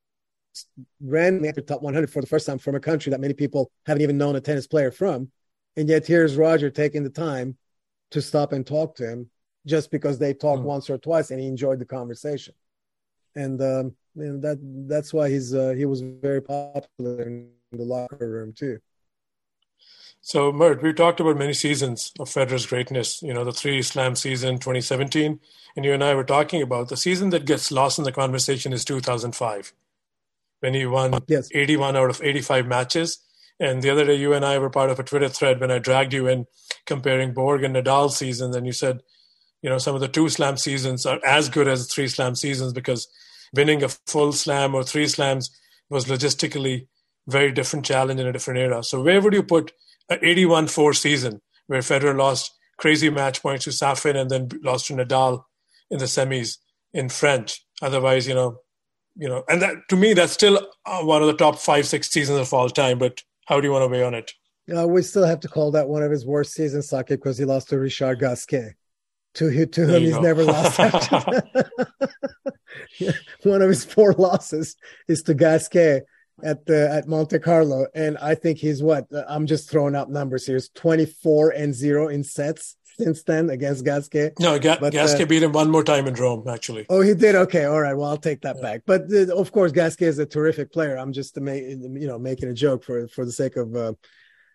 ran 1.01 1.41
the 1.41 1.63
top 1.63 1.83
100 1.83 2.11
for 2.11 2.21
the 2.21 2.27
first 2.27 2.47
time 2.47 2.59
from 2.59 2.75
a 2.75 2.81
country 2.81 3.11
that 3.11 3.21
many 3.21 3.35
people 3.35 3.71
haven't 3.87 4.03
even 4.03 4.19
known 4.19 4.37
a 4.37 4.41
tennis 4.41 4.67
player 4.67 4.91
from. 4.91 5.31
And 5.77 5.89
yet 5.89 6.07
here's 6.07 6.37
Roger 6.37 6.71
taking 6.71 7.03
the 7.03 7.11
time 7.11 7.57
to 8.11 8.21
stop 8.21 8.53
and 8.53 8.67
talk 8.67 8.97
to 8.97 9.09
him 9.09 9.31
just 9.67 9.91
because 9.91 10.19
they 10.19 10.35
talked 10.35 10.63
mm. 10.63 10.67
once 10.67 10.91
or 10.91 10.99
twice 10.99 11.31
and 11.31 11.41
he 11.41 11.47
enjoyed 11.47 11.79
the 11.79 11.87
conversation. 11.87 12.55
And, 13.35 13.61
um, 13.63 13.97
and 14.17 14.43
that 14.43 14.59
that's 14.89 15.15
why 15.15 15.31
he's 15.31 15.55
uh, 15.55 15.71
he 15.71 15.87
was 15.87 16.03
very 16.03 16.43
popular 16.43 17.23
in 17.23 17.51
the 17.73 17.83
locker 17.83 18.29
room 18.29 18.53
too. 18.53 18.79
So, 20.25 20.53
Mert, 20.53 20.83
we 20.83 20.93
talked 20.93 21.19
about 21.19 21.37
many 21.37 21.53
seasons 21.53 22.13
of 22.21 22.29
Federer's 22.29 22.67
greatness. 22.67 23.21
You 23.23 23.35
know, 23.35 23.45
the 23.45 23.53
three 23.53 23.83
Slam 23.83 24.15
season, 24.15 24.55
2017, 24.55 25.41
and 25.77 25.85
you 25.85 25.93
and 25.93 26.03
I 26.03 26.15
were 26.15 26.23
talking 26.23 26.63
about 26.63 26.89
the 26.89 26.97
season 26.97 27.31
that 27.31 27.45
gets 27.45 27.73
lost 27.73 27.99
in 27.99 28.05
the 28.05 28.13
conversation 28.13 28.73
is 28.73 28.85
2005, 28.85 29.73
when 30.61 30.75
he 30.75 30.87
won 30.87 31.19
yes. 31.27 31.49
81 31.53 31.97
out 31.97 32.09
of 32.09 32.23
85 32.23 32.67
matches. 32.67 33.19
And 33.59 33.83
the 33.83 33.91
other 33.91 34.05
day, 34.05 34.15
you 34.15 34.33
and 34.33 34.45
I 34.45 34.59
were 34.59 34.71
part 34.71 34.91
of 34.91 35.01
a 35.01 35.03
Twitter 35.03 35.29
thread 35.29 35.61
when 35.61 35.73
I 35.73 35.81
dragged 35.81 36.13
you 36.13 36.29
in 36.29 36.47
comparing 36.87 37.35
Borg 37.35 37.65
and 37.65 37.75
Nadal's 37.75 38.17
seasons, 38.17 38.55
and 38.55 38.65
you 38.65 38.73
said 38.73 39.03
you 39.61 39.71
know 39.71 39.79
some 39.79 39.95
of 39.95 40.01
the 40.01 40.09
two 40.09 40.29
slam 40.29 40.57
seasons 40.57 41.07
are 41.07 41.21
as 41.25 41.49
good 41.49 41.69
as 41.69 41.87
three 41.87 42.09
slam 42.09 42.35
seasons 42.35 42.73
because 42.73 43.09
winning 43.55 43.83
a 43.83 43.89
full 43.89 44.33
slam 44.33 44.75
or 44.75 44.83
three 44.83 45.07
slams 45.07 45.51
was 45.89 46.07
logistically 46.07 46.87
very 47.29 47.53
different 47.53 47.85
challenge 47.85 48.21
in 48.21 48.27
a 48.27 48.33
different 48.33 48.59
era. 48.59 48.83
So 48.83 49.01
where 49.01 49.21
would 49.21 49.35
you 49.35 49.43
put 49.43 49.73
an 50.13 50.21
81-4 50.21 50.97
season 50.97 51.41
where 51.67 51.81
Federer 51.81 52.17
lost 52.17 52.53
crazy 52.79 53.11
match 53.11 53.43
points 53.43 53.65
to 53.65 53.71
Safin 53.71 54.17
and 54.17 54.31
then 54.31 54.49
lost 54.63 54.87
to 54.87 54.95
Nadal 54.95 55.45
in 55.91 55.99
the 55.99 56.07
semis 56.07 56.59
in 56.93 57.09
French? 57.09 57.65
Otherwise, 57.81 58.27
you 58.27 58.35
know, 58.35 58.59
you 59.17 59.29
know, 59.29 59.45
and 59.49 59.61
that 59.63 59.75
to 59.89 59.97
me 59.97 60.15
that's 60.15 60.33
still 60.33 60.67
uh, 60.87 61.03
one 61.03 61.21
of 61.21 61.29
the 61.29 61.37
top 61.37 61.59
five 61.59 61.87
six 61.87 62.09
seasons 62.09 62.39
of 62.39 62.53
all 62.55 62.71
time. 62.71 62.99
But 62.99 63.23
how 63.47 63.61
do 63.61 63.67
you 63.67 63.73
want 63.73 63.83
to 63.83 63.89
weigh 63.89 64.05
on 64.05 64.15
it? 64.15 64.33
Uh, 64.75 64.87
we 64.87 65.03
still 65.03 65.27
have 65.27 65.41
to 65.41 65.49
call 65.49 65.73
that 65.73 65.89
one 65.89 66.03
of 66.03 66.11
his 66.11 66.25
worst 66.25 66.55
seasons, 66.55 66.89
Saki, 66.89 67.17
because 67.17 67.37
he 67.37 67.45
lost 67.45 67.69
to 67.71 67.79
Richard 67.79 68.21
Gasquet 68.21 68.75
to 69.35 69.67
to 69.67 69.87
whom 69.87 70.03
he's 70.03 70.15
go. 70.15 70.21
never 70.21 70.45
lost. 70.45 70.79
One 73.43 73.63
of 73.63 73.69
his 73.69 73.85
four 73.85 74.13
losses 74.15 74.77
is 75.09 75.23
to 75.25 75.35
Gasquet 75.35 76.03
at 76.43 76.67
the 76.67 76.91
at 76.91 77.09
Monte 77.09 77.39
Carlo, 77.39 77.87
and 77.95 78.19
I 78.19 78.35
think 78.35 78.59
he's 78.59 78.83
what 78.83 79.07
I'm 79.29 79.47
just 79.47 79.71
throwing 79.71 79.95
out 79.95 80.11
numbers 80.11 80.47
here. 80.47 80.57
It's 80.57 80.69
24 80.71 81.51
and 81.51 81.75
zero 81.75 82.09
in 82.09 82.25
sets 82.25 82.77
since 82.99 83.23
then 83.23 83.51
against 83.51 83.85
Gasquet. 83.85 84.33
No, 84.39 84.59
Ga- 84.59 84.79
but, 84.81 84.93
Gasquet 84.93 85.25
uh, 85.25 85.27
beat 85.27 85.43
him 85.43 85.53
one 85.53 85.71
more 85.71 85.85
time 85.85 86.07
in 86.07 86.15
Rome, 86.15 86.47
actually. 86.49 86.87
Oh, 86.89 87.01
he 87.01 87.15
did. 87.15 87.35
Okay, 87.35 87.65
all 87.65 87.81
right. 87.81 87.95
Well, 87.95 88.09
I'll 88.09 88.17
take 88.17 88.43
that 88.43 88.57
yeah. 88.57 88.63
back. 88.63 88.83
But 88.87 89.03
uh, 89.13 89.35
of 89.37 89.53
course, 89.53 89.73
Gasquet 89.73 90.07
is 90.07 90.19
a 90.19 90.27
terrific 90.27 90.73
player. 90.73 90.97
I'm 90.97 91.13
just 91.13 91.37
you 91.37 92.07
know 92.07 92.19
making 92.19 92.49
a 92.49 92.55
joke 92.55 92.85
for 92.85 93.09
for 93.09 93.25
the 93.25 93.33
sake 93.33 93.57
of 93.57 93.75
uh, 93.75 93.93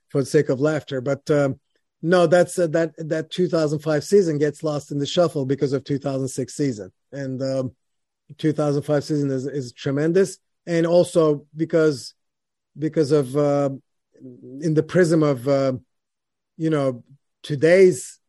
for 0.10 0.22
the 0.22 0.28
sake 0.28 0.50
of 0.50 0.60
laughter. 0.60 1.02
But 1.02 1.30
um, 1.30 1.60
no, 2.02 2.28
that's 2.28 2.58
uh, 2.60 2.68
that 2.68 2.94
that 2.98 3.32
2005 3.32 4.04
season 4.04 4.38
gets 4.38 4.64
lost 4.64 4.92
in 4.92 5.00
the 5.00 5.06
shuffle 5.06 5.46
because 5.46 5.74
of 5.74 5.84
2006 5.84 6.54
season, 6.54 6.92
and 7.12 7.42
um, 7.42 7.72
2005 8.38 9.04
season 9.04 9.32
is 9.32 9.48
is 9.48 9.74
tremendous, 9.74 10.38
and 10.68 10.86
also 10.86 11.48
because 11.56 12.14
because 12.78 13.12
of 13.12 13.36
uh, 13.36 13.70
in 14.62 14.74
the 14.76 14.84
prism 14.84 15.24
of 15.24 15.48
uh, 15.48 15.74
you 16.58 16.70
know 16.70 17.04
today's 17.42 18.20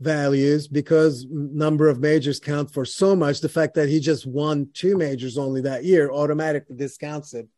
values 0.00 0.68
because 0.68 1.26
number 1.30 1.88
of 1.88 1.98
majors 1.98 2.38
count 2.38 2.72
for 2.72 2.84
so 2.84 3.16
much 3.16 3.40
the 3.40 3.48
fact 3.48 3.74
that 3.74 3.88
he 3.88 3.98
just 3.98 4.26
won 4.26 4.68
two 4.74 4.96
majors 4.96 5.38
only 5.38 5.60
that 5.60 5.84
year 5.84 6.10
automatically 6.12 6.76
discounts 6.76 7.34
it 7.34 7.48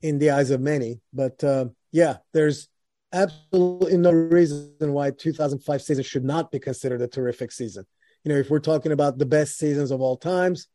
in 0.00 0.18
the 0.18 0.30
eyes 0.30 0.50
of 0.50 0.60
many 0.60 1.00
but 1.12 1.42
uh, 1.42 1.64
yeah 1.90 2.18
there's 2.32 2.68
absolutely 3.12 3.96
no 3.96 4.10
reason 4.10 4.92
why 4.92 5.10
2005 5.10 5.82
season 5.82 6.04
should 6.04 6.24
not 6.24 6.50
be 6.50 6.58
considered 6.58 7.02
a 7.02 7.08
terrific 7.08 7.52
season. 7.52 7.84
You 8.24 8.32
know, 8.32 8.38
if 8.38 8.50
we're 8.50 8.60
talking 8.60 8.92
about 8.92 9.18
the 9.18 9.26
best 9.26 9.58
seasons 9.58 9.90
of 9.90 10.00
all 10.00 10.16
times 10.16 10.68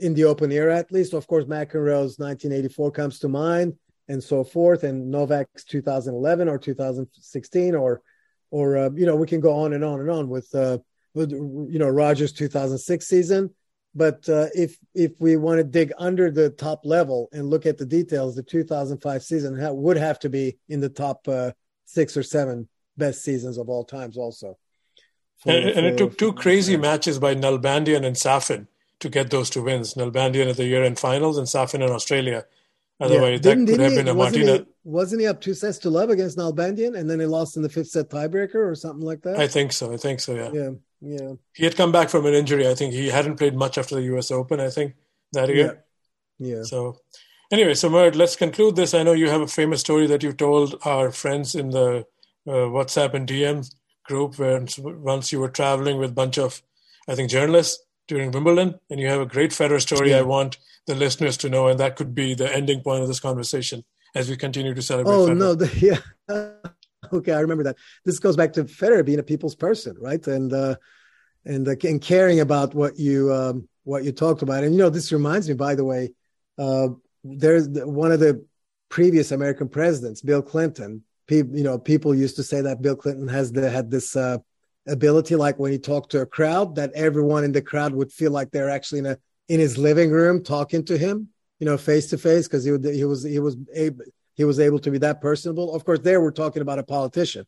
in 0.00 0.14
the 0.14 0.24
open 0.24 0.50
era, 0.50 0.76
at 0.76 0.92
least, 0.92 1.14
of 1.14 1.26
course, 1.26 1.44
McEnroe's 1.44 2.18
1984 2.18 2.90
comes 2.90 3.18
to 3.20 3.28
mind 3.28 3.74
and 4.08 4.22
so 4.22 4.42
forth, 4.42 4.82
and 4.82 5.10
Novak's 5.10 5.64
2011 5.64 6.48
or 6.48 6.58
2016, 6.58 7.74
or, 7.74 8.02
or, 8.50 8.76
uh, 8.76 8.90
you 8.94 9.06
know, 9.06 9.14
we 9.14 9.26
can 9.26 9.40
go 9.40 9.60
on 9.60 9.72
and 9.72 9.84
on 9.84 10.00
and 10.00 10.10
on 10.10 10.28
with, 10.28 10.52
uh, 10.54 10.78
with, 11.14 11.30
you 11.30 11.78
know, 11.78 11.88
Rogers 11.88 12.32
2006 12.32 13.06
season. 13.06 13.54
but 13.94 14.28
uh, 14.28 14.46
if 14.54 14.76
if 14.94 15.12
we 15.18 15.36
want 15.36 15.58
to 15.58 15.64
dig 15.64 15.92
under 15.98 16.30
the 16.30 16.50
top 16.50 16.80
level 16.84 17.28
and 17.32 17.50
look 17.50 17.66
at 17.66 17.76
the 17.78 17.86
details, 17.86 18.36
the 18.36 18.42
2005 18.42 19.22
season 19.22 19.58
ha- 19.58 19.72
would 19.72 19.96
have 19.96 20.18
to 20.20 20.28
be 20.28 20.56
in 20.68 20.80
the 20.80 20.88
top 20.88 21.26
uh, 21.26 21.50
six 21.86 22.16
or 22.16 22.22
seven 22.22 22.68
best 22.96 23.22
seasons 23.22 23.58
of 23.58 23.68
all 23.68 23.84
times, 23.84 24.16
also. 24.16 24.56
For, 25.38 25.50
and, 25.50 25.70
and 25.70 25.86
it 25.86 25.98
took 25.98 26.16
two 26.18 26.32
crazy 26.32 26.76
matches 26.76 27.18
by 27.18 27.34
Nalbandian 27.34 28.04
and 28.04 28.16
Safin 28.16 28.66
to 29.00 29.08
get 29.08 29.30
those 29.30 29.50
two 29.50 29.62
wins. 29.62 29.94
Nalbandian 29.94 30.48
at 30.48 30.56
the 30.56 30.66
year-end 30.66 30.98
finals 30.98 31.38
and 31.38 31.46
Safin 31.46 31.82
in 31.82 31.90
Australia. 31.90 32.44
Otherwise, 33.00 33.40
yeah. 33.42 33.54
that 33.54 33.66
could 33.66 33.80
have 33.80 33.92
he, 33.92 33.96
been 33.98 34.08
a 34.08 34.14
wasn't 34.14 34.44
Martina. 34.44 34.58
He, 34.58 34.66
wasn't 34.84 35.20
he 35.22 35.26
up 35.26 35.40
two 35.40 35.54
sets 35.54 35.78
to 35.78 35.90
love 35.90 36.10
against 36.10 36.36
Nalbandian, 36.36 36.98
and 36.98 37.08
then 37.08 37.18
he 37.18 37.24
lost 37.24 37.56
in 37.56 37.62
the 37.62 37.68
fifth 37.68 37.88
set 37.88 38.10
tiebreaker 38.10 38.56
or 38.56 38.74
something 38.74 39.04
like 39.04 39.22
that? 39.22 39.38
I 39.38 39.48
think 39.48 39.72
so. 39.72 39.92
I 39.92 39.96
think 39.96 40.20
so. 40.20 40.34
Yeah. 40.34 40.50
Yeah. 40.52 40.70
Yeah. 41.00 41.32
He 41.54 41.64
had 41.64 41.76
come 41.76 41.92
back 41.92 42.10
from 42.10 42.26
an 42.26 42.34
injury. 42.34 42.68
I 42.68 42.74
think 42.74 42.92
he 42.92 43.08
hadn't 43.08 43.36
played 43.36 43.54
much 43.54 43.78
after 43.78 43.94
the 43.94 44.02
U.S. 44.02 44.30
Open. 44.30 44.60
I 44.60 44.68
think 44.68 44.96
that 45.32 45.48
year. 45.48 45.82
Yeah. 46.38 46.56
yeah. 46.56 46.62
So, 46.62 46.98
anyway, 47.50 47.72
so 47.72 47.88
Mert, 47.88 48.16
let's 48.16 48.36
conclude 48.36 48.76
this. 48.76 48.92
I 48.92 49.02
know 49.02 49.12
you 49.12 49.30
have 49.30 49.40
a 49.40 49.46
famous 49.46 49.80
story 49.80 50.06
that 50.08 50.22
you 50.22 50.34
told 50.34 50.78
our 50.84 51.10
friends 51.10 51.54
in 51.54 51.70
the 51.70 52.04
uh, 52.46 52.68
WhatsApp 52.68 53.14
and 53.14 53.26
DM 53.26 53.66
group, 54.04 54.38
where 54.38 54.62
once 54.78 55.32
you 55.32 55.40
were 55.40 55.48
traveling 55.48 55.96
with 55.96 56.10
a 56.10 56.14
bunch 56.14 56.36
of, 56.36 56.60
I 57.08 57.14
think, 57.14 57.30
journalists 57.30 57.82
during 58.10 58.32
Wimbledon, 58.32 58.74
and 58.90 58.98
you 58.98 59.06
have 59.06 59.20
a 59.20 59.26
great 59.26 59.52
Federer 59.52 59.80
story. 59.80 60.10
Yeah. 60.10 60.18
I 60.18 60.22
want 60.22 60.58
the 60.86 60.96
listeners 60.96 61.36
to 61.38 61.48
know, 61.48 61.68
and 61.68 61.78
that 61.78 61.94
could 61.94 62.12
be 62.12 62.34
the 62.34 62.52
ending 62.52 62.82
point 62.82 63.02
of 63.02 63.08
this 63.08 63.20
conversation 63.20 63.84
as 64.16 64.28
we 64.28 64.36
continue 64.36 64.74
to 64.74 64.82
celebrate. 64.82 65.14
Oh 65.14 65.28
Federer. 65.28 65.36
no, 65.36 65.54
the, 65.54 65.68
yeah. 66.28 66.72
okay, 67.12 67.32
I 67.32 67.40
remember 67.40 67.62
that. 67.64 67.76
This 68.04 68.18
goes 68.18 68.36
back 68.36 68.52
to 68.54 68.64
Federer 68.64 69.06
being 69.06 69.20
a 69.20 69.22
people's 69.22 69.54
person, 69.54 69.94
right? 70.00 70.26
And 70.26 70.52
uh, 70.52 70.74
and 71.44 71.68
uh, 71.68 71.76
and 71.84 72.02
caring 72.02 72.40
about 72.40 72.74
what 72.74 72.98
you 72.98 73.32
um, 73.32 73.68
what 73.84 74.02
you 74.02 74.10
talked 74.10 74.42
about. 74.42 74.64
And 74.64 74.74
you 74.74 74.80
know, 74.80 74.90
this 74.90 75.12
reminds 75.12 75.48
me, 75.48 75.54
by 75.54 75.76
the 75.76 75.84
way, 75.84 76.12
uh, 76.58 76.88
there's 77.22 77.68
one 77.68 78.10
of 78.10 78.18
the 78.18 78.44
previous 78.88 79.30
American 79.30 79.68
presidents, 79.68 80.20
Bill 80.20 80.42
Clinton. 80.42 81.04
People, 81.28 81.56
you 81.56 81.62
know, 81.62 81.78
people 81.78 82.12
used 82.12 82.34
to 82.36 82.42
say 82.42 82.60
that 82.62 82.82
Bill 82.82 82.96
Clinton 82.96 83.28
has 83.28 83.52
the 83.52 83.70
had 83.70 83.88
this 83.88 84.16
uh, 84.16 84.38
ability, 84.90 85.36
like 85.36 85.58
when 85.58 85.72
he 85.72 85.78
talked 85.78 86.10
to 86.10 86.20
a 86.20 86.26
crowd, 86.26 86.74
that 86.74 86.92
everyone 86.94 87.44
in 87.44 87.52
the 87.52 87.62
crowd 87.62 87.94
would 87.94 88.12
feel 88.12 88.30
like 88.30 88.50
they're 88.50 88.70
actually 88.70 89.00
in 89.00 89.06
a 89.06 89.18
in 89.48 89.58
his 89.58 89.76
living 89.76 90.10
room 90.10 90.44
talking 90.44 90.84
to 90.84 90.96
him, 90.96 91.28
you 91.58 91.66
know, 91.66 91.76
face 91.76 92.08
to 92.10 92.18
face, 92.18 92.46
because 92.46 92.64
he 92.64 92.70
would, 92.70 92.84
he 92.84 93.04
was 93.04 93.22
he 93.22 93.38
was 93.38 93.56
able 93.74 94.04
he 94.34 94.44
was 94.44 94.60
able 94.60 94.78
to 94.78 94.90
be 94.90 94.98
that 94.98 95.20
personable. 95.20 95.74
Of 95.74 95.84
course, 95.84 96.00
there 96.00 96.20
we're 96.20 96.30
talking 96.30 96.62
about 96.62 96.78
a 96.78 96.82
politician, 96.82 97.46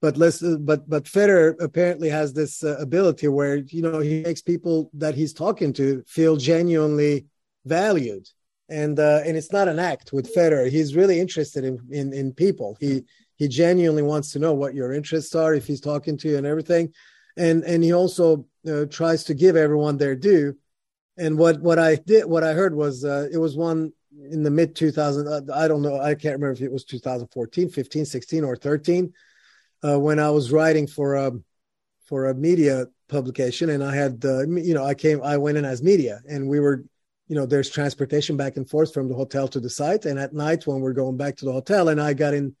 but 0.00 0.16
let's 0.16 0.40
but 0.40 0.88
but 0.88 1.04
Federer 1.04 1.54
apparently 1.60 2.08
has 2.08 2.32
this 2.32 2.64
uh, 2.64 2.76
ability 2.78 3.28
where 3.28 3.56
you 3.56 3.82
know 3.82 4.00
he 4.00 4.22
makes 4.22 4.42
people 4.42 4.90
that 4.94 5.14
he's 5.14 5.32
talking 5.32 5.72
to 5.74 6.02
feel 6.06 6.36
genuinely 6.36 7.26
valued, 7.64 8.28
and 8.68 8.98
uh, 8.98 9.20
and 9.24 9.36
it's 9.36 9.52
not 9.52 9.68
an 9.68 9.78
act 9.78 10.12
with 10.12 10.34
Federer. 10.34 10.70
He's 10.70 10.96
really 10.96 11.20
interested 11.20 11.64
in 11.64 11.78
in 11.90 12.12
in 12.12 12.32
people. 12.32 12.76
He 12.80 13.04
he 13.38 13.48
genuinely 13.48 14.02
wants 14.02 14.32
to 14.32 14.38
know 14.38 14.52
what 14.52 14.74
your 14.74 14.92
interests 14.92 15.34
are 15.34 15.54
if 15.54 15.66
he's 15.66 15.80
talking 15.80 16.18
to 16.18 16.28
you 16.28 16.36
and 16.36 16.46
everything, 16.46 16.92
and 17.36 17.62
and 17.64 17.82
he 17.82 17.94
also 17.94 18.46
uh, 18.68 18.84
tries 18.86 19.24
to 19.24 19.34
give 19.34 19.56
everyone 19.56 19.96
their 19.96 20.14
due. 20.14 20.56
And 21.16 21.38
what 21.38 21.60
what 21.60 21.78
I 21.78 21.94
did 21.96 22.26
what 22.26 22.44
I 22.44 22.52
heard 22.52 22.74
was 22.74 23.04
uh, 23.04 23.28
it 23.32 23.38
was 23.38 23.56
one 23.56 23.92
in 24.30 24.42
the 24.42 24.50
mid 24.50 24.74
2000 24.74 25.50
i 25.50 25.68
don't 25.68 25.82
know 25.82 26.00
i 26.00 26.14
can't 26.14 26.34
remember 26.34 26.50
if 26.50 26.60
it 26.60 26.72
was 26.72 26.84
2014 26.84 27.68
15 27.68 28.04
16 28.04 28.44
or 28.44 28.56
13 28.56 29.12
uh, 29.84 29.98
when 29.98 30.18
i 30.18 30.30
was 30.30 30.50
writing 30.50 30.86
for 30.86 31.14
a 31.14 31.32
for 32.06 32.26
a 32.26 32.34
media 32.34 32.86
publication 33.08 33.70
and 33.70 33.84
i 33.84 33.94
had 33.94 34.24
uh, 34.24 34.46
you 34.46 34.74
know 34.74 34.84
i 34.84 34.94
came 34.94 35.22
i 35.22 35.36
went 35.36 35.58
in 35.58 35.64
as 35.64 35.82
media 35.82 36.20
and 36.28 36.48
we 36.48 36.58
were 36.58 36.84
you 37.28 37.36
know 37.36 37.46
there's 37.46 37.70
transportation 37.70 38.36
back 38.36 38.56
and 38.56 38.68
forth 38.68 38.92
from 38.92 39.08
the 39.08 39.14
hotel 39.14 39.46
to 39.46 39.60
the 39.60 39.70
site 39.70 40.04
and 40.04 40.18
at 40.18 40.32
night 40.32 40.66
when 40.66 40.80
we're 40.80 40.92
going 40.92 41.16
back 41.16 41.36
to 41.36 41.44
the 41.44 41.52
hotel 41.52 41.88
and 41.88 42.00
i 42.00 42.12
got 42.12 42.34
in 42.34 42.54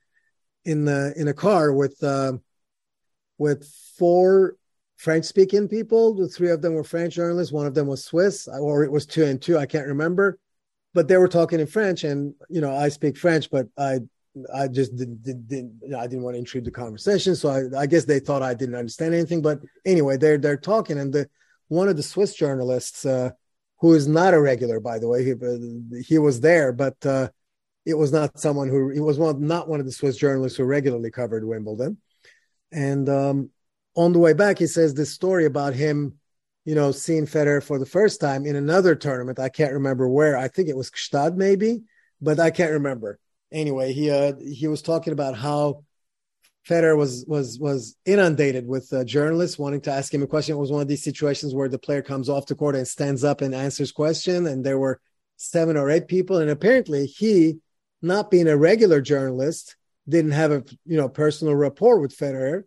in 0.68 0.84
the 0.84 1.14
in 1.16 1.28
a 1.28 1.34
car 1.34 1.72
with 1.72 2.02
uh, 2.02 2.34
with 3.38 3.66
four 3.96 4.56
french 4.96 5.24
speaking 5.24 5.66
people. 5.68 6.14
The 6.14 6.28
three 6.28 6.50
of 6.50 6.60
them 6.60 6.74
were 6.74 6.84
french 6.84 7.14
journalists. 7.14 7.52
One 7.52 7.66
of 7.66 7.74
them 7.74 7.86
was 7.86 8.04
swiss 8.04 8.46
or 8.48 8.84
it 8.84 8.92
was 8.92 9.06
two 9.06 9.24
and 9.24 9.40
two. 9.40 9.58
I 9.58 9.66
can't 9.66 9.86
remember. 9.86 10.38
But 10.94 11.08
they 11.08 11.16
were 11.16 11.28
talking 11.28 11.60
in 11.60 11.66
French, 11.66 12.02
and 12.02 12.34
you 12.48 12.60
know 12.60 12.74
I 12.74 12.88
speak 12.88 13.16
French, 13.16 13.50
but 13.50 13.66
I 13.76 14.00
I 14.54 14.68
just 14.68 14.96
didn't, 14.96 15.22
didn't 15.22 15.80
you 15.82 15.88
know, 15.88 15.98
I 15.98 16.06
didn't 16.06 16.22
want 16.22 16.34
to 16.34 16.38
intrude 16.38 16.64
the 16.64 16.70
conversation, 16.70 17.36
so 17.36 17.50
I, 17.50 17.82
I 17.82 17.86
guess 17.86 18.04
they 18.04 18.20
thought 18.20 18.42
I 18.42 18.54
didn't 18.54 18.74
understand 18.74 19.14
anything. 19.14 19.42
But 19.42 19.60
anyway, 19.84 20.16
they're 20.16 20.38
they're 20.38 20.56
talking, 20.56 20.98
and 20.98 21.12
the 21.12 21.28
one 21.68 21.88
of 21.88 21.96
the 21.96 22.02
Swiss 22.02 22.34
journalists, 22.34 23.04
uh, 23.04 23.30
who 23.80 23.94
is 23.94 24.08
not 24.08 24.34
a 24.34 24.40
regular, 24.40 24.80
by 24.80 24.98
the 24.98 25.08
way, 25.08 25.24
he 25.24 25.32
uh, 25.32 26.02
he 26.02 26.18
was 26.18 26.40
there, 26.40 26.72
but 26.72 26.96
uh, 27.04 27.28
it 27.88 27.98
was 27.98 28.12
not 28.12 28.38
someone 28.38 28.68
who 28.68 28.90
it 28.90 29.00
was 29.00 29.18
one 29.18 29.46
not 29.46 29.68
one 29.68 29.80
of 29.80 29.86
the 29.86 29.92
Swiss 29.92 30.16
journalists 30.16 30.58
who 30.58 30.64
regularly 30.64 31.10
covered 31.10 31.44
Wimbledon. 31.44 31.98
And 32.70 33.08
um, 33.08 33.50
on 33.96 34.12
the 34.12 34.18
way 34.18 34.34
back, 34.34 34.58
he 34.58 34.66
says 34.66 34.94
this 34.94 35.12
story 35.12 35.46
about 35.46 35.74
him 35.74 36.18
you 36.68 36.74
know, 36.74 36.92
seeing 36.92 37.24
Federer 37.24 37.62
for 37.62 37.78
the 37.78 37.86
first 37.86 38.20
time 38.20 38.44
in 38.44 38.54
another 38.54 38.94
tournament. 38.94 39.38
I 39.38 39.48
can't 39.48 39.72
remember 39.72 40.06
where. 40.06 40.36
I 40.36 40.48
think 40.48 40.68
it 40.68 40.76
was 40.76 40.90
Gstaad 40.90 41.34
maybe, 41.34 41.80
but 42.20 42.38
I 42.38 42.50
can't 42.50 42.72
remember. 42.72 43.18
Anyway, 43.50 43.94
he 43.94 44.10
uh, 44.10 44.34
he 44.38 44.68
was 44.68 44.82
talking 44.82 45.14
about 45.14 45.34
how 45.34 45.84
Federer 46.68 46.94
was 46.94 47.24
was 47.26 47.58
was 47.58 47.96
inundated 48.04 48.66
with 48.66 48.92
uh, 48.92 49.02
journalists 49.04 49.58
wanting 49.58 49.80
to 49.80 49.90
ask 49.90 50.12
him 50.12 50.22
a 50.22 50.26
question. 50.26 50.56
It 50.56 50.58
was 50.58 50.70
one 50.70 50.82
of 50.82 50.88
these 50.88 51.02
situations 51.02 51.54
where 51.54 51.70
the 51.70 51.78
player 51.78 52.02
comes 52.02 52.28
off 52.28 52.44
the 52.44 52.54
court 52.54 52.76
and 52.76 52.86
stands 52.86 53.24
up 53.24 53.40
and 53.40 53.54
answers 53.54 53.90
question, 53.90 54.46
and 54.46 54.62
there 54.62 54.78
were 54.78 55.00
seven 55.38 55.74
or 55.78 55.88
eight 55.88 56.06
people, 56.06 56.36
and 56.36 56.50
apparently 56.50 57.06
he, 57.06 57.60
not 58.02 58.30
being 58.30 58.48
a 58.48 58.56
regular 58.56 59.00
journalist, 59.00 59.76
didn't 60.08 60.32
have 60.32 60.52
a 60.52 60.64
you 60.86 60.96
know 60.96 61.08
personal 61.08 61.54
rapport 61.54 62.00
with 62.00 62.16
Federer, 62.16 62.64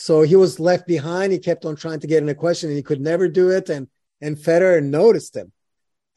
so 0.00 0.22
he 0.22 0.36
was 0.36 0.60
left 0.60 0.86
behind. 0.86 1.32
He 1.32 1.40
kept 1.40 1.64
on 1.64 1.74
trying 1.74 1.98
to 1.98 2.06
get 2.06 2.22
in 2.22 2.28
a 2.28 2.34
question 2.34 2.68
and 2.68 2.76
he 2.76 2.84
could 2.84 3.00
never 3.00 3.28
do 3.28 3.50
it. 3.50 3.68
And 3.68 3.88
and 4.20 4.36
Federer 4.36 4.80
noticed 4.80 5.34
him. 5.34 5.52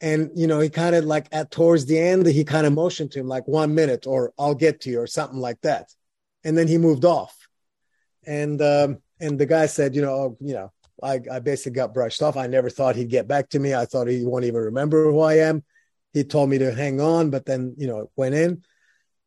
And 0.00 0.30
you 0.36 0.46
know, 0.46 0.60
he 0.60 0.68
kind 0.68 0.94
of 0.94 1.04
like 1.04 1.26
at 1.32 1.50
towards 1.50 1.86
the 1.86 1.98
end, 1.98 2.24
he 2.26 2.44
kind 2.44 2.64
of 2.64 2.72
motioned 2.72 3.10
to 3.12 3.18
him 3.18 3.26
like 3.26 3.48
one 3.48 3.74
minute 3.74 4.06
or 4.06 4.32
I'll 4.38 4.54
get 4.54 4.82
to 4.82 4.90
you 4.90 5.00
or 5.00 5.08
something 5.08 5.38
like 5.38 5.60
that. 5.62 5.92
And 6.44 6.56
then 6.56 6.68
he 6.68 6.78
moved 6.78 7.04
off. 7.04 7.36
And 8.24 8.62
um, 8.62 8.98
and 9.18 9.36
the 9.36 9.46
guy 9.46 9.66
said, 9.66 9.96
you 9.96 10.02
know, 10.02 10.12
oh, 10.12 10.36
you 10.40 10.54
know, 10.54 10.72
I, 11.02 11.20
I 11.32 11.40
basically 11.40 11.72
got 11.72 11.92
brushed 11.92 12.22
off. 12.22 12.36
I 12.36 12.46
never 12.46 12.70
thought 12.70 12.94
he'd 12.94 13.10
get 13.10 13.26
back 13.26 13.48
to 13.48 13.58
me. 13.58 13.74
I 13.74 13.84
thought 13.84 14.06
he 14.06 14.24
won't 14.24 14.44
even 14.44 14.60
remember 14.60 15.10
who 15.10 15.18
I 15.18 15.38
am. 15.38 15.64
He 16.12 16.24
told 16.24 16.50
me 16.50 16.58
to 16.58 16.74
hang 16.74 17.00
on, 17.00 17.30
but 17.30 17.46
then 17.46 17.74
you 17.78 17.86
know, 17.86 18.00
it 18.00 18.10
went 18.16 18.34
in. 18.34 18.62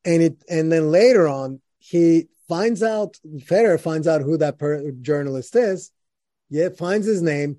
And 0.03 0.21
it 0.21 0.43
and 0.49 0.71
then 0.71 0.91
later 0.91 1.27
on, 1.27 1.61
he 1.79 2.27
finds 2.47 2.83
out 2.83 3.17
Federer 3.37 3.79
finds 3.79 4.07
out 4.07 4.21
who 4.21 4.37
that 4.37 4.59
per- 4.59 4.91
journalist 4.91 5.55
is, 5.55 5.91
yeah, 6.49 6.69
finds 6.69 7.07
his 7.07 7.21
name, 7.21 7.57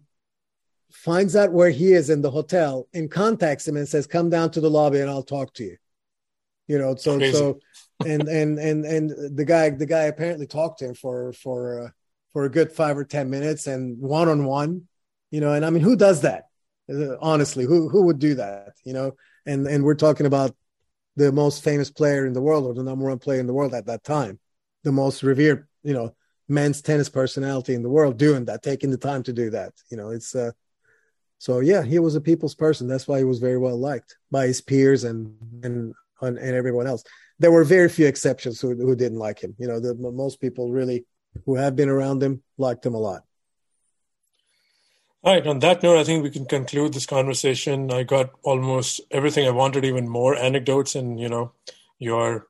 finds 0.90 1.34
out 1.34 1.52
where 1.52 1.70
he 1.70 1.92
is 1.92 2.08
in 2.08 2.22
the 2.22 2.30
hotel, 2.30 2.88
and 2.94 3.10
contacts 3.10 3.66
him 3.66 3.76
and 3.76 3.88
says, 3.88 4.06
"Come 4.06 4.30
down 4.30 4.50
to 4.52 4.60
the 4.60 4.70
lobby 4.70 5.00
and 5.00 5.10
I'll 5.10 5.22
talk 5.22 5.52
to 5.54 5.64
you." 5.64 5.76
You 6.68 6.78
know, 6.78 6.94
so 6.94 7.20
so, 7.20 7.58
and 8.06 8.28
and 8.28 8.58
and 8.58 8.84
and 8.84 9.36
the 9.36 9.44
guy 9.44 9.70
the 9.70 9.86
guy 9.86 10.04
apparently 10.04 10.46
talked 10.46 10.80
to 10.80 10.86
him 10.86 10.94
for 10.94 11.32
for 11.32 11.86
uh, 11.86 11.88
for 12.32 12.44
a 12.44 12.50
good 12.50 12.70
five 12.70 12.96
or 12.96 13.04
ten 13.04 13.30
minutes 13.30 13.66
and 13.66 13.98
one 13.98 14.28
on 14.28 14.44
one, 14.44 14.88
you 15.30 15.40
know, 15.40 15.52
and 15.52 15.64
I 15.64 15.70
mean, 15.70 15.82
who 15.82 15.96
does 15.96 16.22
that? 16.22 16.45
Uh, 16.92 17.16
honestly, 17.20 17.64
who 17.64 17.88
who 17.88 18.02
would 18.02 18.18
do 18.18 18.34
that? 18.34 18.74
You 18.84 18.92
know, 18.92 19.12
and 19.44 19.66
and 19.66 19.84
we're 19.84 19.94
talking 19.94 20.26
about 20.26 20.54
the 21.16 21.32
most 21.32 21.64
famous 21.64 21.90
player 21.90 22.26
in 22.26 22.32
the 22.32 22.42
world 22.42 22.66
or 22.66 22.74
the 22.74 22.82
number 22.82 23.06
one 23.06 23.18
player 23.18 23.40
in 23.40 23.46
the 23.46 23.54
world 23.54 23.74
at 23.74 23.86
that 23.86 24.04
time 24.04 24.38
the 24.86 24.92
most 24.92 25.24
revered, 25.24 25.66
you 25.82 25.92
know, 25.92 26.14
men's 26.48 26.80
tennis 26.80 27.08
personality 27.08 27.74
in 27.74 27.82
the 27.82 27.90
world 27.90 28.16
doing 28.16 28.44
that, 28.44 28.62
taking 28.62 28.90
the 28.90 28.96
time 28.96 29.22
to 29.24 29.32
do 29.32 29.50
that. 29.50 29.72
You 29.90 29.96
know, 29.96 30.10
it's 30.10 30.34
uh 30.34 30.52
so 31.38 31.58
yeah, 31.58 31.82
he 31.82 31.98
was 31.98 32.14
a 32.14 32.20
people's 32.20 32.54
person. 32.54 32.86
That's 32.86 33.06
why 33.06 33.18
he 33.18 33.24
was 33.24 33.40
very 33.40 33.58
well 33.58 33.78
liked 33.78 34.16
by 34.30 34.46
his 34.46 34.60
peers 34.62 35.04
and 35.04 35.34
and 35.62 35.92
and, 36.22 36.38
everyone 36.38 36.86
else. 36.86 37.02
There 37.40 37.50
were 37.50 37.64
very 37.64 37.88
few 37.88 38.06
exceptions 38.06 38.60
who 38.60 38.74
who 38.76 38.94
didn't 38.94 39.18
like 39.18 39.40
him. 39.40 39.54
You 39.58 39.66
know, 39.66 39.80
the 39.80 39.94
most 39.94 40.40
people 40.40 40.70
really 40.70 41.04
who 41.44 41.56
have 41.56 41.74
been 41.74 41.90
around 41.90 42.22
him 42.22 42.42
liked 42.56 42.86
him 42.86 42.94
a 42.94 42.98
lot. 42.98 43.22
All 45.26 45.34
right. 45.34 45.44
On 45.44 45.58
that 45.58 45.82
note, 45.82 45.98
I 45.98 46.04
think 46.04 46.22
we 46.22 46.30
can 46.30 46.46
conclude 46.46 46.94
this 46.94 47.04
conversation. 47.04 47.90
I 47.90 48.04
got 48.04 48.30
almost 48.44 49.00
everything 49.10 49.44
I 49.44 49.50
wanted, 49.50 49.84
even 49.84 50.08
more 50.08 50.36
anecdotes 50.36 50.94
and 50.94 51.18
you 51.18 51.28
know 51.28 51.50
your 51.98 52.46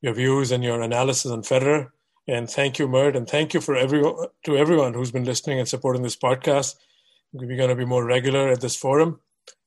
your 0.00 0.14
views 0.14 0.52
and 0.52 0.62
your 0.62 0.80
analysis 0.80 1.32
on 1.32 1.42
Federer. 1.42 1.90
And 2.28 2.48
thank 2.48 2.78
you, 2.78 2.86
Mert, 2.86 3.16
and 3.16 3.28
thank 3.28 3.52
you 3.52 3.60
for 3.60 3.74
everyone 3.74 4.28
to 4.44 4.56
everyone 4.56 4.94
who's 4.94 5.10
been 5.10 5.24
listening 5.24 5.58
and 5.58 5.68
supporting 5.68 6.04
this 6.04 6.14
podcast. 6.14 6.76
We're 7.32 7.56
going 7.56 7.70
to 7.70 7.74
be 7.74 7.84
more 7.84 8.04
regular 8.04 8.46
at 8.46 8.60
this 8.60 8.76
forum 8.76 9.18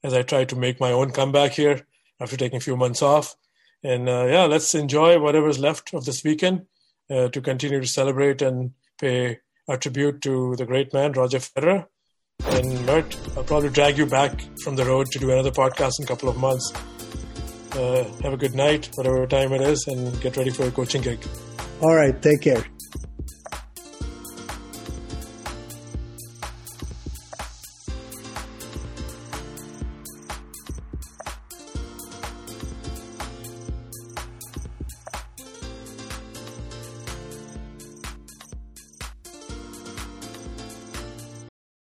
as 0.02 0.14
I 0.14 0.22
try 0.22 0.45
to 0.45 0.56
make 0.56 0.80
my 0.80 0.94
own 0.94 1.11
comeback 1.11 1.52
here 1.52 1.86
after 2.22 2.38
taking 2.38 2.60
a 2.60 2.61
few 2.61 2.78
months 2.78 3.02
off. 3.02 3.36
And 3.84 4.07
uh, 4.07 4.26
yeah, 4.26 4.45
let's 4.45 4.74
enjoy 4.74 5.19
whatever's 5.19 5.60
left 5.60 5.94
of 5.94 6.06
this 6.06 6.24
weekend 6.24 6.65
uh, 7.10 7.28
to 7.28 7.41
continue 7.41 7.82
to 7.82 7.88
celebrate 7.88 8.41
and 8.41 8.72
pay 9.02 9.40
our 9.68 9.76
tribute 9.76 10.22
to 10.22 10.56
the 10.56 10.65
great 10.65 10.94
man, 10.94 11.11
Roger 11.11 11.40
Federer. 11.40 11.88
And 12.45 12.85
Mert, 12.85 13.18
I'll 13.35 13.43
probably 13.43 13.69
drag 13.69 13.97
you 13.97 14.05
back 14.05 14.41
from 14.64 14.76
the 14.76 14.85
road 14.85 15.07
to 15.11 15.19
do 15.19 15.31
another 15.31 15.51
podcast 15.51 15.93
in 15.99 16.05
a 16.05 16.07
couple 16.07 16.30
of 16.30 16.38
months. 16.38 16.72
Uh, 17.73 18.03
have 18.23 18.34
a 18.34 18.38
good 18.38 18.55
night, 18.55 18.89
whatever 18.95 19.26
time 19.27 19.53
it 19.53 19.61
is, 19.61 19.85
and 19.88 20.19
get 20.22 20.38
ready 20.38 20.51
for 20.51 20.64
your 20.64 20.72
coaching 20.72 21.01
gig. 21.01 21.19
All 21.81 21.95
right. 21.95 22.19
Take 22.22 22.41
care. 22.41 22.64